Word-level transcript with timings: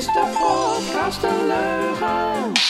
is 0.00 0.06
de 0.06 0.36
podcast 0.38 1.22
een 1.22 1.46
leugen. 1.46 2.69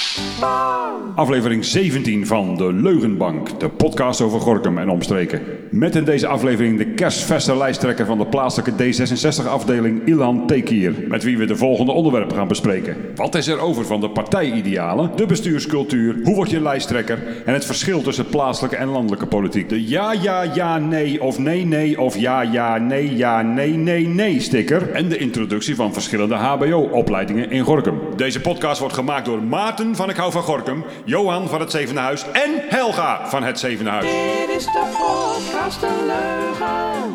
Aflevering 1.14 1.64
17 1.64 2.26
van 2.26 2.56
De 2.56 2.72
Leugenbank, 2.72 3.60
de 3.60 3.68
podcast 3.68 4.20
over 4.20 4.40
Gorkum 4.40 4.78
en 4.78 4.88
omstreken. 4.88 5.42
Met 5.70 5.96
in 5.96 6.04
deze 6.04 6.26
aflevering 6.26 6.78
de 6.78 6.86
kerstverse 6.86 7.56
lijsttrekker 7.56 8.06
van 8.06 8.18
de 8.18 8.26
plaatselijke 8.26 8.72
D66-afdeling 8.72 10.06
Ilan 10.06 10.46
Tekier. 10.46 10.94
Met 11.08 11.22
wie 11.22 11.38
we 11.38 11.44
de 11.44 11.56
volgende 11.56 11.92
onderwerpen 11.92 12.36
gaan 12.36 12.48
bespreken. 12.48 12.96
Wat 13.14 13.34
is 13.34 13.46
er 13.46 13.58
over 13.58 13.86
van 13.86 14.00
de 14.00 14.10
partijidealen, 14.10 15.10
de 15.16 15.26
bestuurscultuur, 15.26 16.16
hoe 16.22 16.34
word 16.34 16.50
je 16.50 16.60
lijsttrekker 16.60 17.18
en 17.44 17.52
het 17.54 17.64
verschil 17.64 18.02
tussen 18.02 18.26
plaatselijke 18.26 18.76
en 18.76 18.88
landelijke 18.88 19.26
politiek. 19.26 19.68
De 19.68 19.88
ja, 19.88 20.12
ja, 20.12 20.42
ja, 20.42 20.78
nee 20.78 21.22
of 21.22 21.38
nee, 21.38 21.64
nee 21.64 22.00
of 22.00 22.18
ja, 22.18 22.42
ja, 22.42 22.78
nee, 22.78 23.16
ja, 23.16 23.42
nee, 23.42 23.72
nee, 23.72 24.06
nee 24.06 24.40
sticker. 24.40 24.90
En 24.90 25.08
de 25.08 25.18
introductie 25.18 25.74
van 25.74 25.92
verschillende 25.92 26.34
HBO-opleidingen 26.34 27.50
in 27.50 27.64
Gorkum. 27.64 27.98
Deze 28.16 28.40
podcast 28.40 28.80
wordt 28.80 28.94
gemaakt 28.94 29.24
door 29.24 29.42
Maarten 29.42 29.96
van 29.96 30.10
Ik 30.10 30.16
Hou 30.16 30.29
van 30.30 30.42
Gorkum, 30.42 30.84
Johan 31.04 31.48
van 31.48 31.60
het 31.60 31.70
Zevende 31.70 32.00
Huis 32.00 32.24
en 32.32 32.50
Helga 32.68 33.28
van 33.28 33.42
het 33.42 33.58
Zevende 33.58 33.90
Huis. 33.90 34.04
Dit 34.04 34.56
is 34.56 34.64
de 34.64 34.82
podcast 34.98 35.82
een 35.82 36.06
leugen. 36.06 37.10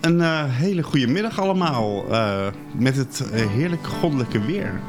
Een 0.00 0.20
eh, 0.20 0.44
hele 0.44 0.82
goede 0.82 1.06
middag 1.06 1.40
allemaal. 1.40 2.04
eh, 2.10 2.46
met 2.72 2.96
het 2.96 3.30
eh, 3.32 3.46
heerlijk 3.46 3.86
goddelijke 3.86 4.40
weer. 4.44 4.80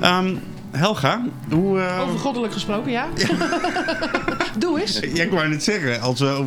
Ehm, 0.00 0.34
Helga, 0.70 1.22
hoe... 1.50 1.80
eh, 1.80 2.00
Over 2.02 2.18
goddelijk 2.18 2.52
gesproken, 2.52 2.90
ja? 2.92 3.06
Doe 4.58 4.80
eens. 4.80 5.00
ja, 5.14 5.22
ik 5.22 5.30
wou 5.30 5.48
net 5.48 5.64
zeggen, 5.64 6.00
als 6.00 6.20
we, 6.20 6.26
over- 6.26 6.46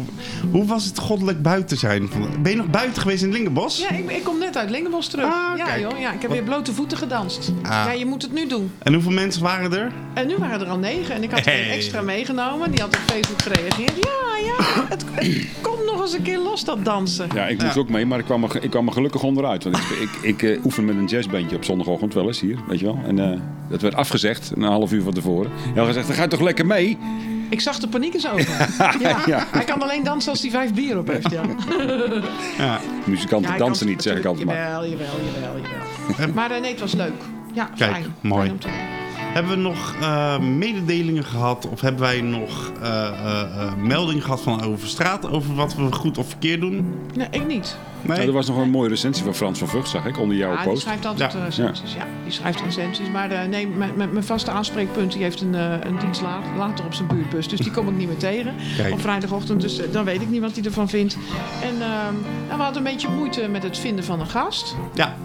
hoe 0.51 0.65
was 0.65 0.85
het 0.85 0.99
goddelijk 0.99 1.41
buiten 1.41 1.77
zijn? 1.77 2.09
Ben 2.41 2.51
je 2.51 2.57
nog 2.57 2.69
buiten 2.69 3.01
geweest 3.01 3.23
in 3.23 3.31
Lingenbos? 3.31 3.77
Ja, 3.79 3.89
ik, 3.89 4.11
ik 4.11 4.23
kom 4.23 4.39
net 4.39 4.57
uit 4.57 4.69
Lingenbos 4.69 5.07
terug. 5.07 5.25
Ah, 5.25 5.57
ja, 5.57 5.65
kijk. 5.65 5.79
joh, 5.81 5.99
ja, 5.99 6.11
ik 6.11 6.21
heb 6.21 6.31
weer 6.31 6.43
blote 6.43 6.73
voeten 6.73 6.97
gedanst. 6.97 7.51
Ah. 7.63 7.69
Ja, 7.71 7.91
je 7.91 8.05
moet 8.05 8.21
het 8.21 8.33
nu 8.33 8.47
doen. 8.47 8.71
En 8.79 8.93
hoeveel 8.93 9.11
mensen 9.11 9.43
waren 9.43 9.73
er? 9.73 9.91
En 10.13 10.27
nu 10.27 10.35
waren 10.37 10.59
er 10.61 10.67
al 10.67 10.77
negen 10.77 11.15
en 11.15 11.23
ik 11.23 11.31
had 11.31 11.45
er 11.45 11.59
een 11.65 11.69
extra 11.71 12.01
meegenomen. 12.01 12.71
Die 12.71 12.81
had 12.81 12.89
op 12.89 13.01
Facebook 13.05 13.41
gereageerd. 13.41 13.93
Ja, 13.95 14.37
ja, 14.45 14.83
het, 14.89 15.05
het 15.13 15.47
komt 15.61 15.85
nog 15.85 16.01
eens 16.01 16.13
een 16.13 16.21
keer 16.21 16.39
los, 16.39 16.63
dat 16.65 16.85
dansen. 16.85 17.27
Ja, 17.33 17.45
ik 17.47 17.61
moest 17.61 17.73
Ja. 17.75 17.79
ook 17.81 17.89
mee, 17.89 18.05
maar 18.05 18.19
ik 18.19 18.25
kwam 18.25 18.43
er, 18.43 18.63
ik 18.63 18.69
kwam 18.69 18.87
er 18.87 18.93
gelukkig 18.93 19.23
onderuit. 19.23 19.63
Want 19.63 19.77
ik, 19.77 19.83
ik, 20.01 20.09
ik 20.21 20.43
eh, 20.43 20.65
oefen 20.65 20.85
met 20.85 20.95
een 20.95 21.05
jazzbandje 21.05 21.55
op 21.55 21.63
zondagochtend 21.63 22.13
wel 22.13 22.27
eens 22.27 22.39
hier, 22.39 22.57
weet 22.67 22.79
je 22.79 22.85
wel. 22.85 22.99
En 23.07 23.19
eh, 23.19 23.39
dat 23.73 23.81
werd 23.81 23.95
afgezegd, 23.95 24.51
een 24.55 24.63
half 24.63 24.91
uur 24.91 25.01
van 25.03 25.13
tevoren. 25.13 25.51
Helga 25.73 25.91
zegt, 25.91 26.07
dan 26.07 26.15
ga 26.15 26.21
je 26.23 26.27
toch 26.27 26.39
lekker 26.41 26.65
mee? 26.65 26.97
Ik 27.49 27.59
zag 27.61 27.79
de 27.79 27.87
paniek 27.87 28.13
eens 28.13 28.29
over. 28.33 28.67
Ja, 28.99 29.17
Ja. 29.25 29.47
Hij 29.51 29.63
kan 29.63 29.81
alleen 29.81 30.03
dansen 30.03 30.31
als 30.31 30.41
hij 30.41 30.51
vijf 30.51 30.73
bier 30.73 30.97
op 30.97 31.07
heeft, 31.07 31.31
ja. 31.31 31.41
Ja. 32.65 32.79
Muzikanten 33.05 33.51
Ja, 33.51 33.55
hij 33.57 33.65
dansen 33.65 33.87
niet, 33.87 34.01
zeg 34.01 34.17
ik 34.17 34.25
altijd 34.25 34.45
maar. 34.45 34.55
Jawel, 34.55 34.85
jawel, 34.89 35.05
jawel, 35.33 35.55
jawel. 35.61 36.33
Maar 36.33 36.51
eh, 36.51 36.61
nee, 36.61 36.71
het 36.71 36.79
was 36.79 36.93
leuk. 36.93 37.13
Ja, 37.53 37.69
Kijk, 37.77 37.91
fijn. 37.91 38.05
mooi. 38.21 38.41
Fijn 38.41 38.51
om 38.51 38.59
te 38.59 38.67
doen. 38.67 38.77
Hebben 39.33 39.51
we 39.51 39.57
nog 39.57 39.95
eh, 40.01 40.39
mededelingen 40.39 41.23
gehad? 41.25 41.67
Of 41.71 41.81
hebben 41.81 42.01
wij 42.01 42.21
nog 42.21 42.71
eh 42.81 43.07
eh, 43.07 43.41
eh, 43.41 43.73
meldingen 43.75 44.23
gehad 44.23 44.41
van 44.41 44.63
over 44.63 44.87
straat? 44.87 45.29
Over 45.29 45.55
wat 45.55 45.75
we 45.75 45.91
goed 45.91 46.17
of 46.17 46.27
verkeerd 46.29 46.61
doen? 46.61 46.93
Nee, 47.13 47.27
ik 47.31 47.47
niet. 47.47 47.77
Nee? 48.07 48.17
Nou, 48.17 48.27
er 48.27 48.33
was 48.33 48.47
nog 48.47 48.57
een 48.57 48.69
mooie 48.69 48.89
recensie 48.89 49.23
van 49.23 49.35
Frans 49.35 49.59
van 49.59 49.67
Vught, 49.67 49.89
zag 49.89 50.05
ik, 50.05 50.19
onder 50.19 50.37
jouw 50.37 50.51
Ja, 50.51 50.61
die 50.61 50.69
post. 50.69 50.81
schrijft 50.81 51.05
altijd 51.05 51.31
Ja. 51.33 51.39
eh, 51.39 51.45
recensies. 51.45 51.93
Ja. 51.93 52.05
die 52.23 52.31
schrijft 52.31 52.61
recensies. 52.61 53.09
Maar 53.11 53.31
eh, 53.31 53.47
nee, 53.47 53.67
mijn, 53.67 53.91
mijn, 53.95 54.11
mijn 54.13 54.23
vaste 54.25 54.51
aanspreekpunt 54.51 55.11
die 55.13 55.23
heeft 55.23 55.41
een, 55.41 55.55
eh, 55.55 55.73
een 55.83 55.99
dienst 55.99 56.21
la- 56.21 56.39
later 56.57 56.85
op 56.85 56.93
zijn 56.93 57.07
buurtbus. 57.07 57.47
Dus 57.47 57.59
die 57.59 57.71
kom 57.71 57.87
ik 57.87 57.95
niet 57.95 58.07
meer 58.07 58.17
tegen 58.17 58.53
Kijk. 58.77 58.93
op 58.93 59.01
vrijdagochtend. 59.01 59.61
Dus 59.61 59.81
dan 59.91 60.05
weet 60.05 60.21
ik 60.21 60.29
niet 60.29 60.41
wat 60.41 60.55
hij 60.55 60.63
ervan 60.63 60.89
vindt. 60.89 61.17
En 61.61 61.69
ehm, 61.81 61.81
nou, 62.47 62.57
we 62.57 62.63
hadden 62.63 62.77
een 62.85 62.91
beetje 62.91 63.09
moeite 63.09 63.47
met 63.51 63.63
het 63.63 63.77
vinden 63.77 64.03
van 64.05 64.19
een 64.19 64.27
gast. 64.29 64.75
Ja. 64.93 65.15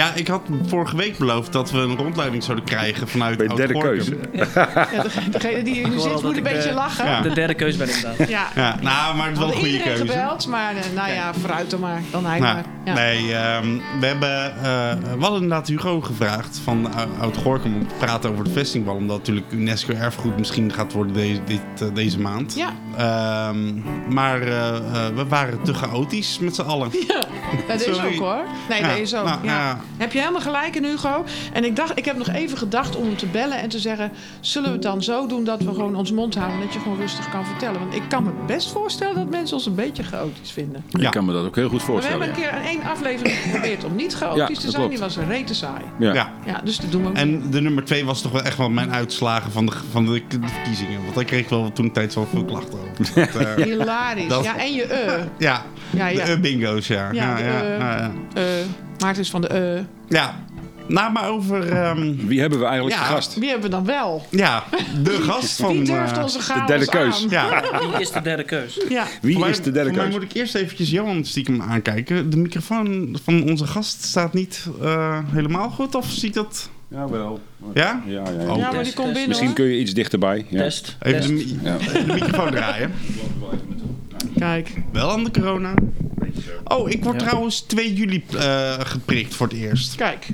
Ja, 0.00 0.12
ik 0.14 0.28
had 0.28 0.42
vorige 0.66 0.96
week 0.96 1.18
beloofd 1.18 1.52
dat 1.52 1.70
we 1.70 1.78
een 1.78 1.96
rondleiding 1.96 2.42
zouden 2.44 2.64
krijgen 2.64 3.08
vanuit 3.08 3.36
Bij 3.38 3.46
de 3.46 3.54
derde 3.54 3.74
Oud-Gorkum. 3.74 4.20
keuze. 4.32 4.46
Ja, 4.94 5.02
degene, 5.02 5.28
degene 5.30 5.62
die 5.62 5.74
hier 5.74 5.88
nu 5.88 5.98
zit 5.98 6.22
moet 6.22 6.36
een 6.36 6.42
beetje 6.42 6.68
eh, 6.68 6.74
lachen. 6.74 7.06
Ja. 7.06 7.20
De 7.20 7.32
derde 7.32 7.54
keus 7.54 7.76
ben 7.76 7.88
ik 7.88 7.94
inderdaad. 7.94 8.28
Ja. 8.28 8.46
Ja, 8.54 8.76
nou, 8.80 9.16
maar 9.16 9.24
het 9.26 9.32
is 9.32 9.38
wel 9.38 9.48
We 9.48 9.54
een 9.54 9.60
goede 9.60 9.78
keuze. 9.82 10.06
gebeld, 10.06 10.46
maar 10.46 10.74
eh, 10.76 10.82
nou 10.94 11.12
ja, 11.12 11.34
vooruit 11.34 11.70
dan 11.70 11.80
maar. 11.80 12.02
Dan 12.10 12.24
hij 12.26 12.38
Nou, 12.38 12.54
maar. 12.54 12.64
Ja. 12.84 12.94
Nee, 12.94 13.34
ehm, 13.34 13.78
we, 14.00 14.06
hebben, 14.06 14.56
eh, 14.56 14.62
we 15.16 15.20
hadden 15.20 15.42
inderdaad 15.42 15.68
Hugo 15.68 16.00
gevraagd 16.00 16.60
van 16.64 16.86
uh, 16.86 17.20
Oud-Gorkum 17.22 17.74
om 17.74 17.88
te 17.88 17.94
praten 17.98 18.30
over 18.30 18.44
de 18.44 18.50
vestingwal. 18.50 18.94
Omdat 18.94 19.18
natuurlijk 19.18 19.46
UNESCO-erfgoed 19.52 20.38
misschien 20.38 20.72
gaat 20.72 20.92
worden 20.92 21.12
deze, 21.14 21.40
dit, 21.44 21.94
deze 21.94 22.20
maand. 22.20 22.54
Ja. 22.56 22.70
Ehm, 22.96 23.72
maar 24.14 24.40
we 25.14 25.24
waren 25.28 25.62
te 25.62 25.74
chaotisch 25.74 26.38
met 26.38 26.54
z'n 26.54 26.62
allen. 26.62 26.88
Ja, 27.08 27.24
dat 27.68 27.80
is 27.86 27.98
ook 28.06 28.14
hoor. 28.18 28.42
Nee, 28.68 28.80
Ja, 28.80 28.88
dat 28.88 28.98
is 28.98 29.14
ook. 29.14 29.24
nou, 29.24 29.38
ja. 29.42 29.78
Heb 29.96 30.12
je 30.12 30.18
helemaal 30.18 30.40
gelijk 30.40 30.76
in 30.76 30.84
Hugo. 30.84 31.24
En 31.52 31.64
ik 31.64 31.76
dacht, 31.76 31.98
ik 31.98 32.04
heb 32.04 32.16
nog 32.16 32.28
even 32.28 32.58
gedacht 32.58 32.96
om 32.96 33.04
hem 33.04 33.16
te 33.16 33.26
bellen 33.26 33.58
en 33.60 33.68
te 33.68 33.78
zeggen: 33.78 34.12
zullen 34.40 34.68
we 34.68 34.74
het 34.74 34.82
dan 34.82 35.02
zo 35.02 35.26
doen 35.26 35.44
dat 35.44 35.58
we 35.62 35.68
gewoon 35.74 35.94
ons 35.94 36.12
mond 36.12 36.34
houden, 36.34 36.60
dat 36.60 36.72
je 36.72 36.78
gewoon 36.80 36.98
rustig 36.98 37.30
kan 37.30 37.46
vertellen? 37.46 37.80
Want 37.80 37.94
ik 37.94 38.02
kan 38.08 38.22
me 38.24 38.30
best 38.46 38.70
voorstellen 38.72 39.14
dat 39.14 39.30
mensen 39.30 39.56
ons 39.56 39.66
een 39.66 39.74
beetje 39.74 40.02
chaotisch 40.02 40.50
vinden. 40.50 40.84
Ja. 40.88 41.04
Ik 41.06 41.10
kan 41.10 41.24
me 41.24 41.32
dat 41.32 41.44
ook 41.44 41.54
heel 41.56 41.68
goed 41.68 41.78
Maar 41.78 41.86
we 41.86 41.92
voorstellen. 41.92 42.20
hebben 42.26 42.44
een 42.44 42.50
keer 42.50 42.60
één 42.70 42.82
aflevering 42.82 43.34
geprobeerd 43.36 43.84
om 43.84 43.94
niet 43.96 44.14
chaotisch 44.14 44.54
te 44.58 44.60
zijn. 44.60 44.74
klopt. 44.74 44.90
Die 44.90 44.98
was 44.98 45.16
een 45.16 45.28
rete 45.28 45.54
saai. 45.54 45.82
Ja. 45.98 46.12
Ja. 46.12 46.32
Ja, 46.46 46.60
dus 46.64 46.76
dat 46.78 46.90
doen 46.92 47.02
we 47.02 47.08
ook 47.08 47.14
niet. 47.14 47.22
En 47.22 47.50
de 47.50 47.60
nummer 47.60 47.84
twee 47.84 48.04
was 48.04 48.22
toch 48.22 48.32
wel 48.32 48.42
echt 48.42 48.56
wel 48.56 48.70
mijn 48.70 48.92
uitslagen 48.92 49.52
van 49.52 49.66
de, 49.66 49.72
van 49.90 50.06
de, 50.06 50.22
de 50.28 50.38
verkiezingen. 50.44 51.02
Want 51.02 51.14
daar 51.14 51.24
kreeg 51.24 51.40
ik 51.40 51.48
wel 51.48 51.72
toen 51.72 51.92
tijd 51.92 52.14
wel 52.14 52.26
veel 52.30 52.44
klachten 52.44 52.78
over. 52.78 52.88
Dat, 53.32 53.34
eh, 53.56 53.64
Hilarisch. 53.64 54.28
Dat- 54.28 54.44
Ja, 54.44 54.56
en 54.58 54.72
je 54.74 54.82
eh. 54.84 55.22
ja, 55.38 55.62
Ja, 55.90 56.06
ja. 56.06 56.24
de 56.24 56.40
bingo's, 56.40 56.86
ja. 56.86 57.12
Ja, 57.12 57.38
Ja, 57.38 58.10
de, 58.32 58.40
eh 58.40 58.44
Maarten 59.00 59.22
is 59.22 59.30
van 59.30 59.40
de 59.40 59.48
eh. 59.48 59.80
Ja. 60.08 60.44
Nou, 60.88 61.12
maar 61.12 61.28
over... 61.28 61.68
ehm, 61.72 62.14
Wie 62.26 62.40
hebben 62.40 62.58
we 62.58 62.64
eigenlijk 62.64 62.96
Ja. 62.96 63.02
gast? 63.04 63.34
Wie 63.38 63.48
hebben 63.48 63.70
we 63.70 63.76
dan 63.76 63.84
wel? 63.84 64.26
ja, 64.30 64.64
de 65.02 65.10
gast 65.10 65.56
van... 65.60 65.72
Wie 65.72 65.82
durft 65.82 66.16
eh, 66.16 66.22
onze 66.22 66.40
chaos 66.40 66.66
derde 66.66 66.86
keus. 66.86 67.26
Ja, 67.28 67.62
Wie 67.90 68.00
is 68.00 68.10
de 68.10 68.20
derde 68.22 68.42
keus? 68.44 68.80
Ja. 68.88 69.06
Wie 69.22 69.38
mij- 69.38 69.50
is 69.50 69.60
de 69.62 69.70
derde 69.70 69.90
keus? 69.90 70.12
moet 70.14 70.22
ik 70.22 70.32
eerst 70.32 70.54
eventjes 70.54 70.90
Johan 70.90 71.24
stiekem 71.24 71.62
aankijken. 71.62 72.30
De 72.30 72.36
microfoon 72.36 73.18
van 73.24 73.50
onze 73.50 73.66
gast 73.66 74.02
staat 74.04 74.32
niet 74.34 74.66
eh, 74.82 75.18
helemaal 75.32 75.70
goed, 75.70 75.94
of 75.94 76.10
zie 76.10 76.28
ik 76.28 76.34
dat... 76.34 76.70
Jawel. 76.88 77.40
Ja? 77.74 78.02
Ja, 78.06 78.12
ja, 78.12 78.30
ja. 78.40 78.50
Oh. 78.52 78.58
Ja, 78.58 78.72
maar 78.72 78.84
die 78.84 78.92
komt 78.92 78.94
test. 78.94 79.12
binnen 79.12 79.28
Misschien 79.28 79.46
hoor. 79.46 79.56
kun 79.56 79.64
je 79.66 79.78
iets 79.78 79.94
dichterbij. 79.94 80.46
Ja. 80.48 80.58
Test. 80.62 80.96
Even 81.00 81.20
de, 81.20 81.26
test. 81.36 81.54
mi- 81.54 81.58
Ja. 81.62 81.76
de 82.06 82.12
microfoon 82.12 82.50
draaien. 82.50 82.92
Kijk. 84.38 84.72
Wel 84.92 85.10
aan 85.10 85.24
de 85.24 85.30
corona. 85.30 85.74
Oh, 86.64 86.90
ik 86.90 87.04
word 87.04 87.20
Ja. 87.20 87.26
trouwens 87.26 87.60
2 87.60 87.94
juli 87.94 88.24
eh, 88.38 88.74
geprikt 88.80 89.34
voor 89.34 89.46
het 89.48 89.56
eerst. 89.56 89.94
Kijk, 89.94 90.26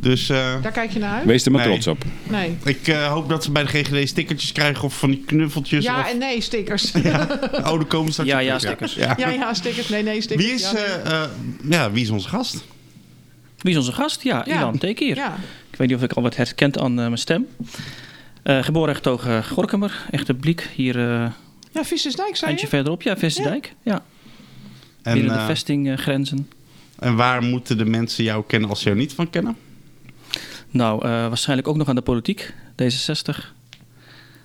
Dus 0.00 0.28
eh, 0.28 0.62
daar 0.62 0.72
kijk 0.72 0.90
je 0.90 0.98
naar 0.98 1.14
uit? 1.14 1.24
Wees 1.24 1.44
er 1.44 1.50
maar 1.52 1.60
Nee. 1.60 1.70
trots 1.70 1.86
op. 1.86 2.04
Nee. 2.28 2.56
ik 2.64 2.88
eh, 2.88 3.06
hoop 3.12 3.28
dat 3.28 3.44
ze 3.44 3.50
bij 3.50 3.62
de 3.64 3.68
GGD 3.68 4.08
stickertjes 4.08 4.52
krijgen 4.52 4.84
of 4.84 4.98
van 4.98 5.10
die 5.10 5.22
knuffeltjes. 5.26 5.84
Ja 5.84 6.00
of, 6.00 6.10
en 6.10 6.18
nee 6.18 6.40
stickers. 6.40 6.92
Oh, 6.94 7.72
er 7.78 7.84
komen 7.84 8.12
straks... 8.12 8.30
Ja, 8.30 8.38
ja, 8.38 8.58
stickers. 8.58 8.94
Ja. 8.94 9.14
Ja, 9.16 9.28
ja, 9.28 9.54
stickers. 9.54 9.88
Nee, 9.88 10.02
nee, 10.02 10.20
stickers. 10.20 10.46
Wie 10.46 10.54
is, 10.54 10.70
Ja, 10.70 11.28
nee. 11.62 11.78
ja, 11.78 11.90
wie 11.90 12.02
is 12.02 12.10
onze 12.10 12.28
gast? 12.28 12.64
Wie 13.58 13.72
is 13.72 13.78
onze 13.78 13.92
gast? 13.92 14.22
Ja, 14.22 14.42
Ja. 14.46 14.56
Ilan 14.56 14.78
Tekier. 14.78 15.16
Ja. 15.16 15.36
Ik 15.70 15.76
weet 15.78 15.88
niet 15.88 15.96
of 15.96 16.02
ik 16.02 16.12
al 16.12 16.22
wat 16.22 16.36
herkent 16.36 16.78
aan 16.78 16.90
eh, 16.90 16.96
mijn 16.96 17.18
stem. 17.18 17.46
Eh, 18.42 18.62
geboren 18.62 18.88
en 18.88 18.94
getogen 18.94 19.44
Gorkumer. 19.44 20.04
Echte 20.10 20.34
bliek. 20.34 20.68
Hier 20.74 20.96
eh 20.98 21.30
ja, 21.72 21.84
Vissersdijk, 21.84 22.36
zei 22.36 22.46
eindje 22.50 22.66
je? 22.66 22.72
verderop. 22.72 23.02
Ja, 23.02 23.16
Vesterdijk. 23.16 23.72
Ja. 23.82 24.02
En, 25.06 25.14
Binnen 25.14 25.32
de 25.32 25.38
eh, 25.38 25.46
vestinggrenzen. 25.46 26.48
en 26.98 27.16
waar 27.16 27.42
moeten 27.42 27.78
de 27.78 27.84
mensen 27.84 28.24
jou 28.24 28.44
kennen 28.46 28.68
als 28.70 28.78
ze 28.80 28.84
jou 28.86 28.96
niet 29.00 29.12
van 29.12 29.30
kennen? 29.30 29.56
Nou, 30.70 31.04
eh, 31.04 31.10
waarschijnlijk 31.10 31.68
ook 31.68 31.76
nog 31.76 31.88
aan 31.88 31.94
de 31.94 32.00
politiek. 32.02 32.54
D66. 32.82 33.54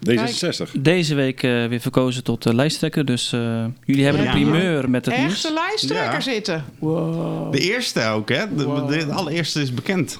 D66. 0.09 0.71
Deze 0.79 1.15
week 1.15 1.43
eh, 1.43 1.65
weer 1.65 1.79
verkozen 1.79 2.23
tot 2.23 2.45
lijsttrekker. 2.53 3.05
Dus 3.05 3.33
eh, 3.33 3.65
jullie 3.85 4.03
hebben 4.03 4.23
Ja. 4.23 4.27
een 4.35 4.41
primeur 4.41 4.89
met 4.89 5.05
het 5.05 5.17
nieuws. 5.17 5.31
Echte 5.33 5.53
lijsttrekker 5.53 6.13
Ja. 6.13 6.19
zitten. 6.21 6.65
Wow. 6.79 7.51
De 7.51 7.59
eerste 7.59 8.05
ook, 8.05 8.29
hè? 8.29 8.55
De, 8.55 8.63
Wow. 8.63 8.89
de, 8.89 9.05
de 9.05 9.11
allereerste 9.13 9.61
is 9.61 9.73
bekend. 9.73 10.19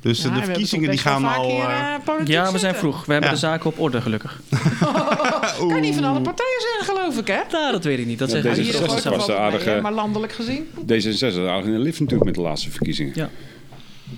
Dus 0.00 0.22
Ja, 0.22 0.30
de 0.30 0.42
verkiezingen 0.42 0.90
die 0.90 0.98
gaan 0.98 1.24
al... 1.24 1.50
hier, 1.50 1.64
eh, 1.64 1.94
eh, 1.94 2.26
Ja, 2.26 2.52
we 2.52 2.58
zijn 2.58 2.74
vroeg. 2.74 3.04
We 3.04 3.12
hebben 3.12 3.30
Ja. 3.30 3.34
de 3.36 3.40
zaken 3.40 3.66
op 3.70 3.80
orde, 3.80 4.00
gelukkig. 4.00 4.40
Kan 5.68 5.80
niet 5.80 5.94
van 5.94 6.04
alle 6.04 6.20
partijen 6.20 6.60
zeggen, 6.60 6.94
geloof 6.96 7.18
ik, 7.18 7.26
hè? 7.26 7.40
Nou, 7.50 7.72
dat 7.72 7.84
weet 7.84 7.98
ik 7.98 8.06
niet. 8.06 8.18
Dat 8.18 8.30
Ja, 8.30 8.40
zeggen 8.42 8.64
is 8.66 8.80
was 9.04 9.26
de 9.26 9.36
aardige- 9.36 9.70
Nee, 9.70 9.80
maar 9.80 9.92
landelijk 9.92 10.32
gezien. 10.32 10.66
D66 10.80 11.48
aardig 11.48 11.64
in 11.66 11.72
de 11.72 11.78
lift 11.78 12.00
natuurlijk 12.00 12.24
met 12.24 12.34
de 12.34 12.40
laatste 12.40 12.70
verkiezingen. 12.70 13.12
Ja. 13.14 13.30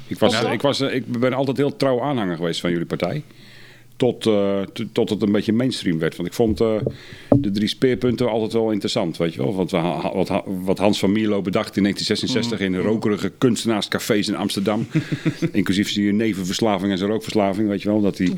Ik, 0.07 0.19
was, 0.19 0.43
ik, 0.43 0.61
was, 0.63 0.81
eh, 0.81 0.95
ik 0.95 1.19
ben 1.21 1.33
altijd 1.35 1.57
heel 1.57 1.77
trouw 1.77 2.03
aanhanger 2.03 2.37
geweest 2.37 2.61
van 2.61 2.71
jullie 2.71 2.87
partij. 2.87 3.23
Tot, 4.01 4.27
eh, 4.27 4.61
tot 4.93 5.11
het 5.11 5.23
een 5.23 5.33
beetje 5.33 5.53
mainstream 5.53 5.99
werd. 5.99 6.17
Want 6.17 6.29
ik 6.29 6.35
vond 6.35 6.61
eh, 6.61 6.75
de 7.31 7.51
drie 7.51 7.69
speerpunten 7.69 8.29
altijd 8.31 8.53
wel 8.53 8.71
interessant. 8.71 9.17
Weet 9.17 9.35
je 9.35 9.43
wel? 9.43 9.55
Want 9.55 9.71
we 9.71 10.11
wat, 10.15 10.43
wat 10.45 10.79
Hans 10.79 10.99
van 10.99 11.13
Mierlo 11.13 11.43
bedacht 11.43 11.77
in 11.77 11.83
1966 11.83 12.69
Mm. 12.69 12.75
in 12.75 12.81
rokerige 12.81 13.33
kunstenaarscafés 13.39 14.29
in 14.29 14.37
Amsterdam. 14.37 14.87
inclusief 15.53 15.91
zijn 15.91 16.17
nevenverslaving 16.17 16.93
en 16.93 16.99
zijn 16.99 17.11
rookverslaving. 17.11 17.69
Weet 17.69 17.83
je 17.83 17.89
wel? 17.89 18.01
Dat 18.01 18.19
hij 18.19 18.33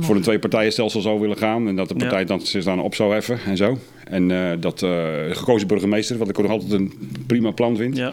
voor 0.00 0.16
een 0.16 0.22
twee-partijenstelsel 0.22 1.00
zou 1.00 1.20
willen 1.20 1.36
gaan. 1.36 1.68
En 1.68 1.76
dat 1.76 1.88
de 1.88 1.94
partij 1.94 2.20
Ja. 2.20 2.24
dan 2.26 2.40
zich 2.40 2.64
dan 2.64 2.80
op 2.80 2.94
zou 2.94 3.12
heffen 3.12 3.38
en 3.46 3.56
zo. 3.56 3.78
En 4.04 4.30
eh, 4.30 4.52
dat 4.60 4.82
eh, 4.82 5.14
gekozen 5.30 5.66
burgemeester, 5.68 6.18
wat 6.18 6.28
ik 6.28 6.38
ook 6.38 6.44
nog 6.44 6.52
altijd 6.52 6.72
een 6.72 6.92
prima 7.26 7.50
plan 7.50 7.76
vind. 7.76 7.96
Ja. 7.96 8.12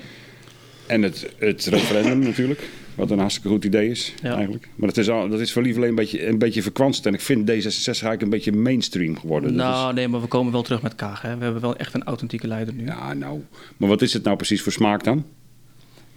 En 0.87 1.01
het, 1.01 1.29
het 1.37 1.65
referendum 1.65 2.19
natuurlijk. 2.19 2.61
Wat 2.95 3.11
een 3.11 3.19
hartstikke 3.19 3.49
goed 3.49 3.65
idee 3.65 3.89
is, 3.89 4.13
Ja. 4.23 4.33
eigenlijk. 4.35 4.69
Maar 4.75 4.87
dat 4.87 4.97
is, 4.97 5.09
al, 5.09 5.29
dat 5.29 5.39
is 5.39 5.51
voor 5.53 5.61
lieverlee 5.61 5.89
een 5.89 5.95
beetje, 5.95 6.27
een 6.27 6.37
beetje 6.37 6.61
verkwanst. 6.61 7.05
En 7.05 7.13
ik 7.13 7.21
vind 7.21 7.41
D66 7.49 7.85
eigenlijk 7.85 8.21
een 8.21 8.29
beetje 8.29 8.51
mainstream 8.51 9.17
geworden. 9.19 9.55
Nou, 9.55 9.89
is- 9.89 9.95
nee, 9.95 10.07
maar 10.07 10.21
we 10.21 10.27
komen 10.27 10.51
wel 10.51 10.61
terug 10.63 10.81
met 10.81 10.95
Kaag. 10.95 11.21
Hè. 11.21 11.37
We 11.37 11.43
hebben 11.43 11.61
wel 11.61 11.75
echt 11.75 11.93
een 11.93 12.03
authentieke 12.03 12.47
leider 12.47 12.73
nu. 12.73 12.85
ja, 12.85 13.13
nou. 13.13 13.41
Maar 13.77 13.89
wat 13.89 14.01
is 14.01 14.13
het 14.13 14.23
nou 14.23 14.35
precies 14.35 14.61
voor 14.61 14.71
smaak 14.71 15.03
dan? 15.03 15.25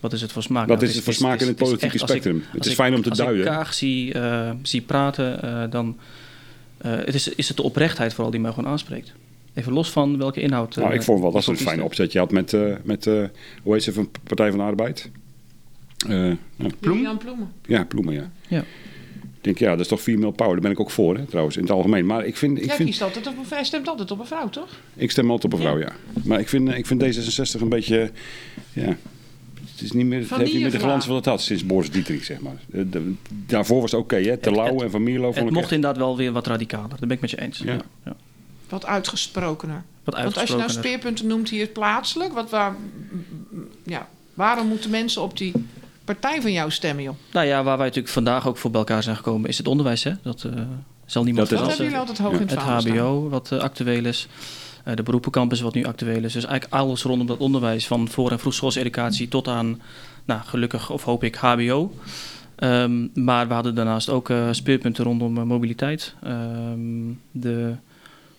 Wat 0.00 0.12
is 0.12 0.20
het 0.20 0.32
voor 0.32 0.42
smaak? 0.42 0.68
Wat 0.68 0.76
Nou, 0.76 0.88
is 0.88 0.94
het 0.94 1.04
voor 1.04 1.12
smaak 1.12 1.40
in 1.40 1.46
het 1.46 1.60
is 1.60 1.62
politieke 1.68 1.92
echt- 1.94 2.02
als 2.02 2.10
ik- 2.10 2.16
spectrum? 2.22 2.44
Het 2.50 2.58
als 2.58 2.66
is 2.68 2.74
fijn 2.74 2.94
om 2.94 3.02
te 3.02 3.08
als 3.08 3.18
duiden. 3.18 3.40
ik 3.40 3.50
Kaag 3.50 3.74
zie, 3.74 4.12
eh, 4.12 4.50
zie 4.62 4.80
praten, 4.80 5.42
eh, 5.42 5.70
dan 5.70 5.96
eh, 6.78 6.90
het 6.92 7.14
is, 7.14 7.28
is 7.28 7.48
het 7.48 7.56
de 7.56 7.62
oprechtheid 7.62 8.12
vooral 8.14 8.30
die 8.30 8.40
mij 8.40 8.52
gewoon 8.52 8.70
aanspreekt. 8.70 9.12
Even 9.54 9.72
los 9.72 9.90
van 9.90 10.18
welke 10.18 10.40
inhoud. 10.40 10.76
Nou, 10.76 10.94
ik 10.94 11.02
vond 11.02 11.20
wel 11.20 11.30
dat 11.32 11.44
ze 11.44 11.50
een 11.50 11.56
fijn 11.56 11.74
kiest. 11.74 11.86
opzet 11.86 12.12
je 12.12 12.18
had 12.18 12.30
met, 12.30 12.56
met 12.82 13.04
hoe 13.62 13.72
heet 13.72 13.82
ze, 13.82 13.92
van 13.92 14.10
Partij 14.24 14.48
van 14.48 14.58
de 14.58 14.64
Arbeid? 14.64 15.10
Eh, 16.08 16.10
nou, 16.56 16.72
Ploem? 16.80 17.00
Jan 17.02 17.18
Ploemen. 17.18 17.52
ja, 17.66 17.84
Ploemen, 17.84 18.14
ja. 18.14 18.30
Ja. 18.48 18.60
Ik 19.20 19.54
denk, 19.54 19.58
ja, 19.58 19.70
dat 19.70 19.80
is 19.80 19.88
toch 19.88 20.02
female 20.02 20.32
power. 20.32 20.52
Daar 20.52 20.60
ben 20.60 20.70
ik 20.70 20.80
ook 20.80 20.90
voor, 20.90 21.16
hè, 21.16 21.24
trouwens, 21.24 21.56
in 21.56 21.62
het 21.62 21.70
algemeen. 21.72 22.06
Maar 22.06 22.26
ik, 22.26 22.36
vind, 22.36 22.58
ik, 22.58 22.64
Jij 22.64 22.74
vind, 22.76 22.88
kiest 22.88 23.02
altijd 23.02 23.26
op 23.26 23.36
een, 23.38 23.44
hij 23.48 23.64
stemt 23.64 23.88
altijd 23.88 24.10
op 24.10 24.18
een 24.18 24.26
vrouw, 24.26 24.48
toch? 24.48 24.68
ik 24.94 25.10
stem 25.10 25.30
altijd 25.30 25.52
op 25.52 25.58
een 25.58 25.64
vrouw, 25.66 25.78
ja. 25.78 25.92
Maar 26.24 26.40
ik 26.40 26.48
vind, 26.48 26.68
ik 26.68 26.86
vind 26.86 27.02
D66 27.02 27.60
een 27.60 27.68
beetje, 27.68 28.10
ja... 28.72 28.96
Het, 29.72 29.84
is 29.84 29.92
niet 29.92 30.06
meer, 30.06 30.20
het 30.20 30.30
heeft 30.36 30.52
niet 30.52 30.62
meer 30.62 30.70
de 30.70 30.78
glans 30.78 31.06
wat 31.06 31.16
het 31.16 31.24
had 31.26 31.40
sinds 31.42 31.66
Boris 31.66 31.90
Dietrich, 31.90 32.24
zeg 32.24 32.40
maar. 32.40 32.56
De- 32.66 32.88
de- 32.88 33.14
daarvoor 33.28 33.80
was 33.80 33.90
het 33.90 34.00
oké, 34.00 34.16
hè. 34.16 34.36
Te 34.36 34.50
lauw 34.50 34.80
en 34.82 34.90
Van 34.90 35.02
Mierlo 35.02 35.22
vond 35.24 35.34
Het 35.36 35.44
ik 35.44 35.50
mocht 35.50 35.62
echt- 35.64 35.72
inderdaad 35.72 35.98
wel 35.98 36.16
weer 36.16 36.32
wat 36.32 36.46
radicaler. 36.46 36.88
Dat 36.88 36.98
ben 37.00 37.10
ik 37.10 37.20
met 37.20 37.30
je 37.30 37.40
eens. 37.40 37.58
Ja. 37.58 37.76
Ja. 38.04 38.16
Wat 38.68 38.86
uitgesprokener. 38.86 39.82
Wat 40.04 40.14
Want 40.14 40.38
als 40.38 40.50
je 40.50 40.56
nou 40.56 40.70
speerpunten 40.70 41.26
noemt 41.26 41.48
hier 41.48 41.66
plaatselijk, 41.66 42.32
wat, 42.32 42.50
waar, 42.50 42.76
ja, 43.82 44.08
waarom 44.34 44.66
moeten 44.68 44.90
mensen 44.90 45.22
op 45.22 45.36
die 45.38 45.52
partij 46.06 46.40
van 46.42 46.52
jou 46.52 46.70
stemmen, 46.70 47.04
joh? 47.04 47.14
Nou 47.32 47.46
ja, 47.46 47.62
waar 47.62 47.76
wij 47.76 47.86
natuurlijk 47.86 48.14
vandaag 48.14 48.46
ook 48.48 48.56
voor 48.56 48.70
bij 48.70 48.80
elkaar 48.80 49.02
zijn 49.02 49.16
gekomen, 49.16 49.48
is 49.48 49.58
het 49.58 49.68
onderwijs. 49.68 50.04
Hè? 50.04 50.12
Dat 50.22 50.44
eh, 50.44 50.52
zal 51.06 51.24
niemand 51.24 51.48
Dat 51.48 51.58
hebben 51.58 51.76
jullie 51.76 51.96
altijd 51.98 52.18
hoog 52.18 52.32
Ja. 52.32 52.38
in 52.40 52.46
het 52.46 52.64
Het. 52.64 52.84
HBO, 52.88 53.28
wat 53.28 53.52
eh, 53.52 53.58
actueel 53.58 54.04
is. 54.04 54.26
Eh, 54.84 54.94
de 54.96 55.02
beroepencampus, 55.02 55.60
wat 55.60 55.74
nu 55.74 55.84
actueel 55.84 56.24
is. 56.24 56.32
Dus 56.32 56.44
eigenlijk 56.44 56.74
alles 56.74 57.02
rondom 57.02 57.26
dat 57.26 57.38
onderwijs, 57.38 57.86
van 57.86 58.08
voor- 58.08 58.30
en 58.30 58.38
vroegschoolseducatie 58.38 59.28
tot 59.28 59.48
aan, 59.48 59.80
nou, 60.24 60.40
gelukkig 60.44 60.90
of 60.90 61.02
hoop 61.04 61.24
ik, 61.24 61.36
HBO. 61.36 61.92
Ehm, 62.56 63.06
maar 63.24 63.48
we 63.48 63.54
hadden 63.54 63.74
daarnaast 63.74 64.08
ook 64.08 64.30
eh, 64.30 64.48
speerpunten 64.50 65.04
rondom 65.04 65.32
mobiliteit. 65.32 66.14
Ehm, 66.22 67.12
de 67.30 67.74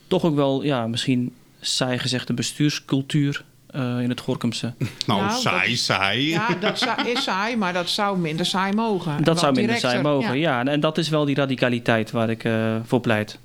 toch 0.08 0.24
ook 0.26 0.36
wel, 0.36 0.64
ja, 0.64 0.88
misschien 0.88 1.34
saai 1.62 2.00
gezegd, 2.00 2.28
de 2.28 2.34
bestuurscultuur 2.34 3.44
eh, 3.78 4.00
in 4.02 4.10
het 4.10 4.20
Gorkumse. 4.20 4.74
Nou, 5.08 5.22
Nou, 5.22 5.40
saai, 5.42 5.70
dat- 5.70 5.78
saai. 5.80 6.30
Ja, 6.30 6.48
dat 6.60 6.80
zou- 6.80 7.08
is 7.10 7.24
saai, 7.24 7.56
maar 7.58 7.74
dat 7.74 7.90
zou 7.90 8.18
minder 8.20 8.46
saai 8.46 8.74
mogen. 8.74 9.18
En 9.18 9.24
Dat 9.24 9.40
zou 9.40 9.52
minder 9.54 9.76
directer, 9.76 9.90
zijn 9.90 10.14
mogen, 10.14 10.40
ja. 10.40 10.60
En, 10.60 10.68
en 10.68 10.80
dat 10.80 10.98
is 10.98 11.10
wel 11.10 11.26
die 11.26 11.36
radicaliteit 11.36 12.12
waar 12.12 12.30
ik 12.30 12.44
eh, 12.44 12.76
voor 12.84 13.00
pleit. 13.02 13.40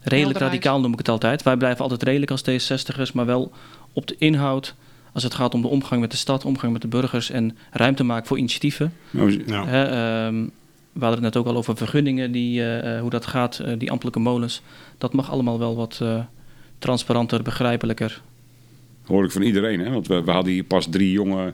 Redelijk 0.00 0.12
Helderheid. 0.38 0.42
radicaal 0.52 0.80
noem 0.80 0.92
ik 0.92 0.98
het 0.98 1.08
altijd. 1.08 1.42
Wij 1.42 1.56
blijven 1.56 1.82
altijd 1.82 2.02
redelijk 2.02 2.30
als 2.30 2.42
D66'ers, 2.50 3.12
maar 3.12 3.26
wel 3.26 3.52
op 3.92 4.06
de 4.06 4.14
inhoud. 4.18 4.74
Als 5.12 5.22
het 5.22 5.34
gaat 5.34 5.54
om 5.54 5.62
de 5.62 5.68
omgang 5.68 6.00
met 6.00 6.10
de 6.10 6.16
stad, 6.16 6.44
omgang 6.44 6.72
met 6.72 6.82
de 6.82 6.88
burgers 6.88 7.30
en 7.30 7.56
ruimte 7.70 8.04
maken 8.04 8.26
voor 8.26 8.38
initiatieven. 8.38 8.92
Nou, 9.10 9.42
Ja. 9.46 9.64
Hè, 9.66 9.82
ehm, 9.84 10.34
we 10.92 11.04
hadden 11.04 11.24
het 11.24 11.34
net 11.34 11.36
ook 11.36 11.46
al 11.46 11.56
over 11.56 11.76
vergunningen, 11.76 12.32
die, 12.32 12.70
eh, 12.80 13.00
hoe 13.00 13.10
dat 13.10 13.26
gaat, 13.26 13.60
die 13.78 13.90
ambtelijke 13.90 14.20
molens. 14.20 14.62
Dat 14.98 15.12
mag 15.12 15.30
allemaal 15.30 15.58
wel 15.58 15.76
wat 15.76 15.98
eh, 16.02 16.18
transparanter, 16.78 17.42
begrijpelijker. 17.42 18.20
Hoor 19.06 19.24
ik 19.24 19.30
van 19.30 19.42
iedereen, 19.42 19.80
hè? 19.80 19.90
Want 19.90 20.06
we, 20.06 20.22
we 20.22 20.30
hadden 20.30 20.52
hier 20.52 20.64
pas 20.64 20.86
drie 20.90 21.12
jonge 21.12 21.52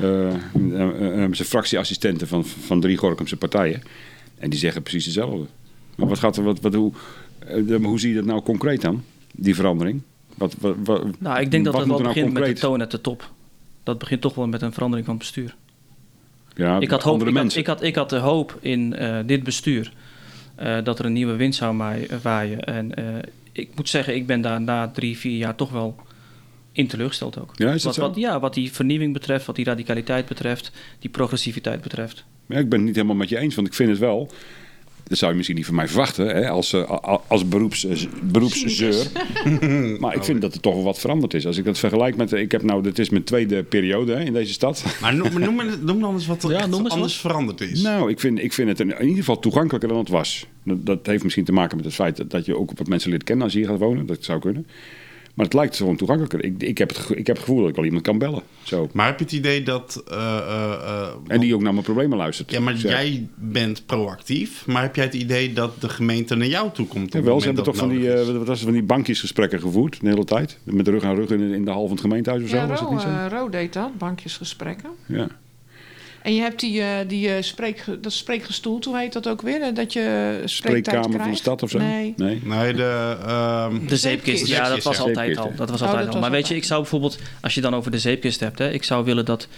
eh, 0.00 1.30
fractieassistenten 1.32 2.28
van, 2.28 2.44
van 2.44 2.80
drie 2.80 2.96
Gorkumse 2.96 3.36
partijen. 3.36 3.82
En 4.38 4.50
die 4.50 4.58
zeggen 4.58 4.82
precies 4.82 5.04
hetzelfde. 5.04 5.46
Maar 5.96 6.08
wat 6.08 6.18
gaat 6.18 6.36
er, 6.36 6.42
wat, 6.42 6.60
wat, 6.60 6.74
hoe, 6.74 6.92
hoe 7.82 8.00
zie 8.00 8.08
je 8.08 8.14
dat 8.16 8.24
nou 8.24 8.42
concreet 8.42 8.80
dan, 8.80 9.04
die 9.32 9.54
verandering? 9.54 10.02
Wat, 10.34 10.54
wat, 10.58 10.76
wat, 10.84 11.04
Nou, 11.18 11.40
ik 11.40 11.50
denk 11.50 11.64
dat 11.64 11.74
het 11.74 11.86
wel 11.86 11.98
nou 11.98 12.08
begint 12.08 12.26
met 12.26 12.34
de 12.34 12.40
concreet? 12.40 12.60
toon 12.60 12.80
at 12.80 12.90
de 12.90 13.00
top. 13.00 13.30
Dat 13.82 13.98
begint 13.98 14.20
toch 14.20 14.34
wel 14.34 14.46
met 14.46 14.62
een 14.62 14.72
verandering 14.72 15.06
van 15.06 15.16
het 15.16 15.24
bestuur. 15.24 15.54
Ja, 16.54 16.80
Ik 16.80 16.90
had, 16.90 17.02
hoop, 17.02 17.26
ik, 17.26 17.36
had, 17.36 17.56
ik, 17.56 17.66
had, 17.66 17.82
ik 17.82 17.94
had 17.94 18.10
de 18.10 18.16
hoop 18.16 18.58
in 18.60 18.96
dit 19.26 19.42
bestuur 19.42 19.92
dat 20.84 20.98
er 20.98 21.04
een 21.04 21.12
nieuwe 21.12 21.36
wind 21.36 21.54
zou 21.54 21.76
waaien. 22.22 22.64
En 22.64 22.92
ik 23.52 23.68
moet 23.74 23.88
zeggen, 23.88 24.14
ik 24.14 24.26
ben 24.26 24.40
daar 24.40 24.60
na 24.60 24.88
drie, 24.88 25.18
vier 25.18 25.36
jaar 25.36 25.54
toch 25.54 25.70
wel 25.70 25.96
in 26.80 26.86
teleurgesteld 26.86 27.38
ook. 27.38 27.50
Ja, 27.54 27.72
is 27.72 27.82
dat 27.82 27.82
wat, 27.82 27.94
zo? 27.94 28.00
wat, 28.00 28.16
ja, 28.16 28.40
wat 28.40 28.54
die 28.54 28.72
vernieuwing 28.72 29.12
betreft, 29.12 29.46
wat 29.46 29.56
die 29.56 29.64
radicaliteit 29.64 30.26
betreft, 30.26 30.70
die 30.98 31.10
progressiviteit 31.10 31.80
betreft. 31.80 32.24
Ja, 32.46 32.58
ik 32.58 32.68
ben 32.68 32.78
het 32.78 32.86
niet 32.86 32.96
helemaal 32.96 33.16
met 33.16 33.28
je 33.28 33.38
eens, 33.38 33.54
want 33.54 33.66
ik 33.66 33.74
vind 33.74 33.90
het 33.90 33.98
wel. 33.98 34.30
Dat 35.10 35.18
zou 35.18 35.30
je 35.30 35.36
misschien 35.36 35.56
niet 35.56 35.66
van 35.66 35.74
mij 35.74 35.88
verwachten, 35.88 36.26
hè, 36.26 36.48
als, 36.48 36.72
eh, 36.72 37.18
als 37.26 37.48
beroeps, 37.48 37.84
eh, 37.84 37.96
beroepszeur. 38.22 39.06
maar 40.00 40.14
ik 40.14 40.24
vind 40.24 40.40
dat 40.40 40.54
er 40.54 40.60
toch 40.60 40.74
wel 40.74 40.82
wat 40.82 40.98
veranderd 40.98 41.34
is. 41.34 41.46
Als 41.46 41.56
ik 41.56 41.64
dat 41.64 41.78
vergelijk 41.78 42.16
met. 42.16 42.32
Ik 42.32 42.52
heb 42.52 42.62
nou, 42.62 42.82
dit 42.82 42.98
is 42.98 43.10
mijn 43.10 43.24
tweede 43.24 43.62
periode 43.62 44.12
hè, 44.12 44.24
in 44.24 44.32
deze 44.32 44.52
stad. 44.52 44.84
Maar 45.00 45.14
noem, 45.14 45.32
maar 45.32 45.78
noem, 45.80 46.00
dan 46.00 46.14
eens 46.14 46.26
wat 46.26 46.42
er 46.42 46.50
Ja, 46.50 46.66
noem 46.66 46.84
eens 46.84 46.92
anders 46.92 47.16
veranderd 47.16 47.60
is. 47.60 47.82
Nou, 47.82 48.10
ik 48.10 48.20
vind, 48.20 48.38
ik 48.38 48.52
vind 48.52 48.68
het 48.68 48.80
in 48.80 49.00
ieder 49.00 49.16
geval 49.16 49.38
toegankelijker 49.38 49.88
dan 49.88 49.98
het 49.98 50.08
was. 50.08 50.46
Dat, 50.64 50.86
dat 50.86 51.06
heeft 51.06 51.22
misschien 51.22 51.44
te 51.44 51.52
maken 51.52 51.76
met 51.76 51.84
het 51.84 51.94
feit 51.94 52.16
dat, 52.16 52.30
dat 52.30 52.46
je 52.46 52.56
ook 52.56 52.70
wat 52.74 52.86
mensen 52.86 53.10
leert 53.10 53.24
kennen 53.24 53.44
als 53.44 53.52
je 53.52 53.58
hier 53.58 53.68
gaat 53.68 53.78
wonen. 53.78 54.06
Dat 54.06 54.24
zou 54.24 54.40
kunnen. 54.40 54.66
Maar 55.40 55.48
het 55.48 55.58
lijkt 55.58 55.76
gewoon 55.76 55.96
toegankelijker. 55.96 56.44
Ik, 56.44 56.62
ik, 56.62 56.78
heb, 56.78 56.88
het, 56.88 56.98
ik 57.10 57.26
heb 57.26 57.36
het 57.36 57.44
gevoel 57.44 57.60
dat 57.60 57.68
ik 57.68 57.74
wel 57.74 57.84
iemand 57.84 58.02
kan 58.02 58.18
bellen. 58.18 58.42
Zo. 58.62 58.88
Maar 58.92 59.06
heb 59.06 59.18
je 59.18 59.24
het 59.24 59.34
idee 59.34 59.62
dat... 59.62 60.02
eh, 60.10 60.16
eh, 60.36 60.72
eh, 60.72 61.08
En 61.26 61.40
die 61.40 61.54
ook 61.54 61.62
naar 61.62 61.72
mijn 61.72 61.84
problemen 61.84 62.18
luistert. 62.18 62.50
Ja, 62.50 62.60
maar 62.60 62.76
Zeg. 62.76 62.90
jij 62.90 63.28
bent 63.34 63.86
proactief. 63.86 64.66
Maar 64.66 64.82
heb 64.82 64.96
jij 64.96 65.04
het 65.04 65.14
idee 65.14 65.52
dat 65.52 65.80
de 65.80 65.88
gemeente 65.88 66.34
naar 66.34 66.46
jou 66.46 66.70
toe 66.72 66.86
komt? 66.86 67.06
op 67.06 67.12
Ja, 67.12 67.22
wel, 67.22 67.40
ze 67.40 67.46
hebben 67.46 67.64
toch 67.64 67.74
dat 67.76 67.82
van 67.84 67.94
die, 67.96 68.12
eh, 68.12 68.26
wat 68.26 68.46
was 68.46 68.48
het, 68.48 68.58
van 68.58 68.72
die 68.72 68.82
bankjesgesprekken 68.82 69.60
gevoerd 69.60 70.00
de 70.00 70.08
hele 70.08 70.24
tijd. 70.24 70.58
Met 70.62 70.88
rug 70.88 71.02
aan 71.02 71.14
rug 71.14 71.30
in, 71.30 71.40
in 71.40 71.64
de 71.64 71.70
hal 71.70 71.82
van 71.82 71.90
het 71.90 72.00
gemeentehuis 72.00 72.42
of 72.42 72.48
zo. 72.48 72.56
Ja, 72.56 72.66
was 72.66 72.90
niet 72.90 73.00
zo? 73.00 73.08
eh, 73.08 73.26
Ro 73.30 73.48
deed 73.48 73.72
dat, 73.72 73.98
bankjesgesprekken. 73.98 74.90
ja. 75.06 75.28
En 76.22 76.34
je 76.34 76.40
hebt 76.40 76.60
die, 76.60 76.80
eh, 76.80 76.88
die 77.08 77.34
eh, 77.34 77.42
spreek, 77.42 77.84
dat 78.00 78.12
spreekgestoel, 78.12 78.80
hoe 78.84 78.98
heet 78.98 79.12
dat 79.12 79.28
ook 79.28 79.42
weer? 79.42 79.62
Eh, 79.62 79.74
Dat 79.74 79.92
je 79.92 80.00
spreektijd 80.44 80.50
Spreekkamer 80.50 81.02
van 81.02 81.10
de 81.12 81.18
krijgt. 81.18 81.38
stad 81.38 81.62
of 81.62 81.70
zo? 81.70 81.78
Nee. 81.78 82.14
nee. 82.16 82.40
Nee, 82.44 82.72
de... 82.74 83.16
ehm, 83.26 83.86
De 83.86 83.96
zeepkist, 83.96 84.46
ja, 84.46 84.68
dat 84.68 84.82
was 84.82 84.96
ja. 84.96 85.02
altijd 85.02 85.36
al. 85.38 85.52
Dat 85.56 85.70
was 85.70 85.80
Oh, 85.80 85.86
altijd 85.86 86.04
dat 86.06 86.14
al. 86.14 86.20
was 86.20 86.30
Maar 86.30 86.30
weet 86.38 86.48
je, 86.48 86.56
ik 86.56 86.64
zou 86.64 86.80
bijvoorbeeld, 86.80 87.18
als 87.40 87.54
je 87.54 87.60
dan 87.60 87.74
over 87.74 87.90
de 87.90 87.98
zeepkist 87.98 88.40
hebt, 88.40 88.58
hè, 88.58 88.70
ik 88.70 88.84
zou 88.84 89.04
willen 89.04 89.24
dat 89.24 89.48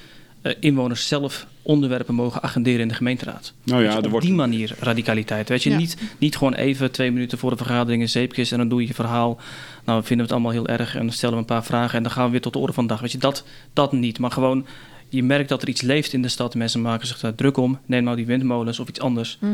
eh, 0.43 0.53
inwoners 0.61 1.09
zelf 1.09 1.47
onderwerpen 1.63 2.15
mogen 2.15 2.43
agenderen 2.43 2.81
in 2.81 2.89
de 2.89 2.95
gemeenteraad. 2.95 3.53
Nou 3.65 3.83
ja, 3.83 3.91
er 3.91 4.05
op 4.05 4.11
wordt, 4.11 4.27
die 4.27 4.35
manier 4.35 4.75
radicaliteit. 4.81 5.49
Weet 5.49 5.63
je, 5.63 5.71
Ja. 5.71 5.77
niet, 5.77 5.97
niet 6.19 6.37
gewoon 6.37 6.55
even 6.55 6.91
twee 6.91 7.11
minuten 7.11 7.39
voor 7.39 7.51
de 7.51 7.57
vergadering 7.57 8.03
een 8.03 8.09
zeepkist 8.09 8.53
en 8.53 8.59
dan 8.59 8.69
doe 8.69 8.81
je 8.81 8.87
je 8.87 8.95
verhaal. 8.95 9.41
Nou, 9.85 10.01
we 10.01 10.07
vinden 10.07 10.25
het 10.27 10.35
allemaal 10.35 10.53
heel 10.53 10.67
erg 10.69 10.95
en 10.95 11.01
dan 11.01 11.13
stellen 11.13 11.35
we 11.35 11.41
een 11.41 11.47
paar 11.47 11.65
vragen 11.65 11.97
en 11.97 12.03
dan 12.03 12.13
gaan 12.13 12.25
we 12.25 12.31
weer 12.31 12.41
tot 12.41 12.53
de 12.53 12.59
orde 12.59 12.73
van 12.73 12.83
de 12.87 12.89
dag. 12.93 13.01
Weet 13.01 13.13
je, 13.13 13.19
dat, 13.19 13.45
dat 13.73 13.93
niet. 13.93 14.19
Maar 14.19 14.31
gewoon, 14.31 14.67
je 15.13 15.23
merkt 15.23 15.49
dat 15.49 15.63
er 15.63 15.69
iets 15.69 15.81
leeft 15.81 16.13
in 16.13 16.23
de 16.23 16.29
stad. 16.29 16.55
Mensen 16.55 16.81
maken 16.81 17.07
zich 17.07 17.19
daar 17.21 17.35
druk 17.35 17.57
om. 17.57 17.79
Neem 17.87 18.05
nou 18.05 18.17
die 18.17 18.27
windmolens 18.27 18.79
of 18.81 18.89
iets 18.89 19.01
anders. 19.01 19.39
Mhm. 19.41 19.53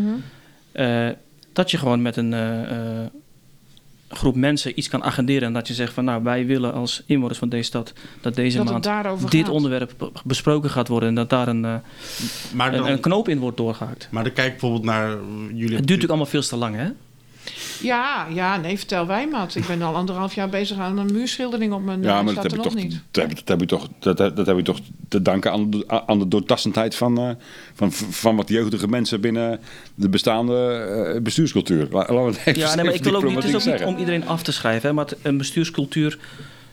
Eh, 0.73 1.09
dat 1.53 1.71
je 1.71 1.79
gewoon 1.79 2.03
met 2.03 2.17
een 2.17 2.33
eh, 2.33 2.63
eh, 2.71 3.07
groep 4.09 4.35
mensen 4.35 4.79
iets 4.79 4.89
kan 4.89 5.05
agenderen. 5.05 5.43
En 5.43 5.53
dat 5.53 5.69
je 5.69 5.75
zegt 5.75 5.93
van 5.93 6.05
nou, 6.05 6.23
wij 6.23 6.47
willen 6.47 6.73
als 6.73 7.03
inwoners 7.07 7.39
van 7.39 7.49
deze 7.49 7.63
stad 7.63 7.93
dat 8.21 8.35
deze 8.35 8.57
Dat 8.57 8.67
maand 8.67 9.31
dit 9.31 9.45
gaat. 9.45 9.49
onderwerp 9.55 9.95
be- 9.99 10.11
besproken 10.25 10.71
gaat 10.71 10.89
worden. 10.89 11.09
En 11.09 11.15
dat 11.15 11.31
daar 11.31 11.49
een, 11.49 11.65
eh, 11.65 11.75
dan, 12.73 12.87
een 12.87 13.01
knoop 13.01 13.29
in 13.29 13.39
wordt 13.39 13.57
doorgehaakt. 13.57 14.09
maar 14.11 14.25
dan 14.25 14.33
kijk 14.33 14.51
bijvoorbeeld 14.51 14.85
naar... 14.85 15.09
Jullie 15.09 15.53
Het 15.53 15.59
duurt 15.61 15.79
natuurlijk 15.79 16.09
allemaal 16.09 16.27
veel 16.27 16.43
te 16.43 16.57
lang, 16.57 16.77
hè? 16.77 16.89
Ja, 17.83 18.27
ja, 18.35 18.57
nee, 18.57 18.77
vertel 18.79 19.07
wij 19.07 19.27
maar. 19.29 19.49
Ik 19.55 19.67
ben 19.67 19.83
al 19.83 19.95
anderhalf 19.95 20.35
jaar 20.35 20.49
bezig 20.49 20.79
aan 20.79 20.99
een 20.99 21.13
muurschildering 21.13 21.73
op 21.73 21.83
mijn... 21.85 22.03
ja, 22.03 22.15
hij 22.15 22.23
maar 22.23 22.25
dat 22.25 22.33
staat 22.33 22.43
heb, 22.53 22.63
je 22.65 22.69
toch, 22.71 22.75
niet. 22.83 23.01
dat, 23.11 23.27
heb, 23.29 23.37
dat, 23.37 23.49
heb 23.49 23.61
je 23.61 23.67
toch, 23.67 23.89
dat, 23.99 24.17
dat 24.37 24.47
heb 24.47 24.57
je 24.57 24.63
toch 24.63 24.79
te 25.09 25.23
danken 25.23 25.53
aan, 25.53 25.71
de- 25.71 25.85
aan 26.07 26.19
de 26.19 26.29
doortastendheid 26.29 26.95
van, 26.95 27.19
eh, 27.19 27.31
van, 27.75 27.93
van 27.93 28.37
wat 28.37 28.49
jeugdige 28.49 28.89
mensen 28.89 29.21
binnen 29.21 29.61
de 29.95 30.09
bestaande 30.09 30.57
eh, 31.15 31.21
bestuurscultuur. 31.23 31.89
La- 31.91 31.99
Laten 31.99 32.15
we 32.25 32.31
het 32.31 32.39
even, 32.45 32.61
Ja, 32.61 32.75
nee, 32.75 32.85
maar 32.85 32.95
ik 32.95 33.05
wil 33.05 33.15
ook 33.15 33.25
niet, 33.25 33.35
het 33.35 33.45
is 33.45 33.51
ook 33.51 33.55
niet 33.55 33.63
zeggen. 33.63 33.87
om 33.87 33.97
iedereen 33.99 34.27
af 34.29 34.43
te 34.43 34.53
schrijven, 34.53 34.89
hè, 34.89 34.95
maar 34.95 35.05
het- 35.05 35.19
een 35.23 35.37
bestuurscultuur, 35.39 36.19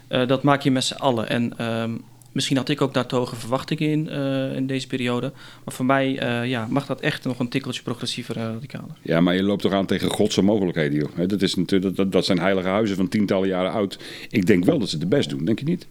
eh, 0.08 0.28
dat 0.28 0.44
maak 0.44 0.62
je 0.62 0.72
met 0.72 0.84
z'n 0.84 0.94
allen. 0.94 1.30
En 1.30 1.58
ehm, 1.58 1.92
misschien 2.36 2.58
had 2.58 2.70
ik 2.70 2.82
ook 2.82 2.94
daar 2.94 3.06
te 3.06 3.16
hoge 3.16 3.36
verwachtingen 3.36 3.90
in, 3.92 4.10
eh, 4.10 4.56
in 4.56 4.68
deze 4.68 4.88
periode. 4.88 5.32
Maar 5.64 5.74
voor 5.74 5.86
mij 5.86 6.20
eh, 6.20 6.50
ja, 6.50 6.68
mag 6.70 6.86
dat 6.86 7.02
echt 7.02 7.24
nog 7.24 7.40
een 7.40 7.50
tikkeltje 7.50 7.82
progressiever 7.82 8.38
en 8.38 8.54
radicaler. 8.54 8.96
Ja, 9.02 9.22
maar 9.22 9.36
je 9.36 9.44
loopt 9.44 9.62
toch 9.62 9.74
aan 9.74 9.86
tegen 9.86 10.10
godse 10.10 10.42
mogelijkheden, 10.42 11.00
joh. 11.00 11.28
Dat, 11.30 11.42
is 11.42 11.56
natuurlijk, 11.56 11.96
dat, 11.96 12.12
dat 12.12 12.26
zijn 12.26 12.40
heilige 12.40 12.68
huizen 12.68 12.96
van 12.96 13.08
tientallen 13.08 13.48
jaren 13.48 13.72
oud. 13.72 14.00
Ik 14.30 14.46
denk 14.46 14.66
wel 14.66 14.80
dat 14.80 14.90
ze 14.90 14.98
het 14.98 15.10
best 15.10 15.30
doen, 15.30 15.46
denk 15.46 15.60
je 15.60 15.66
niet? 15.66 15.88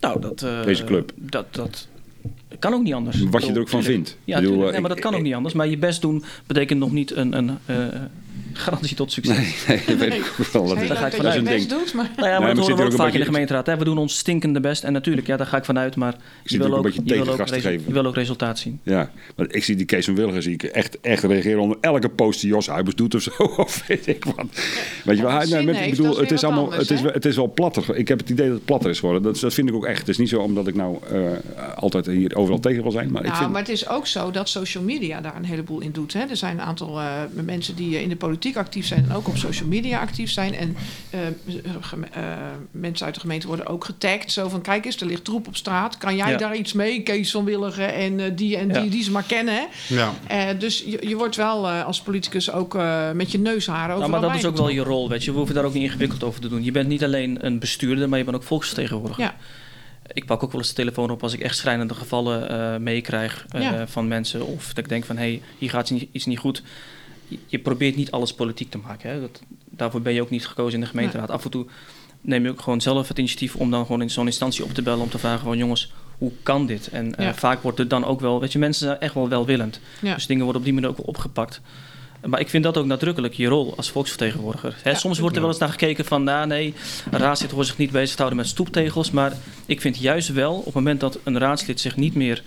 Nou, 0.00 0.20
dat, 0.20 0.42
eh, 0.42 0.64
Deze 0.64 0.84
club. 0.84 1.12
Dat, 1.16 1.54
dat 1.54 1.88
kan 2.58 2.74
ook 2.74 2.82
niet 2.82 2.94
anders. 2.94 3.22
Wat 3.22 3.46
je 3.46 3.52
er 3.52 3.60
ook 3.60 3.68
van 3.68 3.82
vindt. 3.82 4.16
Ja, 4.24 4.40
bedoel, 4.40 4.66
eh, 4.66 4.70
Nee, 4.70 4.80
maar 4.80 4.90
dat 4.90 5.00
kan 5.00 5.14
ook 5.14 5.22
niet 5.22 5.34
anders. 5.34 5.54
Maar 5.54 5.68
je 5.68 5.78
best 5.78 6.00
doen 6.00 6.24
betekent 6.46 6.80
nog 6.80 6.92
niet 6.92 7.16
een, 7.16 7.36
een, 7.36 7.58
eh, 7.66 7.76
garantie 8.52 8.96
tot 8.96 9.12
succes. 9.12 9.36
Nee, 9.36 9.54
nee, 9.68 9.82
dat 9.86 9.96
weet 9.96 10.14
ik 10.14 10.32
ook 10.40 10.46
wel. 10.52 10.66
Dat 10.66 10.78
ga 10.78 11.06
ik 11.06 11.22
dat 11.22 11.44
dat 11.44 11.68
doet, 11.68 11.94
maar... 11.94 12.10
Nou 12.16 12.28
ja, 12.28 12.38
maar 12.38 12.40
maar 12.40 12.54
dat 12.54 12.64
zit 12.64 12.74
horen 12.74 12.86
we 12.86 12.92
ook 12.92 12.98
vaak 13.00 13.12
in 13.12 13.18
de 13.18 13.24
gemeenteraad. 13.26 13.66
Hè? 13.66 13.76
We 13.76 13.84
doen 13.84 13.98
ons 13.98 14.18
stinkende 14.18 14.60
best. 14.60 14.84
En 14.84 14.92
natuurlijk, 14.92 15.26
ja, 15.26 15.36
daar 15.36 15.46
ga 15.46 15.56
ik 15.56 15.64
vanuit. 15.64 15.96
Maar 15.96 16.14
je 16.44 16.58
wil, 16.58 16.66
ook 16.66 16.72
ook, 16.78 16.84
een 16.84 16.92
beetje 16.92 17.02
je, 17.04 17.08
wil 17.08 17.18
ook 17.20 17.24
tegengas 17.24 17.48
te 17.48 17.54
resu- 17.54 17.68
geven. 17.68 17.84
je 17.86 17.92
wil 17.92 18.06
ook 18.06 18.14
resultaat 18.14 18.58
zien. 18.58 18.80
Ja, 18.82 19.10
maar 19.36 19.46
ik 19.50 19.64
zie 19.64 19.76
die 19.76 19.86
Kees 19.86 20.04
van 20.04 20.14
Willigen 20.14 20.42
zie 20.42 20.52
ik 20.52 20.62
echt, 20.62 21.00
echt 21.00 21.22
reageren 21.24 21.60
onder 21.60 21.76
elke 21.80 22.08
post 22.08 22.40
die 22.40 22.50
Jos 22.50 22.66
Huibers 22.66 22.96
doet 22.96 23.14
of 23.14 23.22
zo. 23.22 23.30
Of 23.56 23.84
weet 23.86 24.06
ik 24.06 24.24
wat. 24.24 24.46
Weet 25.04 25.16
je 25.16 25.22
wel, 25.22 25.32
hij, 25.32 25.46
zin 25.46 25.56
nee, 25.56 25.66
met- 25.74 25.84
ik 25.86 25.90
bedoel, 25.96 26.16
het 26.18 26.30
is 26.30 26.44
allemaal, 26.44 26.64
anders, 26.64 26.88
het 26.88 26.98
is, 26.98 27.12
het 27.12 27.24
is 27.24 27.36
wel 27.36 27.52
platter. 27.52 27.96
Ik 27.96 28.08
heb 28.08 28.18
het 28.18 28.30
idee 28.30 28.46
dat 28.46 28.54
het 28.54 28.64
platter 28.64 28.90
is 28.90 28.98
geworden. 28.98 29.22
Dat, 29.22 29.40
dat 29.40 29.54
vind 29.54 29.68
ik 29.68 29.74
ook 29.74 29.84
echt. 29.86 29.98
Het 29.98 30.08
is 30.08 30.18
niet 30.18 30.28
zo 30.28 30.40
omdat 30.40 30.66
ik 30.66 30.74
nou 30.74 30.98
eh, 31.12 31.20
altijd 31.76 32.06
hier 32.06 32.36
overal 32.36 32.60
tegen 32.60 32.82
wil 32.82 32.92
zijn. 32.92 33.10
Maar 33.10 33.20
ik 33.22 33.26
Nou, 33.26 33.38
vind, 33.38 33.50
maar 33.50 33.60
het 33.60 33.70
is 33.70 33.88
ook 33.88 34.06
zo 34.06 34.30
dat 34.30 34.48
social 34.48 34.84
media 34.84 35.20
daar 35.20 35.36
een 35.36 35.44
heleboel 35.44 35.80
in 35.80 35.90
doet. 35.92 36.12
Hè. 36.12 36.20
Er 36.20 36.36
zijn 36.36 36.58
een 36.58 36.64
aantal 36.64 36.98
eh, 36.98 37.06
mensen 37.44 37.76
die 37.76 37.96
eh, 37.96 38.02
in 38.02 38.08
de 38.08 38.16
politiek 38.16 38.38
actief 38.56 38.86
zijn 38.86 39.04
en 39.08 39.12
ook 39.16 39.28
op 39.28 39.36
social 39.36 39.68
media 39.68 40.00
actief 40.00 40.30
zijn. 40.30 40.54
En 40.54 40.76
eh, 41.10 41.18
geme- 41.80 42.06
eh, 42.12 42.22
mensen 42.70 43.06
uit 43.06 43.14
de 43.14 43.20
gemeente 43.20 43.46
worden 43.46 43.66
ook 43.66 43.84
getagd. 43.84 44.32
Zo 44.32 44.48
van, 44.48 44.60
kijk 44.60 44.84
eens, 44.84 45.00
er 45.00 45.06
ligt 45.06 45.24
troep 45.24 45.46
op 45.46 45.56
straat. 45.56 45.98
Kan 45.98 46.16
jij 46.16 46.30
Ja. 46.30 46.36
daar 46.36 46.56
iets 46.56 46.72
mee? 46.72 47.02
Kees 47.02 47.30
van 47.30 47.44
Willigen 47.44 47.94
en 47.94 48.20
eh, 48.20 48.30
die 48.34 48.56
en 48.56 48.68
die, 48.68 48.82
Ja. 48.82 48.90
die 48.90 49.02
ze 49.02 49.10
maar 49.10 49.22
kennen. 49.26 49.54
Hè. 49.54 49.94
Ja. 49.94 50.12
Eh, 50.26 50.58
dus 50.58 50.78
je, 50.86 51.08
je 51.08 51.16
wordt 51.16 51.36
wel 51.36 51.68
eh, 51.68 51.84
als 51.84 52.00
politicus 52.02 52.52
ook 52.52 52.74
eh, 52.74 53.10
met 53.10 53.32
je 53.32 53.38
neusharen 53.38 53.94
over 53.96 54.08
Nou, 54.08 54.10
maar 54.10 54.30
dat 54.30 54.38
is 54.38 54.44
ook 54.44 54.56
wel 54.56 54.68
je 54.68 54.82
rol, 54.82 55.08
weet 55.08 55.24
je. 55.24 55.30
We 55.30 55.36
hoeven 55.36 55.54
daar 55.54 55.64
ook 55.64 55.74
niet 55.74 55.82
ingewikkeld 55.82 56.22
over 56.24 56.40
te 56.40 56.48
doen. 56.48 56.64
Je 56.64 56.70
bent 56.72 56.88
niet 56.88 57.04
alleen 57.04 57.46
een 57.46 57.58
bestuurder, 57.58 58.08
maar 58.08 58.18
je 58.18 58.24
bent 58.24 58.36
ook 58.36 58.42
volksvertegenwoordiger. 58.42 59.24
Ja. 59.24 59.34
Ik 60.12 60.26
pak 60.26 60.42
ook 60.42 60.50
wel 60.52 60.60
eens 60.60 60.68
de 60.70 60.74
telefoon 60.74 61.10
op 61.10 61.22
als 61.22 61.32
ik 61.32 61.40
echt 61.40 61.56
schrijnende 61.56 61.94
gevallen 61.94 62.48
eh, 62.50 62.76
meekrijg 62.80 63.46
eh, 63.50 63.62
Ja. 63.62 63.86
van 63.86 64.08
mensen. 64.08 64.46
Of 64.46 64.66
dat 64.68 64.78
ik 64.78 64.88
denk 64.88 65.04
van, 65.04 65.16
hé, 65.16 65.22
hey, 65.22 65.42
hier 65.58 65.70
gaat 65.70 65.90
iets 66.12 66.26
niet 66.26 66.38
goed. 66.38 66.62
Je, 67.46 67.58
probeert 67.58 67.96
niet 67.96 68.10
alles 68.10 68.34
politiek 68.34 68.70
te 68.70 68.78
maken. 68.78 69.10
Hè? 69.10 69.20
Dat, 69.20 69.42
daarvoor 69.70 70.00
ben 70.00 70.12
je 70.12 70.22
ook 70.22 70.30
niet 70.30 70.46
gekozen 70.46 70.74
in 70.74 70.80
de 70.80 70.86
gemeenteraad. 70.86 71.30
Af 71.30 71.44
en 71.44 71.50
toe 71.50 71.66
neem 72.20 72.44
je 72.44 72.50
ook 72.50 72.60
gewoon 72.60 72.80
zelf 72.80 73.08
het 73.08 73.18
initiatief 73.18 73.56
om 73.56 73.70
dan 73.70 73.86
gewoon 73.86 74.02
in 74.02 74.10
zo'n 74.10 74.26
instantie 74.26 74.64
op 74.64 74.74
te 74.74 74.82
bellen. 74.82 75.02
Om 75.02 75.10
te 75.10 75.18
vragen 75.18 75.44
van, 75.44 75.58
jongens, 75.58 75.92
hoe 76.18 76.32
kan 76.42 76.66
dit? 76.66 76.88
En 76.88 77.14
eh, 77.14 77.32
vaak 77.32 77.62
wordt 77.62 77.78
er 77.78 77.88
dan 77.88 78.04
ook 78.04 78.20
wel, 78.20 78.40
weet 78.40 78.52
je, 78.52 78.58
mensen 78.58 78.86
zijn 78.86 79.00
echt 79.00 79.14
wel 79.14 79.28
welwillend. 79.28 79.80
Ja. 80.00 80.14
Dus 80.14 80.26
dingen 80.26 80.42
worden 80.44 80.60
op 80.60 80.66
die 80.66 80.74
manier 80.76 80.90
ook 80.90 80.96
wel 80.96 81.06
opgepakt. 81.06 81.60
Maar 82.26 82.40
ik 82.40 82.48
vind 82.48 82.64
dat 82.64 82.76
ook 82.76 82.86
nadrukkelijk 82.86 83.34
je 83.34 83.46
rol 83.46 83.76
als 83.76 83.90
volksvertegenwoordiger. 83.90 84.76
Hè, 84.82 84.90
Ja, 84.90 84.96
soms 84.96 85.18
wordt 85.18 85.36
er 85.36 85.42
wel 85.42 85.50
eens 85.50 85.60
naar 85.60 85.68
gekeken 85.68 86.04
van, 86.04 86.24
nou 86.24 86.46
nee, 86.46 86.74
een 87.10 87.18
raadslid 87.18 87.50
hoort 87.50 87.66
zich 87.66 87.76
niet 87.76 87.90
bezig 87.90 88.10
te 88.10 88.16
houden 88.16 88.38
met 88.38 88.48
stoeptegels. 88.48 89.10
Maar 89.10 89.32
ik 89.66 89.80
vind 89.80 89.98
juist 89.98 90.28
wel, 90.28 90.54
op 90.54 90.64
het 90.64 90.74
moment 90.74 91.00
dat 91.00 91.18
een 91.24 91.38
raadslid 91.38 91.80
zich 91.80 91.96
niet 91.96 92.14
meer 92.14 92.42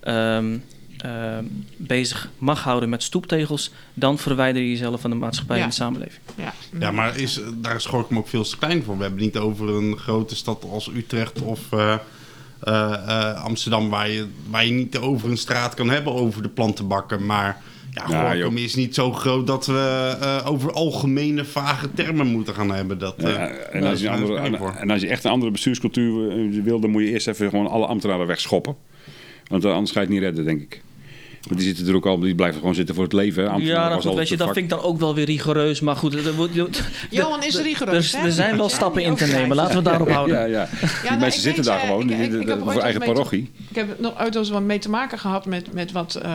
ehm, 0.00 0.56
ehm, 0.98 1.44
bezig 1.76 2.30
mag 2.38 2.62
houden 2.62 2.88
met 2.88 3.02
stoeptegels, 3.02 3.70
dan 3.94 4.18
verwijder 4.18 4.62
je 4.62 4.68
jezelf 4.70 5.00
van 5.00 5.10
de 5.10 5.16
maatschappij 5.16 5.56
Ja. 5.56 5.62
en 5.62 5.68
de 5.68 5.74
samenleving. 5.74 6.20
Ja, 6.36 6.52
Ja, 6.78 6.90
maar 6.90 7.18
is, 7.18 7.40
daar 7.54 7.74
is 7.74 7.86
Gorkum 7.86 8.18
ook 8.18 8.28
veel 8.28 8.44
te 8.44 8.58
klein 8.58 8.82
voor. 8.82 8.96
We 8.96 9.02
hebben 9.02 9.20
niet 9.22 9.36
over 9.36 9.68
een 9.68 9.96
grote 9.98 10.36
stad 10.36 10.64
als 10.70 10.90
Utrecht 10.94 11.42
of 11.42 11.72
eh, 11.72 11.94
eh, 12.60 12.92
eh, 12.92 13.42
Amsterdam... 13.44 13.88
Waar 13.90 14.10
je, 14.10 14.26
waar 14.50 14.64
je 14.66 14.72
niet 14.72 14.98
over 14.98 15.30
een 15.30 15.36
straat 15.36 15.74
kan 15.74 15.90
hebben 15.90 16.12
over 16.12 16.42
de 16.42 16.48
plantenbakken. 16.48 17.26
Maar 17.26 17.62
ja, 17.90 18.04
Gorkum 18.32 18.56
is 18.56 18.74
niet 18.74 18.94
zo 18.94 19.12
groot 19.12 19.46
dat 19.46 19.66
we 19.66 20.16
eh, 20.20 20.50
over 20.50 20.72
algemene 20.72 21.44
vage 21.44 21.92
termen 21.92 22.26
moeten 22.26 22.54
gaan 22.54 22.70
hebben. 22.70 22.98
Dat, 22.98 23.16
eh, 23.16 23.32
Ja, 23.32 23.46
en, 23.48 23.84
als 23.84 24.00
je 24.00 24.06
er 24.06 24.12
andere, 24.12 24.32
klein 24.34 24.52
en, 24.52 24.58
voor. 24.58 24.72
en 24.72 24.90
als 24.90 25.00
je 25.00 25.08
echt 25.08 25.24
een 25.24 25.30
andere 25.30 25.50
bestuurscultuur 25.52 26.30
eh, 26.30 26.62
wil, 26.62 26.80
dan 26.80 26.90
moet 26.90 27.02
je 27.02 27.10
eerst 27.10 27.28
even 27.28 27.50
gewoon 27.50 27.66
alle 27.66 27.86
ambtenaren 27.86 28.26
wegschoppen. 28.26 28.76
Want 29.48 29.64
eh, 29.64 29.72
anders 29.72 29.90
ga 29.90 30.00
je 30.00 30.06
het 30.06 30.14
niet 30.14 30.24
redden, 30.24 30.44
denk 30.44 30.60
ik. 30.60 30.82
Want 31.48 31.60
die 31.60 31.68
zitten 31.68 31.88
er 31.88 31.94
ook 31.94 32.06
al, 32.06 32.18
die 32.18 32.34
blijven 32.34 32.60
gewoon 32.60 32.74
zitten 32.74 32.94
voor 32.94 33.04
het 33.04 33.12
leven. 33.12 33.42
Ja, 33.42 33.84
goed, 33.84 33.94
altijd 33.94 34.14
weet 34.14 34.28
je, 34.28 34.36
dat 34.36 34.52
vind 34.52 34.64
ik 34.64 34.68
dan 34.68 34.80
ook 34.80 34.98
wel 34.98 35.14
weer 35.14 35.24
rigoureus. 35.24 35.80
Maar 35.80 35.96
goed, 35.96 36.34
wordt- 36.34 36.54
Johan 37.10 37.42
is 37.42 37.60
rigoureus, 37.60 38.12
er, 38.12 38.20
hè? 38.20 38.26
er 38.26 38.32
zijn 38.32 38.56
wel 38.56 38.68
Ja, 38.68 38.74
stappen 38.74 39.02
in 39.02 39.14
te 39.14 39.26
nemen. 39.26 39.56
Laten 39.56 39.70
we 39.70 39.76
het 39.76 39.84
daarop 39.84 40.10
houden. 40.10 40.36
Ja, 40.36 40.44
ja. 40.44 40.68
Die 40.80 40.88
nou, 41.10 41.20
mensen 41.20 41.40
ik 41.40 41.46
zitten 41.46 41.64
daar 41.64 41.80
eh, 41.80 41.86
gewoon, 41.86 42.72
voor 42.72 42.82
eigen 42.82 43.00
parochie. 43.00 43.50
Ik 43.70 43.76
heb 43.76 44.00
nog 44.00 44.22
ooit 44.22 44.34
eens 44.34 44.50
wat 44.50 44.62
mee 44.62 44.78
te 44.78 44.90
maken 44.90 45.18
gehad 45.18 45.46
met, 45.46 45.72
met 45.72 45.92
wat 45.92 46.14
eh, 46.14 46.32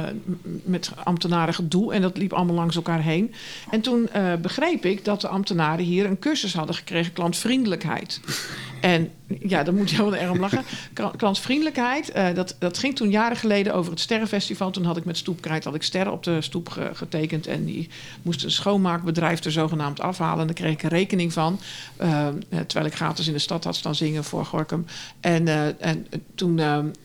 met 0.63 0.91
ambtenaren 1.03 1.53
gedoe. 1.53 1.93
En 1.93 2.01
dat 2.01 2.17
liep 2.17 2.33
allemaal 2.33 2.55
langs 2.55 2.75
elkaar 2.75 3.01
heen. 3.01 3.33
En 3.69 3.81
toen 3.81 4.09
eh, 4.09 4.33
begreep 4.41 4.85
ik 4.85 5.05
dat 5.05 5.21
de 5.21 5.27
ambtenaren 5.27 5.85
hier 5.85 6.05
een 6.05 6.19
cursus 6.19 6.53
hadden 6.53 6.75
gekregen, 6.75 7.13
klantvriendelijkheid. 7.13 8.19
En 8.81 9.09
ja, 9.39 9.63
daar 9.63 9.73
moet 9.73 9.89
je 9.89 9.97
wel 9.97 10.15
erg 10.15 10.31
om 10.31 10.39
lachen. 10.39 10.63
Kla- 10.93 11.13
Klantvriendelijkheid, 11.17 12.11
eh, 12.11 12.33
dat, 12.33 12.55
dat 12.59 12.77
ging 12.77 12.95
toen 12.95 13.09
jaren 13.09 13.37
geleden 13.37 13.73
over 13.73 13.91
het 13.91 13.99
Sterrenfestival. 13.99 14.71
Toen 14.71 14.83
had 14.83 14.97
ik 14.97 15.05
met 15.05 15.17
Stoepkrijt 15.17 15.63
had 15.63 15.75
ik 15.75 15.83
sterren 15.83 16.13
op 16.13 16.23
de 16.23 16.41
stoep 16.41 16.69
ge- 16.69 16.89
getekend. 16.93 17.47
En 17.47 17.65
die 17.65 17.89
moest 18.21 18.43
een 18.43 18.51
schoonmaakbedrijf 18.51 19.43
er 19.43 19.51
zogenaamd 19.51 19.99
afhalen. 19.99 20.39
En 20.39 20.45
daar 20.45 20.55
kreeg 20.55 20.71
ik 20.73 20.83
een 20.83 20.89
rekening 20.89 21.33
van. 21.33 21.59
eh, 21.97 22.27
eh, 22.27 22.33
terwijl 22.49 22.85
ik 22.85 22.95
gratis 22.95 23.27
in 23.27 23.33
de 23.33 23.39
stad 23.39 23.63
had 23.63 23.75
staan 23.75 23.95
zingen 23.95 24.23
voor 24.23 24.45
Gorkum. 24.45 24.85
En, 25.19 25.47
en 25.79 26.07
toen, 26.35 26.61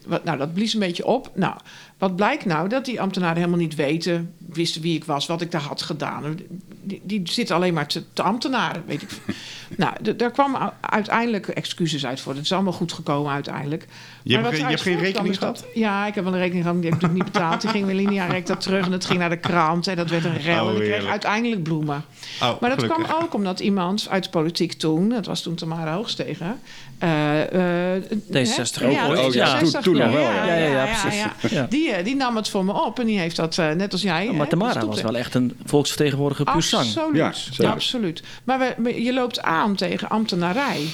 wat, 0.06 0.24
nou, 0.24 0.38
dat 0.38 0.54
blies 0.54 0.74
een 0.74 0.80
beetje 0.80 1.06
op. 1.06 1.30
Nou, 1.34 1.54
wat 1.98 2.16
blijkt 2.16 2.44
nou? 2.44 2.68
Dat 2.68 2.84
die 2.84 3.00
ambtenaren 3.00 3.36
helemaal 3.36 3.58
niet 3.58 3.74
weten, 3.74 4.32
wisten 4.48 4.80
wie 4.82 4.96
ik 4.96 5.04
was, 5.04 5.26
wat 5.26 5.40
ik 5.40 5.50
daar 5.50 5.60
had 5.60 5.82
gedaan. 5.82 6.38
Die, 6.84 7.00
die 7.04 7.22
zitten 7.24 7.56
alleen 7.56 7.74
maar 7.74 7.86
te, 7.86 8.02
te 8.12 8.22
ambtenaren, 8.22 8.82
weet 8.86 9.02
ik. 9.02 9.08
nou, 9.76 10.14
daar 10.16 10.30
kwam 10.30 10.72
uiteindelijk 10.80 11.48
excuses 11.48 12.06
uit 12.06 12.20
voor. 12.20 12.34
Het 12.34 12.44
is 12.44 12.52
allemaal 12.52 12.72
goed 12.72 12.92
gekomen 12.92 13.32
uiteindelijk. 13.32 13.86
Je 14.22 14.34
Maar 14.34 14.42
hebt 14.42 14.44
wat 14.44 14.52
geen- 14.54 14.62
je 14.62 14.70
hebt 14.76 14.82
geen 14.82 14.98
rekening 15.12 15.38
dat- 15.38 15.64
Ja, 15.74 16.06
ik 16.06 16.14
heb 16.14 16.24
wel 16.24 16.32
een 16.32 16.38
rekening 16.38 16.64
gehad, 16.64 16.80
die 16.82 16.90
heb 16.90 16.94
ik 16.98 17.02
natuurlijk 17.02 17.24
niet 17.32 17.40
betaald. 17.42 17.60
Die 17.60 17.70
ging 17.70 17.86
weer 17.86 17.94
linea 17.94 18.26
recta 18.26 18.56
terug 18.56 18.86
en 18.86 18.92
het 18.92 19.04
ging 19.04 19.18
naar 19.18 19.30
de 19.30 19.36
krant. 19.38 19.86
En 19.86 19.96
dat 19.96 20.10
werd 20.10 20.24
een 20.24 20.40
rel. 20.40 20.64
Oh, 20.64 20.70
en 20.70 20.76
ik 20.76 20.82
kreeg 20.90 21.06
uiteindelijk 21.06 21.62
bloemen. 21.62 22.04
Oh, 22.42 22.60
Maar 22.60 22.70
dat 22.70 22.82
gelukkig. 22.82 23.06
kwam 23.06 23.22
ook 23.22 23.34
omdat 23.34 23.60
iemand 23.60 24.06
uit 24.10 24.24
de 24.24 24.30
politiek 24.30 24.72
toen, 24.72 25.08
dat 25.08 25.26
was 25.26 25.42
toen 25.42 25.54
Tamara 25.54 25.94
Hoogstegen. 25.94 26.58
eh, 26.98 27.94
eh, 27.96 28.02
D66 28.02 28.80
hè? 28.80 28.86
ook 28.86 28.92
Ja, 28.92 29.08
ooit. 29.08 29.18
Oh, 29.18 29.32
ja, 29.32 29.56
D66, 29.56 29.70
toen- 29.72 29.82
toen 29.82 29.96
nog 29.96 30.12
wel, 30.12 30.22
ja. 30.22 30.44
Ja, 30.46 30.54
ja, 30.54 30.66
ja, 30.84 31.00
precies. 31.00 31.24
Ja. 31.50 31.66
Die, 31.70 31.90
eh, 31.92 32.04
die 32.04 32.16
nam 32.16 32.36
het 32.36 32.48
voor 32.48 32.64
me 32.64 32.72
op 32.84 32.98
en 32.98 33.06
die 33.06 33.18
heeft 33.18 33.36
dat 33.36 33.56
net 33.56 33.92
als 33.92 34.02
jij. 34.02 34.30
Maar 34.32 34.48
Tamara 34.48 34.86
was 34.86 35.02
wel 35.02 35.16
echt 35.16 35.34
een 35.34 35.56
volksvertegenwoordiger 35.64 36.44
puur 36.44 36.62
zang. 36.82 37.20
Absoluut. 37.20 37.56
Ja, 37.56 37.70
absoluut. 37.70 38.22
Maar 38.44 38.74
we, 38.78 39.02
je 39.02 39.12
loopt 39.12 39.42
aan 39.42 39.74
tegen 39.74 40.08
ambtenarij. 40.08 40.86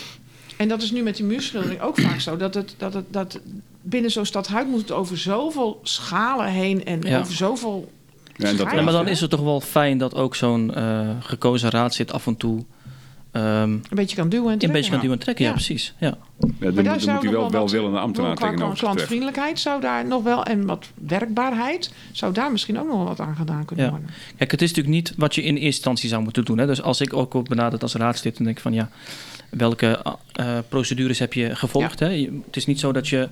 En 0.57 0.69
dat 0.69 0.83
is 0.83 0.91
nu 0.91 1.03
met 1.03 1.17
die 1.17 1.25
muurschildering 1.25 1.81
ook 1.81 2.01
vaak 2.01 2.21
zo. 2.21 2.37
Dat, 2.37 2.55
het, 2.55 2.75
dat, 2.79 2.95
het, 2.95 3.05
dat 3.09 3.41
binnen 3.83 4.11
zo'n 4.11 4.25
stadhuis 4.27 4.67
moet 4.67 4.81
het 4.81 4.91
over 4.93 5.19
zoveel 5.19 5.81
schalen 5.83 6.47
heen 6.47 6.85
en 6.85 7.01
Ja. 7.03 7.19
over 7.21 7.35
zoveel. 7.35 7.93
Ja, 8.37 8.49
en 8.49 8.57
dat, 8.57 8.71
Ja, 8.71 8.77
Ja, 8.77 8.83
maar 8.83 8.93
dan 8.93 9.09
is 9.09 9.21
het 9.21 9.31
toch 9.31 9.41
wel 9.41 9.61
fijn 9.61 9.99
dat 9.99 10.15
ook 10.15 10.35
zo'n 10.35 10.75
eh, 10.75 11.09
gekozen 11.21 11.71
raadslid 11.71 12.13
af 12.13 12.27
en 12.27 12.37
toe 12.37 12.65
ehm, 13.33 13.45
Een 13.71 13.83
beetje 13.91 14.17
kan 14.17 14.29
duwen 14.29 14.47
en 14.47 14.53
een 14.53 14.59
trekken. 14.59 14.73
beetje 14.81 14.91
kan 14.91 15.01
duwen 15.01 15.17
en 15.17 15.23
trekken. 15.23 15.45
Ja, 15.45 15.51
Ja. 15.51 15.57
precies. 15.57 15.95
Ja. 15.99 16.07
ja, 16.61 16.71
dan, 16.71 16.85
zou 16.85 16.87
moet 16.97 17.05
hij 17.05 17.15
nog 17.15 17.23
wel 17.33 17.43
wat- 17.43 17.53
welwillende 17.53 17.99
ambtenaar 17.99 18.37
tegenover 18.37 18.79
klantvriendelijkheid 18.79 19.59
zou 19.61 19.81
daar 19.81 20.07
nog 20.07 20.23
wel 20.23 20.45
en 20.45 20.67
wat 20.67 20.87
werkbaarheid 20.95 21.93
zou 22.13 22.33
daar 22.33 22.51
misschien 22.53 22.79
ook 22.79 22.87
nog 22.87 22.97
wel 22.97 23.05
wat 23.07 23.21
aan 23.21 23.37
gedaan 23.37 23.65
kunnen 23.65 23.85
Ja. 23.85 23.91
worden. 23.91 24.09
Kijk, 24.37 24.51
het 24.51 24.63
is 24.63 24.69
natuurlijk 24.69 24.95
niet 24.95 25.15
wat 25.17 25.35
je 25.35 25.43
in 25.43 25.53
eerste 25.55 25.67
instantie 25.67 26.09
zou 26.09 26.23
moeten 26.23 26.45
doen. 26.45 26.59
Hè. 26.59 26.67
Dus 26.67 26.83
als 26.83 27.01
ik 27.01 27.13
ook 27.13 27.33
word 27.33 27.49
benaderd 27.49 27.83
als 27.83 27.95
raadslid, 27.95 28.37
dan 28.37 28.45
denk 28.45 28.57
ik 28.57 28.63
van 28.63 28.73
ja, 28.73 28.91
welke 29.51 30.05
eh, 30.33 30.59
procedures 30.69 31.19
heb 31.19 31.33
je 31.33 31.57
gevolgd? 31.57 31.99
Hè? 32.01 32.09
Je- 32.09 32.41
Het 32.47 32.57
is 32.57 32.67
niet 32.67 32.81
zo 32.81 32.93
dat 32.93 33.09
je 33.09 33.29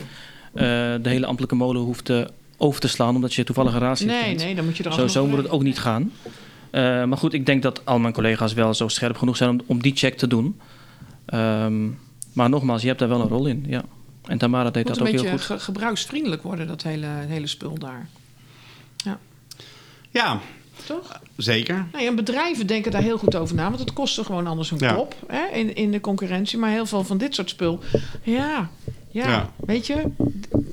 eh, 0.55 0.65
de 1.03 1.09
hele 1.09 1.27
ambtelijke 1.27 1.55
molen 1.57 1.83
hoeft 1.83 2.11
eh, 2.11 2.21
over 2.57 2.81
te 2.81 2.89
slaan 2.89 3.15
omdat 3.15 3.35
je 3.35 3.45
toevallig 3.45 3.73
een 3.73 3.79
raadslid 3.81 4.11
Nee, 4.11 4.25
bent. 4.25 4.39
nee, 4.45 4.55
dan 4.55 4.65
moet 4.65 4.77
je 4.77 4.85
er 4.85 4.93
Zo, 4.93 5.07
zo 5.07 5.27
moet 5.27 5.39
het 5.39 5.51
ook 5.51 5.63
niet 5.63 5.79
gaan. 5.79 6.13
Eh, 6.71 7.05
maar 7.05 7.19
goed, 7.19 7.33
ik 7.33 7.47
denk 7.47 7.63
dat 7.63 7.85
al 7.85 7.99
mijn 7.99 8.13
collega's 8.15 8.53
wel 8.53 8.75
zo 8.75 8.89
scherp 8.89 9.17
genoeg 9.17 9.37
zijn 9.37 9.51
om, 9.51 9.61
om 9.67 9.83
die 9.83 9.97
check 9.97 10.17
te 10.19 10.27
doen. 10.27 10.61
Ehm, 11.27 11.87
maar 12.33 12.49
nogmaals, 12.49 12.81
je 12.83 12.87
hebt 12.87 12.99
daar 12.99 13.09
wel 13.09 13.21
een 13.21 13.29
rol 13.29 13.47
in. 13.47 13.65
Ja. 13.69 13.83
En 14.25 14.39
Tamara 14.39 14.71
deed 14.71 14.75
Het 14.75 14.87
moet 14.89 14.99
dat 14.99 15.07
een 15.09 15.13
ook 15.15 15.21
heel 15.25 15.31
beetje 15.33 15.47
goed. 15.47 15.57
ge- 15.59 15.65
gebruiksvriendelijk 15.65 16.43
worden, 16.43 16.67
dat 16.67 16.83
hele, 16.83 17.07
hele 17.07 17.47
spul 17.47 17.79
daar. 17.79 18.09
Ja, 20.11 20.41
Toch? 20.87 21.21
zeker. 21.37 21.87
Nee, 21.93 22.07
en 22.07 22.15
bedrijven 22.17 22.67
denken 22.67 22.91
daar 22.93 23.03
heel 23.03 23.19
goed 23.19 23.37
over 23.37 23.55
na, 23.55 23.65
want 23.69 23.79
het 23.81 23.93
kost 23.93 24.15
ze 24.15 24.25
gewoon 24.25 24.47
anders 24.47 24.71
een 24.71 24.79
Ja. 24.79 24.93
kop 24.95 25.15
hè, 25.27 25.57
in, 25.57 25.75
in 25.75 25.91
de 25.91 26.01
concurrentie. 26.01 26.59
Maar 26.59 26.71
heel 26.71 26.87
veel 26.87 27.05
van 27.05 27.19
dit 27.19 27.35
soort 27.35 27.49
spul, 27.51 27.81
ja, 28.23 28.71
ja, 29.11 29.29
Ja. 29.29 29.51
weet 29.57 29.87
je, 29.87 30.11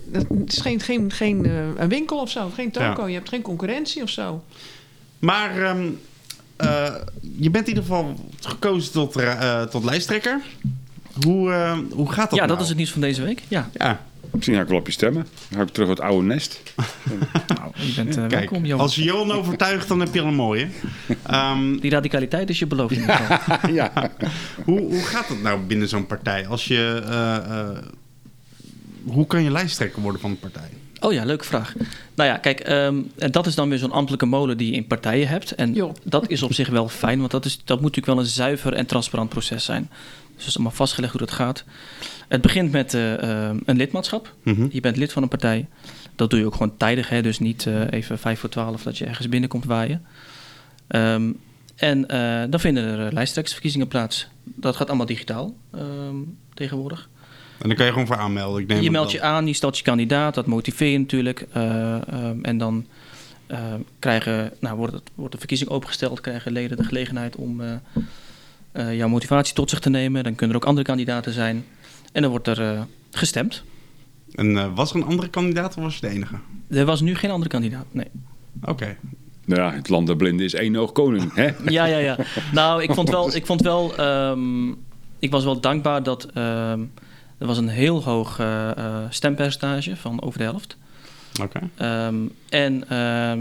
dat 0.07 0.25
is 0.45 0.61
geen, 0.61 0.79
geen, 0.79 1.11
geen 1.11 1.45
eh, 1.45 1.67
een 1.77 1.89
winkel 1.89 2.19
of 2.19 2.29
zo, 2.29 2.49
geen 2.55 2.71
toko. 2.71 3.01
Ja. 3.01 3.07
Je 3.07 3.13
hebt 3.13 3.29
geen 3.29 3.41
concurrentie 3.41 4.01
of 4.03 4.09
zo. 4.09 4.43
Maar 5.19 5.63
ehm, 5.63 5.87
eh, 6.55 6.93
je 7.37 7.49
bent 7.49 7.67
in 7.67 7.73
ieder 7.75 7.83
geval 7.83 8.15
gekozen 8.39 8.91
tot, 8.91 9.15
eh, 9.15 9.61
tot 9.63 9.83
lijsttrekker. 9.83 10.41
Hoe, 11.25 11.51
eh, 11.51 11.77
hoe 11.91 12.11
gaat 12.11 12.29
dat 12.29 12.39
Ja, 12.39 12.45
dat 12.45 12.49
nou? 12.49 12.61
is 12.61 12.67
het 12.67 12.77
nieuws 12.77 12.91
van 12.91 13.01
deze 13.01 13.21
week. 13.23 13.41
Ja, 13.47 13.69
Ja, 13.73 14.01
Misschien 14.31 14.55
ga 14.55 14.61
ik 14.61 14.67
wel 14.67 14.77
op 14.77 14.85
je 14.85 14.91
stemmen. 14.91 15.27
Dan 15.49 15.57
ga 15.59 15.65
ik 15.65 15.69
terug 15.73 15.89
uit 15.89 15.97
het 15.97 16.07
oude 16.07 16.27
nest. 16.27 16.61
nou, 17.47 17.71
je 17.75 17.93
bent 17.95 18.15
kijk. 18.15 18.31
welkom, 18.31 18.65
Johan. 18.65 18.81
Als 18.81 18.95
je 18.95 19.03
Johan 19.03 19.31
overtuigt, 19.31 19.87
dan 19.87 19.99
heb 19.99 20.13
je 20.13 20.21
al 20.21 20.27
een 20.27 20.35
mooie. 20.35 20.67
Ehm, 21.23 21.77
Die 21.77 21.91
radicaliteit 21.91 22.49
is 22.49 22.59
je 22.59 22.65
beloofd. 22.67 22.91
in 22.93 22.99
ieder 22.99 23.15
geval. 23.15 23.69
ja. 23.79 24.11
hoe, 24.63 24.79
hoe 24.79 25.01
gaat 25.01 25.27
het 25.27 25.41
nou 25.41 25.59
binnen 25.59 25.87
zo'n 25.89 26.05
partij? 26.05 26.47
Als 26.47 26.65
je, 26.67 27.01
eh, 27.05 27.35
eh, 27.35 27.77
hoe 29.03 29.27
kan 29.27 29.43
je 29.43 29.51
lijsttrekker 29.51 30.01
worden 30.01 30.21
van 30.21 30.29
een 30.29 30.39
partij? 30.39 30.69
Oh 31.05 31.13
ja, 31.13 31.23
leuke 31.25 31.45
vraag. 31.45 31.73
Nou 32.15 32.29
ja, 32.29 32.37
kijk, 32.37 32.59
ehm, 32.59 33.01
en 33.17 33.31
dat 33.31 33.45
is 33.45 33.55
dan 33.55 33.69
weer 33.69 33.77
zo'n 33.77 33.91
ambtelijke 33.91 34.25
molen 34.25 34.57
die 34.57 34.69
je 34.71 34.75
in 34.75 34.87
partijen 34.87 35.27
hebt. 35.27 35.51
En 35.51 35.93
dat 36.03 36.29
is 36.29 36.43
op 36.43 36.53
zich 36.53 36.69
wel 36.69 36.87
fijn, 36.87 37.19
want 37.19 37.31
dat, 37.31 37.45
is, 37.45 37.55
dat 37.55 37.81
moet 37.81 37.95
natuurlijk 37.95 38.17
wel 38.17 38.25
een 38.25 38.31
zuiver 38.31 38.73
en 38.73 38.85
transparant 38.85 39.29
proces 39.29 39.65
zijn. 39.65 39.89
Dus 39.89 40.37
het 40.37 40.47
is 40.47 40.55
allemaal 40.55 40.75
vastgelegd 40.75 41.11
hoe 41.11 41.21
dat 41.21 41.31
gaat. 41.31 41.63
Het 42.27 42.41
begint 42.41 42.71
met 42.71 42.93
eh, 42.93 43.23
ehm, 43.23 43.57
een 43.65 43.77
lidmaatschap. 43.77 44.33
Mhm. 44.43 44.67
Je 44.71 44.79
bent 44.79 44.97
lid 44.97 45.11
van 45.11 45.23
een 45.23 45.29
partij. 45.29 45.67
Dat 46.15 46.29
doe 46.29 46.39
je 46.39 46.45
ook 46.45 46.53
gewoon 46.53 46.77
tijdig, 46.77 47.09
hè? 47.09 47.21
dus 47.21 47.39
niet 47.39 47.65
eh, 47.65 47.91
even 47.91 48.19
vijf 48.19 48.39
voor 48.39 48.49
twaalf 48.49 48.83
dat 48.83 48.97
je 48.97 49.05
ergens 49.05 49.29
binnenkomt 49.29 49.65
waaien. 49.65 50.05
Ehm, 50.87 51.31
en 51.75 52.07
eh, 52.07 52.43
dan 52.49 52.59
vinden 52.59 52.83
er 52.83 53.13
lijsttrekkersverkiezingen 53.13 53.87
plaats. 53.87 54.27
Dat 54.43 54.75
gaat 54.75 54.87
allemaal 54.87 55.05
digitaal 55.05 55.55
ehm, 55.71 56.15
tegenwoordig. 56.53 57.09
En 57.59 57.67
dan 57.67 57.77
kan 57.77 57.85
je 57.85 57.91
gewoon 57.91 58.07
voor 58.07 58.15
aanmelden. 58.17 58.61
Ik 58.61 58.67
neem 58.67 58.81
Je 58.81 58.91
meldt 58.91 59.11
je 59.11 59.21
aan, 59.21 59.47
je 59.47 59.53
stelt 59.53 59.77
je 59.77 59.83
kandidaat, 59.83 60.33
dat 60.33 60.45
motiveer 60.45 60.87
je 60.91 60.99
natuurlijk. 60.99 61.45
eh, 61.51 62.07
ehm, 62.07 62.37
en 62.41 62.57
dan 62.57 62.85
eh, 63.47 63.59
krijgen, 63.99 64.51
nou, 64.59 64.77
wordt, 64.77 64.93
het, 64.93 65.09
wordt 65.15 65.31
de 65.31 65.37
verkiezing 65.37 65.69
opengesteld, 65.69 66.21
krijgen 66.21 66.51
leden 66.51 66.77
de 66.77 66.83
gelegenheid 66.83 67.35
om 67.35 67.61
eh, 67.61 67.71
eh, 68.71 68.95
jouw 68.97 69.07
motivatie 69.07 69.53
tot 69.55 69.69
zich 69.69 69.79
te 69.79 69.89
nemen. 69.89 70.23
Dan 70.23 70.35
kunnen 70.35 70.55
er 70.55 70.61
ook 70.61 70.67
andere 70.67 70.87
kandidaten 70.87 71.33
zijn. 71.33 71.65
En 72.11 72.21
dan 72.21 72.31
wordt 72.31 72.47
er 72.47 72.61
eh, 72.61 72.81
gestemd. 73.11 73.63
En 74.35 74.73
was 74.75 74.89
er 74.89 74.95
een 74.95 75.03
andere 75.03 75.29
kandidaat 75.29 75.77
of 75.77 75.83
was 75.83 75.95
je 75.95 76.01
de 76.01 76.13
enige? 76.13 76.35
Er 76.69 76.85
was 76.85 77.01
nu 77.01 77.15
geen 77.15 77.31
andere 77.31 77.49
kandidaat, 77.49 77.85
nee. 77.91 78.07
Oké. 78.63 78.97
Nou 79.45 79.61
ja, 79.61 79.73
het 79.73 79.89
land 79.89 80.07
der 80.07 80.15
blinden 80.15 80.45
is 80.45 80.53
één 80.53 80.75
oog 80.75 80.91
koning. 80.91 81.33
Hè? 81.33 81.49
Ja, 81.71 81.85
ja, 81.85 81.97
ja. 81.97 82.17
Nou, 82.53 82.83
ik 82.83 82.93
vond 82.93 83.09
wel, 83.09 83.35
ik 83.35 83.45
vond 83.45 83.61
wel, 83.61 83.95
ehm, 83.97 84.67
ik 85.19 85.31
was 85.31 85.43
wel 85.43 85.59
dankbaar 85.59 86.03
dat 86.03 86.23
ehm, 86.33 86.79
er 87.37 87.47
was 87.47 87.57
een 87.57 87.67
heel 87.67 88.03
hoog 88.03 88.39
eh, 88.39 88.77
eh, 88.77 88.95
stempercentage 89.09 89.95
van 89.95 90.21
over 90.21 90.37
de 90.37 90.43
helft. 90.45 90.77
Oké. 91.41 91.59
Ehm, 91.75 92.15
en 92.49 92.89
ehm, 92.89 93.39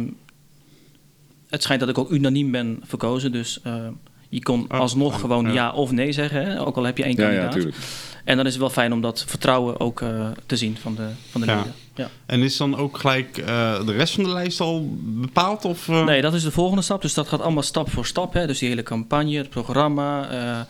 het 1.48 1.62
schijnt 1.62 1.80
dat 1.80 1.90
ik 1.90 1.98
ook 1.98 2.10
unaniem 2.10 2.50
ben 2.50 2.80
verkozen, 2.84 3.32
dus 3.32 3.60
ehm, 3.62 3.92
je 4.28 4.42
kon 4.42 4.64
Oh, 4.72 4.80
alsnog 4.80 5.08
fijn. 5.08 5.20
gewoon 5.20 5.46
Ja. 5.46 5.52
ja. 5.52 5.72
of 5.72 5.90
nee 5.92 6.12
zeggen, 6.12 6.44
hè? 6.46 6.66
ook 6.66 6.76
al 6.76 6.82
heb 6.84 6.96
je 6.98 7.04
één 7.04 7.14
Ja, 7.16 7.22
ja, 7.22 7.26
kandidaat. 7.28 7.54
natuurlijk. 7.54 7.76
en 8.24 8.36
dan 8.36 8.46
is 8.46 8.52
het 8.52 8.60
wel 8.60 8.70
fijn 8.70 8.92
om 8.92 9.00
dat 9.00 9.24
vertrouwen 9.26 9.80
ook 9.80 10.00
eh, 10.00 10.30
te 10.46 10.56
zien 10.56 10.76
van 10.76 10.94
de, 10.94 11.08
van 11.30 11.40
de 11.40 11.46
Ja. 11.46 11.56
leden. 11.56 11.72
Ja. 11.94 12.08
En 12.26 12.42
is 12.42 12.56
dan 12.56 12.76
ook 12.76 12.98
gelijk 12.98 13.38
eh, 13.38 13.86
de 13.86 13.92
rest 13.92 14.14
van 14.14 14.24
de 14.24 14.30
lijst 14.30 14.60
al 14.60 14.88
bepaald? 15.00 15.64
Of, 15.64 15.88
eh? 15.88 16.04
Nee, 16.04 16.20
dat 16.22 16.34
is 16.34 16.42
de 16.42 16.50
volgende 16.50 16.82
stap. 16.82 17.02
Dus 17.02 17.14
dat 17.14 17.28
gaat 17.28 17.40
allemaal 17.40 17.62
stap 17.62 17.90
voor 17.90 18.06
stap. 18.06 18.32
Hè? 18.32 18.46
Dus 18.46 18.58
die 18.58 18.68
hele 18.68 18.82
campagne, 18.82 19.36
het 19.36 19.48
programma, 19.50 20.28
eh, 20.30 20.60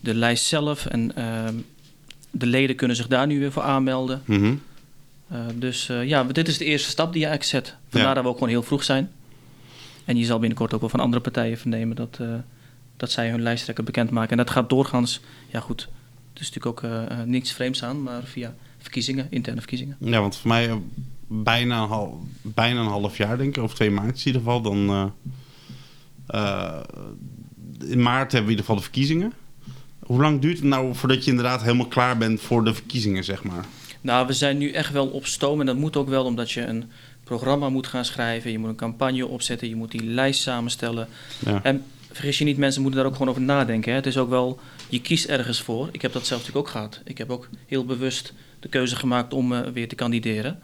de 0.00 0.14
lijst 0.14 0.44
zelf. 0.44 0.86
En 0.86 1.16
ehm, 1.16 1.54
de 2.38 2.46
leden 2.46 2.76
kunnen 2.76 2.96
zich 2.96 3.06
daar 3.06 3.26
nu 3.26 3.38
weer 3.38 3.52
voor 3.52 3.62
aanmelden. 3.62 4.22
Mhm. 4.24 4.54
Eh, 5.28 5.40
dus 5.54 5.88
eh, 5.88 6.04
ja, 6.04 6.24
dit 6.24 6.48
is 6.48 6.58
de 6.58 6.64
eerste 6.64 6.88
stap 6.90 7.12
die 7.12 7.20
je 7.22 7.26
eigenlijk 7.28 7.66
zet. 7.66 7.76
Vandaar 7.88 8.08
Ja. 8.08 8.14
dat 8.14 8.22
we 8.22 8.28
ook 8.28 8.34
gewoon 8.34 8.48
heel 8.52 8.62
vroeg 8.62 8.84
zijn. 8.84 9.10
En 10.04 10.16
je 10.16 10.24
zal 10.24 10.38
binnenkort 10.38 10.74
ook 10.74 10.80
wel 10.80 10.88
van 10.88 11.00
andere 11.00 11.22
partijen 11.22 11.58
vernemen 11.58 11.96
dat, 11.96 12.16
eh, 12.20 12.28
dat 12.96 13.10
zij 13.10 13.30
hun 13.30 13.42
lijsttrekker 13.42 13.84
bekendmaken. 13.84 14.30
En 14.30 14.36
dat 14.36 14.50
gaat 14.50 14.68
doorgaans, 14.68 15.20
ja 15.52 15.60
goed, 15.60 15.88
het 16.32 16.40
is 16.42 16.50
natuurlijk 16.52 16.84
ook 16.84 17.26
niets 17.26 17.52
vreemds 17.52 17.84
aan, 17.84 18.02
maar 18.02 18.22
via 18.22 18.54
verkiezingen, 18.78 19.26
interne 19.30 19.60
verkiezingen. 19.60 19.96
Ja, 20.00 20.20
want 20.20 20.36
voor 20.36 20.48
mij 20.48 20.80
bijna, 21.26 21.82
een 21.82 21.88
half, 21.88 22.14
bijna 22.42 22.80
een 22.80 22.86
half 22.86 23.16
jaar, 23.16 23.38
denk 23.38 23.56
ik, 23.56 23.62
over 23.62 23.76
twee 23.76 23.90
maanden 23.90 24.14
in 24.14 24.20
ieder 24.24 24.40
geval. 24.40 24.60
Dan, 24.60 25.12
in 27.88 28.02
maart 28.02 28.32
hebben 28.32 28.32
we 28.32 28.38
in 28.38 28.48
ieder 28.48 28.58
geval 28.58 28.76
de 28.76 28.82
verkiezingen. 28.82 29.32
Hoe 30.08 30.20
lang 30.20 30.40
duurt 30.40 30.56
het 30.56 30.66
nou 30.66 30.94
voordat 30.94 31.24
je 31.24 31.30
inderdaad 31.30 31.62
helemaal 31.62 31.86
klaar 31.86 32.18
bent 32.18 32.40
voor 32.40 32.64
de 32.64 32.74
verkiezingen, 32.74 33.24
zeg 33.24 33.42
maar? 33.42 33.64
Nou, 34.00 34.26
we 34.26 34.32
zijn 34.32 34.58
nu 34.58 34.70
echt 34.70 34.92
wel 34.92 35.06
op 35.06 35.26
stoom 35.26 35.60
en 35.60 35.66
dat 35.66 35.76
moet 35.76 35.96
ook 35.96 36.08
wel 36.08 36.24
omdat 36.24 36.50
je 36.50 36.60
een 36.60 36.90
programma 37.24 37.68
moet 37.68 37.86
gaan 37.86 38.04
schrijven. 38.04 38.50
Je 38.50 38.58
moet 38.58 38.68
een 38.68 38.76
campagne 38.76 39.26
opzetten, 39.26 39.68
je 39.68 39.76
moet 39.76 39.90
die 39.90 40.04
lijst 40.04 40.42
samenstellen. 40.42 41.08
Ja. 41.38 41.62
En 41.62 41.84
vergis 42.12 42.38
je 42.38 42.44
niet, 42.44 42.56
mensen 42.56 42.82
moeten 42.82 43.00
daar 43.00 43.08
ook 43.08 43.16
gewoon 43.16 43.30
over 43.30 43.42
nadenken. 43.42 43.90
Hè. 43.90 43.96
Het 43.96 44.06
is 44.06 44.16
ook 44.16 44.28
wel, 44.28 44.60
je 44.88 45.00
kiest 45.00 45.26
ergens 45.26 45.60
voor. 45.60 45.88
Ik 45.92 46.02
heb 46.02 46.12
dat 46.12 46.26
zelf 46.26 46.40
natuurlijk 46.40 46.66
ook 46.66 46.72
gehad. 46.72 47.00
Ik 47.04 47.18
heb 47.18 47.30
ook 47.30 47.48
heel 47.66 47.84
bewust 47.84 48.32
de 48.60 48.68
keuze 48.68 48.96
gemaakt 48.96 49.34
om 49.34 49.52
eh, 49.52 49.60
weer 49.72 49.88
te 49.88 49.94
kandideren. 49.94 50.58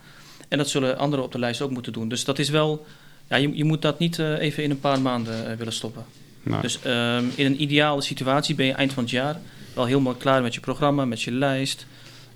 En 0.48 0.58
dat 0.58 0.68
zullen 0.68 0.98
anderen 0.98 1.24
op 1.24 1.32
de 1.32 1.38
lijst 1.38 1.60
ook 1.60 1.70
moeten 1.70 1.92
doen. 1.92 2.08
Dus 2.08 2.24
dat 2.24 2.38
is 2.38 2.48
wel, 2.48 2.86
ja, 3.28 3.36
je, 3.36 3.56
je 3.56 3.64
moet 3.64 3.82
dat 3.82 3.98
niet 3.98 4.18
eh, 4.18 4.38
even 4.38 4.62
in 4.62 4.70
een 4.70 4.80
paar 4.80 5.00
maanden 5.00 5.50
eh, 5.50 5.56
willen 5.56 5.72
stoppen. 5.72 6.04
Nou, 6.44 6.62
Dus 6.62 6.82
ehm, 6.82 7.24
in 7.34 7.46
een 7.46 7.62
ideale 7.62 8.02
situatie 8.02 8.54
ben 8.54 8.66
je 8.66 8.72
eind 8.72 8.92
van 8.92 9.02
het 9.02 9.12
jaar 9.12 9.40
wel 9.74 9.84
helemaal 9.84 10.14
klaar 10.14 10.42
met 10.42 10.54
je 10.54 10.60
programma, 10.60 11.04
met 11.04 11.22
je 11.22 11.32
lijst. 11.32 11.86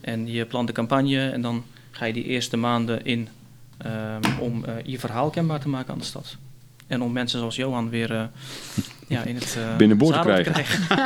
En 0.01 0.27
je 0.33 0.45
plant 0.45 0.67
de 0.67 0.73
campagne 0.73 1.29
en 1.31 1.41
dan 1.41 1.65
ga 1.91 2.05
je 2.05 2.13
die 2.13 2.25
eerste 2.25 2.57
maanden 2.57 3.05
in 3.05 3.29
ehm, 3.79 4.41
om 4.41 4.65
eh, 4.65 4.75
je 4.85 4.99
verhaal 4.99 5.31
kenbaar 5.31 5.61
te 5.61 5.69
maken 5.69 5.93
aan 5.93 5.99
de 5.99 6.05
stad. 6.05 6.37
En 6.87 7.03
om 7.03 7.13
mensen 7.13 7.39
zoals 7.39 7.57
Johan 7.57 7.91
weer 7.91 8.13
eh, 8.15 8.23
ja, 9.09 9.23
in 9.23 9.35
het 9.35 9.57
uh, 9.59 9.77
Binnenboord 9.77 10.15
te 10.15 10.21
krijgen. 10.43 10.83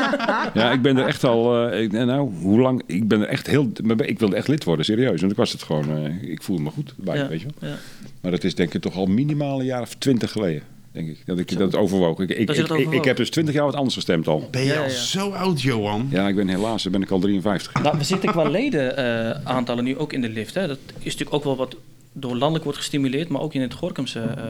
Ja, 0.54 0.70
ik 0.72 0.82
ben 0.82 0.96
er 0.96 1.06
echt 1.06 1.24
al. 1.24 1.72
ik, 1.72 1.92
nou, 1.92 2.32
hoe 2.34 2.60
lang? 2.60 2.82
Ik 2.86 3.08
ben 3.08 3.20
er 3.20 3.26
echt 3.26 3.46
heel. 3.46 3.70
Ik 3.96 4.18
wilde 4.18 4.36
echt 4.36 4.48
lid 4.48 4.64
worden, 4.64 4.84
serieus. 4.84 5.20
Want 5.20 5.32
ik 5.32 5.38
was 5.38 5.52
het 5.52 5.62
gewoon. 5.62 6.06
ik 6.20 6.42
voelde 6.42 6.62
me 6.62 6.70
goed 6.70 6.94
bij, 6.96 7.16
Ja, 7.16 7.28
weet 7.28 7.40
je 7.40 7.46
wel. 7.58 7.70
ja. 7.70 7.76
Maar 8.20 8.30
dat 8.30 8.44
is 8.44 8.54
denk 8.54 8.74
ik 8.74 8.80
toch 8.80 8.94
al 8.94 9.06
minimaal 9.06 9.58
een 9.60 9.66
jaar 9.66 9.80
of 9.80 9.94
twintig 9.94 10.32
geleden. 10.32 10.62
Denk 10.92 11.08
ik. 11.08 11.26
Dat 11.26 11.38
ik 11.38 11.50
Zo. 11.50 11.58
dat 11.58 11.76
overwoog. 11.76 12.20
Ik, 12.20 12.30
ik, 12.30 12.50
ik, 12.90 13.04
heb 13.04 13.16
dus 13.16 13.30
twintig 13.30 13.54
jaar 13.54 13.64
wat 13.64 13.74
anders 13.74 13.94
gestemd 13.94 14.26
al. 14.26 14.48
ben 14.50 14.62
je 14.62 14.68
Ja, 14.68 14.74
ja, 14.74 14.80
al 14.80 14.88
ja. 14.88 14.94
zo 14.94 15.30
oud, 15.30 15.62
Johan? 15.62 16.08
Ja, 16.10 16.28
ik 16.28 16.34
ben 16.34 16.48
helaas, 16.48 16.82
dan 16.82 16.92
ben 16.92 17.02
ik 17.02 17.10
al 17.10 17.18
53. 17.18 17.82
Nou, 17.82 17.98
we 17.98 18.04
zitten 18.04 18.30
qua 18.30 18.42
ledenaantallen 18.42 19.46
aantallen 19.46 19.84
nu 19.84 19.96
ook 19.96 20.12
in 20.12 20.20
de 20.20 20.28
lift. 20.28 20.54
Hè. 20.54 20.66
Dat 20.66 20.78
is 20.98 21.04
natuurlijk 21.04 21.34
ook 21.34 21.44
wel 21.44 21.56
wat 21.56 21.76
door 22.12 22.36
landelijk 22.36 22.64
wordt 22.64 22.78
gestimuleerd, 22.78 23.28
maar 23.28 23.40
ook 23.40 23.54
in 23.54 23.60
het 23.60 23.74
Gorkumse 23.74 24.20
eh, 24.20 24.44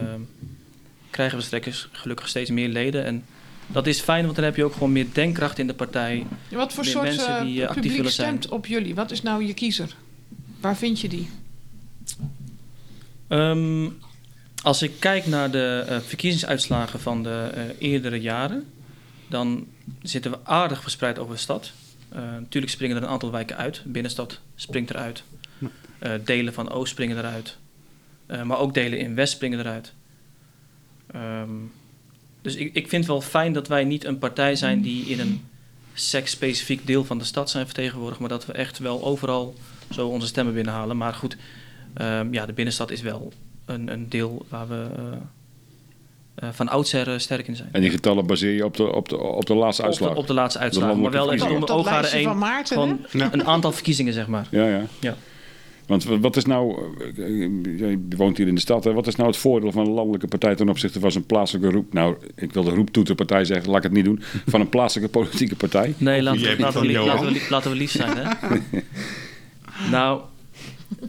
krijgen 1.10 1.38
we 1.38 1.44
straks 1.44 1.88
gelukkig 1.92 2.28
steeds 2.28 2.50
meer 2.50 2.68
leden. 2.68 3.04
En 3.04 3.24
dat 3.66 3.86
is 3.86 4.00
fijn, 4.00 4.24
want 4.24 4.36
dan 4.36 4.44
heb 4.44 4.56
je 4.56 4.64
ook 4.64 4.72
gewoon 4.72 4.92
meer 4.92 5.06
denkkracht 5.12 5.58
in 5.58 5.66
de 5.66 5.74
partij. 5.74 6.26
Ja, 6.48 6.56
Wat 6.56 6.72
voor 6.72 6.84
Meer 6.84 6.92
soort 6.92 7.04
mensen 7.04 7.36
eh, 7.36 7.42
die, 7.42 7.62
eh, 7.62 7.68
actief 7.68 7.74
publiek 7.74 7.96
willen 7.96 8.12
zijn. 8.12 8.36
stemt 8.36 8.52
op 8.52 8.66
jullie? 8.66 8.94
Wat 8.94 9.10
is 9.10 9.22
nou 9.22 9.44
je 9.46 9.54
kiezer? 9.54 9.96
Waar 10.60 10.76
vind 10.76 11.00
je 11.00 11.08
die? 11.08 11.28
Ehm, 13.28 13.88
als 14.62 14.82
ik 14.82 14.92
kijk 14.98 15.26
naar 15.26 15.50
de 15.50 15.84
eh, 15.88 15.98
verkiezingsuitslagen 16.00 17.00
van 17.00 17.22
de 17.22 17.50
eh, 17.54 17.62
eerdere 17.78 18.20
jaren, 18.20 18.72
dan 19.28 19.66
zitten 20.02 20.30
we 20.30 20.38
aardig 20.42 20.82
verspreid 20.82 21.18
over 21.18 21.34
de 21.34 21.40
stad. 21.40 21.72
Eh, 22.08 22.22
natuurlijk 22.22 22.72
springen 22.72 22.96
er 22.96 23.02
een 23.02 23.08
aantal 23.08 23.30
wijken 23.30 23.56
uit. 23.56 23.82
Binnenstad 23.84 24.40
springt 24.54 24.90
eruit. 24.90 25.22
Delen 26.24 26.54
van 26.54 26.70
Oost 26.70 26.92
springen 26.92 27.18
eruit. 27.18 27.56
Maar 28.44 28.58
ook 28.58 28.74
delen 28.74 28.98
in 28.98 29.14
West 29.14 29.32
springen 29.32 29.58
eruit. 29.58 29.92
Ehm, 31.06 31.50
dus 32.42 32.54
ik, 32.54 32.74
ik 32.74 32.88
vind 32.88 33.06
wel 33.06 33.20
fijn 33.20 33.52
dat 33.52 33.68
wij 33.68 33.84
niet 33.84 34.04
een 34.04 34.18
partij 34.18 34.56
zijn 34.56 34.82
die 34.82 35.04
in 35.04 35.20
een 35.20 35.44
seksspecifiek 35.94 36.86
deel 36.86 37.04
van 37.04 37.18
de 37.18 37.24
stad 37.24 37.50
zijn 37.50 37.64
vertegenwoordigd, 37.64 38.20
maar 38.20 38.28
dat 38.28 38.46
we 38.46 38.52
echt 38.52 38.78
wel 38.78 39.04
overal 39.04 39.54
zo 39.90 40.08
onze 40.08 40.26
stemmen 40.26 40.54
binnenhalen. 40.54 40.96
Maar 40.96 41.14
goed, 41.14 41.36
ehm, 41.94 42.32
ja, 42.32 42.46
de 42.46 42.52
binnenstad 42.52 42.90
is 42.90 43.00
wel 43.00 43.32
een, 43.72 43.92
een 43.92 44.08
deel 44.08 44.46
waar 44.48 44.68
we 44.68 44.86
eh, 44.96 45.02
eh, 46.34 46.48
van 46.52 46.68
oudsher 46.68 47.12
eh, 47.12 47.18
sterk 47.18 47.48
in 47.48 47.56
zijn. 47.56 47.68
En 47.72 47.80
die 47.80 47.90
getallen 47.90 48.26
baseer 48.26 48.52
je 48.54 48.64
op 48.64 48.76
de, 48.76 48.92
op 48.92 49.08
de, 49.08 49.18
op 49.18 49.46
de 49.46 49.54
laatste 49.54 49.82
Op 49.82 49.88
uitslag. 49.88 50.12
de, 50.12 50.18
op 50.18 50.26
de 50.26 50.34
laatste 50.34 50.58
De 50.58 50.64
uitslagen. 50.64 51.00
Maar 51.00 51.10
landelijke 51.10 51.38
wel 51.38 51.48
even 51.48 51.54
onder 51.60 51.74
oogaren 51.74 52.00
lijstje 52.00 52.22
van 52.22 52.30
één. 52.32 52.38
Maarten, 52.38 53.32
een 53.32 53.46
aantal 53.46 53.72
verkiezingen, 53.72 54.12
zeg 54.12 54.26
maar. 54.26 54.46
Ja, 54.50 54.66
ja. 54.66 54.82
Ja. 55.00 55.14
Want 55.86 56.04
wat- 56.04 56.36
is 56.36 56.44
nou, 56.44 56.82
je 57.78 57.98
woont 58.16 58.36
hier 58.36 58.46
in 58.46 58.54
de 58.54 58.60
stad, 58.60 58.84
hè? 58.84 58.92
wat 58.92 59.06
is 59.06 59.16
nou 59.16 59.28
het 59.28 59.38
voordeel 59.38 59.72
van 59.72 59.86
een 59.86 59.92
landelijke 59.92 60.26
partij 60.26 60.54
ten 60.54 60.68
opzichte 60.68 61.00
van 61.00 61.10
een 61.14 61.26
plaatselijke 61.26 61.70
roep? 61.70 61.92
Nou, 61.92 62.16
ik 62.34 62.52
wil 62.52 62.62
de 62.62 62.70
roeptoeterpartij 62.70 63.44
zeggen, 63.44 63.68
laat 63.68 63.76
ik 63.76 63.82
het 63.82 63.92
niet 63.92 64.04
doen. 64.04 64.22
Van 64.46 64.60
een 64.60 64.68
plaatselijke 64.68 65.18
politieke 65.18 65.56
partij. 65.56 65.94
Nee, 65.96 66.22
laten 66.22 66.40
we, 66.40 66.56
laten, 66.58 66.80
we, 66.80 67.46
laten 67.50 67.70
we 67.70 67.76
lief 67.76 67.90
zijn, 67.90 68.16
hè? 68.16 68.58
nou, 69.96 70.20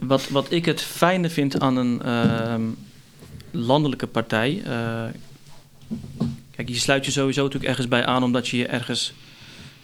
wat, 0.00 0.28
wat 0.28 0.50
ik 0.50 0.64
het 0.64 0.82
fijne 0.82 1.30
vind 1.30 1.60
aan 1.60 1.76
een 1.76 2.02
ehm, 2.02 2.62
landelijke 3.50 4.06
partij... 4.06 4.62
eh, 4.64 5.04
kijk, 6.50 6.68
je 6.68 6.74
sluit 6.74 7.04
je 7.04 7.10
sowieso 7.10 7.42
natuurlijk 7.42 7.70
ergens 7.70 7.88
bij 7.88 8.04
aan... 8.04 8.22
omdat 8.22 8.48
je 8.48 8.56
je 8.56 8.66
ergens 8.66 9.12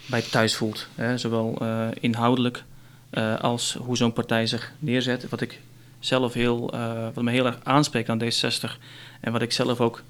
bij 0.07 0.23
thuis 0.23 0.57
voelt. 0.57 0.87
Hè? 0.95 1.19
Zowel 1.19 1.59
eh, 1.61 1.89
inhoudelijk 2.01 2.65
eh, 3.11 3.41
als 3.41 3.77
hoe 3.81 3.97
zo'n 3.97 4.13
partij 4.13 4.47
zich 4.47 4.73
neerzet. 4.79 5.29
Wat 5.29 5.41
ik 5.41 5.61
zelf 5.99 6.33
heel... 6.33 6.71
wat 7.15 7.25
me 7.25 7.31
heel 7.31 7.47
erg 7.47 7.59
aanspreekt 7.63 8.09
aan 8.09 8.23
D66... 8.23 8.79
en 9.21 9.33
wat 9.33 9.43
ik 9.43 9.53
zelf 9.53 9.81
ook, 9.81 10.03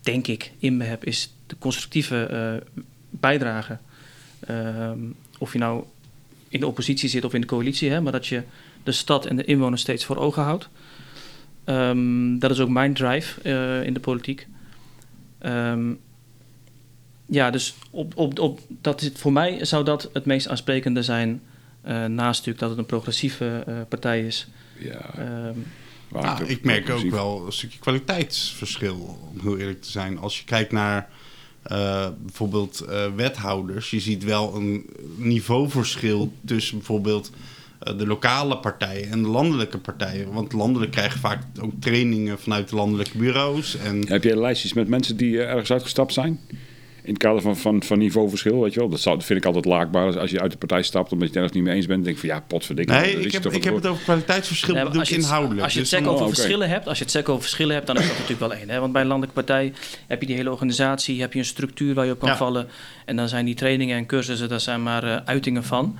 denk 0.00 0.26
ik, 0.26 0.52
in 0.58 0.76
me 0.76 0.84
heb... 0.84 1.04
is 1.04 1.32
de 1.46 1.56
constructieve 1.58 2.62
bijdrage 3.10 3.78
Ehm, 4.40 4.98
of 5.38 5.52
je 5.52 5.58
nou 5.58 5.84
in 6.48 6.60
de 6.60 6.66
oppositie 6.66 7.08
zit 7.08 7.24
of 7.24 7.34
in 7.34 7.40
de 7.40 7.46
coalitie, 7.46 7.90
hè, 7.90 8.00
maar 8.00 8.12
dat 8.12 8.26
je 8.26 8.42
de 8.88 8.94
stad 8.94 9.26
en 9.26 9.36
de 9.36 9.44
inwoners 9.44 9.80
steeds 9.82 10.04
voor 10.04 10.16
ogen 10.16 10.42
houdt. 10.42 10.68
Ehm, 11.64 12.38
dat 12.38 12.50
is 12.50 12.60
ook 12.60 12.68
mijn 12.68 12.94
drive 12.94 13.40
eh, 13.40 13.86
in 13.86 13.94
de 13.94 14.00
politiek. 14.00 14.46
Ehm, 15.38 15.92
ja, 17.26 17.50
dus 17.50 17.74
op, 17.90 18.16
op, 18.16 18.38
op, 18.38 18.60
dat 18.80 19.00
is, 19.02 19.10
voor 19.14 19.32
mij 19.32 19.64
zou 19.64 19.84
dat 19.84 20.10
het 20.12 20.24
meest 20.24 20.48
aansprekende 20.48 21.02
zijn. 21.02 21.40
eh, 21.82 22.04
naast 22.04 22.38
natuurlijk 22.38 22.58
dat 22.58 22.70
het 22.70 22.78
een 22.78 22.86
progressieve 22.86 23.62
eh, 23.66 23.74
partij 23.88 24.26
is. 24.26 24.48
Ja. 24.78 25.14
Ehm, 25.14 25.58
Nou, 26.12 26.44
ik 26.44 26.64
merk 26.64 26.90
ook 26.90 27.10
wel 27.10 27.46
een 27.46 27.52
stukje 27.52 27.78
kwaliteitsverschil, 27.78 29.18
om 29.32 29.40
heel 29.40 29.58
eerlijk 29.58 29.82
te 29.82 29.90
zijn. 29.90 30.18
Als 30.18 30.38
je 30.38 30.44
kijkt 30.44 30.72
naar 30.72 31.08
eh, 31.62 32.08
bijvoorbeeld 32.22 32.80
eh, 32.80 33.06
wethouders, 33.14 33.90
je 33.90 34.00
ziet 34.00 34.24
wel 34.24 34.54
een 34.54 34.86
niveauverschil 35.16 36.32
tussen 36.44 36.76
bijvoorbeeld 36.76 37.30
de 37.78 38.06
lokale 38.06 38.56
partijen 38.58 39.10
en 39.10 39.22
de 39.22 39.28
landelijke 39.28 39.78
partijen. 39.78 40.32
Want 40.32 40.52
landelijk 40.52 40.90
krijgen 40.92 41.20
vaak 41.20 41.42
ook 41.62 41.72
trainingen 41.80 42.38
vanuit 42.38 42.68
de 42.68 42.76
landelijke 42.76 43.18
bureaus. 43.18 43.76
En 43.76 44.08
Heb 44.08 44.24
jij 44.24 44.36
lijstjes 44.36 44.72
met 44.72 44.88
mensen 44.88 45.16
die 45.16 45.42
eh, 45.42 45.50
ergens 45.50 45.72
uitgestapt 45.72 46.12
zijn? 46.12 46.40
In 47.02 47.14
het 47.14 47.22
kader 47.22 47.42
van, 47.42 47.56
van, 47.56 47.82
van 47.82 47.98
niveauverschil, 47.98 48.60
weet 48.62 48.72
je 48.74 48.80
wel? 48.80 48.88
Dat, 48.88 49.00
zou, 49.00 49.16
dat 49.16 49.24
vind 49.24 49.38
ik 49.38 49.44
altijd 49.44 49.64
laakbaar. 49.64 50.18
Als 50.18 50.30
je 50.30 50.40
uit 50.40 50.50
de 50.50 50.56
partij 50.58 50.82
stapt 50.82 51.12
omdat 51.12 51.20
je 51.20 51.26
het 51.26 51.36
ergens 51.36 51.54
niet 51.54 51.64
mee 51.64 51.74
eens 51.74 51.86
bent, 51.86 52.04
denk 52.04 52.16
ik 52.16 52.20
van 52.20 52.28
ja, 52.34 52.40
potverdikke. 52.46 52.92
nee, 52.92 53.20
ik 53.20 53.32
heb, 53.32 53.46
ik 53.46 53.64
heb 53.64 53.74
het 53.74 53.86
over 53.86 54.02
kwaliteitsverschil, 54.02 54.74
Nee, 54.74 54.82
maar 54.82 54.92
bedoel 54.92 55.00
als 55.00 55.10
ik 55.10 55.14
je 55.16 55.20
het- 55.22 55.30
inhoudelijk. 55.30 55.64
Als 55.64 55.72
je 55.74 55.80
het 55.80 55.90
Dus 55.90 56.06
over 56.06 56.26
Oh, 56.26 56.28
verschillen 56.34 56.68
hebt, 56.68 56.88
als 56.88 56.98
je 56.98 57.04
het 57.04 57.12
SEC 57.12 57.28
over 57.28 57.42
verschillen 57.42 57.74
hebt, 57.74 57.86
dan 57.86 57.96
is 57.96 58.02
dat 58.02 58.12
natuurlijk 58.12 58.40
wel 58.40 58.54
één. 58.54 58.68
Hè? 58.70 58.80
Want 58.80 58.92
bij 58.92 59.02
een 59.02 59.08
landelijke 59.08 59.42
partij 59.44 59.72
heb 60.06 60.20
je 60.20 60.26
die 60.26 60.36
hele 60.36 60.50
organisatie, 60.50 61.20
heb 61.20 61.32
je 61.32 61.38
een 61.38 61.44
structuur 61.44 61.94
waar 61.94 62.06
je 62.06 62.12
op 62.12 62.18
kan 62.18 62.28
Ja. 62.28 62.36
vallen. 62.36 62.68
En 63.04 63.16
dan 63.16 63.28
zijn 63.28 63.44
die 63.44 63.54
trainingen 63.54 63.96
en 63.96 64.06
cursussen, 64.06 64.48
daar 64.48 64.60
zijn 64.60 64.82
maar 64.82 65.04
eh, 65.04 65.16
uitingen 65.24 65.64
van. 65.64 65.98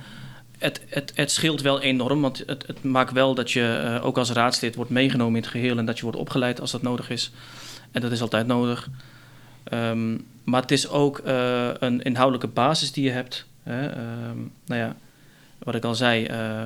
Het, 0.59 0.81
het, 0.89 1.11
het 1.15 1.31
scheelt 1.31 1.61
wel 1.61 1.81
enorm, 1.81 2.21
want 2.21 2.43
het, 2.45 2.67
het 2.67 2.83
maakt 2.83 3.11
wel 3.11 3.35
dat 3.35 3.51
je 3.51 3.97
eh, 3.97 4.05
ook 4.05 4.17
als 4.17 4.31
raadslid 4.31 4.75
wordt 4.75 4.91
meegenomen 4.91 5.35
in 5.35 5.41
het 5.41 5.51
geheel 5.51 5.77
en 5.77 5.85
dat 5.85 5.97
je 5.97 6.03
wordt 6.03 6.17
opgeleid 6.17 6.61
als 6.61 6.71
dat 6.71 6.81
nodig 6.81 7.09
is. 7.09 7.31
En 7.91 8.01
dat 8.01 8.11
is 8.11 8.21
altijd 8.21 8.47
nodig. 8.47 8.89
Ehm, 9.63 10.17
maar 10.43 10.61
het 10.61 10.71
is 10.71 10.87
ook 10.87 11.17
eh, 11.19 11.69
een 11.79 12.01
inhoudelijke 12.01 12.47
basis 12.47 12.91
die 12.91 13.03
je 13.03 13.11
hebt. 13.11 13.45
Hè? 13.63 13.87
Ehm, 13.87 14.37
nou 14.65 14.81
ja, 14.81 14.95
wat 15.57 15.75
ik 15.75 15.83
al 15.83 15.95
zei, 15.95 16.25
eh, 16.25 16.61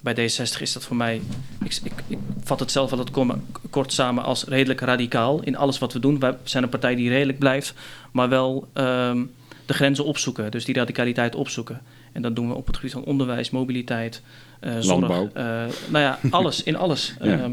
bij 0.00 0.14
D60 0.14 0.60
is 0.60 0.72
dat 0.72 0.84
voor 0.84 0.96
mij, 0.96 1.20
ik, 1.64 1.78
ik, 1.82 1.92
ik 2.06 2.18
vat 2.42 2.60
het 2.60 2.70
zelf 2.70 2.90
altijd 2.90 3.10
kom- 3.10 3.46
kort 3.70 3.92
samen 3.92 4.24
als 4.24 4.44
redelijk 4.44 4.80
radicaal 4.80 5.42
in 5.42 5.56
alles 5.56 5.78
wat 5.78 5.92
we 5.92 5.98
doen. 5.98 6.18
Wij 6.18 6.36
zijn 6.42 6.62
een 6.62 6.68
partij 6.68 6.94
die 6.94 7.08
redelijk 7.08 7.38
blijft, 7.38 7.74
maar 8.12 8.28
wel 8.28 8.68
ehm, 8.72 9.22
de 9.66 9.74
grenzen 9.74 10.04
opzoeken, 10.04 10.50
dus 10.50 10.64
die 10.64 10.74
radicaliteit 10.74 11.34
opzoeken. 11.34 11.80
En 12.14 12.22
dat 12.22 12.36
doen 12.36 12.48
we 12.48 12.54
op 12.54 12.66
het 12.66 12.76
gebied 12.76 12.92
van 12.92 13.04
onderwijs, 13.04 13.50
mobiliteit, 13.50 14.22
eh, 14.60 14.72
zorg. 14.72 14.86
Landbouw. 14.86 15.30
eh, 15.32 15.44
nou 15.88 16.04
ja, 16.04 16.18
alles, 16.30 16.62
in 16.62 16.76
alles. 16.76 17.14
Ja. 17.22 17.38
Ehm, 17.38 17.50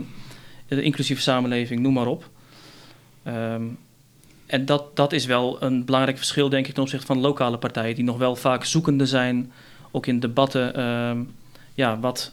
de 0.67 0.82
inclusieve 0.82 1.21
samenleving, 1.21 1.80
noem 1.82 1.93
maar 1.93 2.08
op. 2.08 2.30
Ehm, 3.24 3.63
en 4.45 4.65
dat, 4.65 4.95
dat 4.95 5.13
is 5.13 5.26
wel 5.26 5.63
een 5.63 5.86
belangrijk 5.86 6.17
verschil, 6.17 6.50
denk 6.50 6.67
ik, 6.67 6.74
ten 6.74 6.84
opzichte 6.84 7.06
van 7.06 7.19
lokale 7.19 7.58
partijen, 7.58 7.95
die 7.95 8.04
nog 8.04 8.17
wel 8.17 8.36
vaak 8.36 8.65
zoekende 8.65 9.06
zijn, 9.06 9.52
ook 9.91 10.06
in 10.06 10.19
debatten, 10.19 10.76
ehm, 10.76 11.19
ja, 11.74 12.00
wat, 12.00 12.32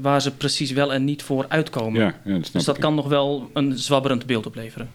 waar 0.00 0.22
ze 0.22 0.30
precies 0.34 0.70
wel 0.70 0.92
en 0.92 1.04
niet 1.04 1.22
voor 1.22 1.44
uitkomen. 1.48 2.00
Ja, 2.00 2.06
ja, 2.06 2.32
dat 2.32 2.40
snap 2.40 2.52
dus 2.52 2.64
dat 2.64 2.74
ik. 2.76 2.80
kan 2.80 2.94
nog 2.94 3.08
wel 3.08 3.50
een 3.52 3.78
zwabberend 3.78 4.26
beeld 4.26 4.46
opleveren. 4.46 4.90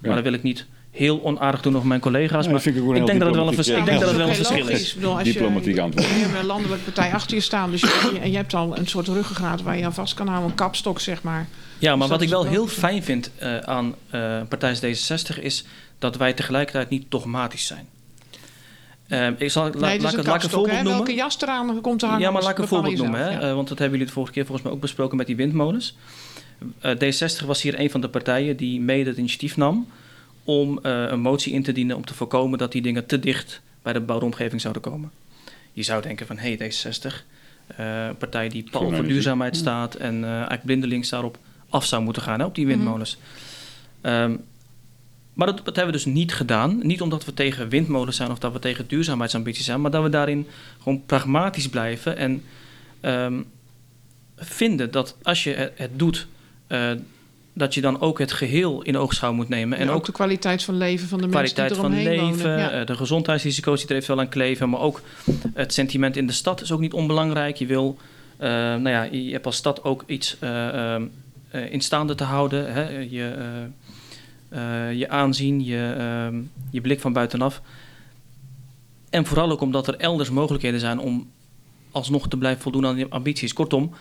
Ja. 0.00 0.06
Maar 0.06 0.14
dat 0.14 0.24
wil 0.24 0.32
ik 0.32 0.42
niet 0.42 0.66
heel 0.94 1.20
onaardig 1.24 1.60
doen 1.62 1.76
over 1.76 1.88
mijn 1.88 2.00
collega's. 2.00 2.44
Nee, 2.44 2.52
maar 2.52 2.62
vind 2.62 2.76
ik 2.76 2.82
denk 2.82 3.06
dat 3.06 3.08
het 3.08 3.18
wel 3.18 3.26
een, 3.26 3.32
diplomatiek, 3.32 3.54
vers- 3.54 3.66
ja. 3.66 3.78
ik 3.78 3.84
denk 3.84 4.00
dat 4.00 4.08
het 4.08 4.18
wel 4.18 4.28
een 4.28 4.34
verschil 4.34 4.68
is. 4.68 4.94
bedoel, 4.94 5.16
als 5.18 5.26
je- 5.26 5.32
Diplomatiek 5.32 5.78
antwoord. 5.78 6.06
Je 6.08 6.12
hebt 6.14 6.38
een 6.38 6.46
landelijke 6.46 6.84
partij 6.84 7.12
achter 7.12 7.36
je 7.36 7.42
staan. 7.42 7.70
Dus 7.70 7.80
je, 7.80 8.18
en 8.22 8.30
je 8.30 8.36
hebt 8.36 8.54
al 8.54 8.76
een 8.78 8.86
soort 8.86 9.08
ruggengraat 9.08 9.62
waar 9.62 9.76
je 9.78 9.84
aan 9.84 9.94
vast 9.94 10.14
kan 10.14 10.26
houden. 10.28 10.50
Een 10.50 10.56
kapstok, 10.56 11.00
zeg 11.00 11.22
maar. 11.22 11.46
Ja, 11.78 11.90
maar 11.90 11.98
Dus 11.98 12.08
wat 12.16 12.22
ik 12.22 12.28
wel 12.28 12.44
heel 12.44 12.66
fijn 12.66 13.02
vind 13.02 13.30
eh, 13.38 13.58
aan 13.58 13.94
eh 14.10 14.40
Partij 14.48 14.76
D66 14.76 15.40
is 15.42 15.64
dat 15.98 16.16
wij 16.16 16.32
tegelijkertijd 16.32 16.88
niet 16.90 17.04
dogmatisch 17.08 17.66
zijn. 17.66 17.86
Eh, 19.08 19.28
ik 19.38 19.50
zal, 19.50 19.64
la- 19.64 19.70
nee, 19.70 19.80
laat, 19.80 19.92
ik- 19.92 19.98
een 19.98 20.02
laat 20.02 20.12
ik 20.12 20.18
een 20.18 20.24
kapstok. 20.24 20.50
voorbeeld 20.50 20.76
Hè? 20.76 20.82
noemen. 20.82 21.04
Welke 21.04 21.14
jas 21.20 21.36
eraan 21.42 21.80
komt 21.80 21.98
te 21.98 22.06
hangen. 22.06 22.20
Ja, 22.20 22.30
maar 22.30 22.42
laat 22.42 22.50
ik 22.50 22.58
een 22.58 22.68
voorbeeld 22.68 22.96
noemen. 22.96 23.20
Hè? 23.20 23.30
ja. 23.30 23.40
Eh, 23.40 23.54
want 23.54 23.68
dat 23.68 23.78
hebben 23.78 23.90
jullie 23.98 24.06
de 24.06 24.12
vorige 24.18 24.32
keer 24.32 24.44
volgens 24.44 24.66
mij 24.66 24.74
ook 24.76 24.80
besproken 24.80 25.16
met 25.16 25.26
die 25.26 25.36
windmolens. 25.36 25.96
Eh, 26.80 26.90
D60 26.94 27.46
was 27.46 27.62
hier 27.62 27.80
een 27.80 27.90
van 27.90 28.00
de 28.00 28.08
partijen 28.08 28.56
die 28.56 28.80
mede 28.80 29.08
het 29.10 29.18
initiatief 29.18 29.56
nam 29.56 29.86
om 30.44 30.78
eh, 30.82 31.04
een 31.08 31.20
motie 31.20 31.52
in 31.52 31.62
te 31.62 31.72
dienen 31.72 31.96
om 31.96 32.04
te 32.04 32.14
voorkomen 32.14 32.58
dat 32.58 32.72
die 32.72 32.82
dingen 32.82 33.06
te 33.06 33.18
dicht 33.18 33.62
bij 33.82 33.92
de 33.92 34.00
bouwomgeving 34.00 34.60
zouden 34.60 34.82
komen. 34.82 35.10
Je 35.72 35.82
zou 35.82 36.02
denken 36.02 36.26
van, 36.26 36.38
hé, 36.38 36.54
hey, 36.54 36.70
D60, 36.70 37.24
eh, 37.66 38.06
een 38.06 38.16
partij 38.16 38.48
die 38.48 38.68
pal 38.70 38.92
voor 38.92 39.06
duurzaamheid 39.06 39.56
staat 39.56 39.94
en 39.94 40.24
eh, 40.24 40.30
eigenlijk 40.30 40.64
blindelings 40.64 41.08
daarop 41.08 41.38
af 41.68 41.84
zou 41.84 42.02
moeten 42.02 42.22
gaan, 42.22 42.38
hè, 42.38 42.44
op 42.44 42.54
die 42.54 42.66
windmolens. 42.66 43.18
Ehm, 44.00 44.36
maar 45.34 45.46
dat, 45.46 45.56
dat 45.56 45.76
hebben 45.76 45.94
we 45.94 46.04
dus 46.04 46.12
niet 46.14 46.34
gedaan. 46.34 46.80
Niet 46.82 47.00
omdat 47.00 47.24
we 47.24 47.34
tegen 47.34 47.68
windmolens 47.68 48.16
zijn 48.16 48.30
of 48.30 48.38
dat 48.38 48.52
we 48.52 48.58
tegen 48.58 48.86
duurzaamheidsambities 48.86 49.64
zijn, 49.64 49.80
maar 49.80 49.90
dat 49.90 50.02
we 50.02 50.08
daarin 50.08 50.46
gewoon 50.78 51.02
pragmatisch 51.06 51.68
blijven 51.68 52.16
en 52.16 52.42
ehm, 53.00 53.42
vinden 54.36 54.90
dat 54.90 55.16
als 55.22 55.44
je 55.44 55.50
het, 55.50 55.72
het 55.74 55.98
doet, 55.98 56.26
eh, 56.66 56.90
dat 57.54 57.74
je 57.74 57.80
dan 57.80 58.00
ook 58.00 58.18
het 58.18 58.32
geheel 58.32 58.82
in 58.82 58.96
oogschouw 58.96 59.32
moet 59.32 59.48
nemen. 59.48 59.78
En 59.78 59.90
ook 59.90 60.04
de 60.04 60.12
kwaliteit 60.12 60.62
van 60.62 60.76
leven 60.76 61.08
van 61.08 61.20
de 61.20 61.26
mensen 61.26 61.44
die 61.44 61.54
kwaliteit 61.54 61.80
van 61.80 61.92
eromheen 61.92 62.26
leven, 62.26 62.50
wonen. 62.50 62.58
Ja. 62.58 62.70
eh, 62.70 62.86
de 62.86 62.96
gezondheidsrisico's 62.96 63.80
die 63.80 63.88
er 63.88 63.94
eventueel 63.94 64.20
aan 64.20 64.28
kleven, 64.28 64.70
maar 64.70 64.80
ook 64.80 65.02
het 65.54 65.72
sentiment 65.72 66.16
in 66.16 66.26
de 66.26 66.32
stad 66.32 66.60
is 66.60 66.72
ook 66.72 66.80
niet 66.80 66.92
onbelangrijk. 66.92 67.56
Je 67.56 67.66
wil, 67.66 67.96
eh, 68.36 68.48
nou 68.50 68.88
ja, 68.88 69.02
je 69.02 69.32
hebt 69.32 69.46
als 69.46 69.56
stad 69.56 69.84
ook 69.84 70.04
iets 70.06 70.36
eh, 70.38 70.96
in 71.70 71.80
staande 71.80 72.14
te 72.14 72.24
houden. 72.24 72.72
Hè? 72.72 72.98
Je, 72.98 73.32
je 74.94 75.08
aanzien, 75.08 75.64
je, 75.64 75.94
ehm, 75.98 76.40
je 76.70 76.80
blik 76.80 77.00
van 77.00 77.12
buitenaf. 77.12 77.60
En 79.10 79.26
vooral 79.26 79.50
ook 79.50 79.60
omdat 79.60 79.88
er 79.88 79.96
elders 79.96 80.30
mogelijkheden 80.30 80.80
zijn 80.80 80.98
om 80.98 81.30
alsnog 81.90 82.28
te 82.28 82.36
blijven 82.36 82.62
voldoen 82.62 82.86
aan 82.86 82.94
die 82.94 83.06
ambities. 83.08 83.52
Kortom, 83.52 83.94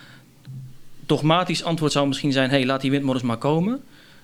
dogmatisch 1.06 1.64
antwoord 1.64 1.92
zou 1.92 2.08
misschien 2.08 2.32
zijn: 2.32 2.50
hey, 2.50 2.66
laat 2.66 2.82
die 2.82 2.92
windmolens 2.92 3.24
maar 3.24 3.38
komen. 3.38 3.84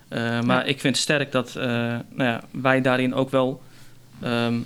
Uh, 0.09 0.41
maar 0.41 0.67
ik 0.67 0.79
vind 0.79 0.97
sterk 0.97 1.31
dat 1.31 1.53
uh, 1.57 1.63
nou 1.63 2.03
ja, 2.15 2.43
wij 2.51 2.81
daarin 2.81 3.13
ook 3.13 3.29
wel 3.29 3.61
um, 4.23 4.65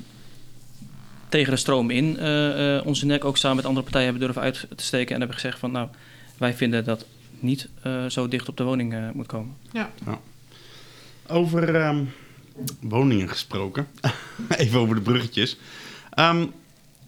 tegen 1.30 1.52
de 1.52 1.58
stroom 1.58 1.90
in 1.90 2.18
uh, 2.20 2.86
onze 2.86 3.06
nek 3.06 3.26
ook 3.26 3.38
samen 3.38 3.56
met 3.56 3.66
andere 3.66 3.84
partijen 3.84 4.08
hebben 4.08 4.26
durven 4.26 4.42
uit 4.44 4.68
te 4.76 4.84
steken 4.84 5.14
en 5.14 5.20
hebben 5.20 5.38
gezegd 5.38 5.60
van 5.60 5.72
nou, 5.72 5.88
wij 6.38 6.54
vinden 6.54 6.84
dat 6.86 7.06
niet 7.40 7.70
zo 8.08 8.28
dicht 8.28 8.50
op 8.50 8.58
de 8.58 8.64
woning 8.64 8.96
moet 9.14 9.28
komen. 9.28 9.56
Ja. 9.72 9.90
ja. 10.06 10.20
Over 11.28 11.88
um, 11.88 12.14
woningen 12.80 13.30
gesproken, 13.30 13.88
even 14.58 14.80
over 14.80 14.96
de 14.96 15.02
bruggetjes. 15.02 15.58
Um, 16.20 16.52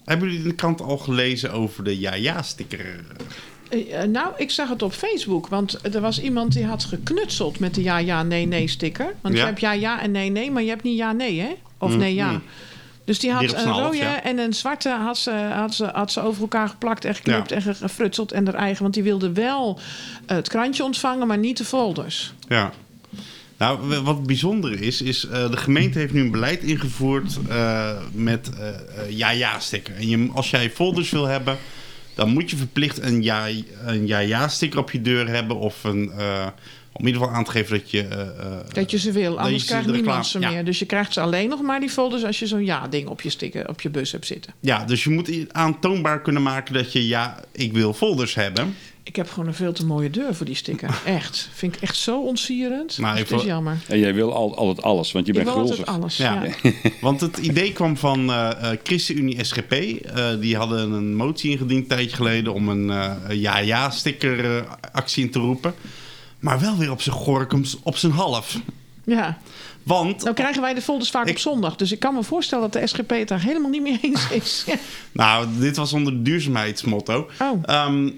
hebben 0.06 0.28
jullie 0.28 0.44
in 0.44 0.50
de 0.50 0.56
krant 0.56 0.82
al 0.82 0.98
gelezen 0.98 1.52
over 1.52 1.84
de 1.84 2.00
ja-ja-sticker? 2.00 3.06
Uh, 3.70 4.04
nou, 4.04 4.34
ik 4.38 4.52
zag 4.52 4.70
het 4.70 4.82
op 4.82 4.94
Facebook. 4.94 5.48
Want 5.48 5.80
er 5.96 6.02
was 6.02 6.22
iemand 6.22 6.54
die 6.54 6.66
had 6.66 6.84
geknutseld 6.84 7.60
met 7.60 7.76
de 7.76 7.84
ja, 7.84 7.98
ja, 7.98 8.24
nee, 8.24 8.46
nee 8.46 8.68
sticker. 8.68 9.14
Want 9.22 9.36
ja. 9.36 9.40
je 9.40 9.46
hebt 9.46 9.60
ja, 9.60 9.72
ja 9.72 10.02
en 10.02 10.12
nee, 10.12 10.30
nee, 10.30 10.52
maar 10.52 10.64
je 10.64 10.70
hebt 10.70 10.84
niet 10.84 10.98
ja, 10.98 11.12
nee, 11.12 11.40
hè? 11.40 11.56
Of 11.78 11.92
mm, 11.92 11.98
nee, 11.98 12.14
ja. 12.14 12.32
Mm. 12.32 12.42
Dus 13.06 13.20
die 13.20 13.32
had 13.32 13.42
Die 13.42 13.56
een 13.56 13.72
rode 13.72 13.98
ja. 13.98 14.24
en 14.24 14.38
een 14.38 14.54
zwarte 14.54 14.90
had 14.90 15.18
ze, 15.18 15.32
had, 15.32 15.74
ze, 15.74 15.86
had 15.86 16.12
ze 16.12 16.22
over 16.22 16.42
elkaar 16.42 16.70
geplakt 16.70 17.06
en 17.06 17.16
geknipt 17.16 17.50
Ja. 17.50 17.56
en 17.56 17.76
gefrutseld 17.76 18.32
en 18.32 18.46
haar 18.46 18.56
eigen. 18.56 18.82
Want 18.82 18.94
die 18.94 19.04
wilde 19.04 19.32
wel 19.32 19.80
het 20.26 20.48
krantje 20.48 20.84
ontvangen, 20.84 21.28
maar 21.28 21.38
niet 21.38 21.58
de 21.58 21.66
folders. 21.66 22.34
Ja. 22.48 22.72
Nou, 23.58 24.02
wat 24.04 24.24
bijzonder 24.24 24.82
is, 24.82 25.02
is 25.02 25.26
uh, 25.26 25.52
de 25.52 25.58
gemeente 25.58 26.00
heeft 26.00 26.14
nu 26.14 26.22
een 26.22 26.32
beleid 26.32 26.64
ingevoerd 26.64 27.38
uh, 27.50 27.90
met 28.12 28.50
ja-ja-sticker. 29.10 29.96
En 29.96 30.08
je, 30.08 30.30
als 30.34 30.50
jij 30.50 30.70
folders 30.70 31.10
wil 31.10 31.26
hebben, 31.26 31.58
dan 32.16 32.30
moet 32.30 32.50
je 32.50 32.58
verplicht 32.58 33.02
een 33.02 33.24
ja- 33.24 33.48
een 33.86 34.08
ja-ja-sticker 34.08 34.80
op 34.80 34.92
je 34.92 35.02
deur 35.02 35.28
hebben. 35.28 35.58
Of 35.58 35.84
een, 35.84 36.12
uh, 36.18 36.48
om 36.92 37.02
in 37.02 37.08
ieder 37.08 37.22
geval 37.22 37.36
aan 37.36 37.44
te 37.44 37.52
geven 37.52 37.80
dat 37.80 37.92
je... 37.92 38.04
uh, 38.04 38.74
dat 38.74 38.92
je 38.92 38.98
ze 38.98 39.12
wil, 39.12 39.40
anders 39.40 39.64
je 39.64 39.70
krijgt 39.70 39.92
niemand 39.92 40.28
ze 40.28 40.40
ja. 40.40 40.50
meer. 40.50 40.66
Dus 40.66 40.80
je 40.80 40.86
krijgt 40.86 41.14
ze 41.14 41.22
alleen 41.22 41.50
nog 41.50 41.62
maar 41.62 41.80
die 41.80 41.90
folders 41.90 42.24
als 42.24 42.40
je 42.40 42.48
zo'n 42.48 42.66
ja-ding 42.66 43.08
op 43.08 43.22
je 43.22 43.30
sticker, 43.30 43.70
op 43.70 43.82
je 43.82 43.90
bus 43.90 44.12
hebt 44.12 44.26
zitten. 44.26 44.54
Ja, 44.60 44.86
dus 44.86 45.04
je 45.04 45.10
moet 45.10 45.32
aantoonbaar 45.52 46.22
kunnen 46.22 46.44
maken 46.44 46.74
dat 46.74 46.92
je 46.92 47.08
ja, 47.08 47.44
ik 47.52 47.74
wil 47.74 47.94
folders 47.94 48.36
hebben. 48.36 48.76
Ik 49.08 49.16
heb 49.16 49.30
gewoon 49.30 49.48
een 49.48 49.54
veel 49.54 49.74
te 49.74 49.86
mooie 49.86 50.10
deur 50.10 50.36
voor 50.36 50.46
die 50.46 50.56
sticker. 50.56 51.02
Echt. 51.06 51.50
Vind 51.54 51.76
ik 51.76 51.82
echt 51.82 51.96
zo 51.98 52.22
ontsierend. 52.22 52.98
Nou, 52.98 53.18
het 53.18 53.32
is 53.32 53.44
jammer. 53.44 53.78
En 53.88 54.00
jij 54.00 54.14
wil 54.14 54.34
al, 54.34 54.56
altijd 54.58 54.86
alles, 54.86 55.12
want 55.12 55.26
je 55.26 55.32
Ik 55.34 55.38
bent 55.44 55.50
wil 55.56 55.58
altijd 55.62 55.76
gulzig. 55.78 55.96
alles. 55.96 56.18
Ja. 56.18 56.44
Ja. 56.64 56.72
Want 57.02 57.22
het 57.22 57.38
idee 57.38 57.74
kwam 57.74 57.98
van 57.98 58.30
eh 58.32 58.72
eh, 58.72 58.80
ChristenUnie 58.84 59.44
SGP. 59.44 59.72
Eh, 59.72 60.30
die 60.40 60.56
hadden 60.58 60.92
een 60.92 61.16
motie 61.16 61.52
ingediend 61.52 61.82
een 61.82 61.88
tijdje 61.88 62.16
geleden 62.16 62.54
om 62.54 62.70
een 62.70 62.90
eh, 62.90 63.42
ja-ja-sticker 63.42 64.58
eh, 64.58 64.72
actie 64.92 65.24
in 65.24 65.32
te 65.32 65.40
roepen. 65.40 65.74
Maar 66.40 66.60
wel 66.60 66.78
weer 66.78 66.92
op 66.92 67.02
zijn 67.02 67.16
gorkums 67.16 67.78
op 67.84 67.98
zijn 67.98 68.12
half. 68.12 68.58
ja. 69.04 69.38
Want, 69.84 70.24
Nou 70.24 70.36
krijgen 70.36 70.62
wij 70.62 70.74
de 70.74 70.82
folders 70.82 71.10
vaak 71.10 71.26
Ik- 71.26 71.32
op 71.34 71.40
zondag. 71.40 71.76
Dus 71.76 71.92
ik 71.92 72.00
kan 72.00 72.14
me 72.14 72.24
voorstellen 72.24 72.72
dat 72.72 72.82
de 72.82 72.88
SGP 72.88 73.10
het 73.10 73.28
daar 73.28 73.42
helemaal 73.42 73.70
niet 73.70 73.82
mee 73.82 74.00
eens 74.02 74.30
is. 74.32 74.66
Nou, 75.12 75.48
dit 75.60 75.78
was 75.78 75.94
onder 75.94 76.14
het 76.14 76.26
duurzaamheidsmotto. 76.26 77.30
Oh. 77.42 77.64
Ehm, 77.66 78.10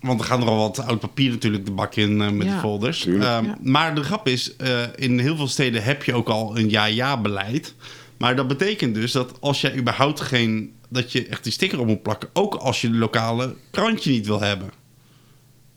want 0.00 0.20
er 0.20 0.26
gaan 0.26 0.40
er 0.42 0.48
al 0.48 0.56
wat 0.56 0.78
oud 0.78 1.00
papier 1.00 1.30
natuurlijk 1.30 1.64
de 1.64 1.70
bak 1.72 1.94
in 1.94 2.20
eh, 2.20 2.30
met 2.30 2.46
Ja. 2.46 2.54
de 2.54 2.60
folders. 2.60 3.06
Ehm, 3.06 3.18
Ja. 3.20 3.58
Maar 3.62 3.94
de 3.94 4.02
grap 4.02 4.28
is, 4.28 4.56
eh, 4.56 4.82
in 4.96 5.18
heel 5.18 5.36
veel 5.36 5.48
steden 5.48 5.82
heb 5.82 6.04
je 6.04 6.14
ook 6.14 6.28
al 6.28 6.58
een 6.58 6.70
ja-ja-beleid. 6.70 7.74
Maar 8.16 8.36
dat 8.36 8.48
betekent 8.48 8.94
dus 8.94 9.12
dat 9.12 9.40
als 9.40 9.60
jij 9.60 9.76
überhaupt 9.76 10.20
geen... 10.20 10.72
dat 10.88 11.12
je 11.12 11.26
echt 11.26 11.42
die 11.42 11.52
sticker 11.52 11.78
op 11.80 11.86
moet 11.86 12.02
plakken... 12.02 12.28
ook 12.32 12.54
als 12.54 12.80
je 12.80 12.90
de 12.90 12.96
lokale 12.96 13.54
krantje 13.70 14.10
niet 14.10 14.26
wil 14.26 14.40
hebben. 14.40 14.70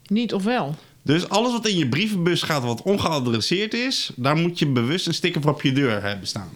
Niet 0.08 0.34
of 0.34 0.43
wel. 0.43 0.75
Dus 1.01 1.29
alles 1.29 1.51
wat 1.51 1.67
in 1.67 1.77
je 1.77 1.88
brievenbus 1.89 2.41
gaat 2.41 2.63
wat 2.63 2.82
ongeadresseerd 2.82 3.73
is, 3.73 4.12
daar 4.15 4.36
moet 4.36 4.60
je 4.60 4.67
bewust 4.67 5.08
een 5.08 5.13
sticker 5.13 5.41
voor 5.41 5.51
op 5.51 5.62
je 5.62 5.71
deur 5.71 6.03
hebben 6.03 6.27
staan. 6.27 6.49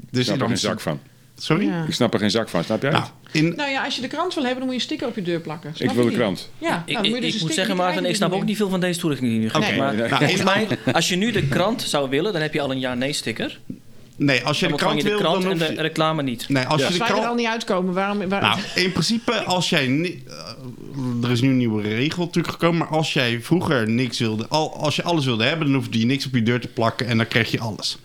Ik 0.00 0.08
Dus 0.10 0.24
snap 0.24 0.36
in 0.36 0.42
er 0.44 0.48
Amsterdam- 0.50 0.78
zak 0.78 0.80
van. 0.80 1.00
Sorry? 1.38 1.66
Ja. 1.66 1.84
Ik 1.88 1.94
snap 1.94 2.14
er 2.14 2.20
geen 2.20 2.30
zak 2.30 2.48
van, 2.48 2.64
snap 2.64 2.82
jij 2.82 2.90
Nou, 2.90 3.04
in, 3.32 3.52
Nou 3.56 3.70
ja, 3.70 3.84
als 3.84 3.94
je 3.96 4.00
de 4.00 4.06
krant 4.08 4.34
wil 4.34 4.44
hebben, 4.44 4.58
dan 4.60 4.68
moet 4.72 4.74
je 4.74 4.80
een 4.80 4.86
sticker 4.86 5.08
op 5.08 5.14
je 5.14 5.22
deur 5.22 5.40
plakken. 5.40 5.70
Snap 5.74 5.88
Ik 5.90 5.94
wil 5.96 6.04
de 6.04 6.10
krant. 6.12 6.50
Ja, 6.58 6.68
nou, 6.68 6.80
Ik, 6.86 6.92
dan 6.94 7.02
moet 7.02 7.10
je 7.10 7.16
ik, 7.16 7.22
dus 7.22 7.34
ik 7.34 7.40
moet 7.40 7.54
zeggen, 7.54 7.76
Maarten, 7.76 7.96
krijg 7.96 8.10
ik 8.10 8.16
snap 8.16 8.32
ook 8.32 8.44
niet 8.44 8.56
veel 8.56 8.68
van 8.68 8.80
deze 8.80 9.00
toelichting 9.00 9.38
nu. 9.38 9.46
Oké, 9.46 9.58
Maar 9.58 9.94
nou, 9.94 10.08
volgens 10.08 10.32
in- 10.38 10.44
mij, 10.44 10.68
als 10.92 11.08
je 11.08 11.16
nu 11.16 11.30
de 11.32 11.48
krant 11.48 11.82
zou 11.82 12.08
willen, 12.10 12.32
dan 12.32 12.42
heb 12.42 12.54
je 12.54 12.60
al 12.60 12.70
een 12.70 12.78
ja-nee-sticker. 12.80 13.60
nee, 14.16 14.44
als 14.44 14.60
je 14.60 14.68
Dan 14.68 14.76
de 14.76 14.82
krant 14.82 14.96
je 14.96 15.02
de 15.02 15.08
wil, 15.08 15.18
krant 15.18 15.42
dan 15.42 15.52
en 15.52 15.58
de 15.58 15.64
je... 15.72 15.80
reclame 15.80 16.22
niet. 16.22 16.48
Nee, 16.48 16.64
als 16.64 16.80
Ja. 16.80 16.86
je 16.86 16.92
de 16.92 16.98
wij 16.98 17.08
er 17.08 17.14
al 17.14 17.20
krant... 17.20 17.36
niet 17.36 17.46
uitkomen, 17.46 17.94
waarom... 17.94 18.28
waar- 18.28 18.40
Nou, 18.42 18.58
in 18.74 18.92
principe, 18.92 19.32
als 19.32 19.68
jij... 19.68 19.86
ni- 19.86 20.22
eh, 20.28 20.34
er 21.24 21.30
is 21.30 21.40
nu 21.40 21.48
een 21.48 21.56
nieuwe 21.56 21.82
regel 21.82 22.24
natuurlijk 22.24 22.52
gekomen, 22.54 22.78
maar 22.78 22.88
als 22.88 23.12
jij 23.12 23.40
vroeger 23.40 23.88
niks 23.90 24.18
wilde... 24.18 24.46
Al, 24.48 24.76
als 24.76 24.96
je 24.96 25.02
alles 25.02 25.24
wilde 25.24 25.44
hebben, 25.44 25.66
dan 25.66 25.76
hoefde 25.76 25.98
je 25.98 26.06
niks 26.06 26.26
op 26.26 26.34
je 26.34 26.42
deur 26.42 26.60
te 26.60 26.68
plakken 26.68 27.06
en 27.06 27.16
dan 27.16 27.28
kreeg 27.28 27.50
je 27.50 27.60
alles. 27.60 27.98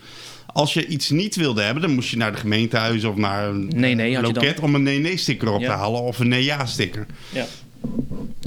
Als 0.54 0.74
je 0.74 0.88
iets 0.88 1.10
niet 1.10 1.36
wilde 1.36 1.62
hebben, 1.62 1.82
dan 1.84 1.94
moest 1.94 2.10
je 2.10 2.18
naar 2.18 2.32
de 2.32 2.38
gemeentehuis 2.38 3.04
of 3.04 3.16
naar 3.16 3.48
een 3.48 3.68
Nee, 3.76 3.96
nee, 3.96 4.16
had 4.16 4.28
je 4.28 4.34
loket 4.34 4.60
om 4.60 4.76
een 4.76 4.84
nee-nee-sticker 4.84 5.52
op 5.52 5.62
Ja. 5.62 5.68
te 5.68 5.74
halen 5.78 6.02
of 6.02 6.20
een 6.20 6.28
nee-ja-sticker. 6.28 7.06
Ja. 7.30 7.46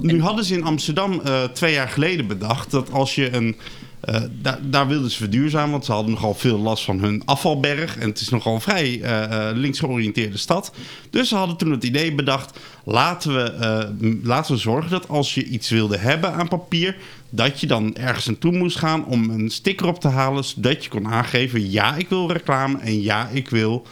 Nu 0.02 0.20
hadden 0.22 0.44
ze 0.44 0.54
in 0.54 0.64
Amsterdam 0.64 1.20
eh, 1.24 1.44
twee 1.44 1.72
jaar 1.72 1.88
geleden 1.88 2.26
bedacht 2.26 2.70
dat 2.70 2.92
als 2.92 3.14
je 3.14 3.34
een. 3.34 3.56
eh, 4.00 4.20
daar, 4.42 4.58
daar 4.62 4.86
wilden 4.88 5.10
ze 5.10 5.16
verduurzamen, 5.16 5.70
want 5.70 5.84
ze 5.84 5.92
hadden 5.92 6.12
nogal 6.12 6.34
veel 6.34 6.58
last 6.58 6.84
van 6.84 7.00
hun 7.00 7.22
afvalberg. 7.24 7.96
En 7.98 8.08
het 8.08 8.20
is 8.20 8.28
nogal 8.28 8.54
een 8.54 8.60
vrij 8.60 9.00
eh, 9.02 9.48
eh, 9.50 9.56
links 9.56 9.78
georiënteerde 9.78 10.36
stad. 10.38 10.72
Dus 11.10 11.28
ze 11.28 11.36
hadden 11.36 11.56
toen 11.56 11.70
het 11.70 11.84
idee 11.84 12.14
bedacht: 12.14 12.58
laten 12.84 13.34
we, 13.34 13.42
eh, 13.42 13.88
laten 14.22 14.54
we 14.54 14.60
zorgen 14.60 14.90
dat 14.90 15.08
als 15.08 15.34
je 15.34 15.44
iets 15.44 15.68
wilde 15.70 15.96
hebben 15.96 16.32
aan 16.32 16.48
papier, 16.48 16.96
dat 17.36 17.60
je 17.60 17.66
dan 17.66 17.94
ergens 17.96 18.26
naartoe 18.26 18.52
moest 18.52 18.78
gaan 18.78 19.04
om 19.06 19.30
een 19.30 19.50
sticker 19.50 19.86
op 19.86 20.00
te 20.00 20.08
halen, 20.08 20.44
zodat 20.44 20.84
je 20.84 20.90
kon 20.90 21.08
aangeven: 21.08 21.70
ja, 21.70 21.94
ik 21.94 22.08
wil 22.08 22.32
reclame 22.32 22.78
en 22.78 23.02
ja, 23.02 23.28
ik 23.28 23.48
wil 23.48 23.86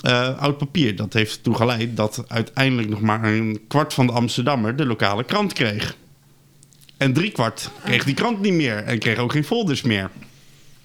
eh, 0.00 0.38
oud 0.38 0.58
papier. 0.58 0.96
Dat 0.96 1.12
heeft 1.12 1.36
ertoe 1.36 1.54
geleid 1.54 1.96
dat 1.96 2.24
uiteindelijk 2.28 2.88
nog 2.88 3.00
maar 3.00 3.24
een 3.24 3.60
kwart 3.68 3.94
van 3.94 4.06
de 4.06 4.12
Amsterdammer 4.12 4.76
de 4.76 4.86
lokale 4.86 5.24
krant 5.24 5.52
kreeg. 5.52 5.96
En 6.96 7.12
driekwart 7.12 7.70
kreeg 7.84 8.04
die 8.04 8.14
krant 8.14 8.40
niet 8.40 8.52
meer 8.52 8.76
en 8.76 8.98
kreeg 8.98 9.18
ook 9.18 9.32
geen 9.32 9.44
folders 9.44 9.82
meer. 9.82 10.10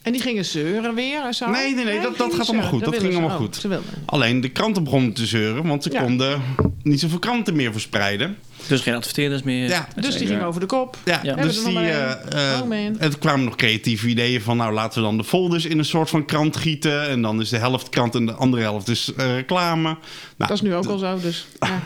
En 0.01 0.11
die 0.11 0.21
gingen 0.21 0.45
zeuren 0.45 0.95
weer 0.95 1.23
en 1.25 1.33
zo? 1.33 1.49
Nee, 1.49 1.75
nee, 1.75 1.85
nee, 1.85 2.01
dat- 2.01 2.17
dat 2.17 2.33
gaat 2.33 2.47
allemaal 2.47 2.67
goed. 2.69 2.79
Dat 2.83 2.89
willen 2.89 3.01
ging 3.11 3.13
allemaal 3.19 3.37
Oh, 3.37 3.43
goed. 3.43 3.65
Alleen 4.05 4.41
de 4.41 4.49
kranten 4.49 4.83
begonnen 4.83 5.13
te 5.13 5.25
zeuren, 5.25 5.67
want 5.67 5.83
ze 5.83 5.89
konden 5.89 6.41
niet 6.83 6.99
zoveel 6.99 7.19
kranten 7.19 7.55
meer 7.55 7.71
verspreiden. 7.71 8.37
Dus 8.67 8.81
geen 8.81 8.93
adverteerders 8.95 9.43
meer. 9.43 9.67
Ja, 9.69 9.87
Dus 9.95 10.17
die 10.17 10.27
ging 10.27 10.41
over 10.43 10.59
de 10.59 10.65
kop. 10.65 10.97
Ja, 11.05 11.19
Ja. 11.23 11.35
dus 11.35 11.63
die, 11.63 11.77
eh, 11.79 12.11
eh, 12.11 12.61
Oh, 12.61 12.67
man. 12.67 12.77
en 12.77 12.99
er 12.99 13.17
kwamen 13.19 13.45
nog 13.45 13.55
creatieve 13.55 14.07
ideeën 14.07 14.41
van... 14.41 14.57
nou, 14.57 14.73
laten 14.73 14.99
we 15.01 15.05
dan 15.07 15.17
de 15.17 15.23
folders 15.23 15.65
in 15.65 15.77
een 15.77 15.85
soort 15.85 16.09
van 16.09 16.25
krant 16.25 16.57
gieten... 16.57 17.09
en 17.09 17.21
dan 17.21 17.41
is 17.41 17.49
de 17.49 17.57
helft 17.57 17.89
krant 17.89 18.15
en 18.15 18.25
de 18.25 18.33
andere 18.33 18.61
helft 18.61 18.87
is 18.87 19.13
eh, 19.17 19.35
reclame. 19.35 19.81
Nou, 19.83 19.97
Dat 20.37 20.51
is 20.51 20.61
nu 20.61 20.75
ook 20.75 20.85
al 20.85 20.97
zo, 20.97 21.19
dus... 21.19 21.47
Ja. 21.59 21.79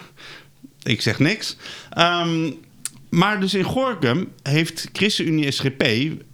Ik 0.84 1.02
zeg 1.02 1.20
niks. 1.20 1.56
Ehm, 1.90 2.52
maar 3.10 3.40
dus 3.40 3.54
in 3.54 3.64
Gorkum 3.64 4.32
heeft 4.44 4.90
ChristenUnie 4.94 5.52
SGP... 5.52 5.84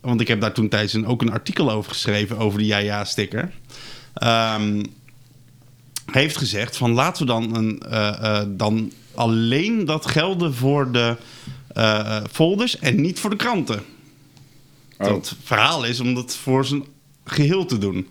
want 0.02 0.22
ik 0.22 0.28
heb 0.28 0.42
daar 0.42 0.54
toen 0.54 0.70
tijdens 0.70 0.94
een, 0.94 1.06
ook 1.06 1.22
een 1.22 1.32
artikel 1.32 1.72
over 1.72 1.92
geschreven... 1.92 2.38
over 2.38 2.60
de 2.60 2.66
ja-ja-sticker... 2.66 3.52
ehm, 4.14 4.84
heeft 6.12 6.38
gezegd 6.38 6.78
van 6.78 6.92
laten 6.92 7.22
we 7.26 7.32
dan, 7.32 7.56
een, 7.56 7.80
eh, 7.90 8.08
eh, 8.40 8.48
dan 8.50 8.92
alleen 9.20 9.86
dat 9.86 10.06
gelden 10.06 10.54
voor 10.54 10.92
de 10.92 11.16
eh, 11.74 12.00
eh, 12.00 12.24
folders... 12.32 12.80
en 12.80 13.02
niet 13.02 13.20
voor 13.20 13.30
de 13.30 13.36
kranten. 13.36 13.80
Oh. 14.98 15.08
Dat 15.08 15.36
verhaal 15.44 15.86
is 15.86 16.00
om 16.00 16.14
dat 16.14 16.36
voor 16.36 16.66
zijn 16.66 16.84
geheel 17.26 17.66
te 17.66 17.78
doen. 17.78 18.08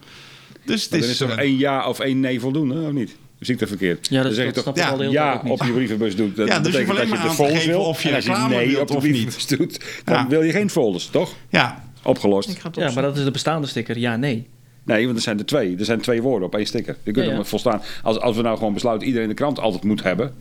Dus 0.64 0.82
het 0.82 0.90
Maar 0.90 1.00
is... 1.00 1.04
dan 1.18 1.28
is 1.28 1.34
toch 1.34 1.44
eh, 1.44 1.44
één 1.50 1.56
ja 1.58 1.88
of 1.88 2.00
één 2.00 2.20
nee 2.20 2.40
voldoende, 2.40 2.86
of 2.86 2.92
niet? 2.92 3.16
Zie 3.40 3.54
ik 3.54 3.60
dat 3.60 3.68
verkeerd? 3.68 4.08
Ja, 4.10 4.14
dat- 4.16 4.24
dan 4.24 4.32
zeg 4.34 4.46
je 4.46 4.52
dat 4.52 4.64
toch 4.64 4.76
ik 4.76 4.84
al 4.90 4.96
de 4.96 5.08
ja 5.08 5.42
op 5.46 5.62
je 5.62 5.72
brievenbus 5.72 6.16
doet. 6.16 6.36
Dat 6.36 6.48
Ja, 6.48 6.58
dus 6.58 6.66
je 6.66 6.72
betekent 6.72 6.96
alleen 6.98 7.10
dat 7.10 7.22
je 7.22 7.28
de 7.28 7.34
folders 7.34 7.66
wil. 7.66 7.80
of 7.80 8.02
je 8.02 8.08
en 8.08 8.14
als 8.14 8.24
je 8.24 8.32
nee 8.48 8.80
op 8.80 8.88
je 8.88 8.96
of 8.96 9.02
niet. 9.02 9.12
brievenbus 9.12 9.46
doet, 9.46 9.80
dan 10.04 10.14
Ja. 10.16 10.28
wil 10.28 10.42
je 10.42 10.52
geen 10.52 10.70
folders, 10.70 11.06
toch? 11.06 11.34
ja, 11.50 11.86
Opgelost. 12.02 12.48
Ik 12.48 12.58
ga 12.58 12.66
het 12.68 12.76
Ja, 12.76 12.90
maar 12.92 13.02
dat 13.02 13.16
is 13.16 13.24
de 13.24 13.30
bestaande 13.30 13.66
sticker. 13.66 13.98
Ja, 13.98 14.16
nee. 14.16 14.46
Nee, 14.84 15.04
want 15.04 15.16
er 15.16 15.22
zijn 15.22 15.38
er 15.38 15.46
twee. 15.46 15.76
Er 15.78 15.84
zijn 15.84 16.00
twee 16.00 16.22
woorden 16.22 16.48
op 16.48 16.54
één 16.54 16.66
sticker. 16.66 16.96
Die 17.04 17.12
kunnen 17.12 17.32
Ja, 17.32 17.38
ja. 17.38 17.44
volstaan. 17.44 17.82
Als, 18.02 18.18
als 18.20 18.36
we 18.36 18.42
nou 18.42 18.56
gewoon 18.58 18.72
besluiten 18.74 19.06
iedereen 19.08 19.28
de 19.28 19.34
krant 19.34 19.58
altijd 19.58 19.84
moet 19.84 20.02
hebben. 20.02 20.34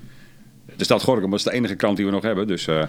De 0.78 0.84
stad 0.84 1.04
Gorkum, 1.04 1.30
dat 1.30 1.40
is 1.40 1.46
de 1.46 1.54
enige 1.54 1.76
krant 1.76 1.98
die 1.98 2.06
we 2.06 2.12
nog 2.12 2.24
hebben. 2.24 2.48
Dus 2.48 2.68
eh 2.68 2.84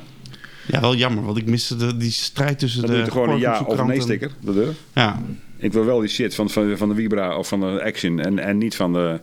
ja, 0.66 0.80
wel 0.80 0.94
jammer, 0.94 1.24
want 1.24 1.36
ik 1.36 1.46
miste 1.46 1.76
de, 1.76 1.96
die 1.96 2.10
strijd 2.10 2.58
tussen 2.58 2.82
dan 2.82 2.90
de 2.90 3.02
er 3.02 3.10
gewoon 3.10 3.30
een 3.30 3.38
ja 3.38 3.60
of 3.66 3.84
nee 3.84 4.00
sticker. 4.00 4.30
De 4.40 4.54
deur. 4.54 4.74
Ja, 4.94 5.22
Ik 5.56 5.72
wil 5.72 5.84
wel 5.84 6.00
die 6.00 6.08
shit 6.08 6.34
van, 6.34 6.50
van, 6.50 6.76
van 6.76 6.88
de 6.88 6.94
Vibra 6.94 7.36
of 7.36 7.48
van 7.48 7.60
de 7.60 7.82
Action 7.82 8.20
en, 8.20 8.38
en 8.38 8.58
niet 8.58 8.76
van 8.76 8.92
de... 8.92 9.20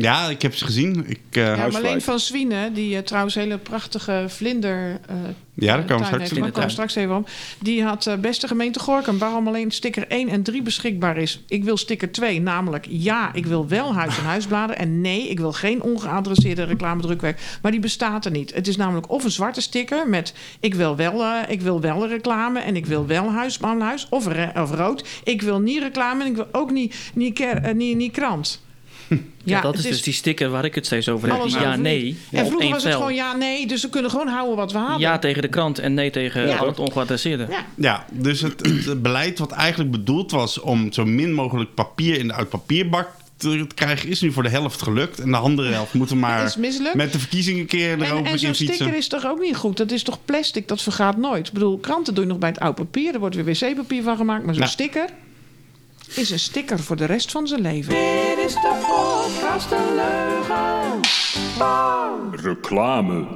Ja, 0.00 0.28
ik 0.28 0.42
heb 0.42 0.54
ze 0.54 0.64
gezien. 0.64 1.04
Ik, 1.06 1.20
eh, 1.30 1.56
Ja. 1.56 1.68
Marleen 1.68 2.02
van 2.02 2.18
Zwienen, 2.18 2.74
die 2.74 2.96
eh, 2.96 3.02
trouwens 3.02 3.34
hele 3.34 3.58
prachtige 3.58 4.24
vlinder... 4.28 5.00
eh, 5.08 5.16
Ja, 5.54 5.74
daar 5.76 5.84
komen 5.84 5.98
we 5.98 6.04
straks 6.04 6.30
heeft, 6.30 6.52
komen 6.52 6.70
straks 6.70 6.94
even 6.94 7.16
om. 7.16 7.26
Die 7.60 7.82
had 7.84 8.16
beste 8.20 8.46
gemeente 8.46 8.78
Gorkum, 8.78 9.18
waarom 9.18 9.46
alleen 9.46 9.70
sticker 9.70 10.06
1 10.08 10.28
en 10.28 10.42
3 10.42 10.62
beschikbaar 10.62 11.16
is. 11.16 11.44
Ik 11.48 11.64
wil 11.64 11.76
sticker 11.76 12.12
2, 12.12 12.40
namelijk 12.40 12.86
ja, 12.88 13.34
ik 13.34 13.46
wil 13.46 13.68
wel 13.68 13.94
huis- 13.94 14.18
en 14.18 14.24
huisbladen. 14.24 14.78
En 14.78 15.00
nee, 15.00 15.28
ik 15.28 15.38
wil 15.38 15.52
geen 15.52 15.82
ongeadresseerde 15.82 16.64
reclamedrukwerk. 16.64 17.40
Maar 17.62 17.70
die 17.70 17.80
bestaat 17.80 18.24
er 18.24 18.30
niet. 18.30 18.54
Het 18.54 18.68
is 18.68 18.76
namelijk 18.76 19.10
of 19.10 19.24
een 19.24 19.30
zwarte 19.30 19.60
sticker 19.60 20.08
met 20.08 20.34
ik 20.60 20.74
wil 20.74 20.96
wel, 20.96 21.24
ik 21.48 21.60
wil 21.60 21.80
wel 21.80 22.06
reclame 22.08 22.60
en 22.60 22.76
ik 22.76 22.86
wil 22.86 23.06
wel 23.06 23.30
huis 23.30 23.58
huis. 23.78 24.06
Of, 24.10 24.26
of 24.56 24.70
rood. 24.70 25.08
Ik 25.24 25.42
wil 25.42 25.60
niet 25.60 25.82
reclame 25.82 26.24
en 26.24 26.30
ik 26.30 26.36
wil 26.36 26.48
ook 26.52 26.70
niet, 26.70 26.96
niet, 27.14 27.44
niet, 27.74 27.96
niet 27.96 28.12
krant. 28.12 28.66
Ja, 29.44 29.60
dat 29.60 29.74
is 29.76 29.82
dus 29.82 30.02
die 30.02 30.12
sticker 30.12 30.48
waar 30.50 30.64
ik 30.64 30.74
het 30.74 30.86
steeds 30.86 31.08
over 31.08 31.32
heb. 31.32 31.46
Ja, 31.46 31.76
nee. 31.76 32.16
En 32.30 32.38
vroeger 32.46 32.60
één 32.60 32.70
was 32.72 32.82
het 32.82 32.92
vel. 32.92 33.00
gewoon 33.00 33.14
ja, 33.14 33.36
nee. 33.36 33.66
Dus 33.66 33.82
we 33.82 33.88
kunnen 33.88 34.10
gewoon 34.10 34.28
houden 34.28 34.56
wat 34.56 34.72
we 34.72 34.78
hadden. 34.78 34.98
Ja 34.98 35.18
tegen 35.18 35.42
de 35.42 35.48
krant 35.48 35.78
en 35.78 35.94
nee 35.94 36.10
tegen 36.10 36.46
Ja, 36.46 36.56
al 36.56 36.66
het 36.66 36.78
ongeadresseerde. 36.78 37.46
Ja. 37.50 37.66
ja 37.74 38.04
dus 38.10 38.40
het, 38.40 38.66
het 38.84 39.02
beleid 39.02 39.38
wat 39.38 39.52
eigenlijk 39.52 39.90
bedoeld 39.90 40.30
was 40.30 40.60
om 40.60 40.92
zo 40.92 41.04
min 41.04 41.34
mogelijk 41.34 41.74
papier 41.74 42.18
in 42.18 42.26
de 42.26 42.34
uit 42.34 42.48
papierbak 42.48 43.08
te 43.36 43.66
krijgen, 43.74 44.08
is 44.08 44.20
nu 44.20 44.32
voor 44.32 44.42
de 44.42 44.48
helft 44.48 44.82
gelukt. 44.82 45.18
En 45.20 45.30
de 45.30 45.36
andere 45.36 45.68
helft 45.72 45.94
moeten 45.94 46.18
maar 46.28 46.54
met 46.94 47.12
de 47.12 47.18
verkiezingen 47.18 47.60
een 47.60 47.66
keer 47.66 47.92
En, 47.92 48.02
erover 48.02 48.26
en 48.26 48.38
zo'n 48.38 48.48
in 48.48 48.54
fietsen. 48.54 48.74
sticker 48.74 48.96
is 48.96 49.08
toch 49.08 49.26
ook 49.26 49.40
niet 49.40 49.56
goed? 49.56 49.76
Dat 49.76 49.90
is 49.90 50.02
toch 50.02 50.18
plastic? 50.24 50.68
Dat 50.68 50.82
vergaat 50.82 51.16
nooit. 51.16 51.46
Ik 51.46 51.52
bedoel, 51.52 51.78
kranten 51.78 52.14
doe 52.14 52.24
je 52.24 52.30
nog 52.30 52.38
bij 52.38 52.48
het 52.48 52.58
oud 52.58 52.74
papier. 52.74 53.14
Er 53.14 53.20
wordt 53.20 53.34
weer 53.34 53.44
wc-papier 53.44 54.02
van 54.02 54.16
gemaakt. 54.16 54.44
Maar 54.44 54.54
zo'n 54.54 54.62
Ja. 54.62 54.68
sticker 54.68 55.08
is 56.14 56.30
een 56.30 56.38
sticker 56.38 56.78
voor 56.78 56.96
de 56.96 57.04
rest 57.04 57.30
van 57.30 57.46
zijn 57.46 57.60
leven. 57.60 57.90
Dit 57.90 58.44
is 58.46 58.54
de 58.54 58.86
podcast 58.86 59.70
een 59.70 59.94
leugen. 59.94 61.00
Reclame. 62.42 63.26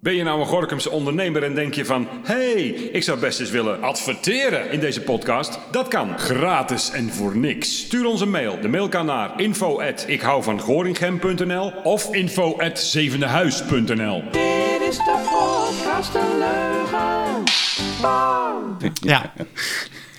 Ben 0.00 0.14
je 0.14 0.22
nou 0.22 0.40
een 0.40 0.46
Gorkumse 0.46 0.90
ondernemer 0.90 1.42
en 1.42 1.54
denk 1.54 1.74
je 1.74 1.84
van... 1.84 2.08
hey, 2.24 2.62
ik 2.68 3.02
zou 3.02 3.20
best 3.20 3.40
eens 3.40 3.50
willen 3.50 3.82
adverteren 3.82 4.70
in 4.70 4.80
deze 4.80 5.00
podcast? 5.00 5.58
Dat 5.70 5.88
kan. 5.88 6.18
Gratis 6.18 6.90
en 6.90 7.10
voor 7.10 7.36
niks. 7.36 7.78
Stuur 7.78 8.06
ons 8.06 8.20
een 8.20 8.30
mail. 8.30 8.60
De 8.60 8.68
mail 8.68 8.88
kan 8.88 9.06
naar 9.06 9.40
info 9.40 9.80
at 9.80 10.04
ik 10.08 10.20
hou 10.20 10.42
van 10.42 10.60
Gorinchem.nl 10.60 11.72
of 11.82 12.14
info 12.14 12.58
at 12.58 12.80
zevendehuis.nl. 12.80 14.22
Dit 14.30 14.88
is 14.88 14.96
de 14.96 15.24
podcast 15.30 16.14
een 16.14 16.38
leugen. 16.38 17.44
Ja, 19.00 19.32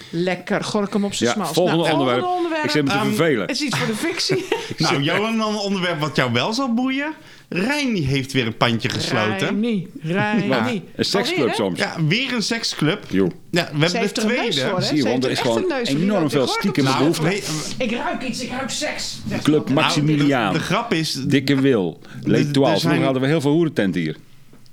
Lekker, 0.10 0.63
gorkum 0.63 1.04
op 1.06 1.13
zijn 1.13 1.30
Ja, 1.30 1.36
smals. 1.36 1.52
volgende 1.54 1.84
Nou, 1.84 1.93
onderwerp. 1.93 2.63
Ik 2.63 2.70
zit 2.70 2.84
me 2.84 2.89
te 2.89 2.96
Ehm, 2.96 3.06
vervelen. 3.06 3.41
Het 3.41 3.50
is 3.52 3.62
iets 3.62 3.78
voor 3.78 3.88
de 3.88 3.96
fictie. 3.96 4.46
nou 4.78 5.02
Johan, 5.02 5.38
dan 5.38 5.50
een 5.54 5.60
onderwerp 5.60 6.00
wat 6.00 6.15
jou 6.15 6.32
wel 6.34 6.54
zal 6.54 6.74
boeien. 6.74 7.13
Rijn 7.50 7.93
die 7.93 8.06
heeft 8.06 8.32
weer 8.34 8.46
een 8.46 8.58
pandje 8.58 8.89
gesloten. 8.89 9.48
Reini, 9.48 9.88
Reini. 10.02 10.84
Een 10.96 11.06
seksclub 11.06 11.54
soms. 11.54 11.80
Ja, 11.80 11.96
weer 12.08 12.34
een 12.34 12.41
seksclub. 12.43 13.04
Joh. 13.10 13.30
Ja, 13.52 13.63
we 13.74 13.86
hebben 13.86 13.89
de 13.89 13.96
een 13.98 14.02
neus 14.02 14.12
tweede. 14.56 14.70
voor? 14.70 14.82
Zie 14.82 14.98
je, 14.98 15.04
want 15.04 15.24
er 15.26 15.32
is 15.32 15.39
gewoon 15.39 15.72
enorm 15.84 16.30
veel 16.30 16.48
stiekem 16.48 16.84
behoefte. 16.84 17.24
Nee, 17.24 17.43
Ik 17.78 17.91
ruik 17.91 18.24
iets, 18.24 18.41
ik 18.41 18.50
ruik 18.50 18.70
seks. 18.70 19.17
Club 19.43 19.67
ze. 19.67 19.74
Maximiliaan. 19.74 20.54
de, 20.54 20.60
de 20.60 20.65
grap 20.65 20.93
is, 20.93 21.13
Dikke 21.13 21.56
Wil. 21.62 22.02
Leek 22.24 22.54
12. 22.54 22.74
er 22.74 22.80
zijn- 22.80 22.80
Vroeger 22.80 23.04
hadden 23.04 23.22
we 23.22 23.28
heel 23.28 23.41
veel 23.41 23.52
hoerententen 23.52 24.02
hier. 24.02 24.15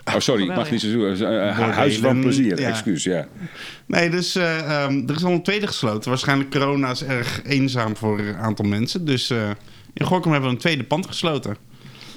Oh, 0.05 0.19
sorry, 0.19 0.43
ik 0.43 0.49
mag 0.49 0.71
niet 0.71 0.81
zo 0.81 0.89
zeggen. 0.89 1.37
Uh, 1.37 1.47
Bordelen, 1.47 1.75
Huis 1.75 1.99
van 1.99 2.21
plezier, 2.21 2.61
ja. 2.61 2.69
excuus, 2.69 3.05
ja. 3.05 3.29
Nee, 3.87 4.11
dus 4.11 4.35
eh, 4.35 4.59
ehm, 4.59 5.09
er 5.09 5.15
is 5.15 5.25
al 5.25 5.33
een 5.33 5.43
tweede 5.43 5.67
gesloten. 5.67 6.11
Waarschijnlijk 6.11 6.51
corona 6.51 6.91
is 6.91 7.05
erg 7.05 7.43
eenzaam 7.45 7.97
voor 7.97 8.19
een 8.19 8.37
aantal 8.37 8.65
mensen. 8.65 9.05
Dus 9.05 9.31
eh, 9.31 9.51
in 9.93 10.07
Gorkum 10.07 10.33
hebben 10.33 10.51
we 10.51 10.55
een 10.55 10.63
tweede 10.63 10.85
pand 10.85 11.07
gesloten. 11.07 11.57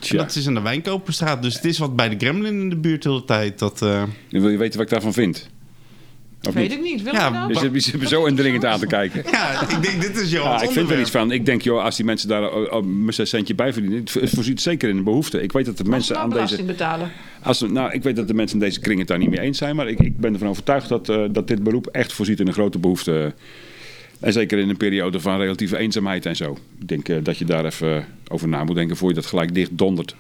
Dat 0.10 0.36
is 0.36 0.46
in 0.46 0.54
de 0.54 0.62
Wijnkoperstraat. 0.62 1.42
Dus 1.42 1.54
het 1.54 1.66
is 1.66 1.78
wat 1.78 1.96
bij 1.96 2.10
de 2.10 2.16
Gremlin 2.18 2.60
in 2.62 2.70
de 2.70 2.76
buurt 2.76 3.04
de 3.04 3.10
hele 3.10 3.26
tijd. 3.26 3.60
Dat, 3.60 3.82
eh, 3.82 4.04
nu 4.30 4.42
wil 4.42 4.50
je 4.50 4.58
weten 4.58 4.78
wat 4.78 4.86
ik 4.86 4.94
daarvan 4.94 5.14
vind. 5.14 5.50
Of 6.48 6.54
Weet 6.54 6.70
niet? 6.70 6.78
ik 6.78 6.84
niet. 6.84 7.04
Wil 7.04 7.14
Ja, 7.14 7.28
je 7.28 7.34
dat? 7.34 7.48
Je 7.48 7.60
zit, 7.60 7.74
je 7.74 7.80
zit 7.80 8.00
me 8.02 8.08
zo 8.08 8.26
indringend 8.26 8.66
aan 8.66 8.80
te 8.80 8.88
kijken. 8.88 9.24
Ja, 9.32 9.62
ik 9.62 9.82
denk, 9.84 10.02
dit 10.02 10.22
is 10.22 10.32
jouw 10.32 10.44
Ja, 10.44 10.62
ik 10.62 10.70
vind 10.70 10.90
er 10.90 11.00
iets 11.00 11.12
van. 11.12 11.32
Ik 11.32 11.46
denk, 11.46 11.62
joh, 11.62 11.84
als 11.84 11.96
die 11.96 12.06
mensen 12.06 12.28
daar 12.28 12.52
oh, 12.52 12.74
oh, 12.74 12.86
een 13.18 13.28
centje 13.28 13.56
bij 13.56 13.74
verdienen, 13.74 14.04
het 14.20 14.30
voorziet 14.30 14.62
zeker 14.62 14.90
in 14.90 14.98
een 14.98 15.04
behoefte. 15.04 15.42
Ik 15.42 15.52
weet 15.52 15.66
dat 15.66 15.78
de 15.78 15.84
mensen 15.84 16.16
Nou, 16.16 16.32
aan 16.32 16.38
deze. 16.48 16.64
betalen. 16.64 17.12
Als, 17.44 17.62
nou, 17.62 17.92
ik 17.92 18.04
weet 18.04 18.16
dat 18.16 18.28
de 18.28 18.34
mensen 18.34 18.60
in 18.60 18.66
deze 18.66 18.80
kring 18.80 19.00
het 19.00 19.08
daar 19.08 19.18
niet 19.18 19.30
mee 19.30 19.40
eens 19.40 19.58
zijn, 19.58 19.76
maar 19.76 19.88
ik, 19.88 20.00
ik 20.00 20.18
ben 20.18 20.34
ervan 20.34 20.48
overtuigd 20.48 20.90
dat, 20.90 21.10
eh, 21.10 21.24
dat 21.32 21.48
dit 21.48 21.64
beroep 21.64 21.88
echt 21.88 22.14
voorziet 22.14 22.40
in 22.40 22.48
een 22.48 22.54
grote 22.54 22.80
behoefte. 22.80 23.34
En 24.20 24.34
zeker 24.34 24.58
in 24.58 24.70
een 24.70 24.78
periode 24.78 25.20
van 25.20 25.38
relatieve 25.38 25.78
eenzaamheid 25.78 26.26
en 26.26 26.36
zo. 26.36 26.58
Ik 26.80 26.88
denk 26.88 27.10
eh, 27.10 27.18
dat 27.24 27.38
je 27.38 27.46
daar 27.46 27.66
even 27.66 27.96
eh, 27.98 28.04
over 28.28 28.48
na 28.48 28.64
moet 28.64 28.76
denken 28.76 28.98
voor 28.98 29.10
je 29.10 29.16
dat 29.16 29.26
gelijk 29.26 29.54
dicht 29.54 29.78
dondert. 29.78 30.16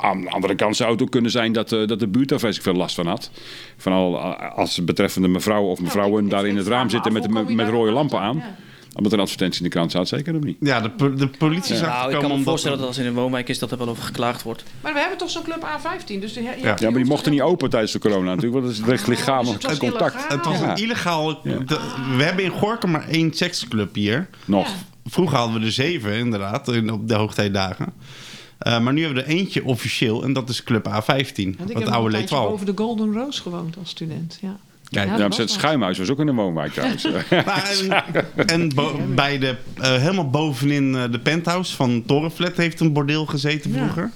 Aan 0.00 0.20
de 0.20 0.30
andere 0.30 0.54
kant 0.54 0.76
zou 0.76 0.92
het 0.92 1.02
ook 1.02 1.10
kunnen 1.10 1.30
zijn 1.30 1.52
dat, 1.52 1.72
eh, 1.72 1.86
dat 1.86 2.00
de 2.00 2.06
buurt 2.08 2.28
daar 2.28 2.38
vreselijk 2.38 2.68
veel 2.68 2.78
last 2.78 2.94
van 2.94 3.06
had. 3.06 3.30
Van 3.76 3.92
al, 3.92 4.16
als 4.34 4.84
betreffende 4.84 5.28
mevrouw 5.28 5.62
of 5.64 5.80
mevrouwen 5.80 6.12
Nou, 6.14 6.24
ik- 6.24 6.30
daar 6.30 6.46
in 6.46 6.56
het 6.56 6.66
raam 6.66 6.90
zitten 6.90 7.12
met, 7.12 7.48
met, 7.54 7.68
rode 7.68 7.90
lampen 7.92 8.20
aan. 8.20 8.36
Ja. 8.36 8.56
Omdat 8.94 9.12
er 9.12 9.18
een 9.18 9.24
advertentie 9.24 9.58
in 9.62 9.64
de 9.68 9.72
krant 9.74 9.90
staat, 9.90 10.08
zeker 10.08 10.34
of 10.36 10.42
niet? 10.42 10.56
Ja, 10.60 10.80
de, 10.80 10.90
po- 10.90 11.14
de 11.14 11.28
politie 11.28 11.74
is 11.74 11.80
Nou, 11.80 12.12
ik 12.14 12.20
kan 12.20 12.38
me 12.38 12.42
voorstellen 12.44 12.78
dat 12.78 12.86
als 12.86 12.98
in 12.98 13.06
een 13.06 13.14
woonwijk 13.14 13.48
is 13.48 13.58
dat 13.58 13.70
er 13.70 13.78
wel 13.78 13.88
over 13.88 14.02
geklaagd 14.02 14.42
wordt. 14.42 14.64
Maar 14.80 14.92
we 14.92 14.98
hebben 15.00 15.18
toch 15.18 15.30
zo'n 15.30 15.42
club 15.42 15.66
A15. 15.66 16.18
Dus 16.20 16.32
die, 16.32 16.42
Ja. 16.42 16.52
Ja, 16.62 16.74
maar 16.80 16.92
die 16.92 17.04
mochten 17.04 17.32
niet 17.32 17.40
open 17.40 17.70
tijdens 17.70 17.92
de 17.92 17.98
corona 17.98 18.24
natuurlijk, 18.34 18.52
want 18.52 18.64
dat 18.64 18.74
is 18.74 18.82
direct 18.82 19.06
lichamelijk 19.06 19.60
dus 19.68 19.76
contact. 19.78 20.14
illegaal. 20.14 20.36
Het 20.36 20.44
was 20.46 20.58
Ja. 20.58 20.70
een 20.70 20.76
illegaal... 20.76 21.42
de- 21.42 21.80
we 22.16 22.22
hebben 22.22 22.44
in 22.44 22.50
Gorkum 22.50 22.90
maar 22.90 23.08
één 23.08 23.32
seksclub 23.34 23.94
hier. 23.94 24.28
Nog. 24.44 24.66
Ja. 24.66 24.72
Vroeger 25.04 25.36
hadden 25.38 25.60
we 25.60 25.66
er 25.66 25.72
zeven, 25.72 26.14
inderdaad, 26.14 26.68
in- 26.68 26.92
op 26.92 27.08
de 27.08 27.14
hoogtijdagen. 27.14 27.92
Eh, 28.58 28.80
maar 28.80 28.92
nu 28.92 29.04
hebben 29.04 29.24
we 29.24 29.30
er 29.30 29.36
eentje 29.36 29.64
officieel 29.64 30.22
en 30.24 30.32
dat 30.32 30.48
is 30.48 30.62
Club 30.62 30.86
A15. 30.88 30.92
Want 30.94 31.70
ik 31.70 31.76
het 31.76 31.78
heb 31.84 31.88
oude 31.88 32.06
een 32.06 32.26
tijdje 32.26 32.34
boven 32.48 32.66
de 32.66 32.72
Golden 32.74 33.12
Rose 33.12 33.42
gewoond 33.42 33.76
als 33.78 33.88
student. 33.90 34.38
Ja. 34.40 34.56
Kijk, 34.92 35.08
Ja, 35.08 35.16
Ja, 35.18 35.28
het 35.36 35.50
schuimhuis 35.50 35.98
was 35.98 36.10
ook 36.10 36.20
in 36.20 36.28
een 36.28 36.34
woonwijk 36.34 36.72
trouwens. 36.72 37.06
Maar 37.30 37.72
en 38.36 38.46
en 38.46 38.70
bij 39.14 39.38
de, 39.38 39.56
eh, 39.80 39.96
helemaal 39.96 40.30
bovenin 40.30 40.94
eh, 40.94 41.02
de 41.10 41.18
penthouse 41.18 41.74
van 41.76 42.02
Torenflat 42.06 42.56
heeft 42.56 42.80
een 42.80 42.92
bordeel 42.92 43.26
gezeten 43.26 43.72
Ja. 43.72 43.76
vroeger. 43.76 44.10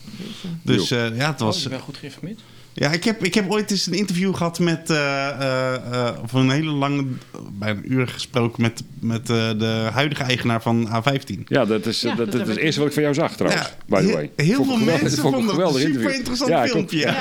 Dus 0.63 0.91
eh, 0.91 1.17
ja, 1.17 1.27
het 1.31 1.41
Oh, 1.41 1.47
was... 1.47 1.63
ik 1.65 1.71
ben 1.71 1.81
goed 1.81 1.97
geïnformeerd. 1.97 2.41
Ja, 2.73 2.91
ik 2.93 3.05
heb, 3.05 3.25
ik 3.25 3.35
heb 3.35 3.51
ooit 3.51 3.71
eens 3.71 3.87
een 3.87 3.93
interview 3.95 4.35
gehad 4.35 4.59
met... 4.59 4.91
eh, 4.91 5.29
eh, 5.29 5.75
eh, 5.75 6.23
of 6.23 6.33
een 6.33 6.51
hele 6.51 6.71
lange... 6.71 7.05
Bij 7.53 7.71
een 7.71 7.93
uur 7.93 8.09
gesproken 8.09 8.63
met, 8.63 8.83
met 9.01 9.31
eh, 9.31 9.49
de 9.59 9.89
huidige 9.93 10.23
eigenaar 10.23 10.63
van 10.63 10.89
A15. 10.89 11.41
Ja, 11.47 11.65
dat 11.65 11.87
is, 11.87 12.01
Ja, 12.01 12.09
dat, 12.09 12.17
dat 12.19 12.27
dat 12.27 12.41
heb 12.41 12.49
is 12.49 12.55
het 12.55 12.65
eerste 12.65 12.79
wat 12.81 12.89
ik 12.89 12.95
van 12.95 13.03
jou 13.03 13.15
zag 13.15 13.37
trouwens. 13.37 13.63
Ja, 13.63 13.75
by 13.87 13.97
the 14.01 14.05
heel- 14.05 14.15
way. 14.15 14.31
heel 14.37 14.65
veel 14.65 14.77
mensen 14.77 15.19
vond 15.19 15.35
ik 15.35 15.41
een 15.41 15.49
vonden 15.49 15.67
het 15.67 15.75
een 15.77 15.81
interview. 16.15 16.49
ja, 16.49 16.65
ik 16.65 16.71
filmpje, 16.71 17.15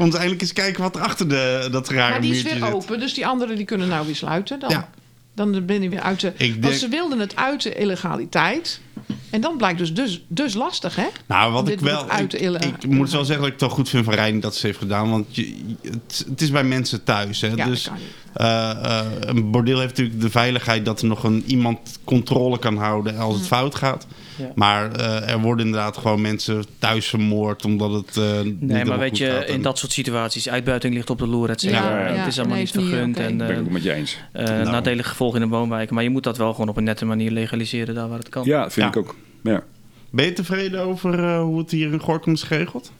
ook. 0.00 0.04
ja. 0.04 0.04
ja. 0.04 0.04
Kon 0.04 0.10
ze 0.10 0.16
eindelijk 0.16 0.40
eens 0.42 0.52
kijken 0.52 0.82
wat 0.82 0.96
er 0.96 1.02
achter 1.02 1.28
de, 1.28 1.68
dat 1.70 1.88
rare 1.88 2.10
Maar 2.10 2.20
die 2.20 2.34
is 2.34 2.42
weer 2.42 2.52
zit. 2.52 2.62
open, 2.72 3.00
dus 3.00 3.14
die 3.14 3.26
anderen 3.26 3.56
die 3.56 3.64
kunnen 3.64 3.88
nou 3.88 4.06
weer 4.06 4.16
sluiten. 4.16 4.60
Dan, 4.60 4.70
Ja. 4.70 4.88
dan 5.34 5.66
ben 5.66 5.82
je 5.82 5.88
weer 5.88 6.00
uit 6.00 6.20
de... 6.20 6.32
Ik 6.36 6.50
Want 6.50 6.62
denk- 6.62 6.74
ze 6.74 6.88
wilden 6.88 7.18
het 7.18 7.36
uit 7.36 7.62
de 7.62 7.74
illegaliteit. 7.74 8.80
En 9.30 9.40
dan 9.40 9.56
blijkt 9.56 9.78
dus, 9.78 9.94
dus, 9.94 10.24
dus 10.28 10.54
lastig, 10.54 10.96
hè? 10.96 11.06
Nou, 11.26 11.52
wat 11.52 11.66
Dit 11.66 11.74
ik 11.74 11.80
wel. 11.80 12.08
uit 12.08 12.22
Ik, 12.22 12.30
de 12.30 12.38
ille- 12.38 12.58
ik 12.58 12.86
moet 12.86 13.10
wel 13.10 13.24
zeggen 13.24 13.36
dat 13.44 13.46
ik 13.46 13.52
het 13.52 13.60
wel 13.60 13.70
goed 13.70 13.88
vind 13.88 14.04
van 14.04 14.14
Rijn 14.14 14.40
dat 14.40 14.56
ze 14.56 14.66
heeft 14.66 14.78
gedaan. 14.78 15.10
Want 15.10 15.26
je, 15.36 15.56
het, 15.82 16.24
het 16.28 16.40
is 16.40 16.50
bij 16.50 16.64
mensen 16.64 17.04
thuis. 17.04 17.40
Hè? 17.40 17.48
Ja, 17.48 17.64
dus 17.66 17.90
eh, 18.32 19.00
een 19.20 19.50
bordeel 19.50 19.78
heeft 19.78 19.96
natuurlijk 19.96 20.20
de 20.20 20.30
veiligheid 20.30 20.84
dat 20.84 21.00
er 21.00 21.06
nog 21.06 21.24
een, 21.24 21.44
iemand 21.46 21.98
controle 22.04 22.58
kan 22.58 22.76
houden 22.76 23.18
als 23.18 23.32
Mm. 23.34 23.38
het 23.38 23.48
fout 23.48 23.74
gaat. 23.74 24.06
Ja. 24.38 24.52
Maar 24.54 24.92
eh, 24.92 25.30
er 25.30 25.40
worden 25.40 25.66
inderdaad 25.66 25.96
gewoon 25.96 26.20
mensen 26.20 26.64
thuis 26.78 27.06
vermoord 27.08 27.64
omdat 27.64 27.92
het. 27.92 28.16
eh, 28.16 28.40
niet 28.42 28.60
Nee, 28.60 28.84
maar 28.84 28.98
weet 28.98 29.18
je, 29.18 29.44
in 29.46 29.62
dat 29.62 29.78
soort 29.78 29.92
situaties, 29.92 30.48
uitbuiting 30.48 30.94
ligt 30.94 31.10
op 31.10 31.18
de 31.18 31.26
loer, 31.26 31.50
et 31.50 31.60
cetera. 31.60 31.90
Ja, 32.00 32.06
En 32.06 32.14
ja, 32.14 32.18
het 32.18 32.26
is 32.28 32.38
allemaal 32.38 32.56
nee, 32.56 32.64
niet 32.64 32.72
vergund 32.74 33.16
oké. 33.16 33.26
en 33.26 33.36
Ben 33.36 33.48
ik 33.50 33.56
eh, 33.56 33.60
ook 33.62 33.70
met 33.70 33.82
je 33.82 33.92
eens. 33.92 34.16
eh, 34.32 34.44
Nou. 34.46 34.64
nadelige 34.70 35.08
gevolgen 35.08 35.36
in 35.36 35.42
een 35.44 35.48
woonwijk. 35.52 35.90
Maar 35.90 36.02
je 36.02 36.10
moet 36.10 36.22
dat 36.24 36.36
wel 36.36 36.52
gewoon 36.52 36.68
op 36.68 36.76
een 36.76 36.84
nette 36.84 37.04
manier 37.04 37.30
legaliseren 37.30 37.94
daar 37.94 38.08
waar 38.08 38.18
het 38.18 38.28
kan. 38.28 38.44
Ja, 38.44 38.62
vind 38.70 38.74
Ja. 38.94 39.00
ik 39.00 39.06
ook. 39.06 39.14
Ja. 39.42 39.62
Ben 40.10 40.24
je 40.24 40.32
tevreden 40.32 40.80
over 40.80 41.24
eh, 41.24 41.40
hoe 41.40 41.58
het 41.58 41.70
hier 41.70 41.92
in 41.92 41.98
Gorkum 42.00 42.32
is 42.32 42.42
geregeld? 42.42 42.92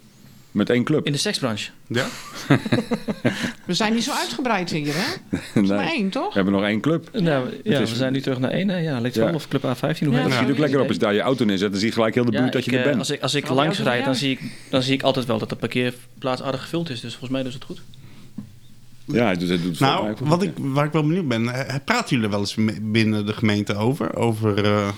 Met 0.56 0.70
één 0.70 0.84
club. 0.84 1.06
In 1.06 1.12
de 1.12 1.18
seksbranche. 1.18 1.70
Ja. 1.86 2.06
We 3.66 3.74
zijn 3.74 3.94
niet 3.94 4.04
zo 4.04 4.12
uitgebreid 4.12 4.70
hier, 4.70 4.92
hè? 4.94 5.36
Er 5.54 5.62
is 5.62 5.68
maar 5.68 5.78
Nee. 5.84 5.94
één, 5.94 6.04
We 6.04 6.10
toch? 6.10 6.34
hebben 6.34 6.52
nog 6.52 6.62
één 6.62 6.80
club. 6.80 7.08
Nou, 7.12 7.48
ja, 7.64 7.78
is- 7.80 7.90
we 7.90 7.96
zijn 7.96 8.12
nu 8.12 8.20
terug 8.20 8.38
naar 8.38 8.50
één. 8.50 8.68
hè. 8.68 8.76
Ja, 8.78 9.00
ligt 9.00 9.14
Ja. 9.14 9.24
wel 9.24 9.34
of 9.34 9.48
Club 9.48 9.62
A15. 9.62 10.06
Hoe 10.06 10.10
Ja, 10.10 10.16
Dat 10.16 10.24
het? 10.24 10.32
schiet 10.32 10.50
ook 10.50 10.58
lekker 10.58 10.80
op. 10.80 10.86
Als 10.86 10.96
je 10.96 11.02
daar 11.02 11.14
je 11.14 11.20
auto 11.20 11.44
neerzet, 11.44 11.70
dan 11.70 11.78
zie 11.78 11.88
je 11.88 11.94
gelijk 11.94 12.14
heel 12.14 12.24
de 12.24 12.30
buurt 12.30 12.44
Ja, 12.44 12.50
dat 12.50 12.64
je 12.64 12.70
ik, 12.70 12.76
er 12.76 12.82
eh, 12.82 12.88
bent. 12.88 12.98
Als 12.98 13.10
ik, 13.10 13.20
als 13.22 13.34
ik 13.34 13.48
langs 13.48 13.78
rijd, 13.78 14.04
dan 14.04 14.14
zie, 14.14 14.30
ik, 14.30 14.40
dan 14.70 14.82
zie 14.82 14.94
ik 14.94 15.02
altijd 15.02 15.26
wel 15.26 15.38
dat 15.38 15.48
de 15.48 15.56
parkeerplaats 15.56 16.42
aardig 16.42 16.62
gevuld 16.62 16.90
is. 16.90 17.00
Dus 17.00 17.10
volgens 17.10 17.30
mij 17.30 17.42
is 17.42 17.54
het 17.54 17.64
goed. 17.64 17.80
Ja, 19.06 19.24
hij 19.24 19.36
doet, 19.36 19.48
hij 19.48 19.60
doet 19.60 19.80
mij 19.80 19.88
Nou, 19.88 20.14
wat 20.20 20.42
ik, 20.42 20.52
waar 20.56 20.84
ik 20.86 20.92
wel 20.92 21.02
benieuwd 21.06 21.28
ben, 21.28 21.48
eh, 21.68 21.74
praten 21.84 22.08
jullie 22.08 22.24
er 22.24 22.30
wel 22.30 22.40
eens 22.40 22.56
binnen 22.82 23.26
de 23.26 23.32
gemeente 23.32 23.74
over? 23.74 24.16
Over, 24.16 24.64
eh, 24.64 24.88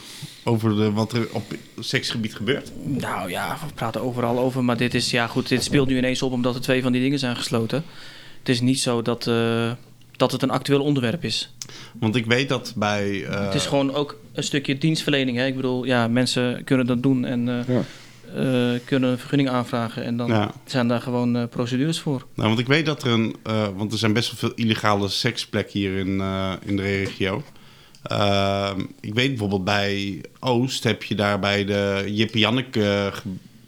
over 0.44 0.76
de, 0.76 0.92
wat 0.92 1.12
er 1.12 1.26
op 1.32 1.54
seksgebied 1.78 2.34
gebeurt? 2.34 2.72
Nou 2.84 3.30
ja, 3.30 3.58
we 3.66 3.74
praten 3.74 4.00
overal 4.02 4.38
over. 4.38 4.64
Maar 4.64 4.76
dit 4.76 4.94
is, 4.94 5.10
ja 5.10 5.26
goed, 5.26 5.48
dit 5.48 5.64
speelt 5.64 5.88
nu 5.88 5.96
ineens 5.96 6.22
op 6.22 6.32
omdat 6.32 6.54
er 6.54 6.60
twee 6.60 6.82
van 6.82 6.92
die 6.92 7.00
dingen 7.02 7.18
zijn 7.18 7.36
gesloten. 7.36 7.84
Het 8.38 8.48
is 8.48 8.60
niet 8.60 8.80
zo 8.80 9.02
dat, 9.02 9.26
eh, 9.26 9.72
dat 10.16 10.32
het 10.32 10.42
een 10.42 10.50
actueel 10.50 10.82
onderwerp 10.82 11.24
is. 11.24 11.54
Want 11.98 12.16
ik 12.16 12.26
weet 12.26 12.48
dat 12.48 12.72
bij. 12.76 13.24
eh, 13.24 13.44
het 13.44 13.54
is 13.54 13.66
gewoon 13.66 13.94
ook 13.94 14.16
een 14.32 14.42
stukje 14.42 14.78
dienstverlening. 14.78 15.36
Hè? 15.36 15.46
Ik 15.46 15.56
bedoel, 15.56 15.84
ja, 15.84 16.08
mensen 16.08 16.64
kunnen 16.64 16.86
dat 16.86 17.02
doen 17.02 17.24
en 17.24 17.48
eh, 17.48 17.74
Ja. 17.74 17.82
Eh, 18.34 18.80
kunnen 18.84 19.10
een 19.10 19.18
vergunning 19.18 19.48
aanvragen. 19.48 20.04
En 20.04 20.16
dan 20.16 20.28
Ja. 20.28 20.50
zijn 20.64 20.88
daar 20.88 21.00
gewoon 21.00 21.36
eh, 21.36 21.44
procedures 21.48 22.00
voor. 22.00 22.26
Nou, 22.34 22.48
want 22.48 22.60
ik 22.60 22.66
weet 22.66 22.86
dat 22.86 23.02
er 23.02 23.10
een. 23.12 23.36
eh, 23.42 23.66
want 23.76 23.92
er 23.92 23.98
zijn 23.98 24.12
best 24.12 24.26
wel 24.30 24.38
veel 24.50 24.64
illegale 24.64 25.08
seksplekken 25.08 25.78
hier 25.80 25.96
in, 25.96 26.20
eh, 26.20 26.52
in 26.64 26.76
de 26.76 26.82
regio. 26.82 27.42
Ehm, 28.02 28.80
ik 29.00 29.14
weet 29.14 29.28
bijvoorbeeld 29.28 29.64
bij 29.64 30.20
Oost 30.40 30.84
heb 30.84 31.02
je 31.02 31.14
daar 31.14 31.38
bij 31.38 31.64
de 31.64 32.04
Jippe 32.06 32.38
Janneke 32.38 33.12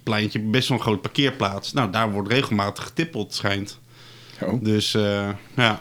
pleintje 0.02 0.40
best 0.40 0.68
wel 0.68 0.78
een 0.78 0.84
groot 0.84 1.00
parkeerplaats. 1.02 1.72
Nou, 1.72 1.90
daar 1.90 2.12
wordt 2.12 2.32
regelmatig 2.32 2.84
getippeld, 2.84 3.34
schijnt. 3.34 3.78
Oh. 4.42 4.64
Dus 4.64 4.94
eh, 4.94 5.28
ja. 5.56 5.80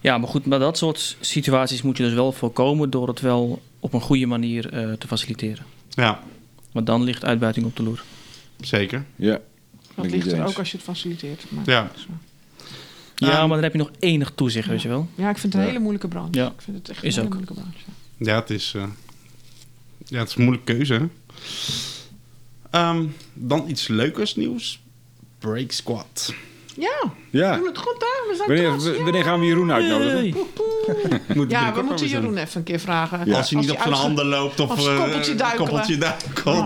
Ja, 0.00 0.18
maar 0.18 0.28
goed, 0.28 0.46
maar 0.46 0.58
dat 0.58 0.78
soort 0.78 1.16
situaties 1.20 1.82
moet 1.82 1.96
je 1.96 2.02
dus 2.02 2.12
wel 2.12 2.32
voorkomen 2.32 2.90
door 2.90 3.08
het 3.08 3.20
wel 3.20 3.62
op 3.80 3.92
een 3.92 4.00
goede 4.00 4.26
manier 4.26 4.72
eh, 4.72 4.92
te 4.92 5.06
faciliteren. 5.06 5.64
ja, 5.90 6.20
Want 6.72 6.86
dan 6.86 7.02
ligt 7.02 7.24
uitbuiting 7.24 7.66
op 7.66 7.76
de 7.76 7.82
loer. 7.82 8.02
zeker. 8.60 9.04
Ja. 9.16 9.40
Dat 9.94 10.10
ligt 10.10 10.32
er 10.32 10.40
eens. 10.40 10.50
ook 10.50 10.58
als 10.58 10.70
je 10.70 10.76
het 10.76 10.86
faciliteert. 10.86 11.44
Maar, 11.50 11.62
Ja. 11.66 11.90
Ja, 13.14 13.28
Ehm, 13.30 13.38
maar 13.38 13.48
dan 13.48 13.62
heb 13.62 13.72
je 13.72 13.78
nog 13.78 13.90
enig 13.98 14.32
toezicht, 14.34 14.68
weet 14.68 14.82
je 14.82 14.88
wel. 14.88 15.08
ja, 15.14 15.30
ik 15.30 15.38
vind 15.38 15.42
het 15.42 15.54
een 15.54 15.60
Ja. 15.60 15.66
hele 15.66 15.78
moeilijke 15.78 16.08
branche. 16.08 16.38
Ja. 16.40 16.46
Ik 16.46 16.60
vind 16.60 16.76
het 16.76 16.88
echt 16.88 17.02
Is 17.04 17.16
een 17.16 17.22
hele 17.22 17.34
ook. 17.36 17.44
moeilijke 17.44 17.54
branche. 17.62 17.84
Ja, 18.16 18.40
het 18.40 18.50
is, 18.50 18.72
eh, 18.76 18.84
ja, 20.06 20.18
het 20.18 20.28
is 20.28 20.34
een 20.34 20.42
moeilijke 20.44 20.72
keuze. 20.74 21.08
Ehm, 22.70 23.06
dan 23.34 23.68
iets 23.68 23.88
leukers 23.88 24.36
nieuws. 24.36 24.80
Break 25.38 25.70
Squad. 25.70 26.34
Ja, 26.80 27.12
we 27.30 27.38
Ja. 27.38 27.56
doen 27.56 27.66
het 27.66 27.78
goed 27.78 27.96
daar. 28.00 28.20
We 28.28 28.34
zijn 28.36 28.48
Wanneer, 28.48 28.68
trots. 28.78 28.98
Ja. 28.98 29.02
wanneer 29.04 29.24
gaan 29.24 29.40
we 29.40 29.46
Jeroen 29.46 29.72
uitnodigen? 29.72 30.16
Hey. 30.18 30.34
Moet 31.36 31.50
Ja, 31.50 31.74
we 31.74 31.82
moeten 31.82 32.06
Jeroen 32.06 32.36
even 32.36 32.48
een 32.58 32.62
keer 32.62 32.78
vragen. 32.80 33.20
Ja. 33.24 33.36
Als 33.36 33.50
hij 33.50 33.60
niet 33.60 33.70
op 33.70 33.78
zijn 33.82 33.92
handen 33.94 34.26
loopt 34.26 34.60
of 34.60 34.86
eh, 34.88 34.96
koppeltje 34.98 35.34
duikelen. 35.34 35.68
koppeltje 35.68 35.94
Ik 35.94 36.00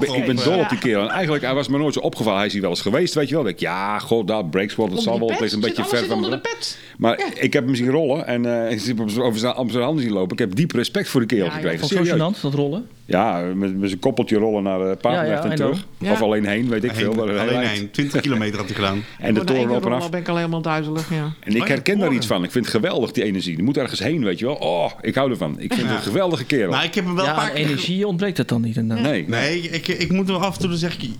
ben, 0.01 0.15
ik 0.15 0.27
ben 0.27 0.37
Of, 0.37 0.45
dol 0.45 0.53
eh, 0.53 0.59
op 0.61 0.69
die 0.69 0.79
kerel. 0.79 1.03
En 1.03 1.09
eigenlijk, 1.11 1.45
hij 1.45 1.55
was 1.55 1.69
me 1.69 1.79
nooit 1.79 1.95
zo 1.95 2.01
opgevallen. 2.01 2.39
Hij 2.39 2.47
is 2.47 2.53
hier 2.53 2.63
wel 2.63 2.71
eens 2.71 2.81
geweest, 2.81 3.15
weet 3.15 3.29
je 3.29 3.35
wel. 3.35 3.47
Ik, 3.49 3.61
ja, 3.61 3.99
god, 3.99 4.27
dat 4.29 4.51
break 4.51 4.71
squad, 4.71 4.91
dat 4.91 5.03
zal 5.03 5.19
wel. 5.19 5.29
Het 5.31 5.41
ligt 5.41 5.53
een 5.53 5.63
Zit 5.63 5.77
beetje 5.77 5.97
ver 5.97 6.07
van 6.07 6.23
de 6.23 6.39
pet. 6.39 6.79
Maar 6.99 7.19
Ja. 7.19 7.27
ik 7.35 7.53
heb 7.53 7.65
hem 7.65 7.75
zien 7.75 7.91
rollen 7.91 8.27
en 8.27 8.47
eh 8.47 8.71
ik 8.73 8.85
heb 8.87 8.99
hem 8.99 9.21
over 9.23 9.39
zijn, 9.41 9.55
handen 9.55 10.03
zien 10.05 10.13
lopen. 10.13 10.33
Ik 10.33 10.39
heb 10.39 10.55
diep 10.55 10.73
respect 10.73 11.09
voor 11.09 11.21
de 11.21 11.27
kerel 11.27 11.45
Ja, 11.45 11.51
ja. 11.51 11.57
gekregen. 11.57 11.79
Vond 11.79 11.91
ik 11.93 11.99
zo 11.99 12.05
Serieus. 12.05 12.35
gênant, 12.37 12.41
dat 12.41 12.55
rollen. 12.55 12.89
Ja, 13.07 13.39
met, 13.55 13.79
met 13.79 13.89
zijn 13.89 14.01
koppeltje 14.01 14.37
rollen 14.37 14.63
naar 14.63 14.79
de 14.79 14.97
Paardrecht 15.01 15.29
Ja, 15.29 15.45
ja, 15.45 15.51
en 15.51 15.57
terug. 15.57 15.87
Of 16.11 16.23
alleen 16.23 16.47
heen, 16.47 16.69
weet 16.69 16.85
ik 16.85 16.91
heen- 16.91 17.01
veel. 17.01 17.15
maar 17.15 17.39
alleen 17.39 17.67
heen. 17.67 17.91
20 17.91 18.21
kilometer 18.21 18.57
had 18.57 18.67
hij 18.67 18.75
gedaan. 18.75 19.05
En 19.19 19.35
de 19.35 19.41
Voor 19.41 19.49
toren 19.49 19.71
op 19.77 19.87
en 19.87 19.93
af. 19.93 20.11
ben 20.11 20.21
ik 20.21 20.29
al 20.29 20.37
helemaal 20.37 20.63
duizelig, 20.63 21.11
ja. 21.11 21.33
En 21.41 21.55
ik 21.57 21.63
Oh 21.63 21.69
herken 21.69 21.99
daar 21.99 22.13
iets 22.13 22.27
van. 22.27 22.45
Ik 22.45 22.51
vind 22.51 22.65
het 22.65 22.75
geweldig, 22.75 23.13
die 23.13 23.25
energie. 23.25 23.55
Die 23.55 23.65
moet 23.65 23.77
ergens 23.77 24.01
heen, 24.01 24.25
weet 24.25 24.39
je 24.39 24.45
wel. 24.45 24.55
Oh, 24.55 24.91
ik 25.01 25.15
hou 25.15 25.31
ervan. 25.31 25.61
Ik 25.61 25.75
vind 25.75 25.89
het 25.89 25.97
een 25.97 26.03
geweldige 26.03 26.45
kerel. 26.45 26.71
Nou, 26.71 26.85
ik 26.85 26.95
heb 26.95 27.05
hem 27.05 27.15
wel 27.15 27.27
een 27.29 27.35
paar 27.35 27.51
keer... 27.51 27.65
energie 27.65 28.07
ontbreekt 28.07 28.39
het 28.39 28.49
dan 28.49 28.61
niet. 28.61 28.77
inderdaad. 28.77 29.07
nee, 29.07 29.29
Nee, 29.29 29.61
ik, 29.61 29.89
ik 29.89 30.13
moet 30.13 30.27
wel 30.27 30.41
af 30.41 30.55
en 30.55 30.61
toe 30.61 30.69
dan 30.69 30.79
zeg 30.79 30.95
ik... 31.03 31.11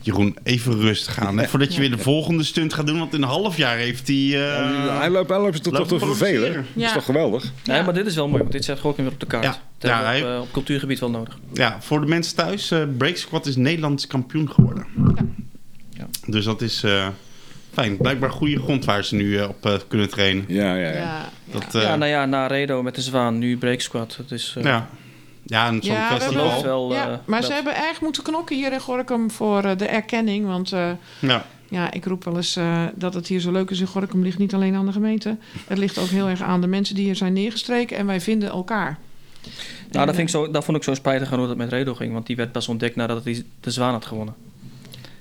Jeroen, 0.00 0.36
even 0.42 0.80
rustig 0.80 1.18
aan. 1.18 1.38
Hè, 1.38 1.48
voordat 1.48 1.74
je 1.74 1.80
weer 1.80 1.90
de 1.90 1.98
volgende 1.98 2.42
stunt 2.44 2.72
gaat 2.72 2.86
doen. 2.86 2.98
Want 2.98 3.14
in 3.14 3.22
een 3.22 3.28
half 3.28 3.56
jaar 3.56 3.76
heeft 3.76 4.08
hij... 4.08 4.16
eh, 4.16 4.98
hij 4.98 5.10
loopt, 5.10 5.28
hij 5.28 5.38
loopt 5.38 5.54
zich 5.64 5.72
toch, 5.72 5.88
te 5.88 5.98
vervelen. 5.98 6.52
Dat 6.74 6.84
is 6.84 6.92
toch 6.92 7.04
geweldig? 7.04 7.52
Nee, 7.64 7.82
maar 7.82 7.94
dit 7.94 8.06
is 8.06 8.14
wel 8.14 8.28
mooi, 8.28 8.38
want 8.40 8.52
dit 8.52 8.64
zet 8.64 8.78
gewoon 8.80 8.96
weer 8.96 9.06
op 9.06 9.20
de 9.20 9.26
kaart. 9.26 9.60
Ja. 9.82 9.88
Dat 9.88 10.06
hebben 10.06 10.06
Ja, 10.06 10.12
we 10.12 10.18
op, 10.18 10.24
hij- 10.24 10.34
eh, 10.36 10.40
op 10.40 10.52
cultuurgebied 10.52 10.98
wel 11.00 11.10
nodig. 11.10 11.38
Ja, 11.52 11.76
voor 11.80 12.00
de 12.00 12.06
mensen 12.06 12.36
thuis. 12.36 12.70
eh 12.70 12.82
Break 12.96 13.16
Squad 13.16 13.46
is 13.46 13.56
Nederlands 13.56 14.06
kampioen 14.06 14.50
geworden. 14.50 14.86
Ja. 15.90 16.06
Dus 16.26 16.44
dat 16.44 16.60
is 16.62 16.82
eh, 16.82 17.08
fijn. 17.72 17.96
Blijkbaar 17.96 18.30
goede 18.30 18.58
grond 18.58 18.84
waar 18.84 19.04
ze 19.04 19.14
nu 19.14 19.42
op 19.42 19.66
eh, 19.66 19.74
kunnen 19.88 20.08
trainen. 20.08 20.44
Ja, 20.48 20.74
ja, 20.74 20.90
Ja. 20.90 21.28
Dat, 21.52 21.74
eh, 21.74 21.82
ja, 21.82 21.96
nou 21.96 22.10
ja, 22.10 22.26
na 22.26 22.46
Redo 22.46 22.82
met 22.82 22.94
de 22.94 23.00
Zwaan, 23.00 23.38
nu 23.38 23.58
Break 23.58 23.80
Squad. 23.80 24.16
Het 24.16 24.30
is, 24.30 24.54
eh, 24.58 24.64
ja. 24.64 24.88
Ja, 25.44 25.66
en 25.66 25.82
zo'n 25.82 25.94
Ja, 25.94 26.08
festival. 26.08 26.62
wel. 26.62 26.92
Ja, 26.92 27.10
eh, 27.10 27.16
maar 27.24 27.42
ze 27.42 27.52
hebben 27.52 27.76
erg 27.76 28.00
moeten 28.00 28.22
knokken 28.22 28.56
hier 28.56 28.72
in 28.72 28.80
Gorkum 28.80 29.30
voor 29.30 29.76
de 29.76 29.86
erkenning. 29.86 30.46
Want 30.46 30.72
eh, 30.72 30.90
Ja. 31.18 31.44
Ja, 31.68 31.92
ik 31.92 32.04
roep 32.04 32.24
wel 32.24 32.36
eens 32.36 32.56
eh, 32.56 32.82
dat 32.94 33.14
het 33.14 33.26
hier 33.26 33.40
zo 33.40 33.52
leuk 33.52 33.70
is 33.70 33.80
in 33.80 33.86
Gorkum 33.86 34.22
ligt 34.22 34.38
niet 34.38 34.54
alleen 34.54 34.74
aan 34.74 34.86
de 34.86 34.92
gemeente. 34.92 35.36
Het 35.66 35.78
ligt 35.78 35.98
ook 35.98 36.08
heel 36.08 36.28
erg 36.28 36.42
aan 36.42 36.60
de 36.60 36.66
mensen 36.66 36.94
die 36.94 37.04
hier 37.04 37.16
zijn 37.16 37.32
neergestreken 37.32 37.96
en 37.96 38.06
wij 38.06 38.20
vinden 38.20 38.48
elkaar. 38.48 38.98
Nou, 39.90 40.06
dat, 40.06 40.14
vind 40.14 40.28
ik 40.28 40.34
zo, 40.34 40.50
dat 40.50 40.64
vond 40.64 40.76
ik 40.76 40.82
zo 40.82 40.94
spijtig 40.94 41.32
aan 41.32 41.38
hoe 41.38 41.48
dat 41.48 41.56
met 41.56 41.68
Redo 41.68 41.94
ging. 41.94 42.12
Want 42.12 42.26
die 42.26 42.36
werd 42.36 42.52
pas 42.52 42.68
ontdekt 42.68 42.96
nadat 42.96 43.24
hij 43.24 43.44
de 43.60 43.70
Zwaan 43.70 43.92
had 43.92 44.06
gewonnen. 44.06 44.34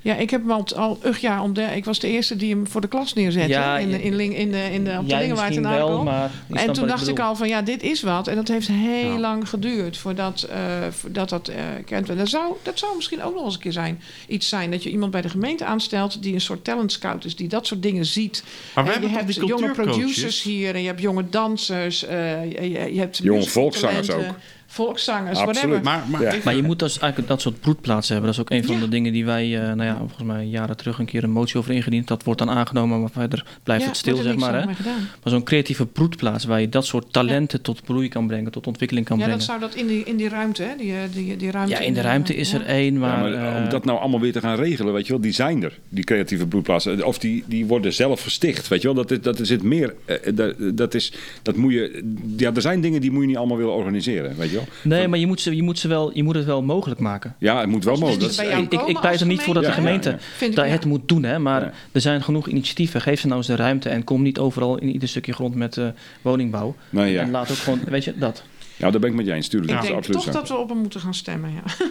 Ja, 0.03 0.15
ik 0.15 0.29
heb 0.29 0.41
hem 0.41 0.51
al, 0.51 0.65
al 0.75 0.99
ug 1.05 1.17
jaar 1.19 1.41
ontdekt. 1.41 1.75
Ik 1.75 1.85
was 1.85 1.99
de 1.99 2.07
eerste 2.07 2.35
die 2.35 2.49
hem 2.49 2.67
voor 2.67 2.81
de 2.81 2.87
klas 2.87 3.13
neerzette. 3.13 3.49
Ja, 3.49 3.77
in, 3.77 3.89
de, 3.89 4.03
in, 4.03 4.15
Ling- 4.15 4.35
in 4.37 4.51
de, 4.51 4.63
in 4.71 4.83
de, 4.83 4.97
op 4.99 5.09
de 5.09 5.15
Lingenwaard 5.17 5.55
in 5.55 5.65
Arkel. 5.65 6.07
En 6.51 6.73
toen 6.73 6.87
dacht 6.87 7.07
ik 7.07 7.19
al 7.19 7.35
van 7.35 7.47
ja, 7.47 7.61
dit 7.61 7.83
is 7.83 8.01
wat. 8.01 8.27
En 8.27 8.35
dat 8.35 8.47
heeft 8.47 8.67
heel 8.67 9.11
Ja. 9.11 9.19
lang 9.19 9.49
geduurd 9.49 9.97
voordat, 9.97 10.41
eh, 10.41 10.57
voordat 10.89 11.29
dat 11.29 11.47
eh 11.47 11.55
kent 11.85 12.07
werd. 12.07 12.19
Dat 12.19 12.29
zou, 12.29 12.53
dat 12.63 12.79
zou 12.79 12.95
misschien 12.95 13.23
ook 13.23 13.33
nog 13.35 13.45
eens 13.45 13.53
een 13.53 13.59
keer 13.59 13.71
zijn. 13.71 14.01
Iets 14.27 14.49
zijn 14.49 14.71
dat 14.71 14.83
je 14.83 14.89
iemand 14.89 15.11
bij 15.11 15.21
de 15.21 15.29
gemeente 15.29 15.65
aanstelt 15.65 16.23
die 16.23 16.33
een 16.33 16.41
soort 16.41 16.63
talent 16.63 16.91
scout 16.91 17.25
is, 17.25 17.35
die 17.35 17.47
dat 17.47 17.67
soort 17.67 17.83
dingen 17.83 18.05
ziet. 18.05 18.43
Maar 18.75 18.85
we 18.85 18.91
En 18.91 19.01
je 19.01 19.07
hebt 19.07 19.27
die 19.35 19.45
jonge 19.45 19.71
producers 19.71 20.43
hier 20.43 20.75
en 20.75 20.81
je 20.81 20.87
hebt 20.87 21.01
jonge 21.01 21.29
dansers. 21.29 22.05
eh, 22.05 22.51
je, 22.93 22.99
hebt 22.99 23.17
Jonge 23.23 23.43
volkszangers 23.43 24.09
ook. 24.11 24.25
Volkszangers, 24.71 25.37
Absoluut. 25.39 25.55
whatever. 25.55 25.83
Maar, 25.83 26.03
maar 26.09 26.21
Ja. 26.35 26.41
Maar 26.43 26.55
je 26.55 26.63
moet 26.63 26.79
dus 26.79 26.99
eigenlijk 26.99 27.31
dat 27.31 27.41
soort 27.41 27.59
broedplaatsen 27.59 28.13
hebben. 28.13 28.33
Dat 28.33 28.39
is 28.47 28.51
ook 28.51 28.57
een 28.59 28.65
van 28.65 28.75
Ja. 28.75 28.81
de 28.81 28.87
dingen 28.89 29.13
die 29.13 29.25
wij, 29.25 29.55
eh, 29.59 29.61
nou 29.73 29.83
ja, 29.83 29.97
volgens 29.97 30.23
mij 30.23 30.45
jaren 30.45 30.77
terug 30.77 30.99
een 30.99 31.05
keer 31.05 31.23
een 31.23 31.31
motie 31.31 31.57
over 31.57 31.71
ingediend. 31.71 32.07
Dat 32.07 32.23
wordt 32.23 32.39
dan 32.39 32.49
aangenomen, 32.49 32.99
maar 32.99 33.09
verder 33.09 33.45
blijft 33.63 33.83
Ja, 33.83 33.87
het 33.89 33.97
stil, 33.97 34.15
zeg 34.15 34.35
maar. 34.35 34.53
Hè? 34.59 34.65
Maar 34.65 34.75
zo'n 35.23 35.43
creatieve 35.43 35.85
broedplaats 35.85 36.45
waar 36.45 36.61
je 36.61 36.69
dat 36.69 36.85
soort 36.85 37.13
talenten 37.13 37.61
tot 37.61 37.83
bloei 37.83 38.07
kan 38.09 38.27
brengen, 38.27 38.51
tot 38.51 38.67
ontwikkeling 38.67 39.05
kan 39.05 39.17
Ja, 39.17 39.25
dat 39.27 39.37
brengen. 39.37 39.51
zou 39.61 39.71
dat 39.71 39.79
in 39.81 39.87
die, 39.87 40.03
in 40.03 40.15
die 40.17 40.29
ruimte, 40.29 40.63
hè? 40.63 40.75
Die, 40.77 40.91
eh, 40.91 40.97
die, 41.13 41.37
die 41.37 41.51
ruimte 41.51 41.71
Ja, 41.73 41.79
in 41.79 41.93
de 41.93 42.01
ruimte 42.01 42.35
is 42.35 42.53
er 42.53 42.65
één, 42.65 42.93
Ja, 42.93 42.99
maar... 42.99 43.19
maar 43.19 43.55
eh, 43.57 43.63
om 43.63 43.69
dat 43.69 43.85
nou 43.85 43.99
allemaal 43.99 44.19
weer 44.19 44.31
te 44.33 44.39
gaan 44.39 44.55
regelen, 44.55 44.93
weet 44.93 45.05
je 45.05 45.11
wel, 45.11 45.21
die 45.21 45.31
zijn 45.31 45.63
er, 45.63 45.79
die 45.89 46.03
creatieve 46.03 46.47
bloedplaatsen. 46.47 47.05
Of 47.05 47.17
die, 47.19 47.43
die 47.47 47.65
worden 47.65 47.93
zelf 47.93 48.21
gesticht, 48.23 48.67
weet 48.67 48.81
je 48.81 48.87
wel. 48.93 48.95
Dat, 49.05 49.11
is, 49.11 49.21
dat 49.21 49.39
zit 49.41 49.63
meer, 49.63 49.95
eh, 50.05 50.17
dat, 50.35 50.55
dat 50.77 50.93
is, 50.93 51.13
dat 51.41 51.55
moet 51.55 51.73
je, 51.73 52.13
ja, 52.37 52.53
er 52.55 52.61
zijn 52.61 52.81
dingen 52.81 53.01
die 53.01 53.11
moet 53.11 53.21
je 53.21 53.27
niet 53.27 53.37
allemaal 53.37 53.57
willen 53.57 53.73
organiseren, 53.73 54.35
weet 54.37 54.49
je 54.49 54.55
wel. 54.55 54.60
Nee, 54.83 55.07
maar 55.07 55.19
je 55.19 55.27
moet, 55.27 55.41
ze, 55.41 55.55
je, 55.55 55.63
moet 55.63 55.79
ze 55.79 55.87
wel, 55.87 56.11
je 56.13 56.23
moet 56.23 56.35
het 56.35 56.45
wel 56.45 56.61
mogelijk 56.63 56.99
maken. 56.99 57.35
Ja, 57.37 57.59
het 57.59 57.69
moet 57.69 57.83
wel 57.83 57.93
Als 57.93 58.01
mogelijk. 58.01 58.71
Ik, 58.71 58.81
ik, 58.87 58.99
pleit 58.99 59.19
er 59.19 59.25
niet 59.27 59.41
voor 59.41 59.53
dat 59.53 59.63
de 59.63 59.71
gemeente, 59.71 60.17
ja. 60.55 60.63
het 60.63 60.85
moet 60.85 61.07
doen, 61.07 61.23
hè, 61.23 61.39
maar 61.39 61.61
Ja. 61.61 61.71
er 61.91 62.01
zijn 62.01 62.23
genoeg 62.23 62.47
initiatieven. 62.47 63.01
Geef 63.01 63.19
ze 63.19 63.25
nou 63.27 63.37
eens 63.37 63.47
de 63.47 63.55
ruimte 63.55 63.89
en 63.89 64.03
kom 64.03 64.21
niet 64.21 64.39
overal 64.39 64.77
in 64.77 64.89
ieder 64.91 65.09
stukje 65.09 65.33
grond 65.33 65.55
met 65.55 65.77
eh, 65.77 65.85
woningbouw. 66.21 66.75
Nee, 66.89 67.11
ja. 67.11 67.21
En 67.21 67.31
laat 67.31 67.51
ook 67.51 67.57
gewoon, 67.57 67.79
weet 67.87 68.03
je, 68.03 68.17
dat. 68.17 68.43
ja, 68.75 68.91
daar 68.91 68.99
ben 68.99 69.09
ik 69.09 69.15
met 69.15 69.25
je 69.25 69.33
eens, 69.33 69.47
tuurlijk. 69.47 69.71
Ik 69.71 69.75
dat 69.77 69.83
is 69.85 69.89
denk 69.91 69.99
absoluut 70.01 70.23
toch 70.23 70.33
zo. 70.33 70.39
dat 70.39 70.49
we 70.49 70.63
op 70.63 70.69
hem 70.69 70.77
moeten 70.77 70.99
gaan 70.99 71.13
stemmen, 71.13 71.51
ja. 71.51 71.61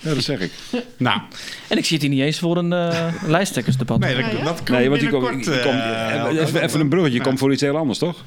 Ja, 0.00 0.14
dat 0.14 0.22
zeg 0.22 0.40
ik. 0.40 0.52
nou, 0.96 1.20
En 1.68 1.78
ik 1.78 1.84
zit 1.84 2.00
hier 2.00 2.10
niet 2.10 2.20
eens 2.20 2.38
voor 2.38 2.56
een 2.56 2.72
eh 2.72 3.12
lijsttrekkersdebat. 3.26 3.98
nee, 3.98 4.14
dat, 4.14 4.44
dat 4.44 4.68
Nee, 4.68 4.88
want 4.90 5.08
komt, 5.08 5.22
komt- 5.22 5.46
eh, 5.46 6.40
even, 6.40 6.62
even 6.62 6.80
een 6.80 6.88
bruggetje, 6.88 7.18
je 7.18 7.24
komt 7.24 7.38
voor 7.38 7.52
iets 7.52 7.60
heel 7.62 7.76
anders, 7.76 7.98
toch? 7.98 8.24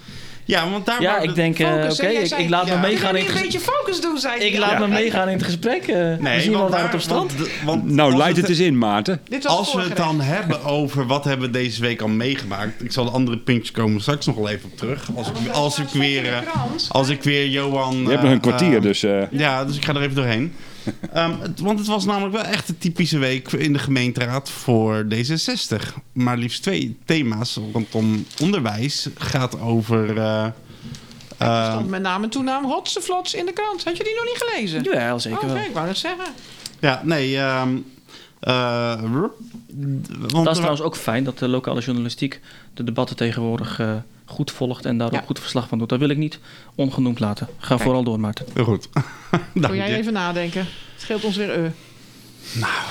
Ja, 0.48 0.70
want 0.70 0.86
daar 0.86 1.02
Ja, 1.02 1.18
ik 1.20 1.28
de- 1.30 1.34
denk, 1.36 1.60
eh, 1.60 1.68
oké, 1.92 2.06
ik, 2.08 2.32
ik 2.38 2.50
laat 2.50 2.68
ja. 2.68 2.76
me 2.76 2.82
meegaan 2.88 3.10
in 3.16 3.16
het 3.16 3.24
een 3.24 3.38
gesprek. 3.38 3.44
beetje 3.44 3.60
focus 3.60 4.02
doen, 4.02 4.18
zei 4.18 4.40
Ik 4.40 4.58
laat 4.58 4.72
Ja. 4.72 4.80
me 4.80 4.88
meegaan 4.88 5.28
in 5.30 5.34
het 5.36 5.44
gesprek. 5.46 5.82
eh. 5.88 5.96
we 5.96 6.18
Nee, 6.20 6.42
zien 6.42 6.52
daar- 6.52 6.94
op 6.94 7.00
strand. 7.02 7.34
want- 7.36 7.50
want 7.66 7.86
Nou, 7.92 8.16
leid 8.16 8.28
het 8.36 8.38
het- 8.48 8.50
eens 8.50 8.60
in, 8.68 8.78
Maarten. 8.78 9.22
Dit 9.30 9.44
was 9.44 9.58
Als 9.58 9.74
we 9.74 9.82
het 9.82 9.98
dan 9.98 10.22
hebben 10.22 10.64
over 10.64 11.08
wat 11.08 11.24
hebben 11.24 11.46
we 11.48 11.54
deze 11.54 11.82
week 11.82 12.02
al 12.02 12.08
meegemaakt. 12.08 12.84
Ik 12.84 12.92
zal 12.92 13.06
de 13.06 13.12
andere 13.12 13.38
puntjes 13.38 13.72
komen 13.72 14.02
straks 14.02 14.26
nog 14.26 14.36
wel 14.36 14.50
even 14.50 14.70
op 14.72 14.78
terug. 14.78 15.10
Als 15.16 15.28
ik, 15.28 15.34
als 15.54 15.80
ik, 15.80 15.88
weer, 15.90 16.26
eh, 16.34 16.38
als 16.90 17.10
ik 17.10 17.24
weer 17.24 17.48
Johan... 17.48 17.98
Je 18.02 18.10
hebt 18.10 18.22
nog 18.22 18.32
een 18.32 18.40
kwartier, 18.40 18.76
eh, 18.76 18.82
dus... 18.82 19.04
eh, 19.04 19.22
Ja, 19.32 19.66
dus 19.66 19.76
ik 19.76 19.86
ga 19.86 19.94
er 19.96 20.02
even 20.02 20.16
doorheen. 20.16 20.54
Ehm, 21.14 21.40
het- 21.42 21.60
want 21.60 21.80
het 21.80 21.88
was 21.88 22.06
namelijk 22.06 22.36
wel 22.36 22.44
echt 22.44 22.70
een 22.70 22.78
typische 22.78 23.18
week 23.18 23.52
in 23.52 23.74
de 23.74 23.80
gemeenteraad 23.80 24.50
voor 24.50 25.06
D66. 25.14 25.94
Maar 26.14 26.38
liefst 26.38 26.62
twee 26.64 26.98
thema's 27.06 27.60
rondom 27.74 28.26
onderwijs 28.42 29.10
gaat 29.18 29.60
over... 29.60 30.18
eh, 30.18 30.44
Er 30.44 30.54
eh, 31.48 31.72
stond 31.72 31.90
met 31.90 32.02
naam 32.02 32.24
en 32.24 32.30
toenaam 32.30 32.66
Hotseflots 32.66 33.34
in 33.34 33.46
de 33.46 33.54
krant. 33.54 33.84
Had 33.84 33.98
je 33.98 34.04
die 34.04 34.16
nog 34.16 34.26
niet 34.26 34.44
gelezen? 34.44 34.84
Ja, 35.00 35.18
zeker 35.20 35.38
Oké, 35.38 35.48
wel. 35.48 35.64
ik 35.64 35.74
wou 35.74 35.88
dat 35.88 35.98
zeggen. 35.98 36.26
ja, 36.80 37.02
nee... 37.04 37.38
ehm, 37.38 37.70
eh, 38.40 39.02
want 40.20 40.32
Dat 40.32 40.48
is 40.48 40.54
trouwens 40.56 40.82
ook 40.82 40.96
fijn 40.96 41.24
dat 41.24 41.40
de 41.40 41.48
lokale 41.48 41.82
journalistiek 41.82 42.40
de 42.74 42.84
debatten 42.84 43.16
tegenwoordig 43.16 43.80
eh, 43.80 43.94
goed 44.30 44.52
volgt 44.52 44.86
en 44.86 44.98
daar 44.98 45.12
Ja. 45.12 45.20
ook 45.20 45.26
goed 45.26 45.40
verslag 45.40 45.68
van 45.68 45.78
doet. 45.78 45.90
Dat 45.90 46.00
wil 46.00 46.10
ik 46.10 46.18
niet 46.18 46.40
ongenoemd 46.76 47.20
laten. 47.20 47.48
Ga 47.58 47.68
Kijk. 47.68 47.82
vooral 47.82 48.04
door, 48.04 48.20
Maarten. 48.20 48.46
Heel 48.54 48.64
goed. 48.64 48.90
Wil 49.54 49.76
jij 49.76 49.96
even 49.96 50.14
nadenken? 50.14 50.60
Het 50.62 51.02
scheelt 51.02 51.24
ons 51.24 51.36
weer 51.36 51.64
eh. 51.64 51.70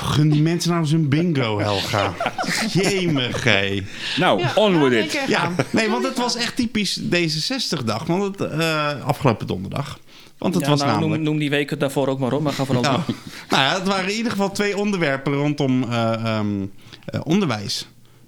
Gun 0.03 0.30
die 0.30 0.43
mensen 0.43 0.70
nou 0.70 0.82
eens 0.82 0.93
een 0.93 1.09
bingo, 1.09 1.59
Helga. 1.59 2.14
Jemig, 2.72 3.45
hé. 3.45 3.82
Nou, 4.18 4.41
Ja, 4.41 4.53
on 4.55 4.82
with 4.89 5.05
it. 5.05 5.22
Ja, 5.28 5.53
nee, 5.70 5.89
want 5.91 6.05
het 6.05 6.18
was 6.18 6.37
echt 6.37 6.57
typisch 6.57 7.01
D66-dag. 7.01 8.05
Want 8.07 8.39
het, 8.39 8.51
eh, 8.51 9.05
afgelopen 9.05 9.47
donderdag. 9.47 9.99
Want 10.39 10.55
het 10.55 10.64
Ja, 10.64 10.70
was 10.70 10.78
nou, 10.80 10.91
namelijk... 10.93 11.14
noem, 11.16 11.24
noem 11.24 11.39
die 11.39 11.51
weken 11.51 11.78
daarvoor 11.78 12.09
ook 12.09 12.18
maar 12.18 12.32
op, 12.32 12.43
maar 12.43 12.53
ga 12.53 12.64
vooral 12.64 12.82
Nou, 12.82 12.97
door. 13.07 13.14
nou 13.51 13.62
ja, 13.62 13.74
het 13.78 13.87
waren 13.87 14.11
in 14.11 14.16
ieder 14.16 14.30
geval 14.32 14.51
twee 14.53 14.76
onderwerpen 14.76 15.32
rondom 15.32 15.82
eh, 15.82 16.12
ehm, 16.12 16.66
eh, 17.05 17.20
onderwijs. 17.24 17.87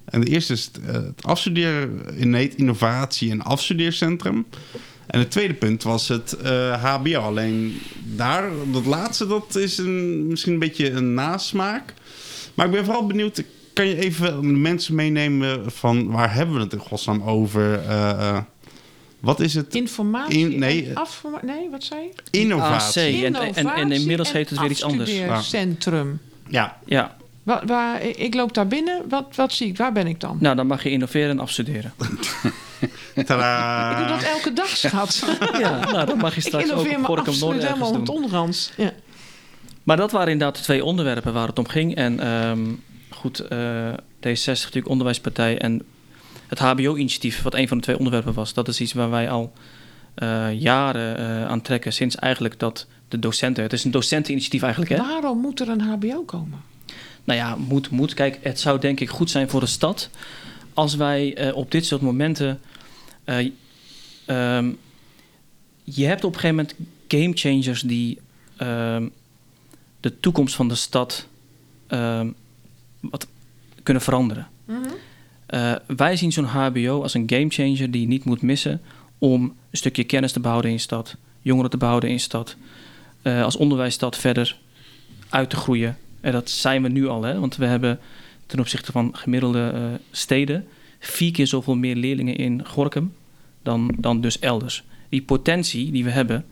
En 0.09 0.21
de 0.21 0.27
eerste 0.27 0.53
is 0.53 0.65
het, 0.65 0.79
eh, 0.85 0.93
het 0.93 1.23
afstudeer, 1.23 1.89
innate 2.15 2.55
innovatie 2.55 3.31
en 3.31 3.41
afstudeercentrum. 3.41 4.45
En 5.07 5.19
het 5.19 5.31
tweede 5.31 5.53
punt 5.53 5.83
was 5.83 6.07
het 6.07 6.33
eh, 6.33 6.83
HBO. 6.83 7.19
Alleen 7.19 7.81
daar, 8.15 8.49
dat 8.71 8.85
laatste, 8.85 9.27
dat 9.27 9.55
is 9.55 9.77
een, 9.77 10.27
misschien 10.27 10.53
een 10.53 10.59
beetje 10.59 10.89
een 10.91 11.13
nasmaak. 11.13 11.93
Maar 12.53 12.65
ik 12.65 12.71
ben 12.71 12.85
vooral 12.85 13.05
benieuwd, 13.07 13.43
kan 13.73 13.87
je 13.87 13.97
even 13.97 14.41
de 14.41 14.47
mensen 14.47 14.95
meenemen 14.95 15.71
van 15.71 16.11
waar 16.11 16.33
hebben 16.33 16.55
we 16.55 16.61
het 16.61 16.73
in 16.73 16.79
godsnaam 16.79 17.21
over? 17.23 17.73
Eh, 17.73 18.09
eh, 18.09 18.37
wat 19.19 19.39
is 19.39 19.53
het? 19.53 19.75
Informatie 19.75 20.39
In- 20.39 20.59
nee, 20.59 20.85
en 20.87 20.95
afforma- 20.95 21.39
Nee, 21.43 21.69
wat 21.69 21.83
zei 21.83 22.01
je? 22.01 22.39
Innovatie. 22.39 23.25
En- 23.25 23.35
en- 23.35 23.67
en 23.75 23.91
inmiddels 23.91 24.31
heet 24.31 24.49
het 24.49 24.59
weer 24.59 24.69
iets 24.69 24.83
anders. 24.83 25.09
Afstudeercentrum. 25.09 26.19
Ja, 26.47 26.77
Ja, 26.85 27.17
Waar, 27.43 27.65
waar, 27.65 28.01
ik 28.01 28.33
loop 28.33 28.53
daar 28.53 28.67
binnen. 28.67 29.09
Wat, 29.09 29.35
wat 29.35 29.53
zie 29.53 29.67
ik? 29.67 29.77
Waar 29.77 29.91
ben 29.91 30.07
ik 30.07 30.19
dan? 30.19 30.37
nou 30.39 30.55
dan 30.55 30.67
mag 30.67 30.83
je 30.83 30.89
innoveren 30.89 31.29
en 31.29 31.39
afstuderen. 31.39 31.93
tadaa. 33.25 33.91
Ik 33.91 33.97
doe 33.97 34.07
dat 34.07 34.23
elke 34.23 34.53
dag, 34.53 34.67
schat. 34.67 35.23
ja, 35.59 35.79
nou 35.91 36.05
dan 36.05 36.17
mag 36.17 36.35
je 36.35 36.41
ik 36.41 36.47
straks 36.47 36.63
ook 36.63 36.69
innoveer 36.69 36.97
op 36.97 37.05
Gorkum 37.05 37.27
absoluut 37.27 37.53
Noord 37.53 37.67
helemaal 37.67 37.89
om 37.89 37.95
het 37.95 38.05
doen. 38.05 38.15
ondergans. 38.15 38.71
Ja. 38.77 38.91
Maar 39.83 39.97
dat 39.97 40.11
waren 40.11 40.31
inderdaad 40.31 40.57
de 40.57 40.63
twee 40.63 40.85
onderwerpen 40.85 41.33
waar 41.33 41.47
het 41.47 41.59
om 41.59 41.67
ging. 41.67 41.95
En 41.95 42.19
ehm, 42.19 42.59
goed, 43.09 43.39
eh 43.39 43.93
D66 44.19 44.45
natuurlijk 44.45 44.87
onderwijspartij 44.87 45.57
en 45.57 45.81
het 46.47 46.59
HBO-initiatief, 46.59 47.41
wat 47.41 47.55
een 47.55 47.67
van 47.67 47.77
de 47.77 47.83
twee 47.83 47.97
onderwerpen 47.97 48.33
was, 48.33 48.53
dat 48.53 48.67
is 48.67 48.81
iets 48.81 48.93
waar 48.93 49.09
wij 49.09 49.29
al 49.29 49.53
eh, 50.15 50.59
jaren 50.59 51.17
eh, 51.17 51.45
aan 51.45 51.61
trekken. 51.61 51.93
Sinds 51.93 52.15
eigenlijk 52.15 52.59
dat 52.59 52.87
de 53.07 53.19
docenten, 53.19 53.63
het 53.63 53.73
is 53.73 53.83
een 53.83 53.91
docenteninitiatief 53.91 54.61
eigenlijk, 54.61 54.91
hè? 54.91 54.97
Waarom 54.97 55.39
moet 55.39 55.59
er 55.59 55.69
een 55.69 55.81
HBO 55.81 56.23
komen? 56.23 56.61
Nou 57.29 57.41
ja, 57.41 57.55
moet, 57.55 57.89
moet. 57.89 58.13
Kijk, 58.13 58.39
het 58.41 58.59
zou 58.59 58.79
denk 58.79 58.99
ik 58.99 59.09
goed 59.09 59.29
zijn 59.29 59.49
voor 59.49 59.59
de 59.59 59.65
stad 59.65 60.09
als 60.73 60.95
wij 60.95 61.35
eh, 61.35 61.55
op 61.55 61.71
dit 61.71 61.85
soort 61.85 62.01
momenten. 62.01 62.61
eh, 63.23 63.51
ehm, 64.25 64.71
je 65.83 66.05
hebt 66.05 66.23
op 66.23 66.33
een 66.33 66.39
gegeven 66.39 66.55
moment 66.55 66.75
game 67.07 67.31
changers 67.33 67.81
die 67.81 68.19
ehm, 68.57 69.07
de 69.99 70.19
toekomst 70.19 70.55
van 70.55 70.67
de 70.67 70.75
stad 70.75 71.27
ehm, 71.87 72.29
wat 72.99 73.27
kunnen 73.83 74.03
veranderen. 74.03 74.47
Eh, 75.45 75.75
wij 75.87 76.15
zien 76.15 76.31
zo'n 76.31 76.45
HBO 76.45 77.01
als 77.01 77.13
een 77.13 77.29
gamechanger 77.29 77.91
die 77.91 78.01
je 78.01 78.07
niet 78.07 78.23
moet 78.23 78.41
missen 78.41 78.81
om 79.17 79.43
een 79.43 79.77
stukje 79.77 80.03
kennis 80.03 80.31
te 80.31 80.39
behouden 80.39 80.69
in 80.69 80.75
je 80.75 80.83
stad, 80.83 81.15
jongeren 81.41 81.69
te 81.69 81.77
behouden 81.77 82.09
in 82.09 82.15
je 82.15 82.21
stad, 82.21 82.55
als 83.23 83.55
onderwijsstad 83.55 84.17
verder 84.17 84.57
uit 85.29 85.49
te 85.49 85.55
groeien. 85.55 85.97
En 86.21 86.31
dat 86.31 86.49
zijn 86.49 86.81
we 86.83 86.89
nu 86.89 87.07
al, 87.07 87.23
hè? 87.23 87.39
want 87.39 87.55
we 87.55 87.65
hebben 87.65 87.99
ten 88.45 88.59
opzichte 88.59 88.91
van 88.91 89.09
gemiddelde 89.15 89.71
eh, 89.73 89.81
steden 90.11 90.67
vier 90.99 91.31
keer 91.31 91.47
zoveel 91.47 91.75
meer 91.75 91.95
leerlingen 91.95 92.35
in 92.35 92.65
Gorkum 92.65 93.13
dan, 93.63 93.95
dan 93.97 94.21
dus 94.21 94.39
elders. 94.39 94.83
Die 95.09 95.21
potentie 95.21 95.91
die 95.91 96.03
we 96.03 96.09
hebben, 96.09 96.45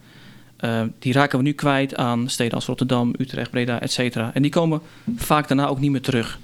eh, 0.58 0.82
die 1.00 1.14
raken 1.14 1.38
we 1.38 1.44
nu 1.44 1.52
kwijt 1.52 1.96
aan 1.96 2.30
steden 2.30 2.54
als 2.54 2.66
Rotterdam, 2.66 3.14
Utrecht, 3.18 3.52
Breda, 3.52 3.82
et 3.82 3.92
cetera. 3.92 4.34
En 4.34 4.42
die 4.42 4.52
komen 4.52 4.82
vaak 5.16 5.48
daarna 5.48 5.68
ook 5.68 5.80
niet 5.80 5.92
meer 5.92 6.02
terug. 6.02 6.40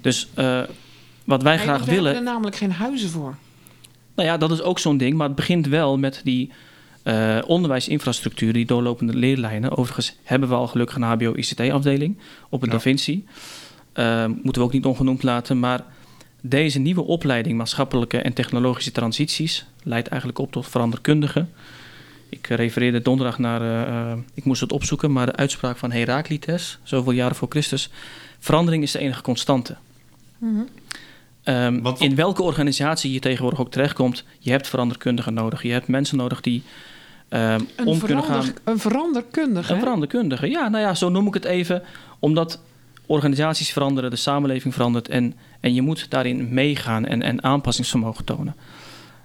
Dus 0.00 0.28
eh, 0.34 0.62
wat 1.24 1.42
wij 1.42 1.58
graag 1.58 1.84
willen. 1.84 2.04
hebben 2.04 2.26
er 2.26 2.32
namelijk 2.32 2.56
geen 2.56 2.72
huizen 2.72 3.10
voor. 3.10 3.36
Nou 4.14 4.28
ja, 4.28 4.36
dat 4.36 4.50
is 4.50 4.62
ook 4.62 4.78
zo'n 4.78 4.96
ding, 4.96 5.16
maar 5.16 5.26
het 5.26 5.36
begint 5.36 5.66
wel 5.66 5.98
met 5.98 6.20
die 6.24 6.50
eh, 7.08 7.38
onderwijsinfrastructuur, 7.46 8.52
die 8.52 8.66
doorlopende 8.66 9.14
leerlijnen. 9.14 9.76
Overigens 9.76 10.16
hebben 10.22 10.48
we 10.48 10.54
al 10.54 10.66
gelukkig 10.66 10.96
een 10.96 11.02
HBO-ICT-afdeling 11.02 12.18
op 12.48 12.60
het 12.60 12.70
Ja. 12.70 12.76
Da 12.76 12.82
Vinci. 12.82 13.26
Eh, 13.92 14.24
moeten 14.26 14.62
we 14.62 14.68
ook 14.68 14.72
niet 14.72 14.84
ongenoemd 14.84 15.22
laten, 15.22 15.58
maar 15.58 15.84
deze 16.40 16.78
nieuwe 16.78 17.04
opleiding 17.04 17.56
maatschappelijke 17.56 18.18
en 18.18 18.32
technologische 18.32 18.92
transities 18.92 19.66
leidt 19.82 20.08
eigenlijk 20.08 20.40
op 20.40 20.52
tot 20.52 20.66
veranderkundige. 20.68 21.46
Ik 22.28 22.46
refereerde 22.46 23.02
donderdag 23.02 23.38
naar, 23.38 23.60
eh, 23.60 24.10
eh, 24.10 24.18
ik 24.34 24.44
moest 24.44 24.60
het 24.60 24.72
opzoeken, 24.72 25.12
maar 25.12 25.26
de 25.26 25.36
uitspraak 25.36 25.76
van 25.76 25.90
Heraclitus, 25.92 26.78
zoveel 26.82 27.12
jaren 27.12 27.36
voor 27.36 27.48
Christus. 27.50 27.90
Verandering 28.38 28.82
is 28.82 28.92
de 28.92 28.98
enige 28.98 29.22
constante. 29.22 29.76
Ehm, 31.42 31.80
Wat- 31.80 32.00
in 32.00 32.14
welke 32.14 32.42
organisatie 32.42 33.12
je 33.12 33.20
tegenwoordig 33.20 33.60
ook 33.60 33.70
terechtkomt, 33.70 34.24
je 34.38 34.50
hebt 34.50 34.68
veranderkundigen 34.68 35.34
nodig. 35.34 35.62
Je 35.62 35.72
hebt 35.72 35.88
mensen 35.88 36.16
nodig 36.16 36.40
die 36.40 36.62
ehm, 37.28 37.60
Een, 37.76 37.86
om 37.86 38.00
kunnen 38.00 38.24
gaan. 38.24 38.44
een 38.64 38.78
veranderkundige. 38.78 39.68
Een 39.70 39.74
hè? 39.74 39.82
veranderkundige, 39.82 40.50
ja, 40.50 40.68
nou 40.68 40.82
ja, 40.84 40.94
zo 40.94 41.08
noem 41.08 41.26
ik 41.26 41.34
het 41.34 41.44
even. 41.44 41.82
Omdat 42.18 42.60
organisaties 43.06 43.70
veranderen, 43.72 44.10
de 44.10 44.16
samenleving 44.16 44.74
verandert 44.74 45.08
en, 45.08 45.34
en 45.60 45.74
je 45.74 45.82
moet 45.82 46.10
daarin 46.10 46.54
meegaan 46.54 47.04
en, 47.06 47.22
en 47.22 47.42
aanpassingsvermogen 47.42 48.24
tonen. 48.24 48.56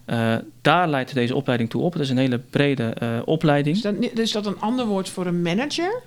Eh, 0.05 0.35
daar 0.61 0.87
leidt 0.89 1.13
deze 1.13 1.35
opleiding 1.35 1.69
toe 1.69 1.81
op. 1.81 1.93
Het 1.93 2.01
is 2.01 2.09
een 2.09 2.17
hele 2.17 2.39
brede 2.39 2.83
eh, 2.83 3.07
opleiding. 3.25 3.75
Is 3.75 3.81
dat, 3.81 3.95
is 4.19 4.31
dat 4.31 4.45
een 4.45 4.59
ander 4.59 4.85
woord 4.85 5.09
voor 5.09 5.25
een 5.25 5.41
manager? 5.41 6.01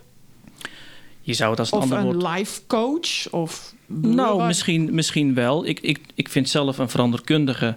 Je 1.20 1.34
zou 1.34 1.50
het 1.50 1.58
als 1.58 1.72
een 1.72 1.78
Of 1.78 1.82
ander 1.84 2.02
woord 2.02 2.22
een 2.22 2.30
life 2.30 2.60
coach? 2.66 3.30
Of 3.30 3.74
Nou, 3.86 4.46
misschien, 4.46 4.94
misschien 4.94 5.34
wel. 5.34 5.66
Ik, 5.66 5.80
ik, 5.80 6.00
ik 6.14 6.28
vind 6.28 6.48
zelf 6.48 6.78
een 6.78 6.88
veranderkundige. 6.88 7.76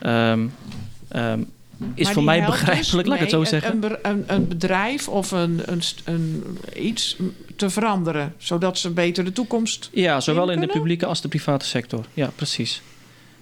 ehm, 0.00 0.46
ehm, 1.08 1.42
is 1.94 2.04
Maar 2.04 2.12
voor 2.12 2.24
mij 2.24 2.38
dus- 2.38 2.46
begrijpelijk, 2.46 3.06
laat 3.08 3.16
ik 3.16 3.22
het 3.22 3.30
zo 3.30 3.44
zeggen. 3.44 3.84
Een, 4.02 4.24
een, 4.26 4.48
bedrijf 4.48 5.08
of 5.08 5.30
een, 5.30 5.60
een, 6.04 6.42
iets 6.76 7.16
te 7.56 7.70
veranderen, 7.70 8.34
zodat 8.38 8.78
ze 8.78 8.90
beter 8.90 9.24
de 9.24 9.32
toekomst. 9.32 9.90
ja, 9.92 10.20
zowel 10.20 10.50
in 10.50 10.60
de 10.60 10.66
publieke 10.66 11.06
als 11.06 11.20
de 11.20 11.28
private 11.28 11.64
sector. 11.66 12.04
Ja, 12.14 12.30
precies. 12.36 12.82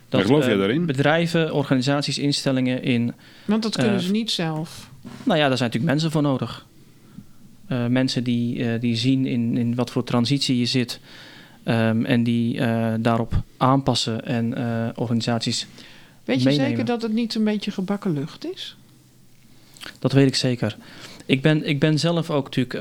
En 0.09 0.21
geloof 0.25 0.45
jij 0.45 0.53
eh, 0.53 0.59
daarin? 0.59 0.87
Bedrijven, 0.87 1.53
organisaties, 1.53 2.19
instellingen 2.19 2.83
in. 2.83 3.13
Want 3.45 3.63
dat 3.63 3.77
kunnen 3.77 3.95
Eh, 3.95 4.01
ze 4.01 4.11
niet 4.11 4.31
zelf. 4.31 4.91
Nou 5.23 5.39
ja, 5.39 5.49
daar 5.49 5.57
zijn 5.57 5.71
natuurlijk 5.71 5.93
mensen 5.93 6.11
voor 6.11 6.23
nodig. 6.23 6.67
Eh, 7.67 7.87
mensen 7.87 8.25
die, 8.25 8.65
eh, 8.73 8.81
die 8.81 8.97
zien 8.97 9.27
in, 9.27 9.57
in 9.57 9.75
wat 9.75 9.91
voor 9.91 10.05
transitie 10.05 10.59
je 10.59 10.67
zit. 10.67 11.01
ehm, 11.65 12.05
en 12.05 12.23
die 12.25 12.61
eh, 12.61 12.93
daarop 12.99 13.33
aanpassen 13.57 14.25
en 14.27 14.55
eh, 14.55 14.89
organisaties. 14.95 15.67
Weet 16.25 16.43
je 16.43 16.49
meenemen. 16.49 16.71
zeker 16.71 16.85
dat 16.85 17.03
het 17.03 17.13
niet 17.13 17.35
een 17.35 17.45
beetje 17.45 17.71
gebakken 17.71 18.13
lucht 18.13 18.53
is? 18.53 18.77
Dat 19.99 20.13
weet 20.13 20.27
ik 20.27 20.35
zeker. 20.35 20.77
Ik 21.27 21.43
ben, 21.43 21.69
ik 21.69 21.81
ben 21.81 21.99
zelf 21.99 22.31
ook 22.31 22.45
natuurlijk. 22.45 22.75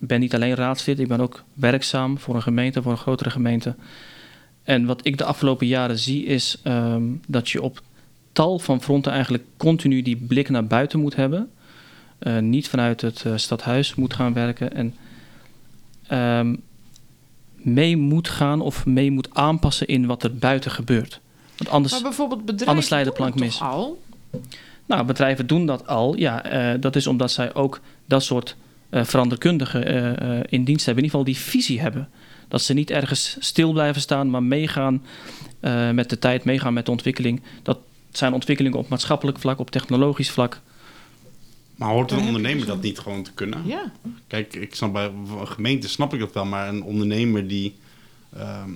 ik 0.00 0.08
ben 0.08 0.20
niet 0.20 0.34
alleen 0.34 0.54
raadslid, 0.54 0.98
ik 0.98 1.08
ben 1.08 1.20
ook 1.20 1.44
werkzaam 1.54 2.18
voor 2.18 2.34
een 2.34 2.42
gemeente, 2.42 2.82
voor 2.82 2.92
een 2.92 2.98
grotere 2.98 3.30
gemeente. 3.30 3.74
En 4.62 4.86
wat 4.86 5.06
ik 5.06 5.18
de 5.18 5.24
afgelopen 5.24 5.66
jaren 5.66 5.98
zie 5.98 6.24
is 6.24 6.58
ehm, 6.62 7.02
dat 7.26 7.48
je 7.48 7.62
op 7.62 7.82
tal 8.32 8.58
van 8.58 8.82
fronten 8.82 9.12
eigenlijk 9.12 9.44
continu 9.56 10.02
die 10.02 10.16
blik 10.16 10.48
naar 10.48 10.66
buiten 10.66 11.00
moet 11.00 11.16
hebben. 11.16 11.50
Eh, 12.18 12.38
niet 12.38 12.68
vanuit 12.68 13.00
het 13.00 13.22
eh, 13.26 13.32
stadhuis 13.36 13.94
moet 13.94 14.14
gaan 14.14 14.32
werken 14.32 14.72
en 14.74 14.94
ehm, 16.06 16.56
mee 17.54 17.96
moet 17.96 18.28
gaan 18.28 18.60
of 18.60 18.86
mee 18.86 19.10
moet 19.10 19.34
aanpassen 19.34 19.86
in 19.86 20.06
wat 20.06 20.22
er 20.22 20.34
buiten 20.34 20.70
gebeurt. 20.70 21.20
Want 21.60 21.74
anders, 21.74 21.92
Maar 21.92 22.02
bijvoorbeeld 22.02 22.40
bedrijven 22.40 22.68
anders 22.68 22.86
sla 22.86 22.98
de 22.98 23.04
doen 23.04 23.12
dat 23.12 23.22
plank 23.22 23.36
toch 23.36 23.42
mis. 23.42 23.60
al? 23.60 24.02
nou, 24.86 25.04
bedrijven 25.04 25.46
doen 25.46 25.66
dat 25.66 25.86
al. 25.86 26.16
Ja, 26.16 26.44
eh, 26.44 26.80
dat 26.80 26.96
is 26.96 27.06
omdat 27.06 27.30
zij 27.30 27.54
ook 27.54 27.80
dat 28.06 28.22
soort 28.22 28.56
eh 28.90 29.04
veranderkundigen 29.04 29.86
eh, 29.86 30.38
eh, 30.38 30.44
in 30.48 30.64
dienst 30.64 30.86
hebben. 30.86 31.04
In 31.04 31.10
ieder 31.10 31.18
geval 31.18 31.24
die 31.24 31.50
visie 31.50 31.80
hebben. 31.80 32.08
Dat 32.48 32.62
ze 32.62 32.74
niet 32.74 32.90
ergens 32.90 33.36
stil 33.38 33.72
blijven 33.72 34.00
staan, 34.00 34.30
maar 34.30 34.42
meegaan 34.42 35.02
eh, 35.60 35.90
met 35.90 36.10
de 36.10 36.18
tijd, 36.18 36.44
meegaan 36.44 36.72
met 36.72 36.84
de 36.84 36.90
ontwikkeling. 36.90 37.42
Dat 37.62 37.78
zijn 38.10 38.32
ontwikkelingen 38.32 38.78
op 38.78 38.88
maatschappelijk 38.88 39.38
vlak, 39.38 39.58
op 39.58 39.70
technologisch 39.70 40.30
vlak. 40.30 40.60
Maar 41.76 41.88
hoort 41.88 42.10
een 42.10 42.26
ondernemer 42.26 42.66
dat 42.66 42.82
niet 42.82 42.98
gewoon 42.98 43.22
te 43.22 43.32
kunnen? 43.32 43.66
Ja. 43.66 43.92
Kijk, 44.26 44.54
ik 44.54 44.74
snap 44.74 44.92
bij 44.92 45.10
een 45.40 45.48
gemeente 45.48 45.88
snap 45.88 46.14
ik 46.14 46.20
dat 46.20 46.32
wel, 46.32 46.44
maar 46.44 46.68
een 46.68 46.82
ondernemer 46.82 47.48
die 47.48 47.76
ehm, 48.36 48.70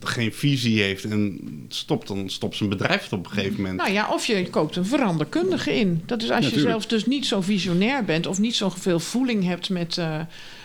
geen 0.00 0.32
visie 0.32 0.82
heeft 0.82 1.04
en 1.04 1.40
stopt, 1.68 2.08
dan 2.08 2.30
stopt 2.30 2.56
zijn 2.56 2.68
bedrijf 2.68 3.02
het 3.02 3.12
op 3.12 3.24
een 3.24 3.32
gegeven 3.32 3.56
moment. 3.56 3.76
Nou 3.76 3.92
ja, 3.92 4.08
of 4.12 4.26
je 4.26 4.50
koopt 4.50 4.76
een 4.76 4.86
veranderkundige 4.86 5.74
in. 5.74 6.02
Dat 6.06 6.22
is 6.22 6.30
als 6.30 6.48
je 6.48 6.60
zelf 6.60 6.86
dus 6.86 7.06
niet 7.06 7.26
zo 7.26 7.40
visionair 7.40 8.04
bent 8.04 8.26
of 8.26 8.38
niet 8.38 8.56
zo 8.56 8.68
veel 8.68 9.00
voeling 9.00 9.44
hebt 9.44 9.68
met, 9.68 9.98
eh, 9.98 10.20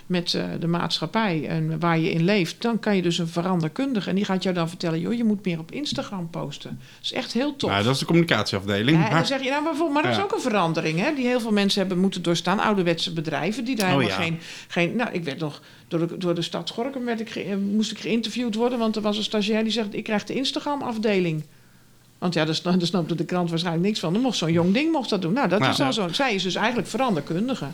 met 0.06 0.34
eh, 0.34 0.44
de 0.60 0.68
maatschappij 0.68 1.48
en 1.48 1.80
waar 1.80 2.00
je 2.00 2.12
in 2.12 2.24
leeft, 2.24 2.62
dan 2.62 2.80
kan 2.80 2.96
je 2.96 3.02
dus 3.02 3.18
een 3.18 3.28
veranderkundige. 3.28 4.10
En 4.10 4.16
die 4.16 4.26
gaat 4.26 4.44
jou 4.44 4.56
dan 4.56 4.70
vertellen, 4.70 5.00
joh, 5.00 5.14
je 5.14 5.24
moet 5.24 5.46
meer 5.46 5.60
op 5.60 5.72
Instagram 5.72 6.30
posten. 6.30 6.70
Dat 6.80 7.04
is 7.04 7.14
echt 7.14 7.34
heel 7.34 7.56
tof. 7.56 7.70
Nou, 7.70 7.84
dat 7.84 7.94
is 7.94 8.00
de 8.00 8.06
communicatieafdeling. 8.06 8.90
Ja, 8.90 8.96
en 8.96 9.02
dan 9.10 9.14
maar- 9.14 9.26
zeg 9.26 9.44
je, 9.44 9.50
nou, 9.50 9.64
bijvoorbeeld, 9.64 9.94
maar 9.94 10.02
dat 10.04 10.12
is 10.12 10.18
Ja. 10.18 10.24
ook 10.24 10.34
een 10.34 10.42
verandering, 10.42 11.00
hè? 11.00 11.14
Die 11.16 11.26
heel 11.28 11.40
veel 11.40 11.52
mensen 11.52 11.80
hebben 11.80 12.00
moeten 12.00 12.22
doorstaan. 12.22 12.60
Ouderwetse 12.60 13.14
bedrijven 13.14 13.66
die 13.66 13.76
daar 13.76 13.94
Oh, 13.94 13.98
helemaal 14.00 14.18
ja. 14.20 14.24
geen, 14.26 14.40
geen. 14.68 14.96
Nou, 14.96 15.10
ik 15.12 15.24
werd 15.24 15.40
nog 15.40 15.62
door 15.88 16.08
de, 16.08 16.18
door 16.18 16.36
de 16.36 16.42
stad 16.42 16.70
Gorkum 16.70 17.06
werd 17.06 17.20
ik, 17.20 17.30
ge- 17.30 17.44
eh, 17.44 17.56
moest 17.72 17.92
ik 17.92 18.00
geïnterviewd 18.00 18.56
worden, 18.56 18.80
want 18.80 18.96
er 18.96 19.02
was 19.02 19.18
een 19.18 19.24
stagiair 19.24 19.64
die 19.64 19.72
zegt: 19.72 19.94
ik 19.96 20.04
krijg 20.04 20.24
de 20.24 20.34
Instagram-afdeling. 20.34 21.44
Want 22.18 22.34
ja, 22.34 22.46
daar, 22.46 22.60
daar 22.64 22.82
snapte 22.82 23.16
de 23.16 23.26
krant 23.26 23.50
waarschijnlijk 23.50 23.86
niks 23.86 24.00
van. 24.00 24.14
Dan 24.14 24.22
mocht 24.22 24.38
zo'n 24.38 24.52
jong 24.52 24.74
ding 24.74 24.92
mocht 24.92 25.10
dat 25.10 25.22
doen. 25.22 25.34
Nou, 25.34 25.48
dat 25.48 25.60
Nou, 25.60 25.72
is 25.72 25.80
al 25.80 25.86
ja. 25.86 25.92
zo. 25.92 26.08
Zij 26.08 26.34
is 26.34 26.44
dus 26.44 26.56
eigenlijk 26.56 26.88
veranderkundige. 26.88 27.66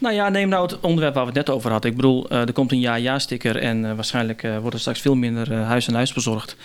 Nou 0.00 0.14
ja, 0.14 0.28
neem 0.28 0.48
nou 0.48 0.62
het 0.66 0.80
onderwerp 0.80 1.14
waar 1.14 1.22
we 1.26 1.28
het 1.38 1.46
net 1.46 1.56
over 1.56 1.70
hadden. 1.70 1.90
Ik 1.90 1.96
bedoel, 1.96 2.28
eh, 2.28 2.40
er 2.40 2.52
komt 2.52 2.72
een 2.72 2.80
ja-ja-sticker 2.80 3.56
en 3.56 3.84
eh, 3.84 3.94
waarschijnlijk 3.94 4.42
eh, 4.42 4.58
wordt 4.58 4.74
er 4.74 4.80
straks 4.80 5.00
veel 5.00 5.14
minder 5.14 5.52
eh, 5.52 5.66
huis 5.66 5.88
aan 5.88 5.94
huis 5.94 6.12
bezorgd. 6.12 6.56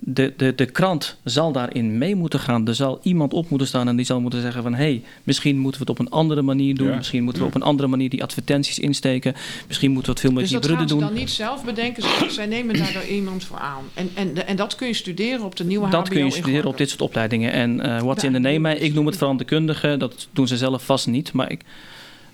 De, 0.00 0.32
de, 0.36 0.54
de 0.54 0.64
krant 0.66 1.16
zal 1.24 1.52
daarin 1.52 1.98
mee 1.98 2.14
moeten 2.14 2.40
gaan. 2.40 2.66
Er 2.68 2.74
zal 2.74 3.00
iemand 3.02 3.32
op 3.32 3.48
moeten 3.50 3.66
staan 3.68 3.88
en 3.88 3.96
die 3.96 4.06
zal 4.06 4.20
moeten 4.20 4.40
zeggen 4.40 4.62
van... 4.62 4.72
hé, 4.74 4.82
hey, 4.82 5.02
misschien 5.24 5.58
moeten 5.58 5.80
we 5.80 5.90
het 5.90 5.98
op 6.00 6.06
een 6.06 6.12
andere 6.12 6.42
manier 6.42 6.74
doen. 6.76 6.88
Ja. 6.88 6.96
Misschien 6.96 7.22
moeten 7.24 7.42
we 7.42 7.48
op 7.48 7.54
een 7.54 7.62
andere 7.62 7.88
manier 7.88 8.08
die 8.10 8.22
advertenties 8.22 8.78
insteken. 8.78 9.34
Misschien 9.66 9.90
moeten 9.92 10.12
we 10.14 10.18
het 10.20 10.26
veel 10.28 10.32
met 10.40 10.40
Dus 10.42 10.50
die 10.50 10.58
dat 10.60 10.66
brudden 10.70 10.88
gaan 10.88 10.98
ze 10.98 11.04
doen. 11.04 11.14
dan 11.14 11.24
niet 11.24 11.30
zelf 11.34 11.64
bedenken. 11.64 12.02
Ze- 12.02 12.26
Zij 12.30 12.46
nemen 12.46 12.76
daar 12.78 13.06
iemand 13.08 13.44
voor 13.44 13.58
aan. 13.58 13.84
En, 13.94 14.10
en, 14.14 14.46
en 14.46 14.56
dat 14.56 14.74
kun 14.74 14.86
je 14.86 14.94
studeren 14.94 15.44
op 15.44 15.56
de 15.56 15.64
nieuwe 15.64 15.88
Dat 15.88 16.00
HBO 16.00 16.08
kun 16.10 16.18
je 16.18 16.24
in 16.24 16.32
studeren 16.32 16.64
op 16.70 16.76
dit 16.78 16.88
soort 16.88 17.00
opleidingen. 17.02 17.52
En 17.52 17.80
eh 17.80 18.02
what's 18.02 18.24
in 18.24 18.32
the 18.32 18.40
Ja, 18.40 18.52
name, 18.58 18.72
dat 18.74 18.82
ik 18.82 18.94
noem 18.94 19.06
het 19.06 19.16
veranderkundige. 19.16 19.96
Dat 19.96 20.28
doen 20.32 20.46
ze 20.48 20.56
zelf 20.56 20.84
vast 20.84 21.06
niet. 21.06 21.32
Maar 21.32 21.50
ik 21.50 21.60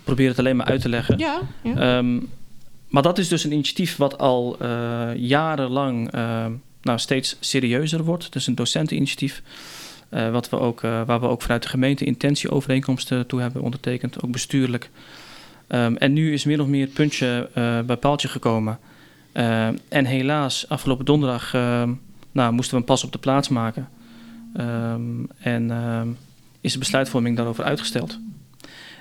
probeer 0.05 0.29
het 0.29 0.39
alleen 0.39 0.57
maar 0.57 0.67
uit 0.67 0.81
te 0.81 0.89
leggen. 0.89 1.19
Ja, 1.19 1.41
ja. 1.63 1.77
Ehm, 1.77 2.21
maar 2.89 3.03
dat 3.03 3.19
is 3.19 3.29
dus 3.29 3.45
een 3.45 3.53
initiatief 3.53 3.97
wat 3.97 4.19
al 4.19 4.57
eh, 4.61 5.09
jarenlang 5.17 6.11
eh, 6.11 6.47
nou, 6.83 6.99
steeds 6.99 7.37
serieuzer 7.41 8.05
wordt. 8.05 8.25
Het 8.25 8.35
is 8.35 8.47
een 8.47 8.55
docenteninitiatief. 8.55 9.43
eh, 10.09 10.31
wat 10.31 10.49
we 10.49 10.59
ook, 10.59 10.81
waar 10.81 11.21
we 11.21 11.27
ook 11.27 11.43
vanuit 11.43 11.63
de 11.63 11.69
gemeente 11.69 12.05
intentieovereenkomsten 12.05 13.27
toe 13.27 13.41
hebben 13.41 13.63
ondertekend, 13.63 14.23
ook 14.23 14.31
bestuurlijk. 14.31 14.91
Ehm, 15.67 15.95
en 15.95 16.13
nu 16.13 16.33
is 16.33 16.45
meer 16.45 16.61
of 16.61 16.67
meer 16.67 16.85
het 16.85 16.95
puntje 16.95 17.49
bij 17.87 17.97
paaltje 17.97 18.29
gekomen. 18.29 18.79
Eh, 19.35 19.67
en 19.89 20.05
helaas, 20.05 20.69
afgelopen 20.69 21.05
donderdag 21.05 21.55
ehm, 21.55 21.93
nou, 22.33 22.53
moesten 22.53 22.75
we 22.75 22.81
een 22.81 22.87
pas 22.87 23.05
op 23.05 23.13
de 23.13 23.19
plaats 23.19 23.49
maken. 23.49 23.89
Ehm, 24.57 25.25
en 25.39 25.71
ehm, 25.71 26.09
is 26.61 26.73
de 26.73 26.79
besluitvorming 26.79 27.37
daarover 27.37 27.65
uitgesteld. 27.65 28.19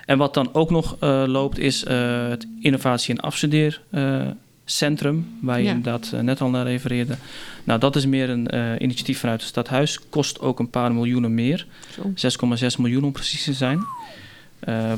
En 0.05 0.17
wat 0.17 0.33
dan 0.33 0.49
ook 0.53 0.69
nog 0.69 0.97
eh, 0.99 1.23
loopt, 1.27 1.57
is 1.59 1.83
eh, 1.83 2.27
het 2.27 2.47
innovatie- 2.59 3.15
en 3.15 3.19
afstudeercentrum, 3.21 5.37
waar 5.41 5.57
je 5.57 5.63
Ja. 5.63 5.69
inderdaad 5.73 6.11
eh, 6.13 6.19
net 6.19 6.41
al 6.41 6.49
naar 6.49 6.65
refereerde. 6.65 7.15
Nou, 7.63 7.79
dat 7.79 7.95
is 7.95 8.05
meer 8.05 8.29
een 8.29 8.47
initiatief 8.83 9.19
vanuit 9.19 9.39
het 9.39 9.49
stadhuis. 9.49 9.99
Kost 10.09 10.39
ook 10.39 10.59
een 10.59 10.69
paar 10.69 10.93
miljoenen 10.93 11.33
meer. 11.33 11.65
Zo. 11.91 12.11
6,6 12.15 12.77
miljoen 12.77 13.03
om 13.03 13.11
precies 13.11 13.43
te 13.43 13.53
zijn. 13.53 13.79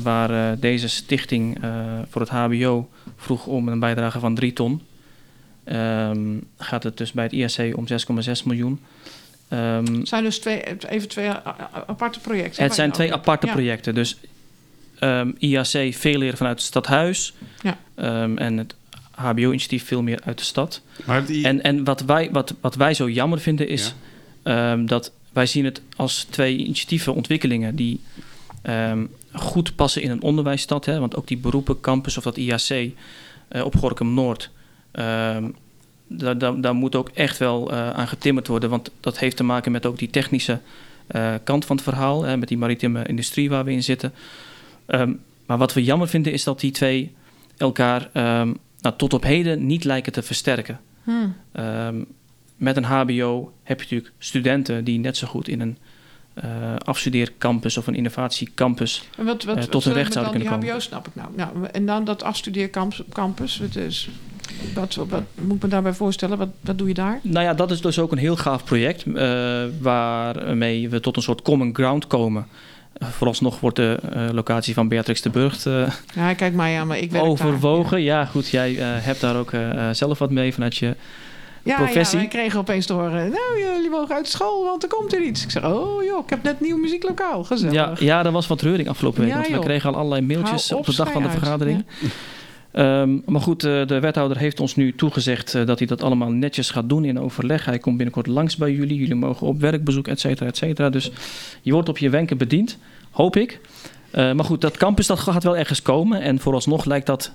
Waar 0.02 0.58
deze 0.60 0.88
stichting 0.88 1.58
voor 2.08 2.20
het 2.20 2.30
HBO 2.30 2.88
vroeg 3.16 3.46
om 3.46 3.68
een 3.68 3.78
bijdrage 3.78 4.18
van 4.18 4.34
3 4.34 4.52
ton. 4.52 4.82
Ehm, 5.64 6.20
gaat 6.58 6.82
het 6.82 6.96
dus 6.96 7.12
bij 7.12 7.24
het 7.24 7.32
IAC 7.32 7.76
om 7.76 7.86
6,6 7.86 8.42
miljoen. 8.44 8.80
Ehm, 9.48 9.94
Het 9.94 10.08
zijn 10.08 10.22
dus 10.22 10.38
twee, 10.38 10.62
even 10.88 11.08
twee 11.08 11.28
aparte 11.86 12.20
projecten. 12.20 12.62
het 12.62 12.74
zijn 12.74 12.92
twee 12.92 13.12
aparte 13.12 13.46
Ja. 13.46 13.52
projecten. 13.52 13.94
Dus 13.94 14.16
ehm, 14.98 15.30
IAC 15.38 15.94
veel 15.94 16.18
leren 16.18 16.36
vanuit 16.36 16.58
het 16.58 16.66
stadhuis. 16.66 17.32
Ja. 17.62 17.78
Ehm, 17.94 18.36
en 18.36 18.56
het 18.56 18.74
HBO-initiatief 19.10 19.84
veel 19.86 20.02
meer 20.02 20.20
uit 20.24 20.38
de 20.38 20.44
stad. 20.44 20.80
Maar 21.04 21.24
die, 21.24 21.44
En, 21.44 21.62
en 21.62 21.84
wat, 21.84 22.00
wij, 22.00 22.28
wat, 22.32 22.54
wat 22.60 22.74
wij 22.74 22.94
zo 22.94 23.10
jammer 23.10 23.40
vinden 23.40 23.68
is 23.68 23.94
ehm, 24.42 24.86
dat 24.86 25.12
wij 25.32 25.46
zien 25.46 25.64
het 25.64 25.82
als 25.96 26.26
twee 26.30 26.56
initiatieven, 26.56 27.14
ontwikkelingen 27.14 27.76
die 27.76 28.00
ehm, 28.62 29.04
goed 29.32 29.74
passen 29.74 30.02
in 30.02 30.10
een 30.10 30.22
onderwijsstad. 30.22 30.84
Hè? 30.84 30.98
Want 30.98 31.16
ook 31.16 31.26
die 31.26 31.36
beroepencampus 31.36 32.16
of 32.16 32.24
dat 32.24 32.36
IAC 32.36 32.92
eh, 33.48 33.64
op 33.64 33.76
Gorkum 33.76 34.14
Noord. 34.14 34.50
ehm, 34.92 35.48
daar, 36.08 36.38
daar, 36.38 36.60
daar 36.60 36.74
moet 36.74 36.94
ook 36.94 37.08
echt 37.08 37.38
wel 37.38 37.70
eh, 37.72 37.90
aan 37.90 38.08
getimmerd 38.08 38.46
worden. 38.46 38.70
Want 38.70 38.90
dat 39.00 39.18
heeft 39.18 39.36
te 39.36 39.44
maken 39.44 39.72
met 39.72 39.86
ook 39.86 39.98
die 39.98 40.10
technische 40.10 40.60
eh, 41.06 41.34
kant 41.44 41.64
van 41.64 41.76
het 41.76 41.84
verhaal. 41.84 42.22
Hè, 42.22 42.36
met 42.36 42.48
die 42.48 42.58
maritieme 42.58 43.06
industrie 43.06 43.48
waar 43.48 43.64
we 43.64 43.72
in 43.72 43.82
zitten. 43.82 44.12
Ehm, 44.86 45.12
maar 45.46 45.58
wat 45.58 45.72
we 45.72 45.84
jammer 45.84 46.08
vinden 46.08 46.32
is 46.32 46.44
dat 46.44 46.60
die 46.60 46.70
twee 46.70 47.14
elkaar 47.56 48.10
ehm, 48.12 48.52
nou, 48.80 48.94
tot 48.96 49.14
op 49.14 49.22
heden 49.22 49.66
niet 49.66 49.84
lijken 49.84 50.12
te 50.12 50.22
versterken. 50.22 50.80
Hmm. 51.02 51.34
Ehm, 51.52 51.96
met 52.56 52.76
een 52.76 52.84
HBO 52.84 53.52
heb 53.62 53.78
je 53.78 53.84
natuurlijk 53.84 54.12
studenten 54.18 54.84
die 54.84 54.98
net 54.98 55.16
zo 55.16 55.26
goed 55.26 55.48
in 55.48 55.60
een 55.60 55.78
eh, 56.34 56.76
afstudeercampus 56.76 57.76
of 57.76 57.86
een 57.86 57.94
innovatiecampus. 57.94 59.08
En 59.16 59.24
wat, 59.24 59.44
wat, 59.44 59.56
eh, 59.56 59.62
tot 59.62 59.72
wat 59.72 59.84
hun 59.84 59.92
recht 59.92 60.12
zouden 60.12 60.34
kunnen 60.34 60.60
die 60.60 60.70
HBO 60.70 60.80
snap 60.80 61.06
ik 61.06 61.14
nou. 61.14 61.28
nou. 61.36 61.66
En 61.66 61.86
dan 61.86 62.04
dat 62.04 62.22
afstudeercampus. 62.22 63.58
Het 63.58 63.76
is, 63.76 64.08
Wat, 64.74 64.94
wat 64.94 65.22
moet 65.34 65.56
ik 65.56 65.62
me 65.62 65.68
daarbij 65.68 65.92
voorstellen? 65.92 66.38
Wat, 66.38 66.48
wat 66.60 66.78
doe 66.78 66.88
je 66.88 66.94
daar? 66.94 67.20
Nou 67.22 67.44
ja, 67.44 67.54
dat 67.54 67.70
is 67.70 67.80
dus 67.80 67.98
ook 67.98 68.12
een 68.12 68.18
heel 68.18 68.36
gaaf 68.36 68.64
project 68.64 69.06
uh, 69.06 69.64
waarmee 69.80 70.88
we 70.88 71.00
tot 71.00 71.16
een 71.16 71.22
soort 71.22 71.42
common 71.42 71.74
ground 71.74 72.06
komen. 72.06 72.46
Vooralsnog 72.98 73.60
wordt 73.60 73.76
de 73.76 73.98
uh, 74.16 74.28
locatie 74.32 74.74
van 74.74 74.88
Beatrix 74.88 75.22
de 75.22 75.30
Burgt 75.30 75.62
ja, 76.14 76.34
kijk 76.34 76.54
maar 76.54 76.98
ik 76.98 77.14
overwogen. 77.14 77.90
Daar, 77.90 78.00
ja. 78.00 78.20
ja. 78.20 78.26
goed, 78.26 78.48
jij 78.48 78.72
hebt 78.80 79.20
daar 79.20 79.36
ook 79.36 79.50
zelf 79.92 80.18
wat 80.18 80.30
mee 80.30 80.54
vanuit 80.54 80.76
je 80.76 80.94
ja, 81.66 81.76
professie. 81.76 82.18
Ja, 82.18 82.24
wij 82.28 82.32
kregen 82.38 82.58
opeens 82.58 82.86
te 82.86 82.92
horen, 82.92 83.30
nou, 83.30 83.58
jullie 83.58 83.90
mogen 83.90 84.14
uit 84.14 84.28
school, 84.28 84.64
want 84.64 84.82
er 84.82 84.88
komt 84.88 85.12
er 85.12 85.22
iets. 85.22 85.44
Ik 85.44 85.50
zeg, 85.50 85.64
oh 85.64 86.04
joh, 86.04 86.24
ik 86.24 86.30
heb 86.30 86.42
net 86.42 86.60
nieuw 86.60 86.76
muzieklokaal, 86.76 87.44
gezellig. 87.44 87.74
Ja, 87.74 87.92
ja 87.98 88.24
er 88.24 88.32
was 88.32 88.46
wat 88.46 88.60
reuring 88.60 88.88
afgelopen 88.88 89.20
week, 89.20 89.30
ja, 89.30 89.36
want 89.36 89.48
we 89.52 89.58
kregen 89.58 89.90
al 89.90 89.96
allerlei 89.96 90.22
mailtjes 90.22 90.72
op, 90.72 90.78
op, 90.78 90.86
de 90.86 90.94
dag 90.96 91.12
van 91.12 91.22
de 91.22 91.30
vergadering. 91.30 91.84
Ja. 92.00 92.08
Um, 92.78 93.22
maar 93.26 93.40
goed, 93.40 93.64
uh, 93.64 93.86
de 93.86 94.00
wethouder 94.00 94.38
heeft 94.38 94.60
ons 94.60 94.76
nu 94.76 94.94
toegezegd 94.94 95.54
uh, 95.54 95.66
dat 95.66 95.78
hij 95.78 95.86
dat 95.86 96.02
allemaal 96.02 96.30
netjes 96.30 96.70
gaat 96.70 96.88
doen 96.88 97.04
in 97.04 97.20
overleg. 97.20 97.64
Hij 97.64 97.78
komt 97.78 97.96
binnenkort 97.96 98.26
langs 98.26 98.56
bij 98.56 98.72
jullie. 98.72 98.98
Jullie 98.98 99.14
mogen 99.14 99.46
op 99.46 99.60
werkbezoek, 99.60 100.08
et 100.08 100.20
cetera, 100.20 100.48
et 100.48 100.56
cetera. 100.56 100.90
Dus 100.90 101.10
je 101.62 101.72
wordt 101.72 101.88
op 101.88 101.98
je 101.98 102.10
wenken 102.10 102.38
bediend, 102.38 102.78
hoop 103.10 103.36
ik. 103.36 103.60
Uh, 104.14 104.32
maar 104.32 104.44
goed, 104.44 104.60
dat 104.60 104.76
campus 104.76 105.06
dat 105.06 105.18
gaat 105.18 105.42
wel 105.42 105.56
ergens 105.56 105.82
komen. 105.82 106.20
En 106.20 106.40
vooralsnog 106.40 106.84
lijkt 106.84 107.06
dat 107.06 107.32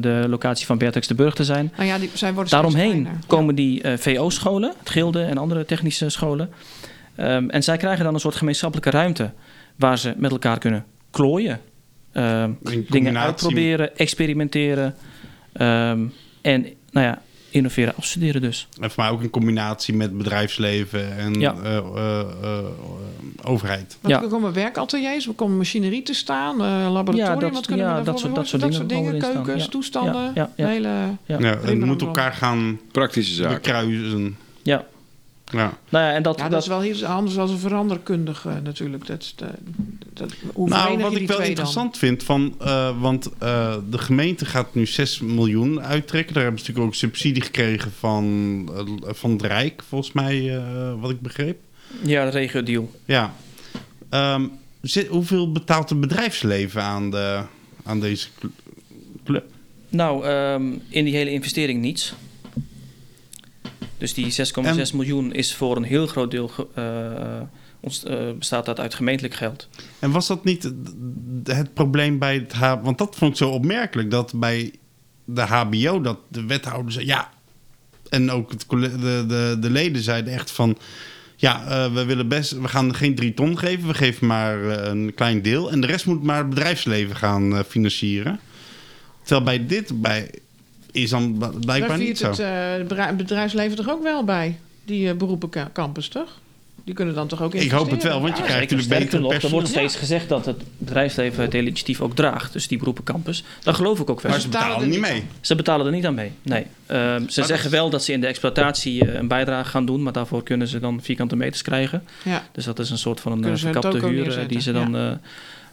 de 0.00 0.24
locatie 0.28 0.66
van 0.66 0.78
Beatrix 0.78 1.06
de 1.06 1.14
Burg 1.14 1.34
te 1.34 1.44
zijn. 1.44 1.72
Nou 1.76 1.88
ja, 1.88 1.98
die, 1.98 2.10
zij 2.12 2.32
Daaromheen 2.48 3.08
komen 3.26 3.54
die 3.54 3.82
VO-scholen, 3.96 4.74
het 4.78 4.90
Gilde 4.90 5.22
en 5.22 5.38
andere 5.38 5.64
technische 5.64 6.08
scholen. 6.08 6.50
Um, 7.16 7.50
en 7.50 7.62
zij 7.62 7.76
krijgen 7.76 8.04
dan 8.04 8.14
een 8.14 8.20
soort 8.20 8.36
gemeenschappelijke 8.36 8.90
ruimte 8.90 9.30
waar 9.76 9.98
ze 9.98 10.14
met 10.16 10.30
elkaar 10.30 10.58
kunnen 10.58 10.84
klooien. 11.10 11.60
Uh, 12.14 12.44
dingen 12.88 13.18
uitproberen, 13.18 13.96
experimenteren 13.96 14.94
um, 15.52 16.12
en 16.40 16.66
nou 16.90 17.06
ja, 17.06 17.22
innoveren, 17.50 17.94
afstuderen 17.96 18.40
dus. 18.40 18.68
En 18.80 18.90
voor 18.90 19.04
mij 19.04 19.12
ook 19.12 19.22
in 19.22 19.30
combinatie 19.30 19.94
met 19.94 20.18
bedrijfsleven 20.18 21.16
en 21.16 21.40
ja. 21.40 21.54
uh, 21.64 21.76
uh, 21.94 22.58
overheid. 23.42 23.98
Wat 24.00 24.10
ja. 24.10 24.18
komen 24.18 24.52
werkateliers, 24.52 25.26
er 25.26 25.32
komen 25.32 25.56
machinerie 25.56 26.02
te 26.02 26.14
staan, 26.14 26.56
laboratorium, 26.92 27.34
ja, 27.34 27.36
dat, 27.36 27.52
wat 27.52 27.66
kunnen 27.66 27.86
ja, 27.86 27.98
we 27.98 28.04
dat, 28.04 28.18
soort, 28.18 28.34
dat 28.34 28.46
soort 28.46 28.62
dat 28.62 28.70
dingen, 28.70 28.90
soort 28.90 29.04
dingen 29.04 29.32
keukens, 29.34 29.68
toestanden, 29.68 30.32
ja, 30.34 30.50
ja, 30.56 30.66
hele... 30.66 30.88
Ja, 31.26 31.38
en 31.38 31.84
moet 31.84 32.02
elkaar 32.02 32.32
gaan 32.32 32.80
praktische 32.92 33.34
zaken 33.34 33.60
kruisen. 33.60 34.36
Ja, 34.62 34.86
ja. 35.52 35.78
Nou 35.88 36.04
ja, 36.04 36.12
en 36.12 36.22
dat, 36.22 36.38
ja, 36.38 36.48
dat, 36.48 36.62
is 36.62 36.68
wel 36.68 36.80
heel 36.80 37.04
anders 37.04 37.34
dan 37.34 37.50
een 37.50 37.58
veranderkundige 37.58 38.60
natuurlijk. 38.62 39.06
Dat, 39.06 39.32
dat, 39.36 39.50
dat, 40.12 40.32
hoe 40.54 40.68
nou, 40.68 40.98
wat 40.98 41.14
ik 41.14 41.28
wel 41.28 41.40
interessant 41.40 41.90
dan? 41.90 42.00
vind, 42.00 42.22
van, 42.22 42.54
uh, 42.62 43.00
want 43.00 43.30
uh, 43.42 43.74
de 43.90 43.98
gemeente 43.98 44.44
gaat 44.44 44.74
nu 44.74 44.86
6 44.86 45.20
miljoen 45.20 45.82
uittrekken. 45.82 46.34
Daar 46.34 46.42
hebben 46.42 46.60
ze 46.60 46.66
natuurlijk 46.66 46.94
ook 46.94 47.00
subsidie 47.00 47.42
gekregen 47.42 47.92
van, 47.98 48.24
uh, 48.72 49.12
van 49.12 49.30
het 49.30 49.42
Rijk, 49.42 49.82
volgens 49.88 50.12
mij, 50.12 50.62
wat 51.00 51.10
ik 51.10 51.20
begreep. 51.20 51.58
Ja, 52.02 52.24
de 52.24 52.30
regio-deal. 52.30 52.90
Ja. 53.04 53.34
Um, 54.10 54.50
zit, 54.80 55.06
hoeveel 55.06 55.52
betaalt 55.52 55.88
het 55.88 56.00
bedrijfsleven 56.00 56.82
aan, 56.82 57.10
de, 57.10 57.42
aan 57.84 58.00
deze 58.00 58.28
club? 59.24 59.44
Nou, 59.88 60.26
um, 60.26 60.82
in 60.88 61.04
die 61.04 61.14
hele 61.14 61.30
investering 61.30 61.80
niets. 61.80 62.14
Dus 64.02 64.14
die 64.14 64.32
6,6 64.86 64.94
miljoen 64.94 65.32
is 65.32 65.54
voor 65.54 65.76
een 65.76 65.82
heel 65.82 66.06
groot 66.06 66.30
deel 66.30 66.50
uh, 66.78 67.40
ons, 67.80 68.04
uh, 68.04 68.32
bestaat 68.38 68.66
dat 68.66 68.80
uit 68.80 68.94
gemeentelijk 68.94 69.34
geld. 69.34 69.68
En 69.98 70.10
was 70.10 70.26
dat 70.26 70.44
niet 70.44 70.72
het 71.44 71.74
probleem 71.74 72.18
bij 72.18 72.34
het 72.34 72.52
H... 72.52 72.74
Want 72.82 72.98
dat 72.98 73.16
vond 73.16 73.30
ik 73.30 73.36
zo 73.36 73.48
opmerkelijk, 73.48 74.10
dat 74.10 74.32
bij 74.34 74.72
de 75.24 75.40
HBO... 75.40 76.00
dat 76.00 76.18
de 76.28 76.46
wethouder 76.46 76.92
zei, 76.92 77.06
ja... 77.06 77.30
En 78.08 78.30
ook 78.30 78.50
het, 78.50 78.64
de, 78.68 79.24
de, 79.26 79.56
de 79.60 79.70
leden 79.70 80.02
zeiden 80.02 80.32
echt 80.32 80.50
van... 80.50 80.78
Ja, 81.36 81.62
uh, 81.62 81.94
we 81.94 82.04
willen 82.04 82.28
best, 82.28 82.52
we 82.52 82.68
gaan 82.68 82.94
geen 82.94 83.14
drie 83.14 83.34
ton 83.34 83.58
geven. 83.58 83.88
We 83.88 83.94
geven 83.94 84.26
maar 84.26 84.62
een 84.62 85.14
klein 85.14 85.42
deel. 85.42 85.70
En 85.70 85.80
de 85.80 85.86
rest 85.86 86.06
moet 86.06 86.22
maar 86.22 86.38
het 86.38 86.48
bedrijfsleven 86.48 87.16
gaan 87.16 87.64
financieren. 87.68 88.40
Terwijl 89.22 89.44
bij 89.44 89.66
dit, 89.66 90.00
bij 90.00 90.30
is 90.92 91.10
dan 91.10 91.36
blijkbaar 91.60 91.88
Daar 91.88 91.98
niet 91.98 92.18
zo. 92.18 92.30
het 92.30 92.90
uh, 92.90 93.10
bedrijfsleven 93.16 93.76
toch 93.76 93.90
ook 93.90 94.02
wel 94.02 94.24
bij, 94.24 94.58
die 94.84 95.06
uh, 95.06 95.12
beroepencampus, 95.12 96.08
toch? 96.08 96.40
Die 96.84 96.94
kunnen 96.94 97.14
dan 97.14 97.28
toch 97.28 97.42
ook 97.42 97.54
Ik 97.54 97.70
hoop 97.70 97.90
het 97.90 98.02
wel, 98.02 98.20
want 98.20 98.36
je 98.36 98.42
ja, 98.42 98.48
krijgt 98.48 98.70
natuurlijk 98.70 99.00
beter 99.00 99.20
nog. 99.20 99.32
Er 99.32 99.50
wordt 99.50 99.68
steeds 99.68 99.92
ja. 99.92 99.98
gezegd 99.98 100.28
dat 100.28 100.46
het 100.46 100.62
bedrijfsleven 100.78 101.42
het 101.42 101.52
hele 101.52 101.66
initiatief 101.66 102.00
ook 102.00 102.14
draagt. 102.14 102.52
Dus 102.52 102.68
die 102.68 102.78
beroepencampus. 102.78 103.44
Dat 103.62 103.74
geloof 103.74 104.00
ik 104.00 104.10
ook 104.10 104.20
wel. 104.20 104.32
Maar 104.32 104.40
ze 104.40 104.48
betalen, 104.48 104.68
betalen 104.68 104.94
er 104.94 105.00
niet 105.00 105.10
mee. 105.12 105.24
Ze 105.40 105.54
betalen 105.54 105.86
er 105.86 105.92
niet 105.92 106.06
aan 106.06 106.14
mee, 106.14 106.32
nee. 106.42 106.62
Uh, 106.62 106.66
ze 106.88 107.40
maar 107.40 107.48
zeggen 107.48 107.70
wel 107.70 107.90
dat 107.90 108.04
ze 108.04 108.12
in 108.12 108.20
de 108.20 108.26
exploitatie 108.26 109.04
uh, 109.04 109.14
een 109.14 109.28
bijdrage 109.28 109.70
gaan 109.70 109.86
doen. 109.86 110.02
Maar 110.02 110.12
daarvoor 110.12 110.42
kunnen 110.42 110.68
ze 110.68 110.80
dan 110.80 111.02
vierkante 111.02 111.36
meters 111.36 111.62
krijgen. 111.62 112.02
Ja. 112.24 112.46
Dus 112.52 112.64
dat 112.64 112.78
is 112.78 112.90
een 112.90 112.98
soort 112.98 113.20
van 113.20 113.44
een 113.44 113.58
verkapte 113.58 114.06
huur 114.06 114.48
die 114.48 114.60
ze 114.60 114.72
dan... 114.72 114.92
Ja. 114.92 115.20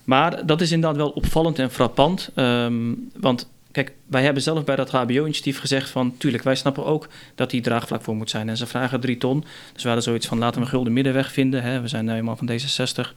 maar 0.04 0.46
dat 0.46 0.62
is 0.62 0.72
inderdaad 0.72 0.98
wel 0.98 1.10
opvallend 1.10 1.60
en 1.60 1.72
frappant. 1.72 2.30
Um, 2.36 3.10
want 3.16 3.48
Kijk, 3.72 3.94
wij 4.08 4.24
hebben 4.24 4.44
zelf 4.44 4.64
bij 4.64 4.76
dat 4.76 4.92
HBO-initiatief 4.92 5.60
gezegd 5.60 5.90
van... 5.90 6.18
tuurlijk, 6.18 6.44
wij 6.44 6.56
snappen 6.56 6.86
ook 6.86 7.08
dat 7.36 7.50
die 7.50 7.62
draagvlak 7.62 8.02
voor 8.02 8.16
moet 8.16 8.30
zijn. 8.30 8.50
En 8.50 8.58
ze 8.58 8.66
vragen 8.66 9.00
drie 9.00 9.18
ton. 9.18 9.44
Dus 9.74 9.82
we 9.82 9.88
hadden 9.88 10.04
zoiets 10.04 10.28
van, 10.28 10.38
laten 10.38 10.56
we 10.60 10.66
een 10.66 10.72
gulden 10.72 10.94
middenweg 10.94 11.32
vinden. 11.32 11.64
Hè. 11.64 11.82
We 11.82 11.88
zijn 11.88 12.06
nu 12.06 12.14
eenmaal 12.14 12.36
van 12.36 12.50
D66. 12.52 13.14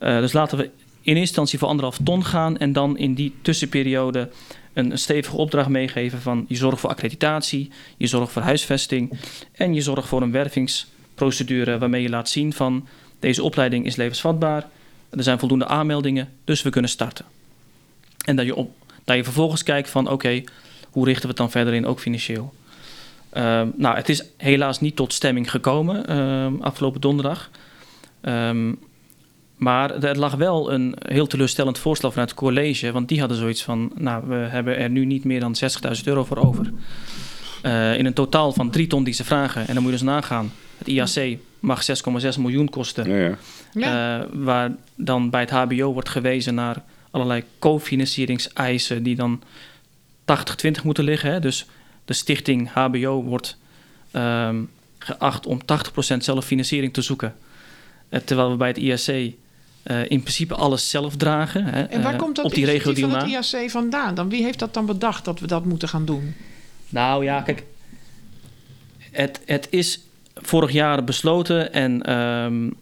Uh, 0.00 0.18
dus 0.18 0.32
laten 0.32 0.58
we 0.58 0.70
in 1.00 1.16
instantie 1.16 1.58
voor 1.58 1.68
anderhalf 1.68 1.98
ton 2.04 2.24
gaan... 2.24 2.58
en 2.58 2.72
dan 2.72 2.98
in 2.98 3.14
die 3.14 3.34
tussenperiode 3.42 4.30
een, 4.72 4.90
een 4.90 4.98
stevige 4.98 5.36
opdracht 5.36 5.68
meegeven 5.68 6.20
van... 6.20 6.44
je 6.48 6.56
zorgt 6.56 6.80
voor 6.80 6.90
accreditatie, 6.90 7.70
je 7.96 8.06
zorgt 8.06 8.32
voor 8.32 8.42
huisvesting... 8.42 9.18
en 9.52 9.74
je 9.74 9.80
zorgt 9.80 10.08
voor 10.08 10.22
een 10.22 10.32
wervingsprocedure 10.32 11.78
waarmee 11.78 12.02
je 12.02 12.08
laat 12.08 12.28
zien 12.28 12.52
van... 12.52 12.86
deze 13.18 13.42
opleiding 13.42 13.86
is 13.86 13.96
levensvatbaar, 13.96 14.68
er 15.10 15.22
zijn 15.22 15.38
voldoende 15.38 15.66
aanmeldingen, 15.66 16.28
dus 16.44 16.62
we 16.62 16.70
kunnen 16.70 16.90
starten. 16.90 17.24
En 18.24 18.36
dat 18.36 18.46
je 18.46 18.54
op 18.54 18.74
dat 19.04 19.16
je 19.16 19.24
vervolgens 19.24 19.62
kijkt 19.62 19.90
van 19.90 20.04
oké, 20.04 20.12
okay, 20.12 20.44
hoe 20.90 21.04
richten 21.04 21.22
we 21.22 21.28
het 21.28 21.36
dan 21.36 21.50
verder 21.50 21.74
in, 21.74 21.86
ook 21.86 22.00
financieel. 22.00 22.52
Um, 23.36 23.72
nou, 23.76 23.96
het 23.96 24.08
is 24.08 24.24
helaas 24.36 24.80
niet 24.80 24.96
tot 24.96 25.12
stemming 25.12 25.50
gekomen 25.50 26.18
um, 26.18 26.62
afgelopen 26.62 27.00
donderdag. 27.00 27.50
Um, 28.22 28.78
maar 29.56 30.02
er 30.02 30.18
lag 30.18 30.34
wel 30.34 30.72
een 30.72 30.94
heel 31.06 31.26
teleurstellend 31.26 31.78
voorstel 31.78 32.10
vanuit 32.10 32.30
het 32.30 32.38
college. 32.38 32.92
Want 32.92 33.08
die 33.08 33.20
hadden 33.20 33.36
zoiets 33.36 33.62
van, 33.62 33.92
nou, 33.94 34.24
we 34.26 34.34
hebben 34.34 34.76
er 34.76 34.90
nu 34.90 35.04
niet 35.04 35.24
meer 35.24 35.40
dan 35.40 35.56
60.000 35.96 36.02
euro 36.04 36.24
voor 36.24 36.36
over. 36.36 36.72
Uh, 37.62 37.98
in 37.98 38.06
een 38.06 38.12
totaal 38.12 38.52
van 38.52 38.70
3 38.70 38.86
ton 38.86 39.04
die 39.04 39.14
ze 39.14 39.24
vragen. 39.24 39.60
En 39.68 39.74
dan 39.74 39.82
moet 39.82 39.92
je 39.92 39.98
dus 39.98 40.06
nagaan. 40.06 40.52
Het 40.78 40.88
IAC 40.88 41.38
mag 41.60 41.86
6,6 41.86 42.40
miljoen 42.40 42.70
kosten. 42.70 43.08
Ja, 43.08 43.16
ja. 43.16 43.36
Ja. 43.72 44.20
Uh, 44.20 44.26
waar 44.32 44.70
dan 44.94 45.30
bij 45.30 45.40
het 45.40 45.50
HBO 45.50 45.92
wordt 45.92 46.08
gewezen 46.08 46.54
naar 46.54 46.82
allerlei 47.12 47.44
cofinancieringseisen 47.58 49.02
die 49.02 49.16
dan 49.16 49.42
80-20 50.20 50.82
moeten 50.84 51.04
liggen. 51.04 51.32
Hè? 51.32 51.40
Dus 51.40 51.66
de 52.04 52.12
stichting 52.12 52.70
HBO 52.72 53.22
wordt 53.22 53.56
um, 54.12 54.70
geacht 54.98 55.46
om 55.46 55.60
80% 56.14 56.16
zelffinanciering 56.16 56.92
te 56.92 57.02
zoeken. 57.02 57.34
Uh, 58.10 58.20
terwijl 58.20 58.50
we 58.50 58.56
bij 58.56 58.68
het 58.68 58.76
IAC 58.76 59.06
uh, 59.06 60.00
in 60.10 60.20
principe 60.20 60.54
alles 60.54 60.90
zelf 60.90 61.16
dragen. 61.16 61.64
Hè? 61.64 61.82
En 61.82 62.02
waar 62.02 62.12
uh, 62.12 62.18
komt 62.18 62.36
dat 62.36 62.44
op 62.44 62.54
die 62.54 62.64
regio 62.64 62.94
van 62.94 63.14
het 63.14 63.52
IAC 63.52 63.70
vandaan? 63.70 64.14
Dan, 64.14 64.28
wie 64.28 64.42
heeft 64.42 64.58
dat 64.58 64.74
dan 64.74 64.86
bedacht 64.86 65.24
dat 65.24 65.40
we 65.40 65.46
dat 65.46 65.64
moeten 65.64 65.88
gaan 65.88 66.04
doen? 66.04 66.34
Nou 66.88 67.24
ja, 67.24 67.40
kijk. 67.40 67.64
Het, 68.98 69.40
het 69.44 69.66
is 69.70 70.00
vorig 70.34 70.72
jaar 70.72 71.04
besloten 71.04 71.72
en 71.72 72.12
um, 72.12 72.76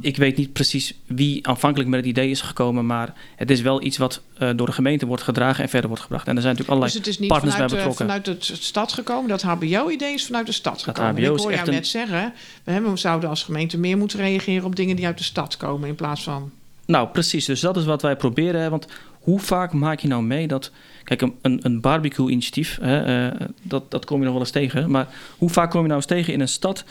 ik 0.00 0.16
weet 0.16 0.36
niet 0.36 0.52
precies 0.52 0.94
wie 1.06 1.46
aanvankelijk 1.46 1.90
met 1.90 1.98
het 1.98 2.08
idee 2.08 2.30
is 2.30 2.40
gekomen, 2.40 2.86
maar 2.86 3.14
het 3.36 3.50
is 3.50 3.60
wel 3.60 3.82
iets 3.82 3.96
wat 3.96 4.20
uh, 4.38 4.50
door 4.56 4.66
de 4.66 4.72
gemeente 4.72 5.06
wordt 5.06 5.22
gedragen 5.22 5.62
en 5.62 5.68
verder 5.68 5.88
wordt 5.88 6.02
gebracht. 6.02 6.28
En 6.28 6.36
er 6.36 6.42
zijn 6.42 6.56
natuurlijk 6.56 6.80
allerlei 6.80 6.98
dus 6.98 7.06
het 7.06 7.14
is 7.14 7.20
niet 7.20 7.28
partners 7.28 7.54
vanuit, 7.54 7.72
bij 7.72 7.80
betrokken. 7.80 8.06
vanuit 8.06 8.48
de 8.48 8.56
stad 8.56 8.92
gekomen. 8.92 9.28
Dat 9.28 9.42
HBO-idee 9.42 10.14
is 10.14 10.26
vanuit 10.26 10.46
de 10.46 10.52
stad 10.52 10.74
Dat 10.74 10.96
gekomen. 10.96 11.16
Ik 11.16 11.26
hoor 11.26 11.52
jou 11.52 11.66
een... 11.66 11.74
net 11.74 11.86
zeggen, 11.86 12.32
we, 12.64 12.72
hebben, 12.72 12.90
we 12.90 12.96
zouden 12.96 13.28
als 13.28 13.42
gemeente 13.42 13.78
meer 13.78 13.98
moeten 13.98 14.18
reageren 14.18 14.64
op 14.64 14.76
dingen 14.76 14.96
die 14.96 15.06
uit 15.06 15.18
de 15.18 15.24
stad 15.24 15.56
komen 15.56 15.88
in 15.88 15.94
plaats 15.94 16.22
van. 16.22 16.50
Nou, 16.86 17.08
precies. 17.08 17.44
Dus 17.44 17.60
dat 17.60 17.76
is 17.76 17.84
wat 17.84 18.02
wij 18.02 18.16
proberen. 18.16 18.60
Hè? 18.60 18.70
Want 18.70 18.86
hoe 19.20 19.40
vaak 19.40 19.72
maak 19.72 20.00
je 20.00 20.08
nou 20.08 20.22
mee 20.22 20.46
dat. 20.46 20.70
Kijk, 21.04 21.20
een, 21.20 21.58
een 21.62 21.80
barbecue-initiatief, 21.80 22.78
uh, 22.82 23.26
dat, 23.62 23.90
dat 23.90 24.04
kom 24.04 24.18
je 24.18 24.24
nog 24.24 24.32
wel 24.32 24.42
eens 24.42 24.50
tegen. 24.50 24.90
Maar 24.90 25.08
hoe 25.38 25.50
vaak 25.50 25.70
kom 25.70 25.80
je 25.80 25.86
nou 25.86 25.98
eens 25.98 26.08
tegen 26.08 26.32
in 26.32 26.40
een 26.40 26.48
stad 26.48 26.84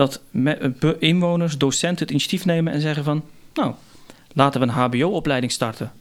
dat 0.00 0.20
inwoners, 0.98 1.58
docenten 1.58 1.98
het 2.02 2.10
initiatief 2.10 2.44
nemen 2.44 2.72
en 2.72 2.80
zeggen 2.80 3.04
van... 3.04 3.22
nou, 3.54 3.74
laten 4.32 4.60
we 4.60 4.66
een 4.66 4.72
hbo-opleiding 4.72 5.52
starten. 5.52 5.92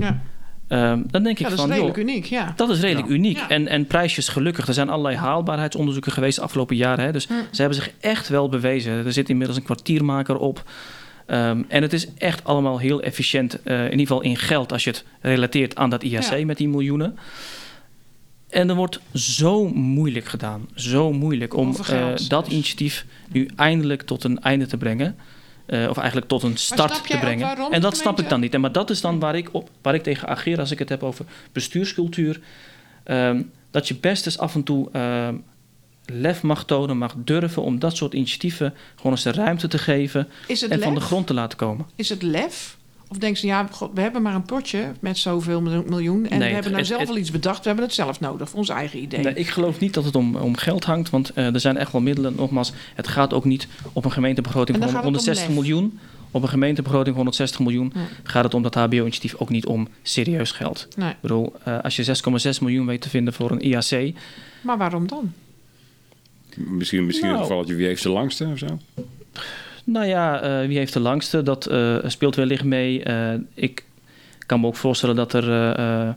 Ja. 0.00 0.20
Um, 0.68 1.04
dan 1.10 1.22
denk 1.22 1.38
ik 1.38 1.44
ja, 1.44 1.48
dat 1.48 1.58
van, 1.58 1.68
is 1.68 1.74
redelijk 1.74 1.96
joh, 1.98 2.06
uniek, 2.08 2.24
ja. 2.24 2.52
Dat 2.56 2.70
is 2.70 2.80
redelijk 2.80 3.08
Ja. 3.08 3.14
uniek. 3.14 3.36
Ja. 3.36 3.48
En, 3.48 3.68
en 3.68 3.86
prijsjes 3.86 4.28
gelukkig. 4.28 4.66
Er 4.68 4.74
zijn 4.74 4.88
allerlei 4.88 5.16
haalbaarheidsonderzoeken 5.16 6.12
geweest 6.12 6.36
de 6.36 6.42
afgelopen 6.42 6.76
jaren. 6.76 7.04
Hè. 7.04 7.12
Dus 7.12 7.26
Hm. 7.26 7.32
ze 7.50 7.60
hebben 7.60 7.78
zich 7.82 7.90
echt 8.00 8.28
wel 8.28 8.48
bewezen. 8.48 9.06
Er 9.06 9.12
zit 9.12 9.28
inmiddels 9.28 9.58
een 9.58 9.64
kwartiermaker 9.64 10.36
op. 10.38 10.64
Ehm, 11.26 11.62
en 11.68 11.82
het 11.82 11.92
is 11.92 12.06
echt 12.18 12.44
allemaal 12.44 12.78
heel 12.78 13.02
efficiënt. 13.02 13.62
eh, 13.62 13.76
in 13.84 13.90
ieder 13.90 13.98
geval 14.06 14.20
in 14.22 14.36
geld 14.36 14.72
als 14.72 14.84
je 14.84 14.90
het 14.90 15.04
relateert 15.20 15.76
aan 15.76 15.90
dat 15.90 16.02
IAC 16.02 16.38
Ja. 16.38 16.44
met 16.44 16.56
die 16.56 16.68
miljoenen. 16.68 17.18
En 18.48 18.68
er 18.68 18.74
wordt 18.74 19.00
zo 19.14 19.68
moeilijk 19.68 20.26
gedaan. 20.26 20.68
Zo 20.74 21.12
moeilijk 21.12 21.54
om 21.54 21.76
eh, 21.88 22.08
dat 22.28 22.48
initiatief 22.48 23.06
nu 23.28 23.50
eindelijk 23.56 24.02
tot 24.02 24.24
een 24.24 24.40
einde 24.40 24.66
te 24.66 24.76
brengen. 24.76 25.16
Eh, 25.66 25.86
of 25.88 25.96
eigenlijk 25.96 26.28
tot 26.28 26.42
een 26.42 26.56
start 26.56 27.06
te 27.06 27.18
brengen. 27.18 27.70
En 27.70 27.80
dat 27.80 27.96
snap 27.96 28.20
ik 28.20 28.28
dan 28.28 28.40
niet. 28.40 28.54
En 28.54 28.60
maar 28.60 28.72
dat 28.72 28.90
is 28.90 29.00
dan 29.00 29.18
waar 29.18 29.36
ik, 29.36 29.48
op, 29.52 29.70
waar 29.82 29.94
ik 29.94 30.02
tegen 30.02 30.28
ageer 30.28 30.58
als 30.58 30.70
ik 30.70 30.78
het 30.78 30.88
heb 30.88 31.02
over 31.02 31.24
bestuurscultuur. 31.52 32.40
Ehm, 33.04 33.42
dat 33.70 33.88
je 33.88 33.94
best 33.94 34.26
eens 34.26 34.38
af 34.38 34.54
en 34.54 34.62
toe 34.62 34.88
ehm, 34.92 35.36
lef 36.04 36.42
mag 36.42 36.64
tonen, 36.64 36.98
mag 36.98 37.14
durven 37.16 37.62
om 37.62 37.78
dat 37.78 37.96
soort 37.96 38.14
initiatieven 38.14 38.74
gewoon 38.96 39.12
eens 39.12 39.22
de 39.22 39.32
ruimte 39.32 39.68
te 39.68 39.78
geven 39.78 40.28
en 40.68 40.82
van 40.82 40.94
de 40.94 41.00
grond 41.00 41.26
te 41.26 41.34
laten 41.34 41.58
komen. 41.58 41.86
Is 41.94 42.08
het 42.08 42.22
lef? 42.22 42.75
Of 43.08 43.18
denken 43.18 43.40
ze, 43.40 43.46
ja, 43.46 43.68
god, 43.70 43.90
we 43.94 44.00
hebben 44.00 44.22
maar 44.22 44.34
een 44.34 44.42
potje 44.42 44.92
met 45.00 45.18
zoveel 45.18 45.60
miljoen- 45.60 45.84
miljoen... 45.88 46.26
en 46.28 46.38
Nee, 46.38 46.48
we 46.48 46.54
hebben 46.54 46.72
nou 46.72 46.84
zelf 46.84 47.00
het- 47.00 47.08
wel 47.08 47.18
iets 47.18 47.30
bedacht. 47.30 47.58
We 47.60 47.66
hebben 47.66 47.84
het 47.84 47.94
zelf 47.94 48.20
nodig, 48.20 48.48
voor 48.48 48.58
ons 48.58 48.68
eigen 48.68 48.98
idee. 49.02 49.20
Nee, 49.20 49.34
ik 49.34 49.48
geloof 49.48 49.80
niet 49.80 49.94
dat 49.94 50.04
het 50.04 50.14
om, 50.16 50.36
om 50.36 50.56
geld 50.56 50.84
hangt, 50.84 51.10
want 51.10 51.32
eh, 51.32 51.54
er 51.54 51.60
zijn 51.60 51.76
echt 51.76 51.92
wel 51.92 52.00
middelen. 52.00 52.34
Nogmaals, 52.36 52.72
het 52.94 53.08
gaat 53.08 53.32
ook 53.34 53.44
niet 53.44 53.68
op 53.92 54.04
een 54.04 54.12
gemeentebegroting 54.12 54.76
van 54.78 54.86
gaat 54.86 54.96
het 54.96 55.06
om 55.06 55.12
160 55.12 55.46
lef. 55.46 55.56
miljoen. 55.56 55.98
Op 56.30 56.42
een 56.42 56.48
gemeentebegroting 56.48 57.16
van 57.16 57.24
160 57.24 57.60
miljoen 57.60 57.92
Ja. 57.94 58.00
gaat 58.22 58.44
het 58.44 58.54
om 58.54 58.62
dat 58.62 58.74
HBO-initiatief 58.74 59.34
ook 59.38 59.48
niet 59.48 59.66
om 59.66 59.88
serieus 60.02 60.52
geld. 60.52 60.88
Nee. 60.96 61.10
Ik 61.10 61.16
bedoel, 61.20 61.52
eh, 61.64 61.78
als 61.82 61.96
je 61.96 62.04
6,6 62.04 62.58
miljoen 62.60 62.86
weet 62.86 63.00
te 63.00 63.08
vinden 63.08 63.32
voor 63.34 63.50
een 63.50 63.60
IAC, 63.66 64.14
Maar 64.62 64.78
waarom 64.78 65.06
dan? 65.08 65.32
Misschien, 66.56 67.06
misschien 67.06 67.26
Nou. 67.28 67.38
een 67.38 67.46
gevalletje 67.46 67.74
wie 67.74 67.86
heeft 67.86 68.02
de 68.02 68.08
langste 68.08 68.46
of 68.52 68.58
zo? 68.58 68.78
Nou 69.86 70.06
ja, 70.06 70.40
eh, 70.40 70.66
wie 70.66 70.78
heeft 70.78 70.92
de 70.92 71.00
langste? 71.00 71.42
Dat 71.42 71.66
eh, 71.66 71.96
speelt 72.06 72.34
wellicht 72.34 72.64
mee. 72.64 73.02
Eh, 73.02 73.34
ik 73.54 73.84
kan 74.46 74.60
me 74.60 74.66
ook 74.66 74.76
voorstellen 74.76 75.16
dat 75.16 75.32
er 75.32 76.16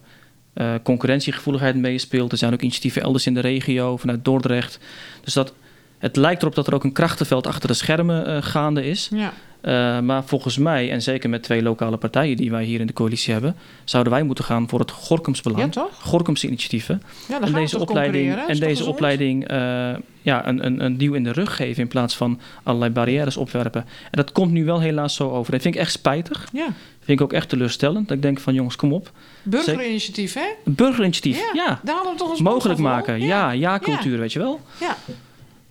concurrentiegevoeligheid 0.83 1.75
meespeelt. 1.75 2.31
Er 2.31 2.37
zijn 2.37 2.53
ook 2.53 2.61
initiatieven 2.61 3.01
elders 3.01 3.25
in 3.25 3.33
de 3.33 3.39
regio, 3.39 3.97
vanuit 3.97 4.25
Dordrecht. 4.25 4.79
Dus 5.23 5.33
dat, 5.33 5.53
het 5.97 6.15
lijkt 6.15 6.41
erop 6.41 6.55
dat 6.55 6.67
er 6.67 6.73
ook 6.73 6.83
een 6.83 6.91
krachtenveld 6.91 7.47
achter 7.47 7.67
de 7.67 7.73
schermen 7.73 8.43
gaande 8.43 8.85
is. 8.85 9.09
Ja. 9.13 9.33
Eh, 9.61 9.99
maar 9.99 10.23
volgens 10.23 10.57
mij, 10.57 10.91
en 10.91 11.01
zeker 11.01 11.29
met 11.29 11.43
twee 11.43 11.61
lokale 11.61 11.97
partijen 11.97 12.37
die 12.37 12.51
wij 12.51 12.63
hier 12.63 12.79
in 12.79 12.87
de 12.87 12.93
coalitie 12.93 13.33
hebben, 13.33 13.55
zouden 13.83 14.13
wij 14.13 14.23
moeten 14.23 14.43
gaan 14.43 14.69
voor 14.69 14.79
het 14.79 14.91
Gorkumsbelang. 14.91 15.63
Ja, 15.63 15.69
toch? 15.69 16.01
Gorkumse 16.01 16.47
initiatieven. 16.47 17.01
Ja, 17.27 17.41
en 17.41 17.53
deze 17.53 17.79
opleiding, 17.79 18.35
en 18.35 18.47
deze 18.47 18.65
gezond? 18.65 18.87
opleiding 18.87 19.47
eh, 19.47 19.91
ja, 20.21 20.47
een, 20.47 20.65
een, 20.65 20.83
een 20.85 20.97
duw 20.97 21.13
in 21.13 21.23
de 21.23 21.31
rug 21.31 21.55
geven 21.55 21.81
in 21.81 21.87
plaats 21.87 22.15
van 22.15 22.39
allerlei 22.63 22.91
barrières 22.91 23.37
opwerpen. 23.37 23.81
En 23.81 24.11
dat 24.11 24.31
komt 24.31 24.51
nu 24.51 24.65
wel 24.65 24.79
helaas 24.81 25.15
zo 25.15 25.29
over. 25.29 25.51
Dat 25.51 25.61
vind 25.61 25.75
ik 25.75 25.81
echt 25.81 25.91
spijtig. 25.91 26.47
Ja, 26.53 26.67
Vind 26.99 27.21
ik 27.21 27.21
ook 27.21 27.33
echt 27.33 27.49
teleurstellend. 27.49 28.07
Dat 28.07 28.17
ik 28.17 28.23
denk 28.23 28.39
van 28.39 28.53
jongens, 28.53 28.75
kom 28.75 28.93
op. 28.93 29.11
burgerinitiatief, 29.43 30.33
hè? 30.33 30.45
Burgerinitiatief, 30.65 31.53
ja. 31.53 31.79
Daar 31.83 31.95
hadden 31.95 32.13
we 32.13 32.19
toch 32.19 32.29
eens 32.29 32.41
Mogelijk 32.41 32.79
maken, 32.79 33.21
ja, 33.21 33.51
ja, 33.51 33.79
cultuur, 33.79 34.19
weet 34.19 34.33
je 34.33 34.39
wel. 34.39 34.59
Ja. 34.79 34.97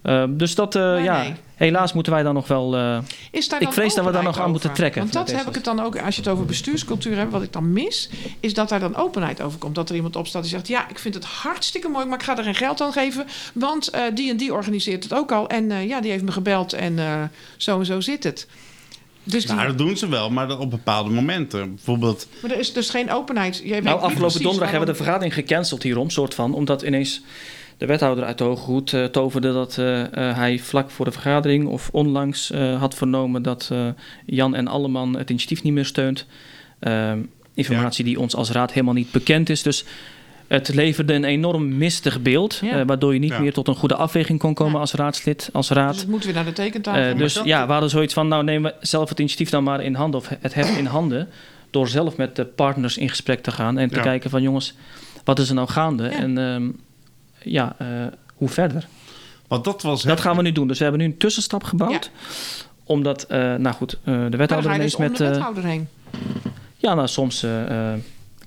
Eh, 0.09 0.25
dus 0.29 0.55
dat, 0.55 0.75
eh, 0.75 0.93
Nee, 0.93 1.03
ja, 1.03 1.23
nee. 1.23 1.35
helaas 1.55 1.93
moeten 1.93 2.13
wij 2.13 2.23
dan 2.23 2.35
nog 2.35 2.49
wel... 2.49 2.77
eh, 2.77 2.99
Is 3.31 3.49
daar 3.49 3.63
Ik 3.63 3.73
vrees 3.73 3.95
dat 3.95 4.05
we 4.05 4.11
daar 4.11 4.23
nog 4.23 4.41
aan 4.41 4.51
moeten 4.51 4.73
trekken 4.73 5.01
Want 5.01 5.13
dat 5.13 5.31
heb 5.33 5.47
ik 5.47 5.55
het 5.55 5.65
dan 5.65 5.81
ook, 5.81 6.03
als 6.03 6.15
je 6.15 6.21
het 6.21 6.31
over 6.31 6.45
bestuurscultuur 6.45 7.17
hebt, 7.17 7.33
wat 7.33 7.43
ik 7.43 7.53
dan 7.53 7.73
mis, 7.73 8.11
is 8.41 8.55
dat 8.55 8.69
daar 8.69 8.81
dan 8.81 8.97
openheid 8.97 9.41
over 9.41 9.59
komt. 9.59 9.75
Dat 9.75 9.89
er 9.89 9.95
iemand 9.95 10.17
opstaat 10.17 10.43
die 10.43 10.51
zegt, 10.51 10.69
ja, 10.69 10.89
ik 10.89 10.99
vind 10.99 11.15
het 11.15 11.25
hartstikke 11.25 11.89
mooi, 11.89 12.07
maar 12.07 12.19
ik 12.19 12.25
ga 12.25 12.37
er 12.39 12.45
geen 12.45 12.55
geld 12.55 12.81
aan 12.81 12.93
geven, 12.93 13.27
want 13.55 13.89
eh, 13.89 14.03
die 14.15 14.31
en 14.31 14.37
die 14.37 14.53
organiseert 14.53 15.03
het 15.03 15.15
ook 15.15 15.33
al. 15.33 15.49
En 15.49 15.71
eh, 15.71 15.89
ja, 15.89 16.01
die 16.01 16.11
heeft 16.11 16.25
me 16.25 16.33
gebeld 16.33 16.73
en 16.73 16.99
eh, 16.99 17.23
zo 17.57 17.79
en 17.79 17.87
zo 17.87 18.01
zit 18.01 18.25
het. 18.25 18.47
Dus 19.23 19.47
die, 19.47 19.55
Nou, 19.55 19.67
dat 19.67 19.79
doen 19.79 19.97
ze 19.97 20.09
wel, 20.09 20.31
maar 20.31 20.59
op 20.59 20.71
bepaalde 20.71 21.11
momenten. 21.11 21.75
Bijvoorbeeld, 21.75 22.27
maar 22.43 22.51
er 22.51 22.59
is 22.59 22.73
dus 22.73 22.91
geen 22.91 23.11
openheid. 23.11 23.57
Jij 23.65 23.71
weet 23.71 23.83
Nou, 23.83 24.01
afgelopen 24.01 24.43
donderdag 24.43 24.71
hebben 24.71 24.89
we 24.89 24.93
de 24.95 25.03
vergadering 25.03 25.35
gecanceld 25.35 25.83
hierom, 25.83 26.11
soort 26.11 26.35
van, 26.35 26.55
omdat 26.55 26.83
ineens 26.83 27.23
de 27.79 27.87
wethouder 27.87 28.25
uit 28.25 28.39
de 28.39 28.45
Hoge 28.45 28.65
Hoed 28.71 28.93
eh, 28.93 29.05
toverde 29.05 29.53
dat 29.53 29.79
eh, 29.79 30.01
eh, 30.31 30.37
hij 30.37 30.59
vlak 30.59 30.91
voor 30.91 31.05
de 31.05 31.11
vergadering 31.13 31.67
of 31.67 31.89
onlangs 31.93 32.51
eh, 32.51 32.79
had 32.81 32.95
vernomen 32.95 33.43
dat 33.43 33.69
eh, 33.73 33.87
Jan 34.27 34.55
en 34.55 34.69
Alleman 34.69 35.17
het 35.17 35.31
initiatief 35.31 35.63
niet 35.63 35.73
meer 35.73 35.85
steunt. 35.85 36.27
Ehm, 36.79 37.19
informatie 37.55 38.05
die 38.05 38.21
ons 38.21 38.35
als 38.35 38.51
raad 38.51 38.73
helemaal 38.73 38.95
niet 38.95 39.11
bekend 39.11 39.49
is. 39.51 39.63
Dus 39.63 39.85
het 40.47 40.75
leverde 40.75 41.15
een 41.15 41.25
enorm 41.25 41.77
mistig 41.77 42.23
beeld, 42.23 42.61
Ja. 42.63 42.79
eh, 42.81 42.87
waardoor 42.87 43.13
je 43.13 43.19
niet 43.21 43.31
Ja. 43.33 43.39
meer 43.41 43.53
tot 43.53 43.69
een 43.69 43.75
goede 43.75 43.95
afweging 43.95 44.39
kon 44.39 44.55
komen 44.55 44.73
Ja. 44.75 44.79
als 44.79 44.93
raadslid, 44.93 45.51
als 45.53 45.69
Dus 45.69 45.77
raad. 45.77 45.97
het 45.97 46.09
moet 46.09 46.25
weer 46.25 46.35
naar 46.35 46.45
de 46.45 46.53
tekentafel. 46.53 47.03
Maar 47.03 47.17
dus 47.17 47.35
dat- 47.35 47.45
ja, 47.45 47.67
we 47.67 47.73
hadden 47.73 47.91
zoiets 47.91 48.15
van, 48.15 48.29
nou 48.29 48.45
nemen 48.45 48.73
we 48.81 48.87
zelf 48.87 49.09
het 49.09 49.19
initiatief 49.19 49.51
dan 49.51 49.65
maar 49.65 49.83
in 49.85 49.95
handen, 49.95 50.21
of 50.21 50.29
het 50.41 50.55
heft 50.55 50.77
in 50.79 50.87
handen, 50.87 51.29
door 51.71 51.89
zelf 51.89 52.17
met 52.17 52.37
de 52.37 52.45
partners 52.45 52.97
in 52.99 53.09
gesprek 53.09 53.43
te 53.43 53.51
gaan 53.51 53.79
en 53.79 53.89
te 53.89 53.95
Ja. 53.97 54.03
kijken 54.03 54.31
van 54.31 54.43
jongens, 54.43 54.75
wat 55.25 55.39
is 55.39 55.49
er 55.49 55.55
nou 55.55 55.69
gaande? 55.69 56.03
Ja. 56.05 56.11
En 56.11 56.39
ehm, 56.39 56.69
ja, 57.43 57.75
eh, 57.79 57.87
hoe 58.35 58.49
verder? 58.49 58.87
want 59.49 59.65
dat 59.65 59.83
was... 59.83 60.03
Dat 60.03 60.21
gaan 60.21 60.37
we 60.37 60.43
nu 60.43 60.53
doen. 60.53 60.69
Dus 60.69 60.77
we 60.79 60.83
hebben 60.85 61.03
nu 61.03 61.07
een 61.09 61.17
tussenstap 61.19 61.65
gebouwd. 61.65 62.11
Omdat, 62.85 63.23
eh, 63.23 63.55
nou 63.55 63.75
goed, 63.75 63.93
eh, 64.05 64.25
de 64.31 64.37
wethouder 64.37 64.71
ga 64.71 64.71
je 64.71 64.75
ineens 64.77 64.97
dus 64.97 65.01
om 65.01 65.03
met... 65.11 65.17
de 65.17 65.25
eh, 65.25 65.31
wethouder 65.31 65.65
heen. 65.65 65.89
ja, 66.77 66.95
nou 66.95 67.09
soms 67.09 67.45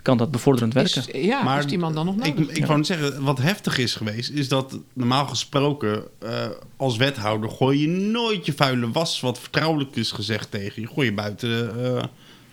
kan 0.02 0.18
dat 0.18 0.32
bevorderend 0.32 0.74
werken. 0.74 1.04
Is, 1.14 1.26
ja, 1.26 1.44
Maar 1.44 1.60
is 1.60 1.66
die 1.66 1.78
man 1.80 1.94
dan 1.94 2.06
nog 2.06 2.16
Ik, 2.16 2.38
nodig? 2.38 2.56
ik 2.56 2.66
wou 2.66 2.78
net 2.78 2.88
zeggen, 2.88 3.24
wat 3.24 3.38
heftig 3.38 3.78
is 3.78 3.96
geweest, 3.96 4.30
is 4.30 4.48
dat 4.48 4.78
normaal 4.94 5.26
gesproken 5.28 6.04
eh, 6.20 6.30
als 6.78 6.98
wethouder 6.98 7.50
gooi 7.50 7.82
je 7.82 7.88
nooit 7.88 8.46
je 8.46 8.54
vuile 8.54 8.92
was, 8.92 9.20
wat 9.20 9.40
vertrouwelijk 9.40 9.96
is 9.96 10.12
gezegd 10.12 10.52
tegen 10.52 10.82
je, 10.82 10.88
gooi 10.88 11.08
je 11.08 11.14
buiten 11.14 11.86
eh, 11.96 12.04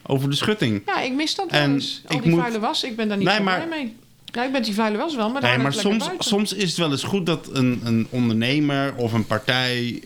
over 0.06 0.30
de 0.30 0.36
schutting. 0.36 0.82
Ja, 0.86 1.00
ik 1.00 1.12
mis 1.14 1.34
dat 1.34 1.50
wel 1.50 1.60
En 1.60 1.72
eens. 1.72 2.02
Al 2.06 2.16
ik 2.16 2.22
die 2.22 2.30
moet- 2.30 2.40
vuile 2.40 2.58
was, 2.60 2.84
ik 2.84 2.96
ben 2.96 3.08
daar 3.08 3.16
niet 3.16 3.26
Nee, 3.26 3.36
zo 3.36 3.42
maar- 3.42 3.66
blij 3.66 3.78
mee. 3.82 3.96
Ja, 4.32 4.44
ik 4.44 4.52
ben 4.52 4.62
die 4.62 4.74
vuile 4.74 4.96
was 4.98 5.16
wel, 5.16 5.30
maar 5.30 5.40
daar 5.40 5.50
Nee, 5.54 5.62
maar 5.62 5.72
soms, 5.72 6.04
buiten. 6.06 6.24
soms 6.28 6.52
is 6.52 6.68
het 6.68 6.76
wel 6.78 6.90
eens 6.90 7.02
goed 7.02 7.26
dat 7.26 7.48
een, 7.52 7.80
een 7.84 8.06
ondernemer 8.10 8.94
of 8.96 9.12
een 9.12 9.26
partij 9.26 10.02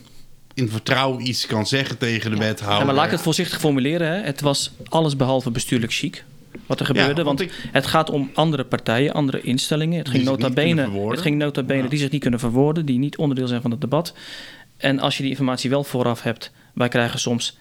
in 0.54 0.68
vertrouwen 0.68 1.26
iets 1.26 1.46
kan 1.46 1.66
zeggen 1.66 1.98
tegen 1.98 2.30
de 2.30 2.36
Ja. 2.36 2.42
wethouder. 2.42 2.78
Ja, 2.78 2.84
maar 2.84 2.94
laat 2.94 3.04
ik 3.04 3.10
het 3.10 3.20
voorzichtig 3.20 3.58
formuleren. 3.60 4.08
Hè. 4.08 4.20
Het 4.22 4.40
was 4.40 4.70
alles 4.88 5.16
behalve 5.16 5.50
bestuurlijk 5.50 5.92
chic. 5.92 6.24
Wat 6.66 6.80
er 6.80 6.86
gebeurde. 6.86 7.22
want 7.22 7.38
want 7.38 7.40
ik- 7.40 7.68
het 7.72 7.86
gaat 7.86 8.10
om 8.10 8.30
andere 8.34 8.64
partijen, 8.64 9.12
andere 9.12 9.40
instellingen. 9.40 9.98
Het 9.98 10.08
ging 10.08 10.24
nota 10.24 10.50
bene, 10.50 10.90
het 11.10 11.20
ging 11.20 11.36
nota 11.38 11.62
bene 11.62 11.82
Ja. 11.82 11.88
die 11.88 11.98
zich 11.98 12.10
niet 12.10 12.20
kunnen 12.20 12.40
verwoorden. 12.40 12.86
Die 12.86 12.98
niet 12.98 13.16
onderdeel 13.16 13.46
zijn 13.46 13.62
van 13.62 13.70
het 13.70 13.80
debat. 13.80 14.14
En 14.76 14.98
als 15.00 15.16
je 15.16 15.22
die 15.22 15.30
informatie 15.30 15.70
wel 15.70 15.84
vooraf 15.84 16.22
hebt. 16.22 16.50
Wij 16.74 16.88
krijgen 16.88 17.20
soms 17.20 17.56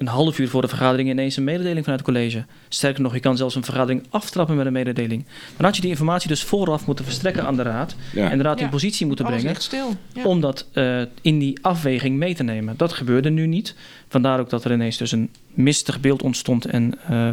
een 0.00 0.06
half 0.06 0.38
uur 0.38 0.48
voor 0.48 0.62
de 0.62 0.68
vergadering 0.68 1.08
ineens 1.08 1.36
een 1.36 1.44
mededeling 1.44 1.84
vanuit 1.84 2.00
het 2.00 2.08
college. 2.14 2.44
Sterker 2.68 3.02
nog, 3.02 3.14
je 3.14 3.20
kan 3.20 3.36
zelfs 3.36 3.54
een 3.54 3.64
vergadering 3.64 4.06
aftrappen 4.10 4.56
met 4.56 4.66
een 4.66 4.72
mededeling. 4.72 5.24
Dan 5.56 5.64
had 5.66 5.74
je 5.76 5.80
die 5.80 5.90
informatie 5.90 6.28
dus 6.28 6.42
vooraf 6.42 6.86
moeten 6.86 7.04
verstrekken 7.04 7.46
aan 7.46 7.56
de 7.56 7.62
raad. 7.62 7.96
Ja. 8.12 8.30
En 8.30 8.38
de 8.38 8.44
raad 8.44 8.58
Ja. 8.58 8.64
in 8.64 8.70
positie 8.70 9.06
moeten 9.06 9.24
Alles 9.24 9.36
brengen 9.36 9.54
ligt 9.54 9.66
stil. 9.66 9.94
Ja. 10.12 10.24
om 10.24 10.40
dat 10.40 10.66
eh, 10.72 11.00
in 11.20 11.38
die 11.38 11.58
afweging 11.62 12.16
mee 12.16 12.34
te 12.34 12.42
nemen. 12.42 12.74
Dat 12.76 12.92
gebeurde 12.92 13.30
nu 13.30 13.46
niet. 13.46 13.74
Vandaar 14.08 14.40
ook 14.40 14.50
dat 14.50 14.64
er 14.64 14.72
ineens 14.72 14.96
dus 14.96 15.12
een 15.12 15.30
mistig 15.54 16.00
beeld 16.00 16.22
ontstond. 16.22 16.64
En 16.64 16.94
eh, 17.08 17.28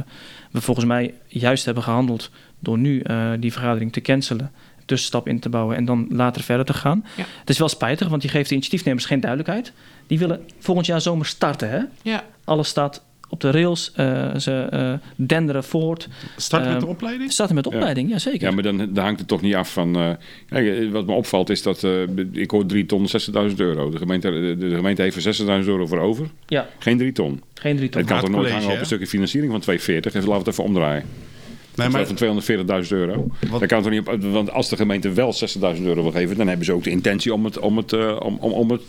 we 0.51 0.61
volgens 0.61 0.85
mij 0.85 1.13
juist 1.27 1.65
hebben 1.65 1.83
gehandeld 1.83 2.29
door 2.59 2.77
nu 2.77 2.99
eh, 2.99 3.31
die 3.39 3.51
vergadering 3.51 3.93
te 3.93 4.01
cancelen. 4.01 4.51
Tussenstap 4.85 5.27
in 5.27 5.39
te 5.39 5.49
bouwen 5.49 5.75
en 5.75 5.85
dan 5.85 6.07
later 6.09 6.43
verder 6.43 6.65
te 6.65 6.73
gaan. 6.73 7.05
Ja. 7.15 7.23
Het 7.39 7.49
is 7.49 7.57
wel 7.57 7.69
spijtig, 7.69 8.07
want 8.07 8.21
je 8.21 8.27
geeft 8.29 8.49
de 8.49 8.53
initiatiefnemers 8.55 9.05
geen 9.05 9.19
duidelijkheid. 9.19 9.73
Die 10.07 10.19
willen 10.19 10.39
volgend 10.59 10.85
jaar 10.87 11.01
zomer 11.01 11.25
starten. 11.25 11.69
Hè? 11.69 11.79
ja. 12.01 12.23
Alles 12.43 12.67
staat 12.67 13.05
op 13.29 13.41
de 13.41 13.51
rails. 13.51 13.91
eh, 13.95 14.35
ze 14.35 14.51
eh, 14.71 14.93
denderen 15.15 15.63
voort. 15.63 16.07
Start 16.37 16.63
met 16.63 16.71
Ehm, 16.71 16.79
de 16.81 16.87
opleiding? 16.87 17.31
Starten 17.31 17.55
met 17.55 17.67
opleiding, 17.67 18.09
ja 18.09 18.19
zeker. 18.19 18.47
Ja, 18.47 18.53
maar 18.53 18.63
dan, 18.63 18.77
dan 18.77 19.03
hangt 19.03 19.19
het 19.19 19.27
toch 19.27 19.41
niet 19.41 19.55
af 19.55 19.73
van... 19.73 19.95
eh, 19.95 20.09
kijk, 20.49 20.91
wat 20.91 21.05
me 21.05 21.13
opvalt 21.13 21.49
is 21.49 21.61
dat... 21.63 21.83
eh, 21.83 22.01
ik 22.31 22.51
hoor 22.51 22.65
3 22.65 22.85
ton 22.85 23.07
60.000 23.49 23.55
euro. 23.55 23.89
De 23.89 23.97
gemeente, 23.97 24.31
de, 24.31 24.55
de 24.57 24.75
gemeente 24.75 25.01
heeft 25.01 25.25
er 25.25 25.35
60.000 25.63 25.67
euro 25.67 25.85
voor 25.85 25.99
over. 25.99 26.27
Ja, 26.45 26.67
Geen 26.79 26.97
3 26.97 27.11
ton. 27.11 27.41
geen 27.53 27.75
drie 27.77 27.89
ton. 27.89 28.01
Het 28.01 28.09
kan 28.09 28.19
toch 28.19 28.29
nooit 28.29 28.51
hangen 28.51 28.71
op 28.71 28.79
een 28.79 28.85
stukje 28.85 29.07
financiering 29.07 29.51
van 29.51 29.61
240. 29.61 30.13
Even, 30.13 30.27
laten 30.29 30.43
we 30.43 30.49
het 30.49 30.59
even 30.59 30.69
omdraaien. 30.73 31.03
Nee, 31.75 31.89
maar, 31.89 32.07
van 32.07 32.41
240.000 32.83 32.87
euro. 32.89 33.27
Wat- 33.49 33.59
Dat 33.59 33.69
kan 33.69 33.81
toch 33.81 33.91
niet 33.91 34.07
op, 34.07 34.21
want 34.23 34.51
als 34.51 34.69
de 34.69 34.75
gemeente 34.75 35.11
wel 35.11 35.33
60.000 35.77 35.81
euro 35.83 36.01
wil 36.01 36.11
geven... 36.11 36.37
dan 36.37 36.47
hebben 36.47 36.65
ze 36.65 36.73
ook 36.73 36.83
de 36.83 36.89
intentie 36.89 37.33
om 37.33 37.45
het, 37.45 37.59
om 37.59 37.77
het, 37.77 37.93
eh, 37.93 38.15
om, 38.19 38.37
om, 38.41 38.51
om 38.51 38.71
het 38.71 38.81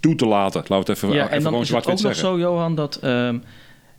toe 0.00 0.14
te 0.14 0.26
laten. 0.26 0.60
Laten 0.60 0.74
we 0.76 0.78
het 0.78 0.88
even, 0.88 1.08
Ja, 1.08 1.14
even 1.14 1.24
en 1.24 1.30
dan 1.30 1.42
gewoon 1.46 1.60
is 1.62 1.68
het 1.68 1.76
ook 1.76 1.82
zwart-wit 1.84 2.06
nog 2.06 2.16
zo, 2.16 2.38
Johan, 2.38 2.74
dat 2.74 2.96
ehm, 2.96 3.38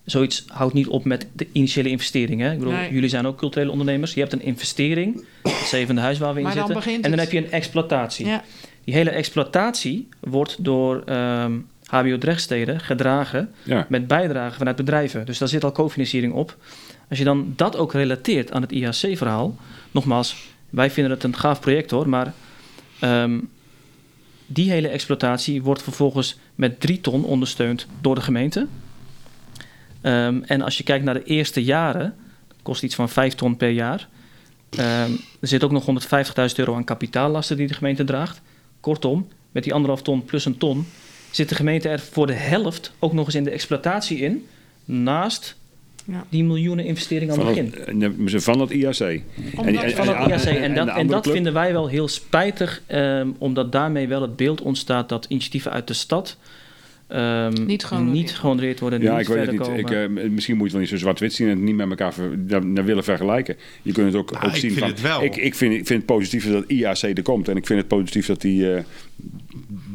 zoiets 0.06 0.44
houdt 0.48 0.74
niet 0.74 0.88
op 0.88 1.06
met 1.06 1.28
de 1.34 1.48
initiële 1.52 1.90
investering. 1.90 2.42
Hè? 2.42 2.52
Ik 2.52 2.58
bedoel, 2.60 2.74
Nee. 2.74 2.94
jullie 2.94 3.10
zijn 3.10 3.28
ook 3.28 3.38
culturele 3.38 3.72
ondernemers. 3.72 4.14
Je 4.14 4.20
hebt 4.20 4.34
een 4.34 4.42
investering, 4.42 5.26
het 5.44 5.54
zevende 5.68 6.02
huis 6.02 6.18
waar 6.18 6.32
we 6.34 6.38
in 6.40 6.44
Maar 6.46 6.54
zitten. 6.54 6.74
begint 6.74 7.04
En 7.06 7.10
dan 7.12 7.20
het. 7.20 7.32
heb 7.32 7.40
je 7.42 7.46
een 7.48 7.52
exploitatie. 7.54 8.26
Ja. 8.26 8.44
Die 8.84 8.94
hele 8.96 9.10
exploitatie 9.10 10.08
wordt 10.20 10.64
door 10.64 11.02
ehm, 11.06 11.54
HBO 11.86 12.18
Drechtsteden 12.18 12.80
gedragen 12.80 13.52
Ja. 13.64 13.86
met 13.90 14.08
bijdragen 14.08 14.58
vanuit 14.58 14.76
bedrijven. 14.76 15.26
Dus 15.26 15.38
daar 15.38 15.48
zit 15.48 15.64
al 15.64 15.72
cofinanciering 15.72 16.34
op. 16.34 16.56
Als 17.10 17.18
je 17.20 17.26
dan 17.26 17.54
dat 17.56 17.78
ook 17.78 17.94
relateert 17.94 18.52
aan 18.52 18.62
het 18.62 18.72
IAC-verhaal, 18.72 19.56
nogmaals, 19.92 20.36
wij 20.70 20.92
vinden 20.92 21.12
het 21.14 21.24
een 21.24 21.36
gaaf 21.36 21.60
project 21.60 21.92
hoor, 21.92 22.10
maar 22.10 22.34
ehm, 23.00 23.40
die 24.48 24.72
hele 24.72 24.88
exploitatie 24.88 25.64
wordt 25.64 25.82
vervolgens 25.82 26.38
met 26.56 26.80
drie 26.80 27.02
ton 27.02 27.24
ondersteund 27.24 27.88
door 28.02 28.16
de 28.16 28.22
gemeente. 28.22 28.68
Ehm, 30.02 30.42
en 30.46 30.62
als 30.62 30.78
je 30.78 30.84
kijkt 30.84 31.06
naar 31.06 31.14
de 31.14 31.24
eerste 31.24 31.64
jaren, 31.64 32.16
kost 32.62 32.84
iets 32.84 32.96
van 32.96 33.10
vijf 33.10 33.34
ton 33.34 33.58
per 33.58 33.70
jaar. 33.70 34.08
Ehm, 34.70 35.12
er 35.40 35.48
zit 35.48 35.64
ook 35.64 35.72
nog 35.72 35.86
150.000 35.86 36.60
euro 36.60 36.76
aan 36.76 36.84
kapitaallasten 36.84 37.58
die 37.58 37.68
de 37.68 37.74
gemeente 37.74 38.04
draagt. 38.04 38.42
Kortom, 38.80 39.28
met 39.52 39.64
die 39.64 39.74
anderhalf 39.74 40.02
ton 40.02 40.26
plus 40.26 40.46
een 40.46 40.58
ton 40.58 40.88
zit 41.32 41.50
de 41.50 41.56
gemeente 41.56 41.90
er 41.90 42.00
voor 42.00 42.28
de 42.28 42.34
helft 42.34 42.92
ook 43.00 43.14
nog 43.14 43.26
eens 43.26 43.36
in 43.36 43.44
de 43.44 43.50
exploitatie 43.50 44.20
in. 44.20 44.48
Naast 44.86 45.57
Ja. 46.12 46.26
die 46.30 46.44
miljoenen 46.44 46.86
investering 46.86 47.32
aan 47.32 47.46
het 47.46 47.48
begin. 47.48 48.42
van 48.42 48.60
het 48.60 48.72
IAC. 48.72 49.00
En, 49.00 49.24
Van 49.56 49.66
het 49.66 50.46
IAC. 50.46 50.56
En, 50.56 50.76
dat, 50.76 50.88
en 50.88 51.08
dat 51.08 51.22
club? 51.22 51.34
vinden 51.34 51.54
wij 51.54 51.72
wel 51.72 51.88
heel 51.88 52.08
spijtig, 52.08 52.82
ehm, 52.86 53.30
omdat 53.38 53.72
daarmee 53.72 54.08
wel 54.08 54.22
het 54.22 54.36
beeld 54.36 54.62
ontstaat 54.62 55.10
dat 55.10 55.26
initiatieven 55.30 55.72
uit 55.72 55.88
de 55.88 55.94
stad 55.94 56.38
ehm, 57.08 57.66
Niet 57.66 57.86
gehonoreerd 57.86 58.16
niet 58.18 58.36
gehonoreerd 58.36 58.80
worden. 58.80 59.02
Ja, 59.02 59.12
niet 59.18 59.22
ik 59.22 59.34
weet 59.34 59.42
het 59.42 59.52
niet. 59.52 59.62
komen. 59.62 59.80
Ik, 59.80 59.90
eh, 59.92 60.30
misschien 60.30 60.58
moet 60.58 60.72
je 60.72 60.72
het 60.72 60.72
wel 60.72 60.82
niet 60.82 60.90
zo 60.90 60.98
zwart-wit 60.98 61.34
zien 61.34 61.48
en 61.48 61.54
het 61.54 61.64
niet 61.64 61.76
met 61.76 61.90
elkaar 61.90 62.14
ver- 62.14 62.38
naar, 62.48 62.66
naar 62.66 62.86
willen 62.86 63.04
vergelijken. 63.04 63.56
Je 63.82 63.92
kunt 63.92 64.08
het 64.08 64.16
ook, 64.16 64.32
Nou, 64.32 64.46
ook 64.46 64.52
ik 64.52 64.58
zien 64.60 64.70
vind 64.72 64.80
van... 64.82 64.90
het 64.90 65.02
wel. 65.02 65.24
Ik, 65.24 65.36
ik, 65.36 65.56
vind, 65.56 65.74
ik 65.74 65.86
vind 65.88 66.00
het 66.00 66.06
positief 66.06 66.52
dat 66.52 66.64
IAC 66.68 67.02
er 67.02 67.22
komt. 67.22 67.48
En 67.48 67.56
ik 67.58 67.66
vind 67.66 67.80
het 67.80 67.88
positief 67.88 68.26
dat 68.26 68.42
die, 68.42 68.74
eh, 68.74 68.84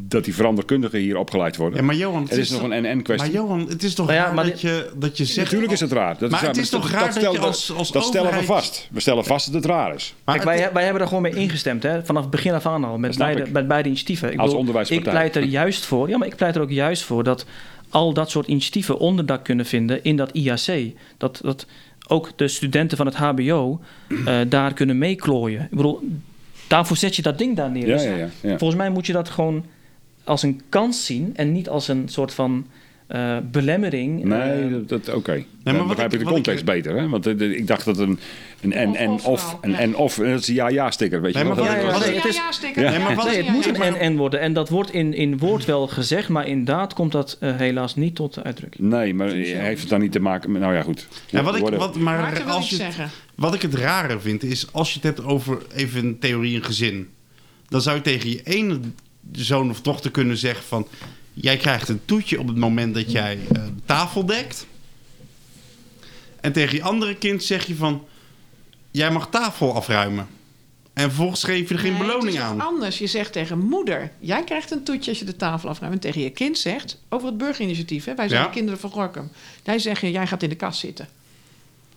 dat 0.07 0.23
die 0.25 0.35
veranderkundigen 0.35 0.99
hier 0.99 1.17
opgeleid 1.17 1.55
worden. 1.57 1.79
Ja, 1.79 1.85
maar 1.85 1.95
Johan, 1.95 2.21
het 2.21 2.29
het 2.29 2.39
is 2.39 2.51
is 2.51 2.59
nog 2.59 2.69
een 2.71 2.81
NN-kwestie. 2.97 3.31
Maar 3.31 3.41
Johan, 3.41 3.67
het 3.69 3.83
is 3.83 3.93
toch 3.93 4.05
Nou 4.05 4.17
ja, 4.17 4.25
raar 4.25 4.33
maar 4.33 4.45
dat, 4.45 4.61
je, 4.61 4.89
dat 4.95 5.17
je 5.17 5.25
zegt... 5.25 5.37
Natuurlijk 5.45 5.71
is 5.71 5.79
het 5.79 5.91
raar. 5.91 6.17
Dat 6.17 6.29
Maar 6.31 6.39
raar, 6.39 6.49
het 6.49 6.57
is 6.59 6.69
toch 6.69 6.91
raar 6.91 7.03
dat 7.05 7.13
je 7.13 7.19
stellen 7.19 7.39
we- 7.39 7.45
als- 7.45 7.73
als 7.73 7.91
dat 7.91 8.03
stellen 8.05 8.31
we 8.33 8.43
vast. 8.43 8.89
We 8.91 8.99
stellen 8.99 9.25
vast 9.25 9.45
dat 9.45 9.55
het 9.55 9.65
raar 9.71 9.95
is. 9.95 10.13
Maar 10.25 10.35
Kijk, 10.39 10.49
het- 10.49 10.59
wij, 10.59 10.73
wij 10.73 10.83
hebben 10.83 11.01
er 11.01 11.07
gewoon 11.07 11.23
mee 11.23 11.35
ingestemd, 11.35 11.83
hè? 11.83 12.05
vanaf 12.05 12.21
het 12.21 12.31
begin 12.31 12.53
af 12.53 12.65
aan 12.65 12.83
al, 12.83 12.97
met 12.97 13.17
beide, 13.17 13.45
met 13.51 13.67
beide 13.67 13.87
initiatieven. 13.87 14.27
Ik, 14.27 14.33
Als 14.35 14.43
bedoel, 14.43 14.59
onderwijspartij. 14.59 15.05
ik 15.13 15.17
pleit 15.31 15.35
er 15.35 15.43
juist 15.51 15.85
voor, 15.85 16.09
ja, 16.09 16.17
maar 16.17 16.27
ik 16.27 16.35
pleit 16.35 16.55
er 16.55 16.61
ook 16.61 16.69
juist 16.71 17.02
voor 17.03 17.23
dat 17.23 17.45
al 17.89 18.13
dat 18.13 18.31
soort 18.31 18.47
initiatieven 18.47 18.97
onderdak 18.97 19.43
kunnen 19.43 19.65
vinden 19.65 20.03
in 20.03 20.15
dat 20.15 20.31
IAC. 20.31 20.93
Dat, 21.17 21.39
dat 21.43 21.65
ook 22.07 22.31
de 22.35 22.47
studenten 22.47 22.97
van 22.97 23.05
het 23.05 23.15
HBO 23.15 23.79
eh, 24.25 24.39
daar 24.47 24.73
kunnen 24.73 24.97
meeklooien. 24.97 25.61
Ik 25.61 25.69
bedoel, 25.69 26.01
daarvoor 26.67 26.97
zet 26.97 27.15
je 27.15 27.21
dat 27.21 27.37
ding 27.37 27.55
daar 27.55 27.71
neer. 27.71 27.87
Ja, 27.87 27.93
Dus 27.93 28.03
ja, 28.03 28.15
ja. 28.15 28.29
ja. 28.41 28.57
Volgens 28.57 28.75
mij 28.75 28.89
moet 28.89 29.05
je 29.05 29.13
dat 29.13 29.29
gewoon 29.29 29.65
als 30.23 30.43
een 30.43 30.61
kans 30.69 31.05
zien 31.05 31.31
en 31.35 31.51
niet 31.51 31.69
als 31.69 31.87
een 31.87 32.09
soort 32.09 32.33
van 32.33 32.65
eh, 33.13 33.37
belemmering. 33.51 34.23
Nee, 34.23 34.39
Eh, 34.39 34.71
dat, 34.71 34.89
dat, 35.05 35.15
oké. 35.15 35.43
maar 35.63 35.73
Dan 35.73 35.87
begrijp 35.87 36.13
ik- 36.13 36.19
ik 36.19 36.19
de 36.19 36.25
ik- 36.29 36.33
context 36.33 36.65
beter. 36.65 36.95
Hè? 36.97 37.09
Want 37.09 37.27
eh, 37.27 37.37
de- 37.37 37.55
ik 37.57 37.67
dacht 37.67 37.85
dat 37.85 37.97
een, 37.97 38.19
een 38.61 38.73
en, 38.73 38.95
en 38.95 39.09
Of, 39.09 39.57
een 39.61 39.75
en 39.75 39.95
of, 39.95 40.15
dat 40.15 40.39
is 40.39 40.47
een 40.47 40.53
ja-ja-sticker. 40.53 41.21
Weet 41.21 41.33
je 41.33 41.39
Nee, 41.39 41.47
maar 41.47 41.55
wat- 41.57 41.65
ja, 41.65 41.71
het 41.71 42.25
is- 42.25 42.35
ja. 42.35 42.81
Ja. 42.81 42.89
Nee, 42.89 42.99
maar 42.99 43.15
wat- 43.15 43.25
Nee, 43.25 43.37
het 43.43 43.53
moet 43.53 43.67
een 43.67 43.77
maar- 43.77 43.87
en-en 43.87 44.17
worden. 44.17 44.39
En 44.39 44.53
dat 44.53 44.69
wordt 44.69 44.91
in, 44.93 45.13
in 45.13 45.37
woord 45.37 45.65
wel 45.65 45.87
gezegd, 45.87 46.29
maar 46.29 46.47
in 46.47 46.65
daad 46.65 46.93
komt 46.93 47.11
dat 47.11 47.37
helaas 47.39 47.95
niet 47.95 48.15
tot 48.15 48.43
uitdrukking. 48.43 48.89
Nee, 48.89 49.13
maar 49.13 49.29
heeft 49.31 49.81
het 49.81 49.89
dan 49.89 49.99
niet 50.01 50.11
te 50.11 50.19
maken 50.19 50.51
met... 50.51 50.61
Nou 50.61 50.73
ja, 50.73 50.81
goed. 50.81 51.07
Ja, 51.29 51.43
wat 51.43 51.55
ik, 51.55 51.61
wat, 51.77 51.95
maar 51.95 52.43
als 52.43 52.69
je, 52.69 52.75
zeggen. 52.75 53.09
wat 53.35 53.53
ik 53.53 53.61
het 53.61 53.73
rare 53.73 54.19
vind, 54.19 54.43
is 54.43 54.67
als 54.71 54.89
je 54.89 54.95
het 54.95 55.03
hebt 55.03 55.23
over 55.27 55.57
even 55.75 56.05
een 56.05 56.19
theorie 56.19 56.55
een 56.55 56.63
gezin. 56.63 57.09
Dan 57.69 57.81
zou 57.81 57.95
je 57.95 58.01
tegen 58.01 58.29
je 58.29 58.41
ene 58.43 58.79
zoon 59.31 59.69
of 59.69 59.81
dochter 59.81 60.11
kunnen 60.11 60.37
zeggen 60.37 60.63
van... 60.63 60.87
Jij 61.33 61.57
krijgt 61.57 61.89
een 61.89 62.01
toetje 62.05 62.39
op 62.39 62.47
het 62.47 62.57
moment 62.57 62.93
dat 62.93 63.11
jij 63.11 63.39
eh, 63.51 63.53
de 63.53 63.71
tafel 63.85 64.25
dekt. 64.25 64.65
En 66.41 66.51
tegen 66.51 66.75
je 66.75 66.83
andere 66.83 67.15
kind 67.15 67.43
zeg 67.43 67.65
je 67.65 67.75
van... 67.75 68.05
Jij 68.91 69.11
mag 69.11 69.29
tafel 69.29 69.73
afruimen. 69.75 70.27
En 70.93 71.03
vervolgens 71.03 71.43
geef 71.43 71.67
je 71.69 71.73
er 71.73 71.79
geen 71.79 71.93
Nee, 71.93 72.01
beloning 72.01 72.39
aan. 72.39 72.61
Anders, 72.61 72.97
je 72.97 73.07
zegt 73.07 73.31
tegen 73.33 73.59
moeder: 73.59 74.11
jij 74.19 74.43
krijgt 74.43 74.71
een 74.71 74.83
toetje 74.83 75.09
als 75.09 75.19
je 75.19 75.25
de 75.25 75.35
tafel 75.35 75.69
afruimt. 75.69 75.93
En 75.95 76.01
tegen 76.01 76.21
je 76.21 76.29
kind 76.29 76.57
zegt, 76.57 77.01
over 77.09 77.27
het 77.27 77.37
burgerinitiatief, 77.37 78.05
hè, 78.05 78.15
wij 78.15 78.27
zijn 78.27 78.41
Ja. 78.41 78.47
de 78.47 78.53
kinderen 78.53 78.79
van 78.79 78.89
Gorkum. 78.89 79.31
Jij 79.63 79.79
zegt, 79.79 80.01
jij 80.01 80.27
gaat 80.27 80.43
in 80.43 80.49
de 80.49 80.55
kast 80.55 80.79
zitten. 80.79 81.07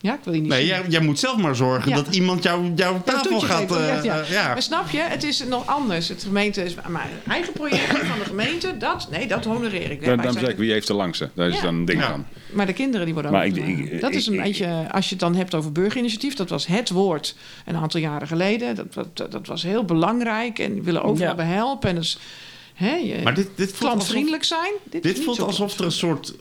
Ja, 0.07 0.15
ik 0.15 0.21
wil 0.25 0.33
je 0.35 0.41
niet 0.41 0.51
Nee, 0.51 0.67
jij, 0.67 0.83
jij 0.89 1.01
moet 1.01 1.19
zelf 1.19 1.37
maar 1.37 1.57
zorgen 1.57 1.89
Ja. 1.91 1.97
dat 1.97 2.15
iemand 2.15 2.43
jou, 2.43 2.73
jouw 2.75 3.03
tafel 3.05 3.41
gaat... 3.41 3.71
eh, 3.77 3.87
ja, 3.89 4.03
ja. 4.03 4.21
eh, 4.21 4.31
ja. 4.31 4.47
Maar 4.49 4.63
snap 4.63 4.91
je, 4.91 4.99
het 5.01 5.25
is 5.25 5.45
nog 5.45 5.67
anders. 5.67 6.09
Het 6.09 6.23
gemeente 6.23 6.63
is 6.65 6.75
maar 6.89 7.09
een 7.25 7.33
eigen 7.33 7.53
project 7.53 7.85
van 8.11 8.19
de 8.19 8.25
gemeente. 8.25 8.77
Dat, 8.77 9.09
nee, 9.11 9.27
dat 9.27 9.45
honoreer 9.45 9.91
ik. 9.91 10.05
Dan, 10.05 10.17
dan 10.17 10.33
zeg 10.33 10.49
ik, 10.49 10.57
wie 10.57 10.73
heeft 10.73 10.87
de 10.87 10.95
langste? 10.95 11.31
Daar 11.35 11.49
is 11.49 11.55
Ja. 11.55 11.61
dan 11.63 11.75
een 11.75 11.85
ding 11.85 12.01
Ja. 12.01 12.11
van. 12.11 12.25
Maar 12.53 12.67
de 12.67 12.73
kinderen 12.73 13.05
die 13.05 13.15
worden 13.15 13.33
Maar 13.33 13.47
ook. 13.47 13.57
ik- 13.57 13.67
ik- 13.79 14.01
dat 14.01 14.13
is 14.15 14.27
een 14.27 14.35
ik- 14.35 14.43
beetje, 14.43 14.87
als 14.91 15.05
je 15.05 15.11
het 15.11 15.21
dan 15.21 15.35
hebt 15.35 15.55
over 15.55 15.73
burgerinitiatief, 15.73 16.35
dat 16.35 16.49
was 16.49 16.67
het 16.67 16.91
woord 16.91 17.37
een 17.65 17.77
aantal 17.77 18.01
jaren 18.01 18.29
geleden. 18.29 18.75
Dat, 18.75 19.07
dat, 19.15 19.33
dat 19.33 19.47
was 19.47 19.63
heel 19.63 19.85
belangrijk 19.85 20.59
en 20.59 20.75
we 20.75 20.83
willen 20.83 21.03
overal 21.03 21.29
Ja. 21.31 21.35
bij 21.35 21.47
helpen. 21.47 21.89
En 21.89 21.95
dus, 21.95 22.19
hè, 22.75 22.95
je, 22.95 23.21
Maar 23.25 23.35
dit, 23.35 23.47
dit 23.47 23.55
voelt 23.57 23.71
alsof, 23.71 23.79
klantvriendelijk 23.79 24.45
zijn. 24.45 24.73
Dit, 25.01 25.21
voelt 25.25 25.41
alsof 25.41 25.79
er 25.79 25.85
een 25.85 25.93
soort 25.93 26.35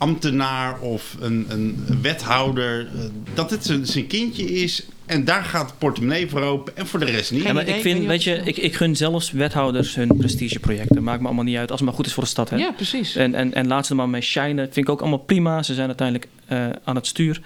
ambtenaar 0.00 0.80
of 0.80 1.16
een, 1.20 1.46
een 1.48 1.84
wethouder... 2.02 2.86
eh, 2.86 3.00
dat 3.34 3.50
het 3.50 3.64
zijn, 3.64 3.86
zijn 3.86 4.06
kindje 4.06 4.44
is 4.44 4.86
en 5.06 5.24
daar 5.24 5.44
gaat 5.44 5.68
de 5.68 5.74
portemonnee 5.78 6.28
voor 6.28 6.40
open 6.40 6.76
en 6.76 6.86
voor 6.86 6.98
de 6.98 7.04
rest 7.04 7.32
niet. 7.32 7.42
Ja, 7.42 7.52
maar 7.52 7.68
ik 7.68 7.80
vind, 7.80 8.06
weet 8.06 8.24
je, 8.24 8.40
ik, 8.44 8.56
ik 8.56 8.74
gun 8.74 8.96
zelfs 8.96 9.30
wethouders 9.30 9.94
hun 9.94 10.16
prestigeprojecten. 10.16 11.02
Maakt 11.02 11.20
me 11.20 11.26
allemaal 11.26 11.44
niet 11.44 11.56
uit, 11.56 11.70
als 11.70 11.80
het 11.80 11.88
maar 11.88 11.98
goed 11.98 12.06
is 12.06 12.12
voor 12.12 12.22
de 12.22 12.28
stad. 12.28 12.50
Hè? 12.50 12.56
Ja, 12.56 12.72
precies. 12.72 13.16
En, 13.16 13.34
en, 13.34 13.54
en 13.54 13.66
laat 13.66 13.84
ze 13.84 13.90
er 13.90 13.96
maar 13.96 14.08
mee 14.08 14.20
shinen. 14.20 14.64
Vind 14.64 14.76
ik 14.76 14.88
ook 14.88 15.00
allemaal 15.00 15.18
prima. 15.18 15.62
Ze 15.62 15.74
zijn 15.74 15.86
uiteindelijk 15.86 16.28
eh, 16.46 16.66
aan 16.84 16.94
het 16.94 17.06
stuur. 17.06 17.40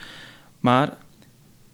Maar 0.60 0.96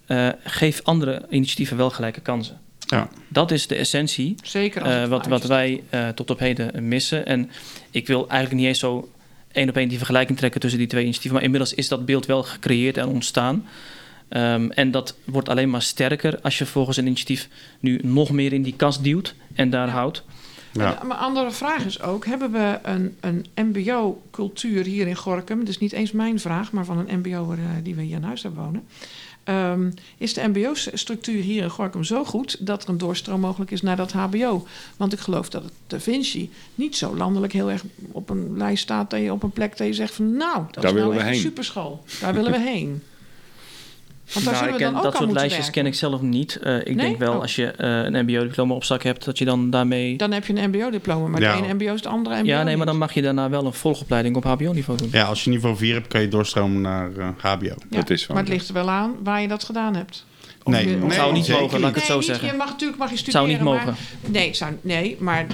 eh, 0.07 0.29
geef 0.45 0.81
andere 0.83 1.23
initiatieven 1.31 1.77
wel 1.77 1.91
gelijke 1.91 2.21
kansen. 2.21 2.61
Ja. 2.79 3.09
Dat 3.29 3.51
is 3.51 3.67
de 3.67 3.75
essentie 3.75 4.35
Zeker 4.43 4.83
als 4.83 4.93
eh, 4.93 5.01
het 5.01 5.09
wat, 5.09 5.27
wat 5.27 5.45
wij 5.45 5.83
eh, 5.91 6.09
tot 6.09 6.31
op 6.31 6.39
heden 6.39 6.89
missen. 6.89 7.27
En 7.27 7.51
ik 7.91 8.07
wil 8.07 8.29
eigenlijk 8.29 8.61
niet 8.61 8.69
eens 8.69 8.79
zo 8.79 9.09
één 9.53 9.69
op 9.69 9.77
één 9.77 9.89
die 9.89 9.99
vergelijking 9.99 10.39
trekken 10.39 10.61
tussen 10.61 10.79
die 10.79 10.89
twee 10.89 11.03
initiatieven. 11.03 11.37
Maar 11.37 11.47
inmiddels 11.47 11.75
is 11.75 11.89
dat 11.89 12.05
beeld 12.05 12.27
wel 12.27 12.43
gecreëerd 12.43 12.97
en 12.97 13.07
ontstaan. 13.07 13.67
Ehm, 14.29 14.71
en 14.71 14.91
dat 14.91 15.17
wordt 15.25 15.49
alleen 15.49 15.71
maar 15.71 15.83
sterker 15.83 16.41
als 16.41 16.59
je 16.59 16.67
volgens 16.67 16.97
een 16.97 17.07
initiatief 17.07 17.49
nu 17.81 18.01
nog 18.03 18.31
meer 18.31 18.53
in 18.53 18.63
die 18.63 18.77
kast 18.77 19.05
duwt 19.05 19.35
en 19.55 19.71
daar 19.71 19.89
houdt. 19.89 20.25
Ja. 20.73 21.01
En, 21.01 21.07
maar 21.07 21.17
andere 21.17 21.51
vraag 21.51 21.85
is 21.85 22.03
ook: 22.03 22.27
hebben 22.27 22.53
we 22.53 22.79
een, 22.83 23.17
een 23.21 23.47
MBO-cultuur 23.55 24.85
hier 24.85 25.07
in 25.07 25.17
Gorkum? 25.17 25.59
Dat 25.59 25.69
is 25.69 25.79
niet 25.79 25.93
eens 25.93 26.13
mijn 26.13 26.41
vraag, 26.41 26.73
maar 26.73 26.85
van 26.85 26.99
een 26.99 27.19
MBO'er 27.19 27.59
uh, 27.59 27.65
die 27.83 27.95
we 27.95 28.03
hier 28.03 28.17
in 28.17 28.23
huis 28.23 28.43
hebben 28.43 28.65
wonen. 28.65 28.87
Um, 29.45 29.93
is 30.19 30.35
de 30.35 30.49
MBO-structuur 30.49 31.43
hier 31.43 31.63
in 31.63 31.71
Gorkum 31.71 32.05
zo 32.05 32.25
goed 32.25 32.67
dat 32.67 32.83
er 32.83 32.89
een 32.89 32.99
doorstroom 32.99 33.41
mogelijk 33.41 33.71
is 33.71 33.83
naar 33.83 33.97
dat 33.97 34.13
HBO? 34.13 34.67
Want 34.97 35.13
ik 35.13 35.19
geloof 35.19 35.49
dat 35.49 35.63
het 35.63 35.73
Da 35.87 36.01
Vinci 36.01 36.51
niet 36.75 36.97
zo 36.97 37.17
landelijk 37.17 37.53
heel 37.53 37.71
erg 37.71 37.83
op 38.13 38.31
een 38.31 38.57
lijst 38.57 38.83
staat 38.83 39.11
dat 39.11 39.21
je 39.21 39.33
op 39.33 39.43
een 39.43 39.51
plek 39.51 39.77
dat 39.77 39.87
je 39.87 39.93
zegt 39.95 40.15
van 40.15 40.37
nou, 40.37 40.65
dat 40.71 40.83
Daar 40.83 40.95
is 40.97 41.01
nou 41.01 41.15
echt 41.15 41.23
een 41.23 41.29
heen. 41.29 41.41
superschool. 41.41 42.05
Daar 42.21 42.35
willen 42.35 42.53
we 42.53 42.59
heen. 42.71 43.03
Want 44.33 44.45
daar 44.45 44.55
Nou, 44.55 44.57
zullen 44.57 44.73
ik 44.73 44.73
we 44.73 44.85
ken- 44.85 44.87
dan 44.93 44.97
ook 44.97 45.03
dat 45.03 45.13
aan 45.15 45.21
soort 45.27 45.33
lijstjes 45.33 45.65
werken. 45.65 45.83
ken 45.83 45.87
ik 45.93 45.99
zelf 45.99 46.21
niet. 46.21 46.57
Eh, 46.57 46.77
ik 46.77 46.85
Nee? 46.87 46.97
denk 46.97 47.19
wel 47.19 47.35
Oh. 47.35 47.41
als 47.41 47.55
je 47.57 47.67
eh, 47.67 47.89
een 47.91 48.13
MBO-diploma 48.25 48.75
op 48.75 48.85
zak 48.85 49.03
hebt, 49.03 49.25
dat 49.25 49.39
je 49.39 49.45
dan 49.45 49.71
daarmee. 49.71 50.17
Dan 50.17 50.33
heb 50.33 50.47
je 50.47 50.57
een 50.59 50.69
MBO-diploma, 50.71 51.27
maar 51.29 51.41
Ja. 51.41 51.57
de 51.57 51.63
ene 51.65 51.75
MBO 51.75 51.95
is 51.95 52.03
de 52.03 52.09
andere 52.09 52.35
MBO. 52.37 52.47
ja, 52.47 52.63
nee, 52.63 52.77
maar 52.77 52.87
dan 52.87 52.99
mag 52.99 53.13
je 53.13 53.23
daarna 53.23 53.49
wel 53.51 53.65
een 53.67 53.73
volgopleiding 53.73 54.37
op 54.37 54.45
HBO-niveau 54.45 54.99
doen. 54.99 55.09
Ja, 55.13 55.25
als 55.25 55.45
je 55.45 55.51
niveau 55.51 55.77
4 55.77 55.95
hebt, 55.95 56.07
kan 56.09 56.21
je 56.21 56.29
doorstromen 56.29 56.81
naar 56.81 57.11
eh, 57.17 57.29
HBO. 57.37 57.65
Ja, 57.67 57.75
Dat 57.91 58.11
is 58.11 58.27
wel 58.27 58.37
maar 58.37 58.45
het 58.45 58.55
ligt 58.55 58.69
er 58.69 58.75
wel 58.75 58.91
aan 58.91 59.15
waar 59.23 59.41
je 59.41 59.49
dat 59.49 59.65
gedaan 59.65 59.95
hebt. 59.95 60.25
Of 60.63 60.73
Nee, 60.73 60.89
je- 60.89 60.97
nee, 60.97 61.13
zou 61.13 61.33
niet 61.33 61.45
zeker 61.45 61.61
mogen, 61.63 61.81
laat 61.81 61.89
ik 61.91 61.95
het 61.95 62.05
nee, 62.05 62.13
zo 62.13 62.17
niet, 62.19 62.27
zeggen. 62.27 62.47
Je 62.49 62.57
mag 62.57 62.69
natuurlijk 62.69 62.99
mag 62.99 63.09
je 63.09 63.15
Het 63.17 63.23
studeren. 63.25 63.49
zou 63.49 63.59
niet 63.65 63.69
maar- 63.75 63.87
mogen. 63.87 64.03
nee, 64.33 64.47
het 64.47 64.57
zou, 64.57 64.73
nee, 64.81 65.17
maar 65.21 65.47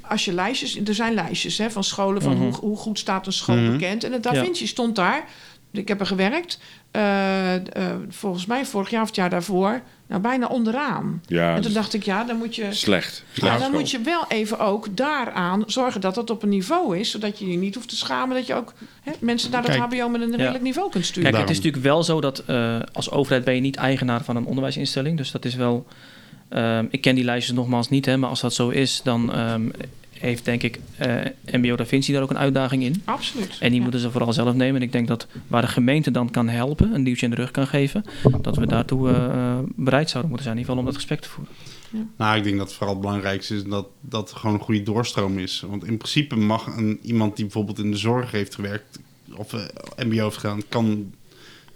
als 0.00 0.24
je 0.24 0.32
lijstjes, 0.32 0.78
er 0.84 0.94
zijn 0.94 1.14
lijstjes 1.14 1.58
hè, 1.58 1.70
van 1.70 1.84
scholen 1.84 2.22
van 2.22 2.32
Mhm. 2.32 2.42
hoe, 2.42 2.54
hoe 2.54 2.76
goed 2.76 2.98
staat 2.98 3.26
een 3.26 3.32
school 3.32 3.56
Mhm. 3.56 3.70
bekend. 3.72 4.04
En 4.04 4.10
de 4.10 4.20
Da 4.20 4.32
Ja. 4.32 4.44
Vinci 4.44 4.66
stond 4.66 4.96
daar. 4.96 5.24
Ik 5.72 5.88
heb 5.88 6.00
er 6.00 6.06
gewerkt. 6.06 6.58
eh, 6.90 7.54
eh, 7.54 7.62
volgens 8.08 8.46
mij 8.46 8.64
vorig 8.66 8.90
jaar 8.90 9.00
of 9.02 9.06
het 9.06 9.16
jaar 9.16 9.30
daarvoor. 9.30 9.80
Nou, 10.06 10.22
bijna 10.22 10.46
onderaan. 10.46 11.22
Ja, 11.26 11.54
en 11.54 11.62
toen 11.62 11.72
dacht 11.72 11.94
ik, 11.94 12.02
ja, 12.02 12.24
dan 12.24 12.36
moet 12.36 12.54
je. 12.56 12.72
slecht. 12.72 13.24
Ja, 13.32 13.58
dan 13.58 13.72
moet 13.72 13.90
je 13.90 14.00
wel 14.00 14.24
even 14.28 14.58
ook 14.58 14.96
daaraan 14.96 15.62
zorgen 15.66 16.00
dat 16.00 16.16
het 16.16 16.30
op 16.30 16.42
een 16.42 16.48
niveau 16.48 16.98
is. 16.98 17.10
Zodat 17.10 17.38
je 17.38 17.50
je 17.50 17.56
niet 17.56 17.74
hoeft 17.74 17.88
te 17.88 17.96
schamen 17.96 18.36
dat 18.36 18.46
je 18.46 18.54
ook 18.54 18.72
hè, 19.02 19.12
mensen 19.18 19.50
naar 19.50 19.62
dat 19.62 19.70
Kijk. 19.70 19.92
HBO 19.92 20.08
met 20.08 20.20
een 20.20 20.36
redelijk 20.36 20.62
niveau 20.62 20.90
kunt 20.90 21.04
sturen. 21.06 21.30
Kijk, 21.30 21.42
het 21.42 21.50
is 21.50 21.56
natuurlijk 21.56 21.84
wel 21.84 22.02
zo 22.02 22.20
dat 22.20 22.38
eh, 22.38 22.76
als 22.92 23.10
overheid 23.10 23.44
ben 23.44 23.54
je 23.54 23.60
niet 23.60 23.76
eigenaar 23.76 24.24
van 24.24 24.36
een 24.36 24.44
onderwijsinstelling. 24.46 25.16
Dus 25.16 25.30
dat 25.30 25.44
is 25.44 25.54
wel. 25.54 25.86
ehm, 26.48 26.86
ik 26.90 27.00
ken 27.00 27.14
die 27.14 27.24
lijstjes 27.24 27.56
nogmaals 27.56 27.88
niet, 27.88 28.06
hè, 28.06 28.16
maar 28.16 28.30
als 28.30 28.40
dat 28.40 28.54
zo 28.54 28.68
is, 28.68 29.00
dan 29.04 29.32
ehm, 29.32 29.68
heeft 30.20 30.44
denk 30.44 30.62
ik 30.62 30.80
eh, 30.96 31.16
MBO 31.52 31.76
Da 31.76 31.86
Vinci 31.86 32.12
daar 32.12 32.22
ook 32.22 32.30
een 32.30 32.38
uitdaging 32.38 32.82
in. 32.82 33.02
Absoluut. 33.04 33.56
En 33.60 33.68
die 33.68 33.76
Ja. 33.76 33.82
moeten 33.82 34.00
ze 34.00 34.10
vooral 34.10 34.32
zelf 34.32 34.54
nemen. 34.54 34.76
En 34.76 34.82
ik 34.86 34.92
denk 34.92 35.08
dat 35.08 35.26
waar 35.46 35.62
de 35.62 35.68
gemeente 35.68 36.10
dan 36.10 36.30
kan 36.30 36.48
helpen, 36.48 36.94
een 36.94 37.04
duwtje 37.04 37.24
in 37.24 37.30
de 37.30 37.36
rug 37.36 37.50
kan 37.50 37.66
geven, 37.66 38.04
dat 38.42 38.56
we 38.56 38.66
daartoe 38.66 39.10
eh, 39.10 39.58
bereid 39.76 40.10
zouden 40.10 40.30
moeten 40.30 40.48
zijn, 40.50 40.58
in 40.58 40.62
ieder 40.62 40.74
geval 40.74 40.78
om 40.78 40.84
dat 40.84 40.94
gesprek 40.94 41.20
te 41.20 41.28
voeren. 41.28 41.52
Nou, 42.16 42.36
ik 42.36 42.44
denk 42.44 42.58
dat 42.58 42.72
vooral 42.72 42.94
het 42.94 43.00
belangrijkste 43.02 43.54
is 43.54 43.64
dat 43.64 43.86
dat 44.00 44.30
er 44.30 44.36
gewoon 44.36 44.54
een 44.56 44.62
goede 44.62 44.82
doorstroom 44.82 45.38
is. 45.38 45.64
Want 45.68 45.84
in 45.84 45.96
principe 45.96 46.36
mag 46.36 46.66
een, 46.66 46.98
iemand 47.02 47.36
die 47.36 47.44
bijvoorbeeld 47.44 47.78
in 47.78 47.90
de 47.90 47.96
zorg 47.96 48.30
heeft 48.30 48.54
gewerkt... 48.54 48.98
of 49.36 49.52
eh, 49.52 49.60
mbo 50.06 50.24
heeft 50.24 50.36
gedaan, 50.36 50.62
kan 50.68 51.12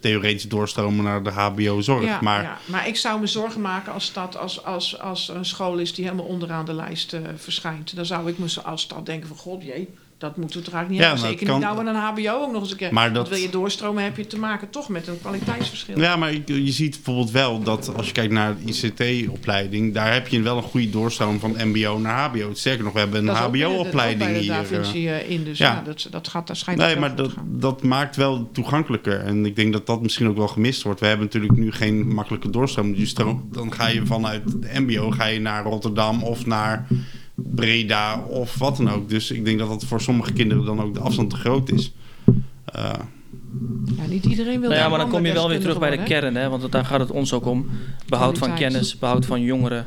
theoretisch 0.05 0.49
doorstromen 0.49 1.05
naar 1.05 1.23
de 1.23 1.31
hbo-zorg. 1.31 2.05
Ja, 2.05 2.19
maar 2.23 2.43
ja, 2.43 2.59
maar 2.67 2.89
ik 2.89 2.97
zou 2.97 3.21
me 3.21 3.27
zorgen 3.27 3.61
maken 3.61 3.93
als, 3.93 4.05
stad, 4.05 4.37
als, 4.37 4.65
als, 4.65 4.99
als 5.01 5.29
er 5.29 5.37
een 5.37 5.45
school 5.45 5.79
is 5.79 5.95
die 5.95 6.05
helemaal 6.05 6.27
onderaan 6.27 6.65
de 6.65 6.73
lijst 6.75 7.13
eh, 7.13 7.21
verschijnt. 7.37 7.97
Dan 7.97 8.07
zou 8.07 8.29
ik 8.29 8.39
me 8.39 8.49
zo- 8.49 8.61
als 8.61 8.83
stad 8.83 9.07
denken 9.07 9.29
van, 9.29 9.37
god 9.37 9.63
jee, 9.63 9.89
Dat 10.19 10.37
moeten 10.37 10.63
we 10.65 10.71
eigenlijk 10.71 10.91
niet 10.91 11.01
Ja, 11.01 11.07
hebben. 11.07 11.29
Zeker 11.29 11.53
niet 11.53 11.65
nou 11.65 11.79
aan 11.79 11.87
een 11.87 11.95
HBO 11.95 12.43
ook 12.43 12.53
nog 12.53 12.63
eens 12.63 12.71
een 12.71 12.77
keer. 12.77 12.93
Maar 12.93 13.13
Want 13.13 13.29
wil 13.29 13.39
je 13.39 13.51
doorstromen, 13.51 14.03
heb 14.03 14.17
je 14.17 14.27
te 14.27 14.39
maken 14.39 14.71
toch 14.71 14.89
met 14.89 15.07
een 15.07 15.21
kwaliteitsverschil. 15.21 15.99
Ja, 15.99 16.17
maar 16.17 16.33
je 16.33 16.65
je 16.65 16.73
ziet 16.73 16.95
bijvoorbeeld 16.95 17.31
wel 17.31 17.63
dat 17.63 17.97
als 17.97 18.07
je 18.07 18.13
kijkt 18.13 18.33
naar 18.33 18.55
de 18.57 18.73
ICT-opleiding, 18.73 19.95
daar 19.95 20.13
heb 20.13 20.29
je 20.29 20.43
wel 20.43 20.57
een 20.57 20.63
goede 20.63 20.91
doorstroom 20.91 21.41
van 21.41 21.57
MBO 21.65 21.99
naar 21.99 22.29
HBO. 22.29 22.55
Sterker 22.55 22.85
nog, 22.85 22.93
we 22.93 22.99
hebben 22.99 23.29
een 23.29 23.35
HBO-opleiding 23.35 24.23
ook 24.23 24.33
bij 24.33 24.33
de 24.33 24.39
hier. 24.39 24.83
Da 24.83 24.93
eh. 24.93 25.21
Eh, 25.21 25.31
in, 25.31 25.45
dus 25.45 25.59
ja. 25.59 25.73
ja, 25.73 25.83
dat, 25.85 26.07
dat, 26.11 26.29
gaat, 26.29 26.47
dat 26.47 26.57
schijnt 26.57 26.81
Nee, 26.81 26.97
maar 26.97 27.17
dat, 27.17 27.33
dat 27.45 27.83
maakt 27.83 28.17
wel 28.17 28.49
toegankelijker. 28.53 29.21
En 29.21 29.47
ik 29.47 29.57
denk 29.57 29.73
dat 29.73 29.87
dat 29.87 30.03
misschien 30.03 30.29
ook 30.29 30.37
wel 30.37 30.49
gemist 30.49 30.83
wordt. 30.83 31.01
We 31.01 31.07
hebben 31.07 31.27
natuurlijk 31.27 31.57
nu 31.57 31.73
geen 31.73 32.15
makkelijke 32.15 32.51
doorstroom. 32.51 32.95
Dus 32.95 33.15
dan 33.15 33.73
ga 33.73 33.89
je 33.89 34.07
vanuit 34.07 34.43
de 34.47 34.81
MBO 34.81 35.11
ga 35.11 35.25
je 35.25 35.41
naar 35.41 35.65
Rotterdam 35.65 36.23
of 36.23 36.47
naar 36.47 36.87
Breda 37.55 38.21
of 38.29 38.59
wat 38.59 38.77
dan 38.77 38.91
ook. 38.91 39.09
Dus 39.09 39.31
ik 39.31 39.45
denk 39.45 39.59
dat 39.59 39.69
dat 39.69 39.85
voor 39.85 40.01
sommige 40.01 40.33
kinderen 40.33 40.65
dan 40.65 40.81
ook 40.81 40.95
de 40.95 41.01
afstand 41.01 41.31
te 41.31 41.37
groot 41.37 41.71
is. 41.71 41.93
Eh, 42.65 42.93
Ja, 43.97 44.07
niet 44.07 44.25
iedereen 44.25 44.61
wil 44.61 44.69
Nou 44.69 44.81
ja, 44.83 44.89
maar 44.89 44.99
dan 44.99 45.09
kom 45.09 45.27
je 45.27 45.33
wel 45.33 45.49
weer 45.49 45.61
terug 45.61 45.79
bij 45.79 45.91
de 45.97 46.03
kern, 46.03 46.35
hè? 46.37 46.49
want 46.49 46.73
daar 46.73 46.85
gaat 46.85 47.01
het 47.01 47.11
ons 47.11 47.33
ook 47.33 47.47
om. 47.47 47.67
Behoud 48.09 48.39
van 48.39 48.55
kennis, 48.55 48.99
behoud 48.99 49.27
van 49.27 49.41
jongeren. 49.41 49.87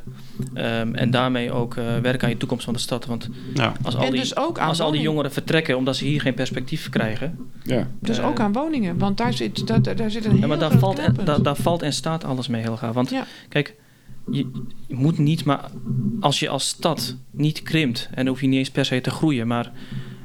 ehm, 0.53 0.95
en 0.95 1.11
daarmee 1.11 1.51
ook 1.51 1.76
eh, 1.76 1.84
werken 2.01 2.24
aan 2.24 2.30
je 2.30 2.38
toekomst 2.38 2.65
van 2.65 2.74
de 2.74 2.80
stad. 2.80 3.05
Want 3.05 3.30
ja. 3.53 3.74
als 3.84 3.95
al 3.95 4.09
die, 4.11 4.20
dus 4.20 4.38
ook 4.38 4.59
aan 4.59 4.68
als 4.68 4.80
al 4.82 4.91
die 4.91 5.01
jongeren 5.01 5.32
vertrekken 5.32 5.78
omdat 5.78 5.95
ze 5.95 6.05
hier 6.05 6.22
geen 6.22 6.34
perspectief 6.34 6.89
krijgen. 6.89 7.38
Ja. 7.63 7.88
Dus 7.99 8.18
eh, 8.18 8.28
ook 8.28 8.39
aan 8.39 8.53
woningen, 8.53 8.97
want 8.97 9.18
daar 9.18 9.34
zit, 9.34 9.68
daar, 9.68 9.82
daar 9.95 10.11
zit 10.11 10.26
een 10.26 10.32
heel 10.32 10.39
Ja, 10.39 10.47
maar 10.47 10.59
daar 10.59 10.70
groot 10.70 10.82
valt, 10.82 10.99
en, 10.99 11.15
daar, 11.26 11.41
daar 11.41 11.55
valt 11.55 11.82
en 11.82 11.93
staat 11.93 12.24
alles 12.24 12.47
mee, 12.47 12.61
Helga. 12.61 12.91
Want 12.91 13.09
Ja. 13.09 13.26
kijk, 13.49 13.76
je, 14.32 14.47
je 14.88 14.95
moet 14.95 15.17
niet, 15.17 15.45
maar 15.45 15.69
als 16.19 16.39
je 16.39 16.49
als 16.49 16.67
stad 16.67 17.15
niet 17.32 17.63
krimpt, 17.63 18.07
en 18.09 18.15
dan 18.15 18.28
hoef 18.28 18.41
je 18.41 18.47
niet 18.47 18.57
eens 18.59 18.71
per 18.71 18.86
se 18.86 19.01
te 19.01 19.09
groeien, 19.09 19.47
maar 19.47 19.71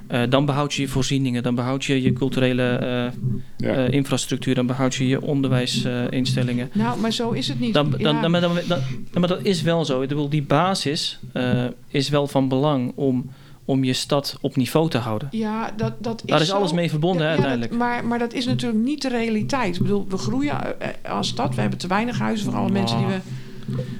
eh, 0.07 0.22
dan 0.28 0.46
behoud 0.46 0.74
je 0.74 0.82
je 0.82 0.88
voorzieningen, 0.88 1.42
dan 1.42 1.55
behoud 1.55 1.84
je 1.84 2.03
je 2.03 2.12
culturele 2.12 2.62
eh, 2.62 3.12
Ja. 3.57 3.74
eh, 3.74 3.92
infrastructuur, 3.92 4.55
dan 4.55 4.66
behoud 4.66 4.94
je 4.94 5.07
je 5.09 5.20
onderwijsinstellingen. 5.22 6.70
Nou, 6.72 7.00
maar 7.00 7.12
zo 7.12 7.30
is 7.30 7.48
het 7.48 7.61
niet. 7.61 7.74
Dan, 7.74 7.90
dan, 7.90 8.00
Ja. 8.00 8.20
dan, 8.20 8.32
dan, 8.32 8.40
dan- 8.40 8.59
dan- 8.68 8.80
maar 9.20 9.28
dat 9.28 9.42
is 9.44 9.62
wel 9.62 9.84
zo. 9.84 10.03
Ik 10.03 10.09
bedoel, 10.09 10.28
die 10.28 10.42
basis 10.42 11.18
eh, 11.32 11.64
is 11.88 12.09
wel 12.09 12.26
van 12.26 12.48
belang 12.48 12.92
om, 12.94 13.30
om 13.64 13.84
je 13.84 13.92
stad 13.92 14.38
op 14.40 14.57
niveau 14.57 14.88
te 14.90 14.98
houden. 14.98 15.28
Ja, 15.30 15.70
dat, 15.76 15.92
dat 16.03 16.22
is 16.24 16.30
Daar 16.30 16.40
is 16.40 16.48
zo. 16.48 16.57
alles 16.57 16.72
mee 16.72 16.90
verbonden, 16.90 17.22
Ja, 17.22 17.28
hè, 17.28 17.34
ja, 17.34 17.40
dat- 17.40 17.50
uiteindelijk. 17.50 17.88
maar, 17.90 18.07
maar 18.07 18.18
dat 18.18 18.32
is 18.32 18.46
natuurlijk 18.46 18.84
niet 18.84 19.03
de 19.03 19.09
realiteit. 19.09 19.74
Ik 19.76 19.82
bedoel, 19.82 20.07
we 20.09 20.16
groeien 20.18 20.57
als 21.09 21.28
stad. 21.28 21.55
We 21.55 21.61
hebben 21.61 21.78
te 21.78 21.86
weinig 21.86 22.18
huizen 22.18 22.44
voor 22.46 22.55
alle 22.59 22.70
Nou. 22.70 22.78
mensen 22.78 22.98
die 22.98 23.07
we... 23.07 23.20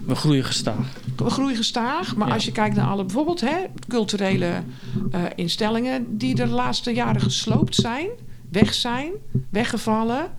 We 0.07 0.15
groeien 0.15 0.45
gestaag. 0.45 0.87
We 1.17 1.31
groeien 1.31 1.57
gestaag. 1.57 2.17
Maar 2.17 2.29
Ja. 2.29 2.35
als 2.35 2.45
je 2.45 2.53
kijkt 2.53 2.77
naar 2.77 2.87
alle 2.87 3.05
bijvoorbeeld 3.05 3.41
hè, 3.41 3.57
culturele 3.89 4.63
eh, 5.11 5.23
instellingen... 5.35 6.19
die 6.19 6.35
de 6.35 6.47
laatste 6.47 6.91
jaren 6.93 7.21
gesloopt 7.21 7.75
zijn, 7.75 8.07
weg 8.51 8.75
zijn, 8.75 9.11
weggevallen... 9.51 10.31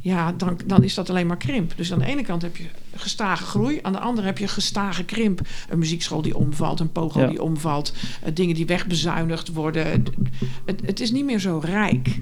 Ja, 0.00 0.32
dan, 0.32 0.60
dan 0.66 0.82
is 0.84 0.94
dat 0.94 1.10
alleen 1.10 1.26
maar 1.26 1.36
krimp. 1.36 1.72
Dus 1.76 1.92
aan 1.92 1.98
de 1.98 2.04
ene 2.04 2.22
kant 2.22 2.42
heb 2.42 2.56
je 2.56 2.64
gestage 2.94 3.44
groei. 3.44 3.78
Aan 3.82 3.92
de 3.92 3.98
andere 3.98 4.26
heb 4.26 4.38
je 4.38 4.48
gestage 4.48 5.04
krimp. 5.04 5.40
Een 5.68 5.78
muziekschool 5.78 6.22
die 6.22 6.36
omvalt, 6.36 6.80
een 6.80 6.92
pogo 6.92 7.20
Ja. 7.20 7.26
die 7.26 7.42
omvalt. 7.42 7.92
eh, 8.22 8.34
dingen 8.34 8.54
die 8.54 8.66
wegbezuinigd 8.66 9.48
worden. 9.48 9.86
Het, 10.64 10.80
het 10.84 11.00
is 11.00 11.10
niet 11.10 11.24
meer 11.24 11.38
zo 11.38 11.60
rijk. 11.64 12.20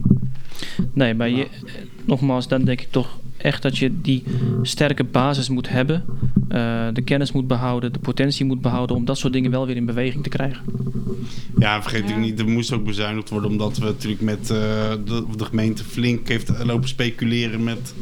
Nee, 0.93 1.15
maar 1.15 1.29
je, 1.29 1.49
nogmaals, 2.05 2.49
dan 2.49 2.65
denk 2.65 2.81
ik 2.81 2.91
toch 2.91 3.19
echt 3.39 3.63
dat 3.63 3.79
je 3.79 4.01
die 4.01 4.23
sterke 4.63 5.05
basis 5.05 5.49
moet 5.49 5.69
hebben. 5.69 6.05
eh, 6.49 6.87
de 6.93 7.03
kennis 7.03 7.33
moet 7.33 7.47
behouden, 7.47 7.93
de 7.93 7.99
potentie 7.99 8.45
moet 8.45 8.61
behouden 8.61 8.97
om 8.97 9.05
dat 9.05 9.19
soort 9.19 9.33
dingen 9.33 9.51
wel 9.51 9.67
weer 9.67 9.77
in 9.77 9.85
beweging 9.87 10.23
te 10.23 10.29
krijgen. 10.29 10.65
Ja, 11.59 11.83
vergeet 11.83 12.09
Ja. 12.09 12.15
ik 12.15 12.21
niet, 12.21 12.39
er 12.39 12.49
moest 12.49 12.73
ook 12.73 12.85
bezuinigd 12.85 13.31
worden 13.31 13.51
omdat 13.51 13.79
we 13.79 13.85
natuurlijk 13.85 14.23
met 14.23 14.41
eh, 14.41 14.57
de, 15.05 15.25
de 15.37 15.45
gemeente 15.45 15.85
flink 15.85 16.29
heeft 16.29 16.65
lopen 16.65 16.89
speculeren 16.89 17.65
met 17.65 17.95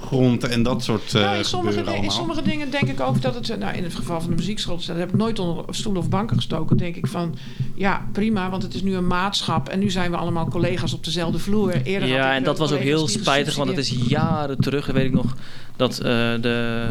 grond 0.00 0.44
en 0.44 0.62
dat 0.62 0.82
soort 0.84 1.14
eh 1.14 1.20
nou, 1.22 1.36
in, 1.36 1.44
sommige, 1.44 1.76
gebeuren 1.78 2.00
di- 2.00 2.06
in 2.06 2.12
sommige 2.12 2.42
dingen 2.42 2.70
denk 2.70 2.88
ik 2.88 3.00
ook 3.00 3.22
dat 3.22 3.34
het... 3.34 3.50
eh, 3.50 3.56
Nou, 3.58 3.76
in 3.76 3.82
het 3.82 3.94
geval 3.94 4.20
van 4.20 4.30
de 4.30 4.36
muziekschool, 4.36 4.76
dat 4.86 4.96
heb 4.96 5.08
ik 5.08 5.16
nooit 5.16 5.38
onder 5.38 5.64
stoelen 5.70 6.02
of 6.02 6.08
banken 6.08 6.36
gestoken. 6.36 6.76
denk 6.76 6.96
ik 6.96 7.06
van, 7.06 7.34
ja, 7.74 8.06
prima, 8.12 8.50
want 8.50 8.62
het 8.62 8.74
is 8.74 8.82
nu 8.82 8.94
een 8.94 9.06
maatschap. 9.06 9.68
En 9.68 9.78
nu 9.78 9.90
zijn 9.90 10.10
we 10.10 10.16
allemaal 10.16 10.48
collega's 10.48 10.92
op 10.92 11.04
dezelfde 11.04 11.38
vloer. 11.38 11.82
Eerder 11.82 12.08
Ja, 12.08 12.32
en 12.34 12.38
eh, 12.38 12.44
dat 12.44 12.58
was 12.58 12.72
ook 12.72 12.78
heel 12.78 13.08
spijtig, 13.08 13.56
want 13.56 13.68
het 13.68 13.78
is 13.78 13.94
jaren 14.08 14.58
terug, 14.58 14.87
weet 14.94 15.04
ik 15.04 15.12
nog, 15.12 15.36
dat 15.76 15.98
eh, 15.98 16.04
de 16.40 16.90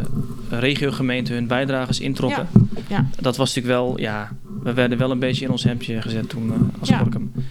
regiogemeenten 0.49 1.33
hun 1.33 1.47
bijdrages 1.47 1.99
introkken. 1.99 2.47
Ja. 2.87 3.09
Dat 3.19 3.37
was 3.37 3.55
natuurlijk 3.55 3.79
wel, 3.79 3.99
ja, 3.99 4.31
we 4.63 4.73
werden 4.73 4.97
wel 4.97 5.11
een 5.11 5.19
beetje 5.19 5.45
in 5.45 5.51
ons 5.51 5.63
hemdje 5.63 6.01
gezet 6.01 6.29
toen 6.29 6.53
eh, 6.53 6.79
als 6.79 6.89
Ja. 6.89 7.03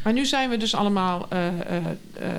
Maar 0.04 0.12
nu 0.12 0.26
zijn 0.26 0.50
we 0.50 0.56
dus 0.56 0.74
allemaal, 0.74 1.28
eh, 1.28 1.38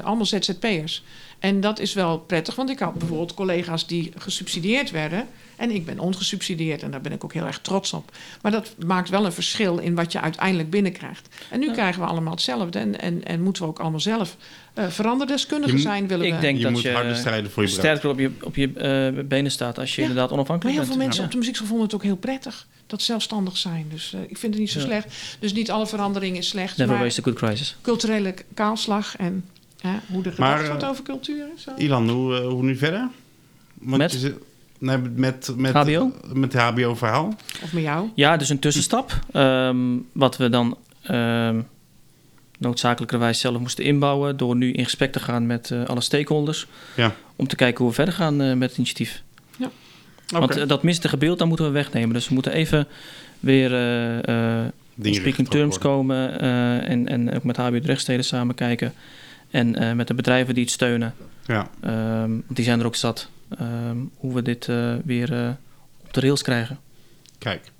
allemaal 0.04 0.26
ZZP'ers. 0.26 1.04
En 1.40 1.62
dat 1.62 1.80
is 1.80 1.94
wel 1.94 2.20
prettig, 2.20 2.56
want 2.56 2.70
ik 2.70 2.80
had 2.80 2.94
bijvoorbeeld 2.94 3.34
collega's 3.34 3.88
die 3.88 4.12
gesubsidieerd 4.18 4.92
werden. 4.92 5.28
En 5.58 5.72
ik 5.72 5.86
ben 5.86 6.00
ongesubsidieerd 6.00 6.84
en 6.84 6.92
daar 6.92 7.02
ben 7.02 7.12
ik 7.12 7.24
ook 7.24 7.34
heel 7.34 7.46
erg 7.46 7.60
trots 7.60 7.94
op. 7.94 8.12
Maar 8.42 8.52
dat 8.52 8.76
maakt 8.86 9.10
wel 9.10 9.26
een 9.26 9.32
verschil 9.32 9.78
in 9.78 9.96
wat 9.96 10.12
je 10.12 10.22
uiteindelijk 10.22 10.70
binnenkrijgt. 10.70 11.28
En 11.50 11.60
nu 11.60 11.66
Ja. 11.66 11.72
krijgen 11.74 12.02
we 12.02 12.08
allemaal 12.08 12.32
hetzelfde. 12.34 12.80
En, 12.80 13.00
en, 13.00 13.24
en 13.26 13.42
moeten 13.42 13.62
we 13.64 13.68
ook 13.70 13.80
allemaal 13.80 14.00
zelf 14.00 14.38
uh, 14.78 14.88
veranderdeskundigen 14.88 15.78
Je 15.78 15.84
moet- 15.84 15.92
zijn, 15.92 16.08
willen 16.08 16.26
Ik 16.28 16.34
we. 16.34 16.40
denk 16.40 16.58
je 16.58 16.64
dat 16.64 16.72
moet 16.72 16.82
je 16.82 16.92
harder 16.92 17.16
strijden 17.16 17.52
voor 17.52 17.64
je 17.64 17.70
sterker 17.70 18.10
op 18.10 18.20
je, 18.20 18.32
op 18.42 18.56
je 18.56 18.74
eh, 18.74 19.24
benen 19.26 19.52
staat 19.52 19.80
als 19.80 19.96
je 19.96 20.02
Ja. 20.02 20.08
inderdaad 20.08 20.30
Maar 20.30 20.38
onafhankelijk 20.38 20.78
heel 20.78 20.86
bent. 20.86 20.96
veel 20.98 21.06
mensen 21.06 21.20
Ja. 21.22 21.26
op 21.28 21.32
de 21.32 21.38
muziekschool 21.38 21.68
vonden 21.70 21.86
het 21.86 21.96
ook 21.96 22.04
heel 22.04 22.16
prettig. 22.18 22.68
Dat 22.88 23.02
zelfstandig 23.02 23.58
zijn. 23.58 23.86
Dus 23.90 24.14
eh, 24.14 24.20
ik 24.28 24.38
vind 24.38 24.54
het 24.54 24.62
niet 24.62 24.72
zo 24.72 24.80
Ja. 24.80 24.86
slecht. 24.86 25.38
Dus 25.40 25.54
niet 25.54 25.72
alle 25.72 25.88
verandering 25.88 26.38
is 26.38 26.48
slecht. 26.48 26.78
Never 26.78 26.94
maar 26.96 27.04
waste 27.04 27.22
a 27.22 27.24
good 27.24 27.36
crisis. 27.36 27.76
culturele 27.82 28.34
kaalslag 28.54 29.16
en 29.18 29.46
hè, 29.82 29.90
hoe 30.12 30.24
er 30.24 30.34
Maar, 30.38 30.50
gedacht 30.52 30.68
wordt 30.68 30.84
eh, 30.84 30.90
over 30.90 31.04
cultuur. 31.04 31.46
Zo. 31.58 31.72
Ilan, 31.78 32.10
hoe, 32.10 32.36
eh, 32.38 32.48
hoe 32.48 32.64
nu 32.64 32.76
verder? 32.78 33.08
Want 33.74 33.98
Met? 33.98 34.12
je 34.12 34.18
zit- 34.18 34.36
nee, 34.78 34.98
met, 35.16 35.52
met, 35.56 35.74
HBO? 35.74 36.12
Met 36.34 36.54
het 36.54 36.62
HBO-verhaal. 36.62 37.36
Of 37.64 37.74
met 37.74 37.84
jou. 37.84 38.10
Ja, 38.16 38.38
dus 38.38 38.50
een 38.50 38.60
tussenstap. 38.60 39.20
ehm, 39.32 39.78
wat 40.12 40.38
we 40.38 40.50
dan 40.50 40.78
ehm, 41.04 41.62
noodzakelijkerwijs 42.58 43.40
zelf 43.40 43.60
moesten 43.60 43.84
inbouwen. 43.84 44.38
Door 44.38 44.56
nu 44.56 44.72
in 44.72 44.84
gesprek 44.84 45.12
te 45.12 45.20
gaan 45.20 45.46
met 45.46 45.72
eh, 45.72 45.86
alle 45.86 46.02
stakeholders. 46.02 46.68
Ja. 46.96 47.16
Om 47.36 47.48
te 47.48 47.56
kijken 47.56 47.78
hoe 47.80 47.88
we 47.90 47.94
verder 47.96 48.14
gaan 48.14 48.42
eh, 48.42 48.54
met 48.54 48.70
het 48.70 48.78
initiatief. 48.78 49.22
Oké. 49.60 50.40
Want 50.40 50.58
eh, 50.58 50.68
dat 50.68 50.84
mistige 50.84 51.18
beeld, 51.18 51.40
dan 51.40 51.48
moeten 51.48 51.66
we 51.66 51.72
wegnemen. 51.72 52.14
Dus 52.14 52.28
we 52.28 52.34
moeten 52.34 52.52
even 52.52 52.88
weer 53.40 53.74
eh, 53.74 54.60
eh, 54.64 54.66
speaking 55.02 55.48
terms 55.50 55.78
komen. 55.78 56.40
eh, 56.40 56.90
en, 56.90 57.08
en 57.08 57.34
ook 57.36 57.44
met 57.44 57.58
HBO 57.58 57.80
Drechtsteden 57.80 58.26
samen 58.26 58.56
kijken. 58.56 58.94
En 59.52 59.76
eh, 59.76 59.94
met 59.94 60.08
de 60.08 60.14
bedrijven 60.14 60.54
die 60.54 60.64
het 60.64 60.72
steunen. 60.74 61.14
Ja. 61.46 61.70
Ehm, 61.82 62.32
die 62.48 62.64
zijn 62.66 62.80
er 62.80 62.86
ook 62.86 62.96
zat. 62.96 63.30
Ehm, 63.50 63.98
hoe 64.18 64.34
we 64.34 64.42
dit 64.42 64.68
eh, 64.68 64.94
weer 65.06 65.34
eh, 65.34 65.50
op 66.04 66.14
de 66.14 66.20
rails 66.20 66.42
krijgen. 66.42 66.80
Kijk. 67.38 67.72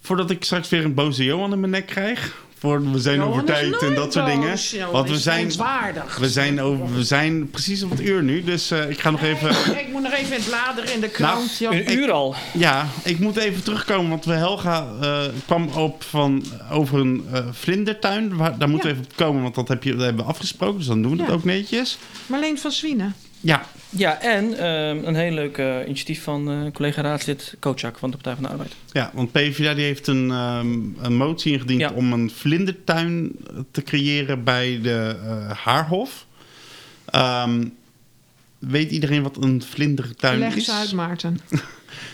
Voordat 0.00 0.30
ik 0.30 0.44
straks 0.44 0.68
weer 0.68 0.84
een 0.84 0.94
boze 0.94 1.24
Johan 1.24 1.52
in 1.52 1.60
mijn 1.60 1.72
nek 1.72 1.86
krijg. 1.86 2.44
Voor 2.58 2.90
we 2.90 2.98
zijn 2.98 3.16
Johan 3.16 3.30
over 3.32 3.44
tijd 3.44 3.82
en 3.82 3.94
dat 3.94 4.12
soort 4.12 4.26
dingen. 4.26 4.56
Johan 4.56 4.92
Want 4.92 5.08
we 5.08 5.14
is 5.14 5.22
zijn, 5.22 5.46
we 6.18 6.28
zijn, 6.28 6.60
over, 6.60 6.94
we 6.94 7.04
zijn 7.04 7.50
precies 7.50 7.82
op 7.82 7.90
het 7.90 8.00
uur 8.00 8.22
nu. 8.22 8.44
Dus 8.44 8.70
eh, 8.70 8.90
ik 8.90 9.00
ga 9.00 9.10
nog 9.10 9.22
even... 9.22 9.48
Ik 9.78 9.88
moet 9.92 10.02
nog 10.02 10.12
even 10.12 10.26
in 10.26 10.32
het 10.32 10.44
bladeren 10.48 10.94
in 10.94 11.00
de 11.00 11.08
krant. 11.08 11.56
joh. 11.58 11.74
Een 11.74 11.92
uur 11.92 12.10
al. 12.10 12.34
Ja, 12.52 12.86
ik 13.04 13.18
moet 13.18 13.36
even 13.36 13.62
terugkomen. 13.62 14.10
Want 14.10 14.24
we 14.24 14.32
Helga 14.32 14.86
eh, 15.00 15.22
kwam 15.46 15.68
op 15.68 16.02
van, 16.02 16.44
over 16.70 16.98
een 17.00 17.24
eh, 17.32 17.46
vlindertuin. 17.52 18.36
Waar, 18.36 18.58
daar 18.58 18.68
moeten 18.68 18.88
Ja. 18.88 18.94
we 18.94 19.00
even 19.00 19.12
op 19.12 19.16
komen. 19.16 19.42
Want 19.42 19.54
dat, 19.54 19.68
heb 19.68 19.82
je, 19.82 19.92
dat 19.92 20.04
hebben 20.04 20.24
we 20.24 20.30
afgesproken. 20.30 20.78
Dus 20.78 20.86
dan 20.86 21.02
doen 21.02 21.10
we 21.10 21.16
dat 21.16 21.30
ook 21.30 21.44
netjes. 21.44 21.98
Marleen 22.26 22.58
van 22.58 22.70
Zwienen. 22.72 23.14
Ja, 23.40 23.66
Ja, 23.90 24.20
en 24.20 24.58
ehm, 24.58 25.04
een 25.04 25.14
heel 25.14 25.32
leuk 25.32 25.58
eh, 25.58 25.76
initiatief 25.86 26.22
van 26.22 26.50
eh, 26.50 26.72
collega 26.72 27.02
raadslid 27.02 27.56
Kocak 27.58 27.98
van 27.98 28.10
de 28.10 28.16
Partij 28.16 28.34
van 28.34 28.42
de 28.42 28.48
Arbeid. 28.48 28.74
Ja, 28.92 29.10
want 29.14 29.32
PvdA 29.32 29.74
die 29.74 29.84
heeft 29.84 30.06
een, 30.06 30.30
ehm, 30.30 30.78
een 31.04 31.16
motie 31.16 31.52
ingediend 31.52 31.80
Ja. 31.80 31.90
om 31.90 32.12
een 32.12 32.30
vlindertuin 32.30 33.32
te 33.70 33.82
creëren 33.82 34.44
bij 34.44 34.78
de 34.82 35.16
eh, 35.24 35.50
Haarhof. 35.50 36.26
Ehm, 37.04 37.64
weet 38.58 38.90
iedereen 38.90 39.22
wat 39.22 39.36
een 39.42 39.62
vlindertuin 39.62 40.38
Leg 40.38 40.56
is? 40.56 40.68
eens 40.68 40.78
uit, 40.78 40.92
Maarten. 40.92 41.38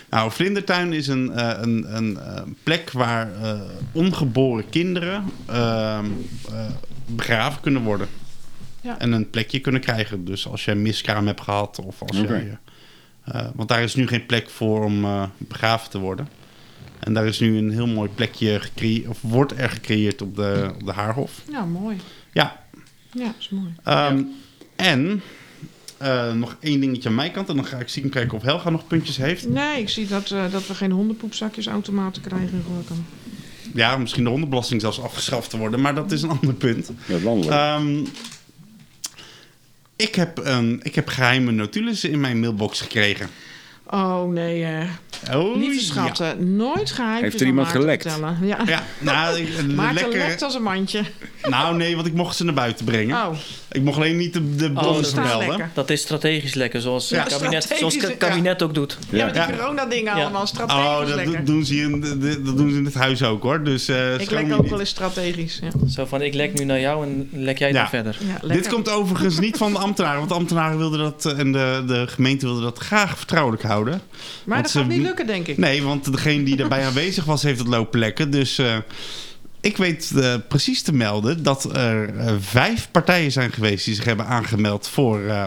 Nou, 0.09 0.25
een 0.25 0.31
vlindertuin 0.31 0.93
is 0.93 1.07
een, 1.07 1.31
eh, 1.31 1.57
een, 1.61 1.95
een 1.95 2.17
eh, 2.19 2.41
plek 2.63 2.91
waar 2.91 3.41
eh, 3.41 3.59
ongeboren 3.91 4.69
kinderen 4.69 5.23
ehm, 5.45 6.05
eh, 6.51 6.65
begraven 7.05 7.61
kunnen 7.61 7.81
worden. 7.83 8.07
Ja. 8.87 8.99
En 8.99 9.11
een 9.11 9.29
plekje 9.29 9.59
kunnen 9.59 9.81
krijgen. 9.81 10.25
Dus 10.25 10.47
als 10.47 10.65
je 10.65 10.71
een 10.71 10.81
miskraam 10.81 11.27
hebt 11.27 11.41
gehad 11.41 11.79
of 11.85 12.01
als 12.01 12.19
Oké. 12.19 12.35
je... 12.35 12.57
eh, 13.23 13.47
want 13.55 13.69
daar 13.69 13.83
is 13.83 13.95
nu 13.95 14.07
geen 14.07 14.25
plek 14.25 14.49
voor 14.49 14.83
om 14.85 15.03
eh, 15.05 15.23
begraven 15.37 15.89
te 15.89 15.99
worden. 15.99 16.27
En 16.99 17.13
daar 17.13 17.25
is 17.25 17.39
nu 17.39 17.57
een 17.57 17.71
heel 17.71 17.87
mooi 17.87 18.09
plekje 18.15 18.59
gecreëerd, 18.59 19.07
of 19.07 19.17
wordt 19.21 19.57
er 19.57 19.69
gecreëerd 19.69 20.21
op 20.21 20.35
de, 20.35 20.71
op 20.79 20.85
de 20.85 20.91
Haarhof. 20.91 21.41
Ja, 21.51 21.65
mooi. 21.65 21.97
Ja, 22.33 22.63
Ja, 23.11 23.33
is 23.39 23.49
mooi. 23.49 23.73
Ehm, 23.83 24.21
En 24.75 25.21
eh, 25.97 26.33
nog 26.33 26.57
één 26.59 26.79
dingetje 26.79 27.09
aan 27.09 27.15
mijn 27.15 27.31
kant. 27.31 27.49
En 27.49 27.55
dan 27.55 27.65
ga 27.65 27.77
ik 27.77 27.89
zien 27.89 28.09
kijken 28.09 28.37
of 28.37 28.43
Helga 28.43 28.69
nog 28.69 28.87
puntjes 28.87 29.17
heeft. 29.17 29.47
Nee, 29.49 29.81
ik 29.81 29.89
zie 29.89 30.07
dat, 30.07 30.31
eh, 30.31 30.51
dat 30.51 30.67
we 30.67 30.73
geen 30.75 30.91
hondenpoepzakjes 30.91 31.67
automaten 31.67 32.21
krijgen 32.21 32.51
in 32.51 32.63
Gorkum. 32.67 33.05
ja, 33.73 33.97
misschien 33.97 34.23
de 34.23 34.29
hondenbelasting 34.29 34.81
zelfs 34.81 35.01
afgeschaft 35.01 35.49
te 35.49 35.57
worden. 35.57 35.81
Maar 35.81 35.95
dat 35.95 36.11
is 36.11 36.21
een 36.21 36.29
ander 36.29 36.53
punt. 36.53 36.91
Ja, 37.07 37.19
landelijk. 37.19 37.51
Ehm, 37.57 38.05
ik, 39.97 40.15
heb, 40.15 40.37
een, 40.37 40.79
ik 40.83 40.95
heb 40.95 41.07
geheime 41.07 41.51
notules 41.51 42.03
in 42.03 42.19
mijn 42.19 42.39
mailbox 42.39 42.81
gekregen. 42.81 43.29
Oh 43.89 44.23
nee, 44.31 44.63
eh. 44.63 45.35
Oh, 45.35 45.55
lieve 45.57 45.75
ja. 45.75 45.81
schatten. 45.81 46.55
Nooit 46.55 46.91
geheim. 46.91 47.21
Heeft 47.23 47.39
er 47.41 47.45
iemand 47.47 47.67
gelekt? 47.67 48.03
Ja. 48.41 48.57
Ja, 48.65 48.83
nou, 48.99 49.37
ik- 49.39 49.75
Maarten 49.75 49.95
lekker. 49.95 50.17
lekt 50.27 50.41
als 50.41 50.55
een 50.55 50.61
mandje. 50.61 51.01
Nou, 51.49 51.75
nee, 51.75 51.95
want 51.95 52.07
ik 52.07 52.13
mocht 52.13 52.35
ze 52.35 52.43
naar 52.43 52.53
buiten 52.53 52.85
brengen. 52.85 53.15
Oh, 53.27 53.35
Ik 53.71 53.81
mocht 53.81 53.97
alleen 53.97 54.17
niet 54.17 54.33
de, 54.33 54.55
de 54.55 54.71
staat 55.01 55.07
vermelden. 55.07 55.47
lekker. 55.47 55.69
Dat 55.73 55.89
is 55.89 56.01
strategisch 56.01 56.53
lekker, 56.53 56.81
zoals 56.81 57.09
Ja, 57.09 57.23
het 57.23 57.27
kabinet, 57.37 57.63
zoals 57.63 57.93
strategisch, 57.93 58.01
het 58.19 58.29
kabinet 58.29 58.61
ook 58.63 58.73
doet. 58.73 58.97
ja, 59.09 59.25
met 59.25 59.33
die 59.33 59.43
Ja. 59.43 59.49
corona-dingen 59.57 60.15
Ja. 60.15 60.21
allemaal. 60.21 60.47
Strategisch 60.47 60.83
Oh, 60.85 60.99
dat 60.99 61.15
lekker. 61.15 61.45
doen, 61.45 61.65
ze 61.65 61.73
hier 61.73 61.83
in, 61.83 61.99
dat 62.45 62.57
doen 62.57 62.69
ze 62.71 62.77
in 62.77 62.85
het 62.85 62.93
huis 62.93 63.23
ook 63.23 63.43
hoor. 63.43 63.63
Dus, 63.63 63.87
eh, 63.87 64.19
ik 64.19 64.29
lek 64.31 64.53
ook 64.53 64.61
niet. 64.61 64.69
wel 64.69 64.79
eens 64.79 64.89
strategisch. 64.89 65.59
Ja. 65.61 65.87
Zo 65.89 66.05
van, 66.05 66.21
ik 66.21 66.33
lek 66.33 66.53
nu 66.53 66.63
naar 66.65 66.79
jou 66.79 67.05
en 67.05 67.29
lek 67.31 67.57
jij 67.59 67.67
Ja. 67.71 67.73
dan 67.79 67.89
verder. 67.89 68.17
Ja, 68.41 68.47
Dit 68.53 68.67
komt 68.67 68.89
overigens 68.89 69.39
niet 69.39 69.57
van 69.57 69.71
de 69.71 69.79
ambtenaren, 69.79 70.17
want 70.17 70.29
de 70.29 70.35
ambtenaren 70.35 70.77
wilden 70.77 70.99
dat 70.99 71.25
eh, 71.25 71.39
en 71.39 71.51
de, 71.51 71.83
de 71.87 72.07
gemeente 72.07 72.45
wilde 72.45 72.61
dat 72.61 72.77
graag 72.77 73.17
vertrouwelijk 73.17 73.63
houden. 73.63 73.75
Maar 74.45 74.61
dat 74.61 74.71
ze- 74.71 74.79
gaat 74.79 74.87
niet 74.87 75.01
lukken, 75.01 75.27
denk 75.27 75.47
ik. 75.47 75.57
Nee, 75.57 75.83
want 75.83 76.11
degene 76.11 76.43
die 76.43 76.55
daarbij 76.55 76.85
aanwezig 76.87 77.25
was, 77.25 77.43
heeft 77.43 77.59
het 77.59 77.67
lopen 77.67 77.99
lekken. 77.99 78.29
Dus 78.31 78.57
eh, 78.57 78.77
ik 79.61 79.77
weet 79.77 80.11
eh, 80.15 80.33
precies 80.47 80.81
te 80.81 80.93
melden 80.93 81.43
dat 81.43 81.75
er 81.75 82.17
eh, 82.17 82.33
vijf 82.39 82.87
partijen 82.91 83.31
zijn 83.31 83.51
geweest 83.51 83.85
die 83.85 83.95
zich 83.95 84.05
hebben 84.05 84.25
aangemeld 84.25 84.87
voor, 84.87 85.21
eh, 85.25 85.43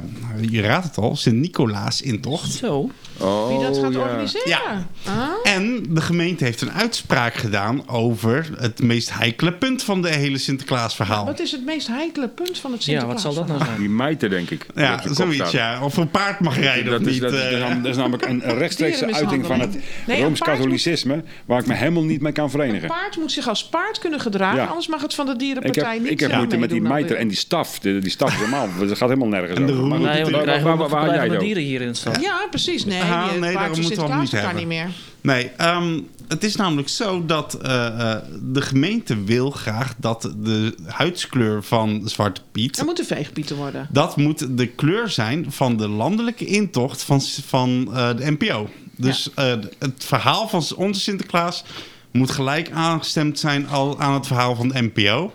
je 0.51 0.61
raadt 0.61 0.85
het 0.85 0.97
al, 0.99 1.17
Sint-Nicolaas 1.17 2.03
intocht. 2.03 2.53
Zo. 2.53 2.91
oh, 3.19 3.49
Wie 3.49 3.59
dat 3.67 3.79
gaat 3.79 3.93
ja. 3.93 3.99
organiseren? 3.99 4.49
Ja. 4.49 4.87
Ah? 5.05 5.53
En 5.53 5.87
de 5.89 6.01
gemeente 6.01 6.45
heeft 6.45 6.61
een 6.61 6.73
uitspraak 6.73 7.35
gedaan 7.35 7.89
over 7.89 8.51
het 8.59 8.83
meest 8.83 9.15
heikele 9.15 9.53
punt 9.53 9.83
van 9.83 10.03
de 10.03 10.09
hele 10.09 10.39
Sinterklaasverhaal. 10.39 11.25
Wat 11.25 11.41
is 11.41 11.53
het 11.53 11.65
meest 11.65 11.87
heikele 11.87 12.29
punt 12.29 12.59
van 12.59 12.73
het 12.73 12.85
Ja, 12.85 12.91
Sinterklaas? 12.91 13.23
wat 13.25 13.35
zal 13.35 13.45
dat 13.47 13.57
nou 13.57 13.65
zijn? 13.69 13.81
Die 13.81 13.89
mijten, 13.89 14.31
denk 14.31 14.51
ik. 14.51 14.67
Ja, 14.75 15.03
zoiets 15.13 15.51
ja. 15.51 15.85
Of 15.85 15.97
een 15.97 16.11
paard 16.11 16.41
mag 16.41 16.59
rijden 16.59 16.91
Dat 16.91 17.01
of 17.01 17.07
is, 17.07 17.13
niet. 17.13 17.23
dat, 17.23 17.33
is, 17.33 17.41
eh. 17.53 17.69
dat 17.83 17.85
is 17.91 17.97
namelijk 17.97 18.27
een 18.27 18.41
rechtstreekse 18.59 19.15
uiting 19.15 19.47
van 19.47 19.61
het 19.61 19.77
Nee, 20.07 20.17
een 20.17 20.23
Rooms-Katholicisme... 20.23 21.23
waar 21.45 21.61
ik 21.61 21.67
me 21.67 21.75
helemaal 21.75 22.05
niet 22.05 22.21
mee 22.21 22.33
kan 22.33 22.45
Een 22.45 22.51
verenigen. 22.51 22.89
paard 22.89 23.17
moet 23.17 23.33
zich 23.33 23.49
als 23.49 23.69
paard 23.69 23.99
kunnen 24.01 24.21
gedragen, 24.21 24.61
Ja. 24.61 24.67
anders 24.67 24.89
mag 24.89 25.03
het 25.03 25.15
van 25.15 25.27
de 25.27 25.33
Ik 25.33 25.39
dierenpartij 25.39 25.93
heb, 25.93 26.03
niet 26.03 26.11
ik 26.11 26.21
heb 26.21 26.31
eh, 26.31 26.37
moeite 26.37 26.57
met 26.57 26.71
die 26.71 26.81
mijter 26.81 27.17
en 27.17 27.29
die 27.29 27.37
staf. 27.37 27.79
Die, 27.79 27.99
die 27.99 28.11
staf 28.11 28.29
is 28.33 28.37
helemaal... 28.37 28.69
Dat 28.79 28.89
gaat 28.97 29.09
helemaal 29.09 29.29
nergens 29.29 29.59
En 29.59 29.67
de 29.67 29.73
over. 29.73 29.85
Maar 29.87 29.99
Nee, 30.01 30.23
want 30.23 30.45
waar- 30.63 30.89
waar- 30.89 31.29
jij 31.29 31.39
dieren 31.39 31.63
hier 31.63 31.81
in 31.81 31.89
de 31.89 31.95
stad. 31.95 32.21
Ja, 32.21 32.47
precies. 32.51 32.85
Nee, 32.85 33.03
Ah, 33.03 33.31
het 33.31 33.41
nee, 33.41 33.53
daarom 33.53 33.81
moeten 33.81 34.09
we 34.09 34.15
niet 34.15 34.31
hebben. 34.31 34.67
meer. 34.67 34.89
Nee, 35.21 35.51
ehm, 35.57 36.01
het 36.29 36.45
is 36.45 36.57
namelijk 36.57 36.89
zo 36.89 37.27
dat 37.27 37.55
eh, 37.55 37.87
eh, 37.87 38.19
de 38.43 38.61
gemeente 38.63 39.25
wil 39.25 39.51
graag 39.51 39.95
dat 39.97 40.33
de 40.37 40.75
huidskleur 40.87 41.63
van 41.63 42.03
Zwarte 42.05 42.41
Piet... 42.53 42.79
Er 42.79 42.85
moeten 42.85 43.05
veegpieten 43.07 43.57
worden. 43.57 43.87
Dat 43.91 44.17
moet 44.17 44.57
de 44.59 44.67
kleur 44.67 45.09
zijn 45.09 45.53
van 45.53 45.77
de 45.77 45.89
landelijke 45.89 46.45
intocht 46.45 47.03
van, 47.03 47.21
van 47.47 47.89
eh, 47.95 48.09
de 48.17 48.31
NPO. 48.31 48.69
Dus 48.97 49.31
eh, 49.35 49.53
het 49.79 50.05
verhaal 50.05 50.49
van 50.49 50.63
onze 50.77 51.01
Sinterklaas 51.01 51.65
moet 52.13 52.31
gelijk 52.31 52.71
aangestemd 52.71 53.39
zijn 53.39 53.69
al 53.69 54.01
aan 54.01 54.15
het 54.15 54.27
verhaal 54.27 54.55
van 54.57 54.69
de 54.69 54.83
NPO. 54.83 55.33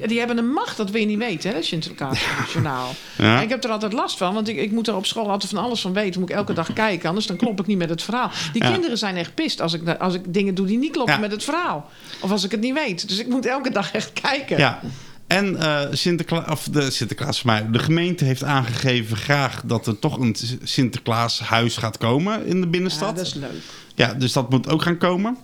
Ja, 0.00 0.06
die 0.06 0.18
hebben 0.18 0.38
een 0.38 0.52
macht, 0.52 0.76
dat 0.76 0.90
wil 0.90 1.00
je 1.00 1.06
niet 1.06 1.18
weten, 1.18 1.50
hè, 1.50 1.62
Sinterklaas-journaal. 1.62 2.94
Ja. 3.18 3.40
Ik 3.40 3.48
heb 3.48 3.64
er 3.64 3.70
altijd 3.70 3.92
last 3.92 4.16
van, 4.16 4.34
want 4.34 4.48
ik, 4.48 4.56
ik 4.56 4.70
moet 4.72 4.88
er 4.88 4.96
op 4.96 5.06
school 5.06 5.30
altijd 5.30 5.52
van 5.52 5.64
alles 5.64 5.80
van 5.80 5.92
weten. 5.92 6.20
Moet 6.20 6.30
ik 6.30 6.36
elke 6.36 6.52
dag 6.52 6.72
kijken, 6.72 7.08
anders 7.08 7.26
dan 7.26 7.36
klop 7.36 7.60
ik 7.60 7.66
niet 7.66 7.78
met 7.78 7.88
het 7.88 8.02
verhaal. 8.02 8.30
Die 8.52 8.62
Ja. 8.64 8.70
kinderen 8.70 8.98
zijn 8.98 9.16
echt 9.16 9.34
pist 9.34 9.60
als 9.60 9.72
ik, 9.72 9.88
als 9.88 10.14
ik 10.14 10.22
dingen 10.34 10.54
doe 10.54 10.66
die 10.66 10.78
niet 10.78 10.92
kloppen 10.92 11.14
Ja. 11.14 11.20
met 11.20 11.30
het 11.30 11.44
verhaal. 11.44 11.90
Of 12.20 12.30
als 12.30 12.44
ik 12.44 12.50
het 12.50 12.60
niet 12.60 12.74
weet. 12.74 13.08
Dus 13.08 13.18
ik 13.18 13.28
moet 13.28 13.46
elke 13.46 13.70
dag 13.70 13.92
echt 13.92 14.12
kijken. 14.12 14.58
Ja. 14.58 14.80
En 15.26 15.56
eh 15.60 15.80
Sinterklaas, 15.92 16.50
of 16.50 16.68
de 16.70 16.90
Sinterklaas 16.90 17.40
voor 17.40 17.50
mij, 17.50 17.70
de 17.70 17.78
gemeente 17.78 18.24
heeft 18.24 18.44
aangegeven 18.44 19.16
graag 19.16 19.62
dat 19.64 19.86
er 19.86 19.98
toch 19.98 20.18
een 20.18 20.36
Sinterklaashuis 20.62 21.76
gaat 21.76 21.98
komen 21.98 22.46
in 22.46 22.54
de 22.54 22.60
Ja, 22.60 22.66
binnenstad. 22.66 23.16
dat 23.16 23.26
is 23.26 23.34
leuk. 23.34 23.50
Ja, 23.94 24.14
dus 24.14 24.32
dat 24.32 24.50
moet 24.50 24.68
ook 24.68 24.82
gaan 24.82 24.98
komen. 24.98 25.36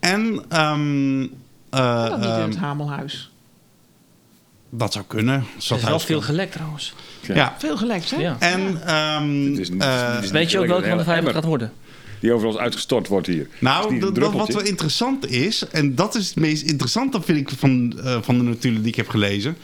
En 0.00 0.44
ehm, 0.48 1.22
eh, 1.70 2.08
dat 2.08 2.16
niet 2.18 2.24
in 2.26 2.32
ehm, 2.32 2.48
het 2.48 2.56
Hamelhuis. 2.56 3.30
dat 4.70 4.92
zou 4.92 5.04
kunnen. 5.08 5.34
Er 5.34 5.76
is 5.76 5.82
wel 5.84 6.00
veel 6.00 6.20
gelekt 6.20 6.52
trouwens. 6.52 6.94
Ja. 7.22 7.54
Veel 7.58 7.76
gelekt, 7.76 8.10
hè? 8.10 8.16
Ja. 8.16 8.36
En 8.38 8.86
ehm, 8.86 9.44
Het 9.50 9.58
is 9.58 9.70
niet- 9.70 9.82
eh, 9.82 10.14
het 10.14 10.24
is 10.24 10.30
Weet 10.30 10.50
je 10.50 10.58
ook 10.58 10.66
welke 10.66 10.88
van 10.88 10.98
de 10.98 11.04
vijf 11.04 11.28
gaat 11.30 11.44
worden? 11.44 11.72
Die 12.20 12.32
overal 12.32 12.58
uitgestort 12.60 13.08
wordt 13.08 13.26
hier. 13.26 13.48
Nou, 13.60 13.98
dat, 13.98 14.14
dat 14.14 14.32
wat 14.32 14.48
wel 14.48 14.62
interessant 14.62 15.30
is, 15.30 15.68
en 15.68 15.94
dat 15.94 16.14
is 16.14 16.26
het 16.28 16.36
meest 16.36 16.62
interessante 16.62 17.22
vind 17.22 17.38
ik 17.38 17.58
van, 17.58 18.00
eh, 18.04 18.18
van 18.22 18.38
de 18.38 18.44
notulen 18.44 18.80
die 18.82 18.90
ik 18.90 18.96
heb 18.96 19.08
gelezen. 19.08 19.56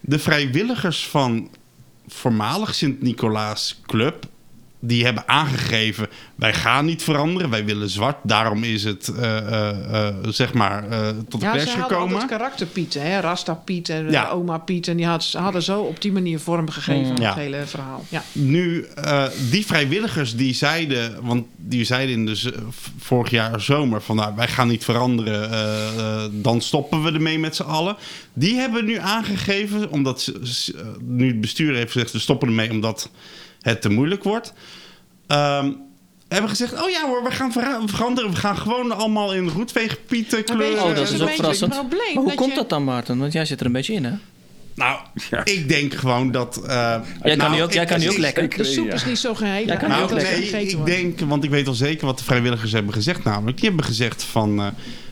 De 0.00 0.18
vrijwilligers 0.18 1.06
van 1.06 1.48
voormalig 2.08 2.74
Sint-Nicolaas 2.74 3.80
Club, 3.86 4.26
die 4.86 5.04
hebben 5.04 5.28
aangegeven, 5.28 6.08
wij 6.34 6.54
gaan 6.54 6.84
niet 6.84 7.02
veranderen, 7.02 7.50
wij 7.50 7.64
willen 7.64 7.90
zwart. 7.90 8.16
Daarom 8.22 8.64
is 8.64 8.84
het, 8.84 9.08
eh, 9.08 9.36
eh, 9.36 10.08
eh, 10.08 10.14
zeg 10.28 10.52
maar, 10.54 10.84
tot 11.28 11.40
de 11.40 11.46
Ja, 11.46 11.52
pers 11.52 11.64
ze 11.64 11.70
hadden 11.70 11.86
gekomen. 11.96 12.14
altijd 12.14 12.30
karakterpieten, 12.30 13.02
hè? 13.02 13.20
Rasta 13.20 13.54
Piet 13.54 13.88
en 13.88 14.10
Ja. 14.10 14.28
oma 14.28 14.58
Piet. 14.58 14.88
En 14.88 14.96
die 14.96 15.06
had, 15.06 15.32
hadden 15.32 15.62
zo 15.62 15.80
op 15.80 16.00
die 16.02 16.12
manier 16.12 16.40
vorm 16.40 16.70
gegeven 16.70 17.10
aan 17.10 17.20
Ja. 17.20 17.28
het 17.28 17.38
hele 17.38 17.62
verhaal. 17.66 18.04
Ja. 18.08 18.22
Nu, 18.32 18.86
die 19.50 19.66
vrijwilligers 19.66 20.36
die 20.36 20.54
zeiden, 20.54 21.24
want 21.24 21.46
die 21.56 21.84
zeiden 21.84 22.14
in 22.14 22.26
de 22.26 22.52
vorig 22.98 23.30
jaar 23.30 23.60
zomer 23.60 24.02
van 24.02 24.16
nou, 24.16 24.32
wij 24.36 24.48
gaan 24.48 24.68
niet 24.68 24.84
veranderen, 24.84 26.42
dan 26.42 26.60
stoppen 26.60 27.02
we 27.02 27.12
ermee 27.12 27.38
met 27.38 27.56
z'n 27.56 27.62
allen. 27.62 27.96
Die 28.32 28.54
hebben 28.54 28.84
nu 28.84 28.98
aangegeven, 28.98 29.90
omdat 29.90 30.20
ze, 30.22 30.74
nu 31.02 31.26
het 31.28 31.40
bestuur 31.40 31.74
heeft 31.74 31.92
gezegd, 31.92 32.12
we 32.12 32.18
stoppen 32.18 32.48
ermee 32.48 32.70
omdat 32.70 33.10
het 33.66 33.82
te 33.82 33.88
moeilijk 33.88 34.22
wordt. 34.24 34.52
Ehm, 35.26 35.72
hebben 36.28 36.50
gezegd, 36.50 36.82
oh 36.82 36.90
ja 36.90 37.06
hoor, 37.06 37.22
we 37.24 37.30
gaan 37.30 37.52
vera- 37.52 37.80
veranderen. 37.86 38.30
We 38.30 38.36
gaan 38.36 38.56
gewoon 38.56 38.92
allemaal 38.96 39.34
in 39.34 39.48
roetveegpieten 39.48 40.44
kleuren. 40.44 40.82
Oh, 40.84 40.94
dat 40.94 40.98
is 41.04 41.10
een 41.10 41.20
ook 41.20 41.26
beetje 41.26 41.36
verrassend. 41.36 41.70
probleem 41.72 41.98
Maar 42.14 42.14
hoe 42.14 42.26
dat 42.26 42.34
komt 42.34 42.50
je- 42.50 42.56
dat 42.56 42.68
dan, 42.68 42.84
Maarten? 42.84 43.18
Want 43.18 43.32
jij 43.32 43.44
zit 43.44 43.60
er 43.60 43.66
een 43.66 43.72
beetje 43.72 43.92
in, 43.92 44.04
hè? 44.04 44.12
Nou, 44.74 45.00
Ja. 45.30 45.44
ik 45.44 45.68
denk 45.68 45.94
gewoon 45.94 46.30
dat... 46.30 46.56
eh, 46.56 46.62
Jij 46.64 47.00
kan 47.22 47.36
nou, 47.36 47.54
nu 47.54 47.62
ook, 47.62 47.72
jij 47.72 47.84
kan 47.84 47.98
nu 48.00 48.06
ook 48.06 48.12
ik- 48.12 48.18
lekker. 48.18 48.48
De 48.56 48.64
soep 48.64 48.92
is 48.92 49.04
niet 49.04 49.18
zo 49.18 49.34
geheel. 49.34 49.66
Ja, 49.66 49.76
kan 49.76 49.88
Nou, 49.88 50.02
ook 50.02 50.10
lekker. 50.10 50.32
nee, 50.38 50.42
gegeten 50.42 50.78
ik 50.78 50.86
denk, 50.86 51.20
want 51.20 51.44
ik 51.44 51.50
weet 51.50 51.68
al 51.68 51.74
zeker 51.74 52.06
wat 52.06 52.18
de 52.18 52.24
vrijwilligers 52.24 52.72
hebben 52.72 52.92
gezegd 52.92 53.24
namelijk. 53.24 53.56
Die 53.58 53.66
hebben 53.68 53.84
gezegd 53.86 54.22
van, 54.22 54.58
eh, 54.60 54.66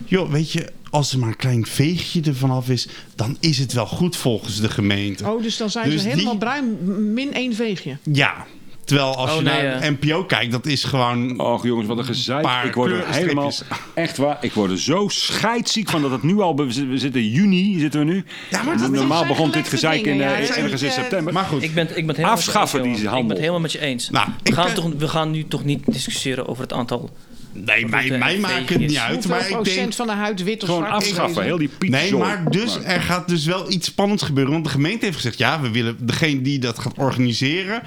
joh, 0.05 0.31
weet 0.31 0.51
je, 0.51 0.71
als 0.95 1.11
er 1.13 1.19
maar 1.19 1.29
een 1.29 1.35
klein 1.35 1.65
veegje 1.65 2.21
ervan 2.21 2.51
af 2.51 2.69
is, 2.69 2.87
dan 3.15 3.37
is 3.39 3.57
het 3.57 3.73
wel 3.73 3.85
goed 3.85 4.15
volgens 4.17 4.59
de 4.61 4.69
gemeente. 4.69 5.29
Oh, 5.29 5.41
dus 5.41 5.57
dan 5.57 5.69
zijn 5.69 5.89
Dus 5.89 6.01
ze 6.01 6.07
helemaal 6.07 6.29
die- 6.31 6.39
bruin, 6.39 6.77
min 7.13 7.33
één 7.33 7.53
veegje. 7.55 7.97
Ja, 8.11 8.45
terwijl 8.83 9.15
als 9.15 9.29
Oh, 9.31 9.37
je 9.37 9.41
nee, 9.43 9.63
naar 9.63 9.81
eh. 9.81 9.89
NPO 9.89 10.23
kijkt, 10.25 10.51
dat 10.51 10.65
is 10.65 10.83
gewoon... 10.83 11.39
Och 11.39 11.63
jongens, 11.63 11.87
wat 11.87 11.97
een 11.97 12.05
gezeik. 12.05 12.41
paar 12.41 12.65
Ik 12.65 12.73
word 12.73 12.91
er 12.91 13.03
helemaal... 13.07 13.51
Echt 13.93 14.17
waar, 14.17 14.37
ik 14.41 14.53
word 14.53 14.71
er 14.71 14.79
zo 14.79 15.07
scheidziek 15.07 15.89
van 15.89 16.01
dat 16.01 16.11
het 16.11 16.23
nu 16.23 16.39
al... 16.39 16.55
We 16.55 16.97
zitten 16.97 17.29
juni, 17.29 17.79
zitten 17.79 17.99
we 17.99 18.05
nu. 18.05 18.25
Ja, 18.49 18.63
maar 18.63 18.77
dat 18.77 18.91
Normaal 18.91 19.25
begon 19.25 19.51
dit 19.51 19.67
gezeik 19.67 19.97
in, 19.97 20.03
dingen, 20.03 20.35
eh, 20.35 20.47
ja. 20.47 20.55
Ergens 20.55 20.81
in 20.81 20.87
eh, 20.87 20.93
september. 20.93 21.33
Maar 21.33 21.45
goed, 21.45 21.63
Ik 21.63 21.73
ben, 21.73 21.97
ik 21.97 22.05
ben 22.05 22.15
helemaal 22.15 22.35
Afschaffen 22.37 22.79
met 22.79 22.85
je 22.87 22.91
eens, 22.91 22.99
die 23.01 23.09
Johan. 23.09 23.21
Ik 23.21 23.27
ben 23.27 23.35
het 23.35 23.45
helemaal 23.45 23.61
met 23.61 23.71
je 23.71 23.79
eens. 23.79 24.09
Nou, 24.09 24.27
we, 24.43 24.53
gaan 24.53 24.67
eh, 24.67 24.73
toch, 24.73 24.91
we 24.97 25.07
gaan 25.07 25.31
nu 25.31 25.45
toch 25.47 25.63
niet 25.63 25.81
discussiëren 25.85 26.47
over 26.47 26.63
het 26.63 26.73
aantal. 26.73 27.09
Nee, 27.55 27.87
mij, 27.87 28.11
en 28.11 28.39
maakt 28.39 28.69
het 28.69 28.79
niet 28.79 28.97
uit. 28.97 29.27
Maar 29.27 29.49
ik 29.49 29.63
denk... 29.63 29.93
van 29.93 30.07
de 30.07 30.13
huid 30.13 30.43
wit 30.43 30.63
of 30.63 30.69
Gewoon 30.69 30.89
afschaffen, 30.89 31.43
heel 31.43 31.57
die 31.57 31.67
Piet 31.67 31.89
Nee, 31.89 32.15
maar 32.15 32.51
dus 32.51 32.77
er 32.83 33.01
gaat 33.01 33.27
dus 33.27 33.45
wel 33.45 33.71
iets 33.71 33.87
spannends 33.87 34.23
gebeuren. 34.23 34.53
Want 34.53 34.65
de 34.65 34.71
gemeente 34.71 35.05
heeft 35.05 35.17
gezegd, 35.17 35.37
ja, 35.37 35.61
we 35.61 35.71
willen 35.71 35.97
degene 35.99 36.41
die 36.41 36.59
dat 36.59 36.79
gaat 36.79 36.97
organiseren, 36.97 37.81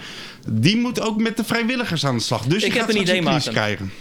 die 0.48 0.76
moet 0.76 1.00
ook 1.00 1.20
met 1.20 1.36
de 1.36 1.44
vrijwilligers 1.44 2.06
aan 2.06 2.16
de 2.16 2.22
slag. 2.22 2.44
Dus 2.44 2.62
Ik 2.62 2.72
je 2.72 2.78
heb 2.78 2.86
gaat 2.86 2.94
een 2.94 3.00
idee, 3.00 3.22
Maarten. 3.22 3.52
krijgen. 3.52 3.92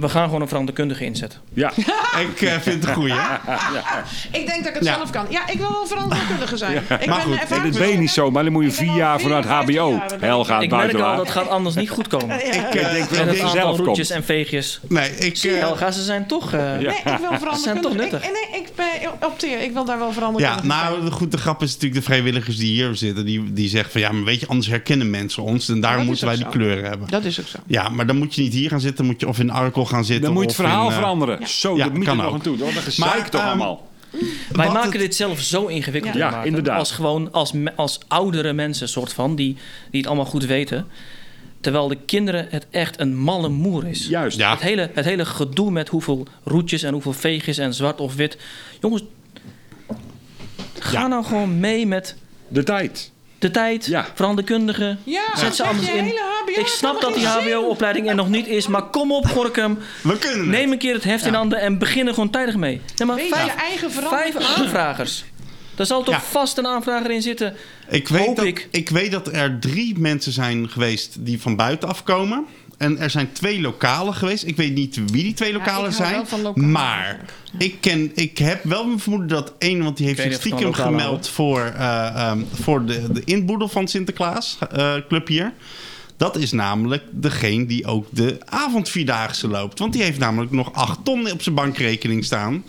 We 0.00 0.08
gaan 0.08 0.24
gewoon 0.24 0.40
een 0.40 0.48
veranderkundige 0.48 1.04
inzetten. 1.04 1.38
Ja, 1.52 1.72
Ik 2.30 2.40
eh, 2.42 2.52
vind 2.58 2.64
het 2.80 2.84
een 2.84 2.94
goeie. 2.94 3.14
Ik 4.40 4.46
denk 4.46 4.58
dat 4.58 4.66
ik 4.68 4.74
het 4.74 4.84
Ja. 4.84 4.94
zelf 4.94 5.10
kan. 5.10 5.26
Ja, 5.28 5.48
ik 5.48 5.58
wil 5.58 5.70
wel 5.72 5.86
veranderkundige 5.86 6.56
zijn. 6.56 6.76
Ik 6.76 6.88
Maar 6.88 6.98
ben 6.98 7.20
goed, 7.20 7.40
ervaren- 7.40 7.70
dat 7.70 7.80
ben 7.80 7.88
je 7.88 7.96
niet 7.98 8.10
zo, 8.10 8.30
maar 8.30 8.42
dan 8.44 8.52
moet 8.52 8.62
je 8.64 8.68
Ik 8.70 8.74
ben 8.76 8.84
vier 8.84 8.92
al 8.92 8.98
jaar 8.98 9.20
vanuit 9.20 9.44
54 9.46 9.74
HBO. 9.84 9.90
jaar, 9.96 10.12
ik- 10.14 10.20
Hel 10.20 10.44
gaat 10.44 10.62
ik 10.62 10.70
merk 10.70 10.94
al, 10.94 11.16
dat 11.16 11.30
gaat 11.30 11.48
anders 11.48 11.74
niet 11.74 11.90
goed 11.90 12.08
komen. 12.08 12.36
Ik, 12.46 12.52
eh, 12.52 12.56
Ik 12.64 12.72
denk 12.72 12.74
wel 12.74 12.90
En 12.92 12.98
dat 13.08 13.10
het 13.10 13.18
hij 13.18 13.28
aantal 13.28 13.50
zelf 13.50 13.76
roetjes 13.78 14.06
komt. 14.08 14.18
en 14.20 14.24
veegjes. 14.24 14.80
nee, 14.88 15.10
ik... 15.16 15.36
Eh, 15.38 15.58
Helga, 15.58 15.90
ze 15.90 16.02
zijn 16.02 16.26
toch... 16.26 16.52
eh, 16.52 16.60
Ja. 16.60 16.76
Nee, 16.76 16.86
ik 16.86 17.02
wil 17.04 17.14
veranderkundige. 17.14 17.60
zijn 17.62 17.80
toch 17.80 17.92
Ik, 17.92 17.98
nuttig. 17.98 18.22
nee, 18.22 18.60
ik 18.62 18.68
ben 18.74 18.86
opteer. 19.28 19.62
Ik 19.62 19.72
wil 19.72 19.84
daar 19.84 19.98
wel 19.98 20.12
veranderkundige 20.12 20.66
ja, 20.68 20.74
nou, 20.90 21.04
de, 21.04 21.10
goed, 21.10 21.30
de 21.30 21.38
grap 21.38 21.62
is 21.62 21.68
natuurlijk 21.72 22.00
de 22.00 22.06
vrijwilligers 22.06 22.56
die 22.56 22.72
hier 22.72 22.94
zitten, 22.96 23.24
die, 23.24 23.52
die 23.52 23.68
zeggen 23.68 23.92
van 23.92 24.00
ja, 24.00 24.12
maar 24.12 24.24
weet 24.24 24.40
je, 24.40 24.46
anders 24.46 24.68
herkennen 24.68 25.10
mensen 25.10 25.42
ons 25.42 25.68
en 25.68 25.80
daarom 25.80 26.06
Dat 26.06 26.14
is 26.14 26.20
moeten 26.22 26.26
wij 26.26 26.46
ook 26.46 26.52
die 26.52 26.62
zo. 26.62 26.66
kleuren 26.68 26.90
hebben. 26.90 27.08
Dat 27.08 27.24
is 27.24 27.40
ook 27.40 27.46
zo. 27.46 27.58
Ja, 27.66 27.88
maar 27.88 28.06
dan 28.06 28.16
moet 28.16 28.34
je 28.34 28.42
niet 28.42 28.52
hier 28.52 28.68
gaan 28.70 28.80
zitten, 28.80 29.04
moet 29.04 29.20
je 29.20 29.28
of 29.28 29.38
in 29.38 29.50
Arkel 29.50 29.84
gaan 29.90 30.04
zitten. 30.04 30.24
Dan 30.24 30.32
moet 30.32 30.42
je 30.42 30.48
het 30.48 30.56
verhaal 30.56 30.84
in, 30.86 30.90
eh, 30.92 30.96
veranderen. 30.98 31.48
Zo, 31.48 31.76
Ja, 31.76 31.84
dat 31.84 31.94
moet 31.94 32.04
je 32.06 32.12
nog 32.14 32.32
aan 32.32 32.40
toe. 32.40 32.56
Wat 32.58 32.68
een 32.68 32.74
gezeik 32.74 33.26
toch 33.26 33.40
ehm, 33.40 33.48
allemaal. 33.50 33.88
Wij 34.10 34.64
Wat 34.66 34.72
maken 34.74 34.90
het- 34.92 35.00
dit 35.00 35.14
zelf 35.14 35.40
zo 35.40 35.66
ingewikkeld. 35.66 36.14
Ja, 36.14 36.42
inderdaad. 36.42 36.78
Als 36.78 36.90
gewoon 36.90 37.32
als, 37.32 37.52
als 37.76 37.98
oudere 38.08 38.52
mensen, 38.52 38.88
soort 38.88 39.12
van, 39.12 39.36
die, 39.36 39.56
die 39.90 40.00
het 40.00 40.06
allemaal 40.06 40.24
goed 40.26 40.44
weten. 40.46 40.86
Terwijl 41.60 41.88
de 41.88 41.98
kinderen 42.06 42.46
het 42.50 42.66
echt 42.70 43.00
een 43.00 43.16
malle 43.16 43.48
moer 43.48 43.86
is. 43.86 44.06
Juist. 44.08 44.38
Ja. 44.38 44.50
Het, 44.50 44.60
hele, 44.60 44.90
het 44.94 45.04
hele 45.04 45.24
gedoe 45.24 45.70
met 45.70 45.88
hoeveel 45.88 46.26
roetjes 46.44 46.82
en 46.82 46.92
hoeveel 46.92 47.12
veegjes 47.12 47.58
en 47.58 47.74
zwart 47.74 48.00
of 48.00 48.14
wit. 48.14 48.36
Jongens, 48.80 49.02
ga 50.78 51.00
Ja. 51.00 51.06
nou 51.06 51.24
gewoon 51.24 51.60
mee 51.60 51.86
met 51.86 52.16
De 52.48 52.62
tijd. 52.62 53.12
De 53.40 53.50
tijd, 53.50 53.86
Ja. 53.86 54.06
veranderkundigen. 54.14 54.98
Ja, 55.04 55.22
Zet 55.36 55.54
ze 55.56 55.62
anders 55.64 55.88
in. 55.88 56.04
hele 56.04 56.20
HBO 56.44 56.60
Ik 56.60 56.66
snap 56.66 57.00
dat 57.00 57.14
die. 57.14 57.26
HBO-opleiding 57.26 58.08
er 58.08 58.14
nog 58.14 58.28
niet 58.28 58.46
is, 58.46 58.66
maar 58.66 58.82
kom 58.82 59.12
op, 59.12 59.26
Gorkum. 59.26 59.78
We 60.02 60.18
kunnen 60.18 60.38
het. 60.40 60.48
Neem 60.48 60.72
een 60.72 60.78
keer 60.78 60.94
het 60.94 61.04
heft 61.04 61.26
in 61.26 61.34
handen 61.34 61.60
en 61.60 61.78
begin 61.78 62.06
er 62.06 62.14
gewoon 62.14 62.30
tijdig 62.30 62.56
mee. 62.56 62.80
Nee, 62.96 63.06
maar 63.08 63.16
Wees 63.16 63.28
vijf, 63.28 63.44
je 63.44 63.50
eigen 63.60 63.90
vijf 63.90 64.36
aanvragers. 64.36 65.24
Daar 65.74 65.86
zal 65.86 66.02
toch 66.02 66.14
Ja. 66.14 66.20
vast 66.20 66.58
een 66.58 66.66
aanvrager 66.66 67.10
in 67.10 67.22
zitten. 67.22 67.54
Ik 67.88 68.08
weet, 68.08 68.26
Hoop 68.26 68.36
dat, 68.36 68.44
ik. 68.44 68.68
ik. 68.70 68.88
weet 68.88 69.10
dat 69.10 69.28
er 69.32 69.58
drie 69.60 69.98
mensen 69.98 70.32
zijn 70.32 70.68
geweest 70.68 71.16
die 71.18 71.40
van 71.40 71.56
buiten 71.56 71.88
afkomen. 71.88 72.46
En 72.80 72.98
er 72.98 73.10
zijn 73.10 73.32
twee 73.32 73.60
lokalen 73.60 74.14
geweest. 74.14 74.46
Ik 74.46 74.56
weet 74.56 74.74
niet 74.74 75.00
wie 75.10 75.22
die 75.22 75.34
twee 75.34 75.52
lokalen 75.52 75.90
ik 75.90 75.96
zijn. 75.96 76.24
lokalen 76.42 76.70
maar 76.70 77.24
ik, 77.58 77.76
ken, 77.80 78.10
ik 78.14 78.38
heb 78.38 78.64
wel 78.64 78.86
mijn 78.86 78.98
vermoeden 78.98 79.28
dat 79.28 79.52
één, 79.58 79.82
want 79.82 79.96
die 79.96 80.06
heeft 80.06 80.18
Ik 80.18 80.24
zich 80.24 80.40
stiekem 80.40 80.72
gemeld 80.72 81.28
voor, 81.28 81.60
eh, 81.60 82.06
ehm, 82.06 82.42
voor 82.52 82.84
de, 82.84 83.12
de 83.12 83.22
inboedel 83.24 83.68
van 83.68 83.88
Sinterklaas 83.88 84.58
eh, 84.72 84.94
Club 85.08 85.28
hier. 85.28 85.52
Dat 86.16 86.36
is 86.36 86.52
namelijk 86.52 87.02
degene 87.10 87.66
die 87.66 87.86
ook 87.86 88.06
de 88.10 88.38
avondvierdaagse 88.44 89.48
loopt. 89.48 89.78
Want 89.78 89.92
die 89.92 90.02
heeft 90.02 90.18
namelijk 90.18 90.52
nog 90.52 90.72
acht 90.72 91.04
ton 91.04 91.30
op 91.30 91.42
zijn 91.42 91.54
bankrekening 91.54 92.24
staan. 92.24 92.64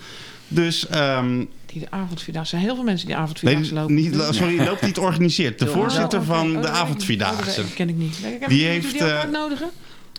Dus 0.48 0.86
ehm, 0.88 1.44
Die 1.66 1.80
de 1.80 1.90
avondvierdaagse. 1.90 2.54
Er 2.54 2.60
zijn 2.60 2.62
heel 2.62 2.74
veel 2.74 2.84
mensen 2.84 3.06
die 3.06 3.14
nee, 3.14 3.24
avondvierdaagse 3.24 3.74
lopen. 3.74 3.94
niet, 3.94 4.16
sorry, 4.30 4.64
loopt 4.64 4.82
niet 4.82 4.98
organiseert. 4.98 5.58
De 5.58 5.66
voorzitter 5.66 6.20
Oh, 6.20 6.26
van. 6.26 6.46
Oh, 6.46 6.52
de 6.52 6.58
ik 6.58 6.62
niet. 6.62 6.82
Avondvierdaagse. 6.82 7.62
dat 7.62 7.74
ken 7.74 7.88
ik 7.88 7.96
niet. 7.96 8.16
Die 8.48 8.64
heeft, 8.64 8.86
u 8.86 8.92
die 8.92 9.02
ook 9.02 9.08
eh, 9.08 9.18
uitnodigen? 9.18 9.70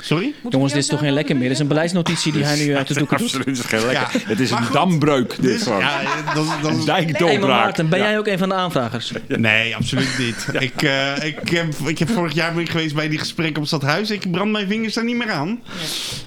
Sorry? 0.02 0.34
Jongens, 0.49 0.74
dit 0.74 0.82
is 0.82 0.88
toch 0.88 0.99
geen 0.99 1.11
lekker 1.14 1.36
meer. 1.36 1.44
Dit 1.44 1.52
is 1.52 1.60
een 1.60 1.68
beleidsnotitie 1.68 2.32
die 2.32 2.44
hij 2.44 2.57
nu 2.65 2.76
uit 2.76 2.88
de 2.88 2.94
doeken 2.94 3.18
doet. 3.18 3.26
Absoluut, 3.28 3.45
het 3.48 3.57
is 3.57 3.65
geen 3.65 3.86
lekker. 3.86 4.20
Ja. 4.22 4.28
Het 4.28 4.40
is 4.40 4.49
Maar 4.49 4.60
een 4.60 4.65
goed. 4.65 4.76
dambreuk, 4.76 5.30
dit 5.30 5.52
Dus, 5.52 5.64
gewoon. 5.64 5.80
ja, 5.80 6.02
dat, 6.34 6.45
dat 6.61 6.72
Een 6.72 6.78
is, 6.78 6.86
dijkdoorbraak. 6.86 7.48
Maarten, 7.64 7.90
ben 7.90 7.99
Ja. 7.99 8.06
jij 8.06 8.18
ook 8.18 8.28
een 8.28 8.38
van 8.38 8.49
de 8.49 8.56
aanvragers? 8.56 9.11
nee, 9.28 9.76
absoluut 9.76 10.18
niet. 10.18 10.48
Ik, 10.61 10.82
eh, 10.82 11.24
ik, 11.24 11.49
heb, 11.49 11.74
ik 11.86 11.99
heb 11.99 12.10
vorig 12.10 12.34
jaar 12.34 12.53
ben 12.53 12.64
ik 12.64 12.70
geweest 12.70 12.95
bij 12.95 13.10
die 13.10 13.20
gesprekken 13.20 13.56
op 13.64 13.70
het 13.70 13.80
stadhuis. 13.82 14.10
Ik 14.11 14.32
brand 14.32 14.52
mijn 14.52 14.68
vingers 14.68 14.94
daar 14.94 15.03
niet 15.03 15.15
meer 15.18 15.32
aan. 15.32 15.61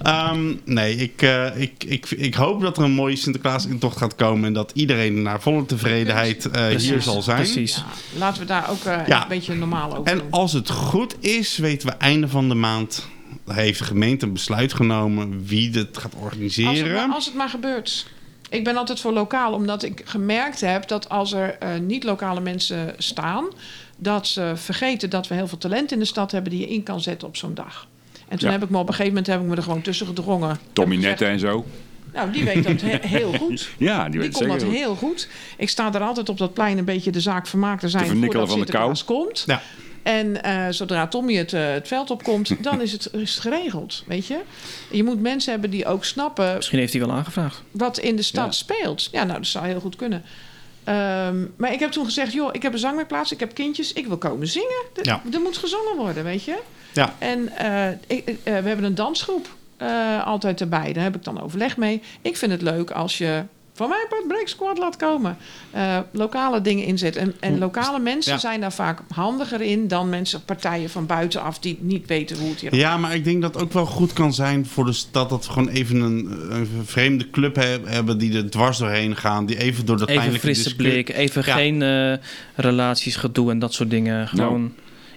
Ehm, 0.02 0.54
nee, 0.64 0.96
ik, 0.96 1.22
eh, 1.22 1.46
ik, 1.60 1.84
ik, 1.86 2.10
ik 2.10 2.34
hoop 2.34 2.60
dat 2.62 2.76
er 2.78 2.84
een 2.84 2.90
mooie 2.92 3.16
Sinterklaas-intocht 3.16 3.96
gaat 3.96 4.14
komen. 4.14 4.44
En 4.46 4.52
dat 4.52 4.70
iedereen 4.74 5.22
naar 5.22 5.40
volle 5.40 5.66
tevredenheid 5.66 6.50
eh, 6.50 6.66
hier 6.66 7.02
zal 7.02 7.22
zijn. 7.22 7.36
Precies. 7.36 7.76
Ja, 7.76 7.84
laten 8.18 8.40
we 8.40 8.46
daar 8.46 8.70
ook 8.70 8.84
eh, 8.84 9.06
Ja. 9.06 9.22
een 9.22 9.28
beetje 9.28 9.54
normaal 9.54 9.96
over 9.96 10.12
En 10.12 10.20
als 10.30 10.52
het 10.52 10.70
goed 10.70 11.14
is, 11.20 11.56
weten 11.58 11.88
we 11.88 11.94
einde 11.94 12.28
van 12.28 12.48
de 12.48 12.54
maand... 12.54 13.08
heeft 13.46 13.78
de 13.78 13.84
gemeente 13.84 14.26
een 14.26 14.32
besluit 14.32 14.72
genomen 14.72 15.46
wie 15.46 15.70
dit 15.70 15.98
gaat 15.98 16.04
Als 16.04 16.12
het, 16.14 16.22
organiseren. 16.22 16.92
maar, 17.06 17.14
als 17.14 17.26
het 17.26 17.34
maar 17.34 17.48
gebeurt. 17.48 18.06
Ik 18.50 18.64
ben 18.64 18.76
altijd 18.76 19.00
voor 19.00 19.12
lokaal, 19.12 19.52
omdat 19.52 19.82
ik 19.82 20.02
gemerkt 20.04 20.60
heb 20.60 20.88
dat 20.88 21.08
als 21.08 21.32
er 21.32 21.56
eh, 21.58 21.68
niet-lokale 21.80 22.40
mensen 22.40 22.94
staan, 22.98 23.44
dat 23.96 24.26
ze 24.26 24.52
vergeten 24.54 25.10
dat 25.10 25.28
we 25.28 25.34
heel 25.34 25.48
veel 25.48 25.58
talent 25.58 25.92
in 25.92 25.98
de 25.98 26.04
stad 26.04 26.32
hebben 26.32 26.50
die 26.50 26.60
je 26.60 26.68
in 26.68 26.82
kan 26.82 27.00
zetten 27.00 27.28
op 27.28 27.36
zo'n 27.36 27.54
dag. 27.54 27.86
En 28.28 28.38
toen 28.38 28.48
Ja. 28.48 28.54
heb 28.54 28.64
ik 28.64 28.70
me 28.70 28.78
op 28.78 28.88
een 28.88 28.94
gegeven 28.94 29.12
moment 29.14 29.26
heb 29.32 29.40
ik 29.40 29.46
me 29.46 29.56
er 29.56 29.62
gewoon 29.62 29.82
tussen 29.82 30.06
gedrongen. 30.06 30.58
Tommy 30.72 30.96
Nette 30.96 31.24
en 31.24 31.38
zo. 31.38 31.64
Nou, 32.12 32.30
die 32.30 32.44
weet 32.44 32.64
dat 32.64 32.80
he- 32.80 32.98
heel 33.18 33.32
goed. 33.32 33.68
Ja, 33.78 34.02
die 34.02 34.10
Die 34.10 34.20
weet 34.20 34.32
kon 34.32 34.48
dat 34.48 34.62
heel 34.62 34.94
goed. 34.94 35.28
Ik 35.56 35.68
sta 35.68 35.94
er 35.94 36.00
altijd 36.00 36.28
op 36.28 36.38
dat 36.38 36.54
plein 36.54 36.78
een 36.78 36.84
beetje 36.84 37.10
de 37.10 37.20
zaak 37.20 37.46
vermaakt 37.46 37.80
te 37.80 37.88
zijn 37.88 38.06
voordat 38.06 38.48
van 38.48 38.60
de 38.60 38.66
kou. 38.66 38.94
Komt. 39.04 39.42
Ja. 39.46 39.62
En 40.06 40.42
eh, 40.42 40.66
zodra 40.70 41.06
Tommy 41.06 41.34
het, 41.34 41.52
eh, 41.52 41.70
het 41.72 41.88
veld 41.88 42.10
opkomt, 42.10 42.56
dan 42.64 42.80
is 42.80 42.92
het, 42.92 43.08
is 43.12 43.30
het 43.34 43.40
geregeld, 43.42 44.02
weet 44.06 44.26
je. 44.26 44.38
Je 44.90 45.04
moet 45.04 45.20
mensen 45.20 45.50
hebben 45.52 45.70
die 45.70 45.86
ook 45.86 46.04
snappen 46.04 46.54
Misschien 46.56 46.78
heeft 46.78 46.92
hij 46.92 47.06
wel 47.06 47.14
aangevraagd. 47.14 47.62
wat 47.70 47.98
in 47.98 48.16
de 48.16 48.22
stad 48.22 48.44
Ja. 48.44 48.50
speelt. 48.50 49.08
Ja, 49.12 49.24
nou, 49.24 49.38
dat 49.38 49.46
zou 49.46 49.66
heel 49.66 49.80
goed 49.80 49.96
kunnen. 49.96 50.22
Ehm, 50.84 51.44
maar 51.56 51.72
ik 51.72 51.80
heb 51.80 51.90
toen 51.90 52.04
gezegd, 52.04 52.32
joh, 52.32 52.48
ik 52.52 52.62
heb 52.62 52.72
een 52.72 52.78
zangwerkplaats, 52.78 53.32
ik 53.32 53.40
heb 53.40 53.54
kindjes, 53.54 53.92
ik 53.92 54.06
wil 54.06 54.16
komen 54.18 54.46
zingen. 54.46 54.82
Er, 54.94 55.04
Ja. 55.06 55.22
er 55.32 55.40
moet 55.40 55.56
gezongen 55.56 55.96
worden, 55.96 56.24
weet 56.24 56.44
je. 56.44 56.58
Ja. 56.92 57.14
En 57.18 57.48
eh, 57.56 57.88
ik, 58.06 58.26
eh, 58.28 58.34
we 58.42 58.50
hebben 58.68 58.84
een 58.84 58.94
dansgroep 58.94 59.48
eh, 59.76 60.26
altijd 60.26 60.60
erbij. 60.60 60.92
Daar 60.92 61.02
heb 61.04 61.14
ik 61.16 61.24
dan 61.24 61.40
overleg 61.42 61.76
mee. 61.76 62.02
Ik 62.22 62.36
vind 62.36 62.52
het 62.52 62.62
leuk 62.62 62.90
als 62.90 63.18
je 63.18 63.42
van 63.76 63.88
mij 63.88 64.06
part 64.08 64.26
break 64.28 64.48
squad 64.48 64.78
laat 64.78 64.96
komen. 64.96 65.36
Eh, 65.70 65.98
lokale 66.12 66.60
dingen 66.60 66.84
inzet. 66.84 67.16
En, 67.16 67.34
en 67.40 67.58
lokale 67.58 67.98
mensen 67.98 68.32
Ja. 68.32 68.38
zijn 68.38 68.60
daar 68.60 68.72
vaak 68.72 69.00
handiger 69.14 69.60
in 69.60 69.88
dan 69.88 70.08
mensen, 70.08 70.44
partijen 70.44 70.90
van 70.90 71.06
buitenaf 71.06 71.58
die 71.58 71.78
niet 71.80 72.06
weten 72.06 72.38
hoe 72.38 72.50
het 72.50 72.60
hier 72.60 72.74
Ja, 72.74 72.96
maar 72.96 73.14
ik 73.14 73.24
denk 73.24 73.42
dat 73.42 73.54
het 73.54 73.62
ook 73.62 73.72
wel 73.72 73.86
goed 73.86 74.12
kan 74.12 74.34
zijn 74.34 74.66
voor 74.66 74.84
de 74.84 74.92
stad 74.92 75.28
dat 75.30 75.46
we 75.46 75.52
gewoon 75.52 75.68
even 75.68 76.00
een, 76.00 76.30
een 76.50 76.68
vreemde 76.84 77.30
club 77.30 77.56
he- 77.56 77.78
hebben 77.84 78.18
die 78.18 78.36
er 78.36 78.50
dwars 78.50 78.78
doorheen 78.78 79.16
gaan, 79.16 79.46
die 79.46 79.58
even 79.58 79.86
door 79.86 79.96
dat 79.98 80.08
Even 80.08 80.20
pijnlijke 80.20 80.46
frisse 80.46 80.62
discussie- 80.76 81.02
blik, 81.04 81.16
even 81.16 81.42
Ja. 81.46 81.54
geen 81.54 81.82
eh, 81.82 82.12
relaties, 82.54 83.16
gedoe 83.16 83.50
en 83.50 83.58
dat 83.58 83.74
soort 83.74 83.90
dingen. 83.90 84.28
Gewoon 84.28 84.72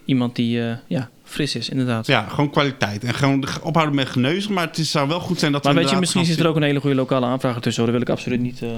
iemand 0.06 0.36
die 0.36 0.62
eh, 0.68 0.72
ja, 0.88 1.10
fris 1.30 1.56
is, 1.56 1.70
inderdaad. 1.70 2.08
Ja, 2.08 2.28
gewoon 2.30 2.50
kwaliteit. 2.50 3.04
En 3.04 3.14
gewoon 3.14 3.46
ophouden 3.64 3.96
met 3.96 4.10
geneuzen. 4.10 4.54
Maar 4.54 4.68
het 4.68 4.78
is, 4.78 4.92
zou 4.92 5.08
wel 5.08 5.20
goed 5.20 5.40
zijn 5.40 5.52
dat 5.52 5.64
Maar 5.64 5.74
we 5.74 5.80
weet 5.80 5.90
je, 5.90 5.96
misschien 5.96 6.26
zit 6.26 6.40
er 6.40 6.48
ook 6.48 6.56
een 6.56 6.64
hele 6.64 6.80
goede 6.80 6.96
lokale 6.96 7.26
aanvrager 7.26 7.62
tussen. 7.62 7.84
hoor. 7.84 7.92
Dat 7.92 8.02
wil 8.02 8.14
ik 8.14 8.20
absoluut 8.20 8.42
niet. 8.42 8.62
eh 8.62 8.70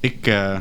Ik, 0.00 0.26
eh, 0.26 0.56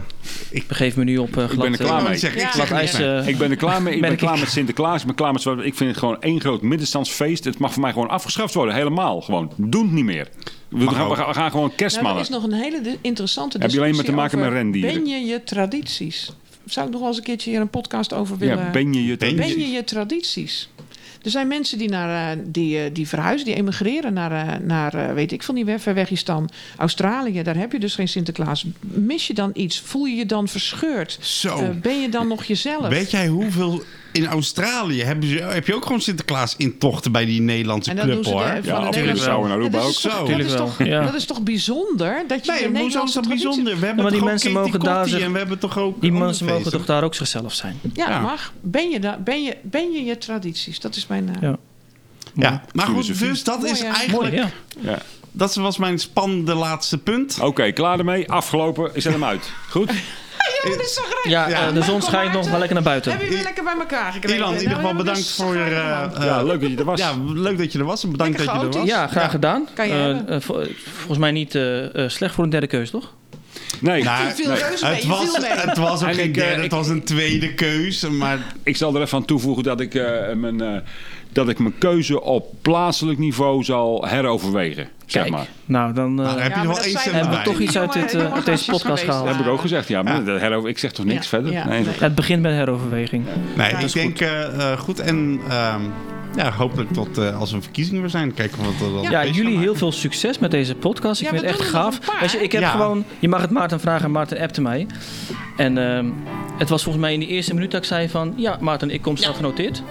ik 0.49 0.67
begeef 0.67 0.95
me 0.95 1.03
nu 1.03 1.17
op 1.17 1.37
eh 1.37 1.43
glad, 1.45 1.57
ben 1.57 1.71
er 1.71 1.77
klaar 1.77 2.01
ik 2.01 2.07
mee. 2.07 2.17
zeg, 2.17 2.35
ik 2.35 2.39
Ja. 2.39 2.69
ijs. 2.69 2.93
eh, 2.93 3.27
Ik 3.27 3.37
ben 3.37 3.49
er 3.51 3.55
klaar 3.57 3.81
mee. 3.81 3.95
Ik 3.95 4.01
ben 4.01 4.15
klaar 4.15 4.33
ik. 4.33 4.39
met 4.39 4.49
Sinterklaas. 4.49 4.99
Ik 5.01 5.05
ben 5.05 5.15
klaar 5.15 5.33
met. 5.33 5.45
Ik 5.45 5.75
vind 5.75 5.89
het 5.89 5.97
gewoon 5.97 6.21
één 6.21 6.39
groot 6.41 6.61
middenstandsfeest. 6.61 7.43
Het 7.43 7.57
mag 7.57 7.73
voor 7.73 7.81
mij 7.81 7.91
gewoon 7.91 8.09
afgeschaft 8.09 8.53
worden. 8.53 8.75
Helemaal. 8.75 9.21
Gewoon. 9.21 9.51
Doen 9.55 9.83
het 9.83 9.91
niet 9.91 10.03
meer. 10.05 10.27
We 10.69 10.87
gaan, 10.87 11.09
we 11.09 11.15
gaan, 11.15 11.33
gewoon 11.33 11.51
Nou, 11.51 11.69
er 11.69 11.75
kerstmannen. 11.75 12.21
is 12.21 12.29
nog 12.29 12.43
een 12.43 12.51
hele 12.53 12.97
interessante 13.01 13.57
Heb 13.57 13.69
je 13.71 13.77
alleen 13.77 13.89
discussie 13.91 14.15
maar 14.15 14.29
te 14.29 14.35
maken 14.37 14.53
met 14.53 14.61
rendieren? 14.61 14.93
Ben 15.03 15.05
je 15.11 15.25
je 15.25 15.43
tradities? 15.43 16.31
Zou 16.65 16.85
ik 16.85 16.91
nog 16.91 16.99
wel 17.01 17.09
eens 17.09 17.17
een 17.17 17.23
keertje 17.23 17.49
hier 17.49 17.59
een 17.61 17.69
podcast 17.69 18.13
over 18.13 18.37
willen... 18.37 18.57
ja, 18.57 18.71
ben 18.71 18.93
je 18.93 19.05
je 19.05 19.17
Ben 19.17 19.35
Ben 19.35 19.47
je 19.59 19.67
je 19.69 19.83
tradities? 19.83 20.69
Er 21.21 21.31
zijn 21.31 21.47
mensen 21.47 21.77
die, 21.77 21.89
naar, 21.89 22.37
eh, 22.37 22.43
die, 22.45 22.79
eh, 22.79 22.93
die 22.93 23.07
verhuizen, 23.07 23.45
die 23.45 23.55
emigreren 23.55 24.13
naar, 24.13 24.31
eh, 24.31 24.59
naar 24.59 25.13
weet 25.13 25.31
ik 25.31 25.43
veel 25.43 25.53
niet, 25.53 25.67
ver, 25.77 25.93
weg 25.93 26.09
is 26.09 26.23
dan 26.23 26.49
Australië. 26.77 27.43
Daar 27.43 27.57
heb 27.57 27.71
je 27.71 27.79
dus 27.79 27.95
geen 27.95 28.07
Sinterklaas. 28.07 28.65
Mis 28.79 29.27
je 29.27 29.33
dan 29.33 29.51
iets? 29.53 29.79
Voel 29.79 30.05
je 30.05 30.15
je 30.15 30.25
dan 30.25 30.47
verscheurd? 30.47 31.17
Zo. 31.21 31.73
Ben 31.81 32.01
je 32.01 32.09
dan 32.09 32.27
nog 32.27 32.43
jezelf? 32.43 32.87
Weet 32.87 33.11
jij 33.11 33.27
hoeveel... 33.27 33.83
In 34.11 34.25
Australië 34.27 35.01
hebben 35.03 35.29
ze, 35.29 35.35
heb 35.37 35.67
je 35.67 35.75
ook 35.75 35.83
gewoon 35.85 36.01
Sinterklaas 36.01 36.55
intochten 36.57 37.11
bij 37.11 37.25
die 37.25 37.41
Nederlandse 37.41 37.89
en 37.91 37.97
club 37.97 38.13
doen 38.13 38.23
ze 38.23 38.29
hoor. 38.29 38.43
de, 38.43 38.59
Ja, 38.63 38.79
natuurlijk 38.79 39.17
zou 39.17 39.45
in 39.45 39.51
Aruba 39.51 39.69
dat 39.77 39.81
ook. 39.83 39.89
is 39.89 39.99
toch, 40.01 40.11
Zo. 40.11 40.25
dat, 40.25 40.39
is 40.39 40.53
toch, 40.55 40.83
ja. 40.83 41.03
dat 41.05 41.13
is 41.13 41.25
toch 41.25 41.41
bijzonder 41.41 42.23
dat 42.27 42.45
je 42.45 42.51
Nee, 42.71 42.81
hoezo 42.81 43.03
is 43.03 43.11
dat 43.13 43.27
bijzonder? 43.27 43.79
We 43.79 43.85
hebben 43.85 44.03
maar 44.03 44.11
die 44.11 44.19
toch 44.19 44.19
ook 44.21 44.25
mensen 44.25 44.53
Katie 44.53 44.71
mogen 44.71 44.79
daar 44.79 45.07
zich- 45.07 45.21
en 45.21 45.31
we 45.31 45.37
hebben 45.37 45.59
toch 45.59 45.77
ook 45.77 46.01
die 46.01 46.11
mensen 46.11 46.45
mogen 46.45 46.71
toch 46.71 46.85
daar 46.85 47.03
ook 47.03 47.15
zichzelf 47.15 47.53
zijn. 47.53 47.79
Ja, 47.93 48.09
Ja. 48.09 48.19
mag. 48.19 48.53
Ben 48.61 48.89
je, 48.89 48.99
da, 48.99 49.17
ben, 49.23 49.43
je, 49.43 49.55
ben 49.61 49.91
je 49.91 50.03
je 50.03 50.17
tradities? 50.17 50.79
Dat 50.79 50.95
is 50.95 51.07
mijn... 51.07 51.29
eh, 51.35 51.41
Ja. 51.41 51.57
Ja, 52.33 52.63
maar 52.73 52.85
goed, 52.85 53.19
dus 53.19 53.43
dat 53.43 53.59
Mooi, 53.59 53.71
is 53.71 53.81
eigenlijk... 53.81 54.11
Mooi, 54.21 54.31
ja. 54.35 54.49
Ja. 54.79 54.97
Dat 55.31 55.55
was 55.55 55.77
mijn 55.77 55.99
spannende 55.99 56.53
laatste 56.53 56.97
punt. 56.97 57.39
Oké, 57.41 57.71
klaar 57.71 57.99
ermee. 57.99 58.31
Afgelopen. 58.31 58.91
Ik 58.93 59.01
zet 59.01 59.13
hem 59.13 59.23
uit. 59.23 59.51
Goed? 59.69 59.91
Gek. 60.63 61.19
Ja, 61.23 61.49
Ja. 61.49 61.67
eh, 61.67 61.73
de 61.73 61.81
zon 61.81 62.01
schijnt 62.01 62.33
nog 62.33 62.49
wel 62.49 62.57
lekker 62.57 62.73
naar 62.75 62.83
buiten. 62.83 63.11
Heb 63.11 63.21
je 63.21 63.29
weer 63.29 63.43
lekker 63.43 63.63
bij 63.63 63.73
elkaar 63.79 64.11
gekregen? 64.13 64.37
Ilan, 64.37 64.53
in 64.53 64.59
ieder 64.61 64.77
Nou, 64.77 64.87
geval 64.87 64.95
hebben 64.95 65.13
we 65.15 65.21
bedankt 65.21 65.31
voor 65.31 65.55
eh, 65.55 66.25
Ja, 66.25 66.39
eh, 66.39 66.45
leuk 66.45 66.61
dat 66.61 66.69
je 66.71 66.77
er 66.77 66.85
was. 66.85 66.99
Ja, 66.99 67.13
leuk 67.33 67.57
dat 67.57 67.71
je 67.71 67.79
er 67.79 67.85
was 67.85 68.03
en 68.03 68.11
bedankt 68.11 68.37
dat 68.37 68.45
je 68.45 68.51
er 68.59 68.69
was. 68.71 68.87
Ja, 68.87 69.07
graag 69.07 69.31
gedaan. 69.31 69.67
Kan 69.73 69.87
je 69.87 69.93
Eh, 69.93 69.99
hebben. 69.99 70.27
eh, 70.29 70.39
vol- 70.41 70.65
volgens 70.95 71.17
mij 71.17 71.31
niet 71.31 71.55
eh, 71.55 72.03
eh, 72.03 72.09
slecht 72.09 72.33
voor 72.35 72.43
een 72.43 72.49
derde 72.49 72.67
keus, 72.67 72.89
toch? 72.89 73.13
Nee, 73.81 74.03
Nou, 74.03 74.17
nee. 74.23 74.27
Het 74.27 75.05
was, 75.05 75.37
het 75.41 75.77
was 75.77 76.01
ook 76.03 76.07
En 76.07 76.13
geen 76.15 76.27
eh, 76.27 76.33
derde, 76.33 76.61
het 76.61 76.71
was 76.71 76.87
een 76.87 77.03
tweede 77.03 77.53
keus. 77.53 78.01
Maar 78.09 78.37
ik 78.63 78.77
zal 78.77 78.95
er 78.95 79.01
even 79.01 79.17
aan 79.17 79.25
toevoegen 79.25 79.63
dat 79.63 79.79
ik, 79.79 79.95
eh, 79.95 80.33
mijn, 80.35 80.61
eh, 80.61 80.75
dat 81.31 81.49
ik 81.49 81.59
mijn 81.59 81.77
keuze 81.77 82.21
op 82.21 82.53
plaatselijk 82.61 83.19
niveau 83.19 83.63
zal 83.63 84.05
heroverwegen. 84.07 84.87
Zeg 85.05 85.21
Kijk, 85.21 85.35
maar. 85.35 85.47
nou 85.65 85.93
dan 85.93 86.13
nou, 86.13 86.27
dan 86.27 86.39
heb 86.41 86.55
je 86.55 86.61
Ja, 86.67 86.81
één 86.83 87.15
hebben 87.15 87.37
we 87.37 87.43
toch 87.43 87.59
iets 87.59 87.77
uit, 87.77 87.93
dit, 87.93 88.13
eh, 88.13 88.33
uit 88.33 88.45
deze 88.45 88.71
podcast 88.71 89.03
gehaald. 89.03 89.25
Dat 89.25 89.35
heb 89.35 89.45
ik 89.45 89.51
ook 89.51 89.61
gezegd. 89.61 89.87
Ja, 89.87 90.01
maar 90.03 90.13
Ja. 90.15 90.21
dat 90.21 90.39
herover, 90.39 90.69
ik 90.69 90.77
zeg 90.77 90.91
toch 90.91 91.05
niks 91.05 91.23
Ja, 91.23 91.27
verder? 91.29 91.51
ja, 91.51 91.67
nee, 91.67 91.83
nee. 91.83 91.93
het 91.99 92.15
begint 92.15 92.41
met 92.41 92.53
heroverweging. 92.53 93.25
Nee, 93.55 93.69
dat 93.71 93.79
ik 93.79 93.85
is 93.85 93.91
denk 93.91 94.19
eh, 94.19 94.71
eh, 94.71 94.79
goed. 94.79 94.99
En 94.99 95.39
ehm, 95.49 95.81
ja, 96.35 96.51
hopelijk 96.51 96.91
tot 96.93 97.17
eh, 97.17 97.39
als 97.39 97.51
er 97.53 97.61
verkiezingen 97.61 98.01
weer 98.01 98.09
zijn. 98.09 98.33
Kijken 98.33 98.57
wat 98.63 98.87
er 98.87 98.93
dan 98.93 99.11
Ja, 99.11 99.25
jullie 99.25 99.57
heel 99.57 99.75
veel 99.75 99.91
succes 99.91 100.39
met 100.39 100.51
deze 100.51 100.75
podcast. 100.75 101.21
Ik 101.21 101.27
Ja, 101.27 101.33
vind 101.33 101.45
het 101.51 101.59
echt 101.59 101.69
gaaf. 101.69 101.95
een 101.97 102.19
Weet 102.19 102.31
je, 102.31 102.37
ik 102.37 102.51
heb 102.51 102.61
Ja. 102.61 102.69
gewoon, 102.69 103.03
je 103.19 103.27
mag 103.29 103.41
het 103.41 103.49
Maarten 103.49 103.79
vragen 103.79 104.05
en 104.05 104.11
Maarten 104.11 104.39
appte 104.39 104.61
mij. 104.61 104.87
En 105.57 105.77
ehm, 105.77 106.05
het 106.57 106.69
was 106.69 106.83
volgens 106.83 107.03
mij 107.03 107.13
in 107.13 107.19
de 107.19 107.27
eerste 107.27 107.53
minuut 107.53 107.71
dat 107.71 107.81
ik 107.81 107.87
zei 107.87 108.09
van... 108.09 108.33
Ja, 108.35 108.57
Maarten, 108.59 108.89
ik 108.89 109.01
kom 109.01 109.17
staat 109.17 109.35
genoteerd. 109.35 109.83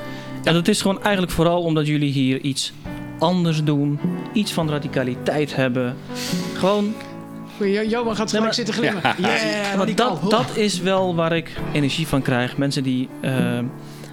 En 0.48 0.54
dat 0.54 0.68
is 0.68 0.80
gewoon 0.82 1.02
eigenlijk 1.02 1.32
vooral 1.32 1.62
omdat 1.62 1.86
jullie 1.86 2.12
hier 2.12 2.40
iets 2.40 2.72
anders 3.18 3.64
doen. 3.64 3.98
Iets 4.32 4.52
van 4.52 4.70
radicaliteit 4.70 5.56
hebben. 5.56 5.96
Gewoon, 6.54 6.94
Jo- 7.58 7.82
Johan 7.82 8.16
gaat 8.16 8.32
Nee, 8.32 8.40
maar- 8.42 8.52
straks 8.52 8.56
zitten 8.56 8.74
glimmen. 8.74 9.02
Ja, 9.18 9.76
want 9.76 9.96
dat, 9.96 10.30
dat 10.30 10.56
is 10.56 10.80
wel 10.80 11.14
waar 11.14 11.32
ik 11.36 11.52
energie 11.72 12.06
van 12.06 12.22
krijg. 12.22 12.56
Mensen 12.56 12.82
die 12.82 13.08
ehm, 13.20 13.64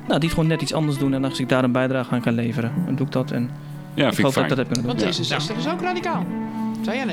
nou, 0.07 0.19
die 0.19 0.29
het 0.29 0.29
gewoon 0.29 0.47
net 0.47 0.61
iets 0.61 0.73
anders 0.73 0.97
doen. 0.97 1.13
En 1.13 1.23
als 1.25 1.39
ik 1.39 1.49
daar 1.49 1.63
een 1.63 1.71
bijdrage 1.71 2.13
aan 2.13 2.21
kan 2.21 2.33
leveren, 2.33 2.71
dan 2.85 2.95
doe 2.95 3.05
ik 3.05 3.11
dat. 3.11 3.31
En 3.31 3.49
Ja, 3.93 4.07
ik 4.07 4.13
vind 4.13 4.17
ik 4.17 4.23
hoop 4.23 4.33
dat 4.33 4.33
fijn. 4.33 4.43
ik 4.45 4.49
dat 4.49 4.57
heb 4.57 4.67
kunnen 4.73 4.97
doen. 4.97 5.05
Want 5.05 5.17
D66 5.19 5.57
is 5.57 5.67
ook 5.67 5.81
radicaal. 5.81 6.25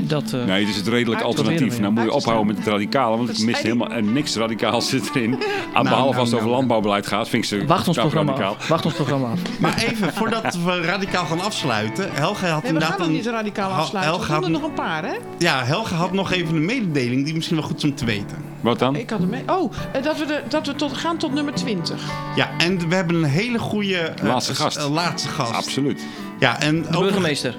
Dat, 0.02 0.32
eh, 0.32 0.44
Nee, 0.44 0.60
het 0.60 0.68
is 0.68 0.76
het 0.76 0.88
redelijk 0.88 1.20
alternatief. 1.22 1.80
Nou 1.80 1.92
moet 1.92 2.02
je 2.02 2.12
ophouden 2.12 2.46
met 2.46 2.56
het 2.56 2.66
radicale, 2.66 3.16
want 3.16 3.28
ik 3.28 3.34
is 3.36 3.44
mist 3.44 3.62
helemaal 3.62 3.90
en 3.90 4.12
niks 4.12 4.36
radicaals 4.36 4.88
zit 4.88 5.10
erin. 5.14 5.32
Aan 5.34 5.40
Nou, 5.72 5.82
behalve 5.88 5.94
nou, 6.08 6.16
als 6.18 6.24
het 6.28 6.34
over 6.34 6.42
nou. 6.46 6.50
landbouwbeleid 6.56 7.06
gaat, 7.06 7.28
vind 7.28 7.42
ik 7.42 7.48
ze 7.48 7.66
wacht 7.66 7.88
ons 7.88 7.96
programma 7.98 8.30
radicaal. 8.32 8.54
af. 8.58 8.68
Wacht 8.68 8.84
ons 8.84 8.94
programma 8.94 9.26
af. 9.30 9.38
Maar 9.60 9.76
even, 9.88 10.12
voordat 10.12 10.58
we 10.64 10.80
radicaal 10.80 11.24
gaan 11.24 11.40
afsluiten. 11.40 12.12
Helge 12.12 12.46
had 12.46 12.52
Nee, 12.52 12.60
we 12.60 12.66
inderdaad 12.66 12.90
gaan 12.90 13.00
nog 13.00 13.08
niet 13.08 13.26
radicaal 13.26 13.70
afsluiten. 13.70 14.12
Helge 14.14 14.26
We 14.26 14.32
had, 14.32 14.42
doen 14.42 14.52
er 14.54 14.60
nog 14.60 14.68
een 14.68 14.74
paar, 14.74 15.04
hè? 15.04 15.14
ja, 15.38 15.64
Helge 15.64 15.94
had 15.94 16.12
nog 16.12 16.32
even 16.32 16.56
een 16.56 16.64
mededeling 16.64 17.24
die 17.24 17.34
misschien 17.34 17.56
wel 17.56 17.66
goed 17.66 17.76
is 17.76 17.84
om 17.84 17.94
te 17.94 18.04
weten. 18.04 18.36
Wat 18.60 18.78
dan? 18.78 18.96
Ik 18.96 19.10
had 19.10 19.18
hem 19.18 19.28
mee. 19.28 19.42
Oh, 19.46 19.72
eh, 19.92 20.02
dat 20.02 20.18
we, 20.18 20.26
de, 20.26 20.42
dat 20.48 20.66
we 20.66 20.74
tot, 20.74 20.92
gaan 20.96 21.16
tot 21.16 21.34
nummer 21.34 21.54
20. 21.54 22.02
Ja, 22.36 22.50
en 22.58 22.88
we 22.88 22.94
hebben 22.94 23.16
een 23.16 23.24
hele 23.24 23.58
goede... 23.58 23.96
eh, 23.96 24.24
Laatste 24.24 24.54
gast. 24.54 24.88
laatste 24.88 25.28
gast. 25.28 25.52
Absoluut. 25.52 26.02
Ja, 26.38 26.60
en 26.60 26.82
De 26.82 26.88
over- 26.88 27.00
burgemeester. 27.00 27.54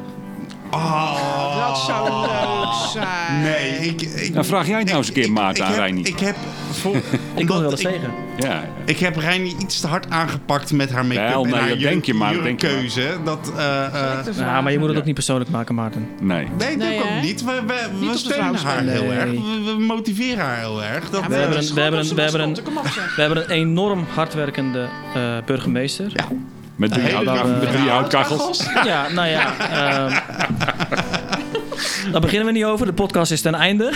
Oh, 0.73 1.67
Dat 1.67 1.77
zou 1.77 2.21
leuk 2.21 2.73
zijn. 2.91 3.41
Nee, 3.41 3.69
ik... 3.89 4.01
ik 4.01 4.33
Nou, 4.33 4.45
vraag 4.45 4.67
jij 4.67 4.77
het 4.77 4.85
nou 4.85 4.97
eens 4.97 5.07
een 5.07 5.13
keer, 5.13 5.31
Maarten, 5.31 5.63
aan 5.65 5.71
heb- 5.71 5.79
Reini. 5.79 6.01
Ik 6.01 6.19
heb... 6.19 6.35
Ik 7.35 7.47
wil 7.47 7.61
wel 7.61 7.71
eens 7.71 7.81
tegen. 7.81 8.11
Ja, 8.37 8.63
Ik 8.85 8.97
heb 8.99 9.15
Reini 9.17 9.55
iets 9.59 9.79
te 9.79 9.87
hard 9.87 10.09
aangepakt 10.09 10.71
met 10.71 10.91
haar 10.91 11.05
make-up 11.05 11.27
Wel, 11.29 11.43
en 11.43 11.49
nee, 11.49 11.59
haar 11.59 11.69
dat 11.69 11.79
denk 11.79 12.05
je 12.05 12.13
maar, 12.13 12.33
dat 12.33 12.43
denk 12.43 12.61
je 12.61 12.67
maar. 12.67 12.75
jurkkeuze. 12.75 13.17
Dat, 13.23 13.51
eh, 13.57 13.85
eh, 14.27 14.35
Ja, 14.37 14.61
maar 14.61 14.71
je 14.71 14.77
moet 14.77 14.85
het 14.87 14.93
Ja. 14.95 14.99
ook 14.99 15.05
niet 15.05 15.15
persoonlijk 15.15 15.49
maken, 15.49 15.75
Maarten. 15.75 16.07
nee. 16.21 16.47
nee, 16.57 16.77
dat 16.77 16.87
Nee, 16.87 16.99
ook 16.99 17.05
hè? 17.07 17.19
niet. 17.21 17.43
We, 17.43 17.51
we, 17.67 17.73
Niet 17.91 17.99
we 17.99 18.05
op 18.05 18.11
de 18.11 18.17
steunen 18.17 18.55
haar 18.55 18.81
heel 18.83 19.03
Nee. 19.03 19.17
erg. 19.17 19.31
We, 19.31 19.73
we 19.77 19.83
motiveren 19.87 20.45
haar 20.45 20.57
heel 20.59 20.83
erg. 20.83 21.09
Dat, 21.09 21.21
Ja, 21.21 21.27
We 21.27 21.35
hebben 21.35 21.57
een- 21.57 21.73
we 21.73 21.81
hebben 21.81 21.99
een- 21.99 22.15
we 22.15 22.21
hebben 22.21 22.55
zeg. 22.93 23.15
We 23.15 23.21
hebben 23.21 23.43
een 23.43 23.49
enorm 23.49 24.05
hardwerkende 24.13 24.87
eh, 25.15 25.21
burgemeester. 25.45 26.11
ja, 26.13 26.25
Met 26.75 26.91
drie, 26.91 27.03
hele 27.03 27.15
hout- 27.15 27.25
dag 27.25 27.45
met 27.47 27.61
drie 27.69 27.79
met 27.83 27.89
houtkachels. 27.89 28.63
Ja, 28.83 29.09
nou 29.09 29.27
ja. 29.27 29.57
ehm, 29.57 30.19
daar 32.11 32.21
beginnen 32.21 32.45
we 32.47 32.51
niet 32.53 32.63
over. 32.65 32.85
De 32.85 32.93
podcast 32.93 33.31
is 33.31 33.41
ten 33.41 33.55
einde. 33.55 33.91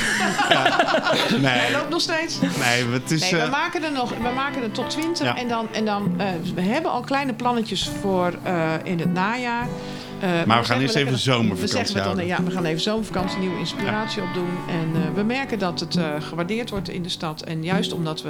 nee, 1.42 1.46
Hij 1.52 1.72
loopt 1.72 1.90
nog 1.90 2.02
steeds. 2.02 2.40
nee, 2.42 2.86
het 2.92 3.12
is... 3.12 3.22
Nee, 3.22 3.32
we 3.32 3.38
eh, 3.38 3.52
maken 3.52 3.84
er 3.84 3.92
nog, 3.92 4.10
we 4.10 4.30
maken 4.36 4.64
er 4.64 4.72
tot 4.72 4.90
20 4.90 5.26
Ja. 5.26 5.36
en 5.38 5.48
dan, 5.48 5.68
en 5.72 5.86
dan 5.86 6.14
eh, 6.18 6.28
we 6.56 6.62
hebben 6.62 6.92
al 6.92 7.02
kleine 7.02 7.34
plannetjes 7.34 7.90
voor 8.02 8.34
eh, 8.44 8.54
in 8.84 9.00
het 9.00 9.14
najaar. 9.14 9.68
Eh, 10.20 10.30
gaan 10.30 10.66
zeggen 10.66 10.82
eerst 10.82 10.94
we 10.94 11.00
even 11.00 11.18
zomervakantie 11.18 11.62
we 11.62 11.68
zeggen 11.68 12.10
we 12.10 12.16
dan. 12.16 12.26
Ja, 12.26 12.44
we 12.44 12.52
gaan 12.52 12.66
even 12.66 12.82
zomervakantie, 12.82 13.40
nieuwe 13.40 13.60
inspiratie 13.60 14.22
opdoen. 14.24 14.50
En 14.70 15.02
eh, 15.02 15.14
we 15.16 15.24
merken 15.24 15.60
dat 15.60 15.80
het 15.80 15.96
eh, 15.96 16.06
gewaardeerd 16.20 16.70
wordt 16.70 16.90
in 16.90 17.04
de 17.04 17.10
stad. 17.10 17.42
En 17.42 17.64
juist 17.64 17.94
omdat 17.94 18.22
we 18.22 18.30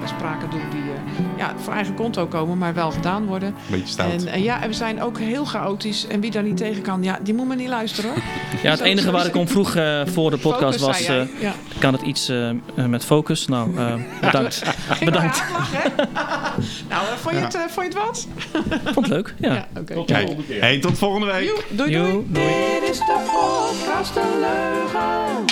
uitspraken 0.00 0.50
doen 0.50 0.70
die 0.70 0.80
eh, 0.80 1.38
ja, 1.38 1.54
voor 1.56 1.72
eigen 1.72 1.94
konto 1.94 2.26
komen, 2.26 2.58
maar 2.58 2.74
wel 2.74 2.90
gedaan 2.90 3.26
worden. 3.26 3.48
een 3.48 3.54
beetje 3.70 3.86
stout. 3.86 4.24
En 4.24 4.42
ja, 4.42 4.62
en 4.62 4.68
we 4.68 4.74
zijn 4.74 5.02
ook 5.02 5.18
heel 5.18 5.44
chaotisch. 5.44 6.06
En 6.06 6.20
wie 6.20 6.30
daar 6.30 6.42
niet 6.42 6.56
tegen 6.56 6.82
kan, 6.82 7.02
ja, 7.02 7.18
die 7.22 7.34
moet 7.34 7.46
maar 7.46 7.56
niet 7.56 7.68
luisteren 7.68 8.10
hoor. 8.10 8.22
Ja, 8.62 8.70
het 8.70 8.80
enige 8.80 9.10
waar 9.10 9.26
ik 9.26 9.36
om 9.36 9.48
vroeg 9.48 9.74
eh, 9.74 10.00
voor 10.06 10.30
de 10.30 10.38
podcast 10.38 10.80
Focus, 10.80 11.06
was... 11.06 11.16
eh, 11.16 11.40
ja. 11.40 11.52
kan 11.78 11.92
het 11.92 12.02
iets 12.02 12.32
met 12.74 13.04
focus? 13.04 13.46
Nou, 13.46 13.76
eh, 13.76 13.94
bedankt. 14.20 14.62
Bedankt. 15.04 15.44
Maar 15.52 15.70
nou, 16.88 17.06
vond, 17.20 17.34
je 17.34 17.40
het, 17.40 17.56
vond 17.68 17.74
je 17.74 17.82
het 17.82 17.94
wat? 17.94 18.26
Vond 18.84 19.06
het 19.06 19.14
leuk. 19.14 19.34
Ja. 19.38 19.54
Ja, 19.54 19.68
oké. 19.78 20.12
Hey, 20.12 20.36
hey, 20.48 20.78
tot 20.78 20.98
volgende 21.02 21.26
week. 21.26 21.44
Joe, 21.44 21.60
doei 21.70 21.90
doei. 21.90 22.12
Joe, 22.12 22.22
doei. 22.26 22.80
Dit 22.80 22.90
is 22.90 22.98
de 22.98 23.30
podcast 23.32 24.14
De 24.14 24.20
Leugen. 24.40 25.44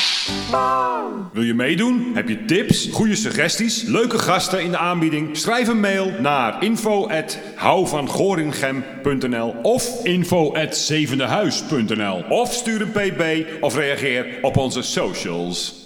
Wil 1.32 1.42
je 1.42 1.54
meedoen? 1.54 2.10
Heb 2.14 2.28
je 2.28 2.44
tips, 2.44 2.88
goede 2.92 3.16
suggesties, 3.16 3.82
leuke 3.82 4.18
gasten 4.18 4.62
in 4.62 4.70
de 4.70 4.78
aanbieding? 4.78 5.36
Schrijf 5.36 5.68
een 5.68 5.80
mail 5.80 6.10
naar 6.20 6.62
info@houvangoringem.nl 6.62 9.54
of 9.62 10.04
info@zevendehuis.nl 10.04 12.24
of 12.28 12.52
stuur 12.52 12.80
een 12.80 12.90
pb 12.90 13.22
of 13.60 13.76
reageer 13.76 14.26
op 14.42 14.56
onze 14.56 14.82
socials. 14.82 15.79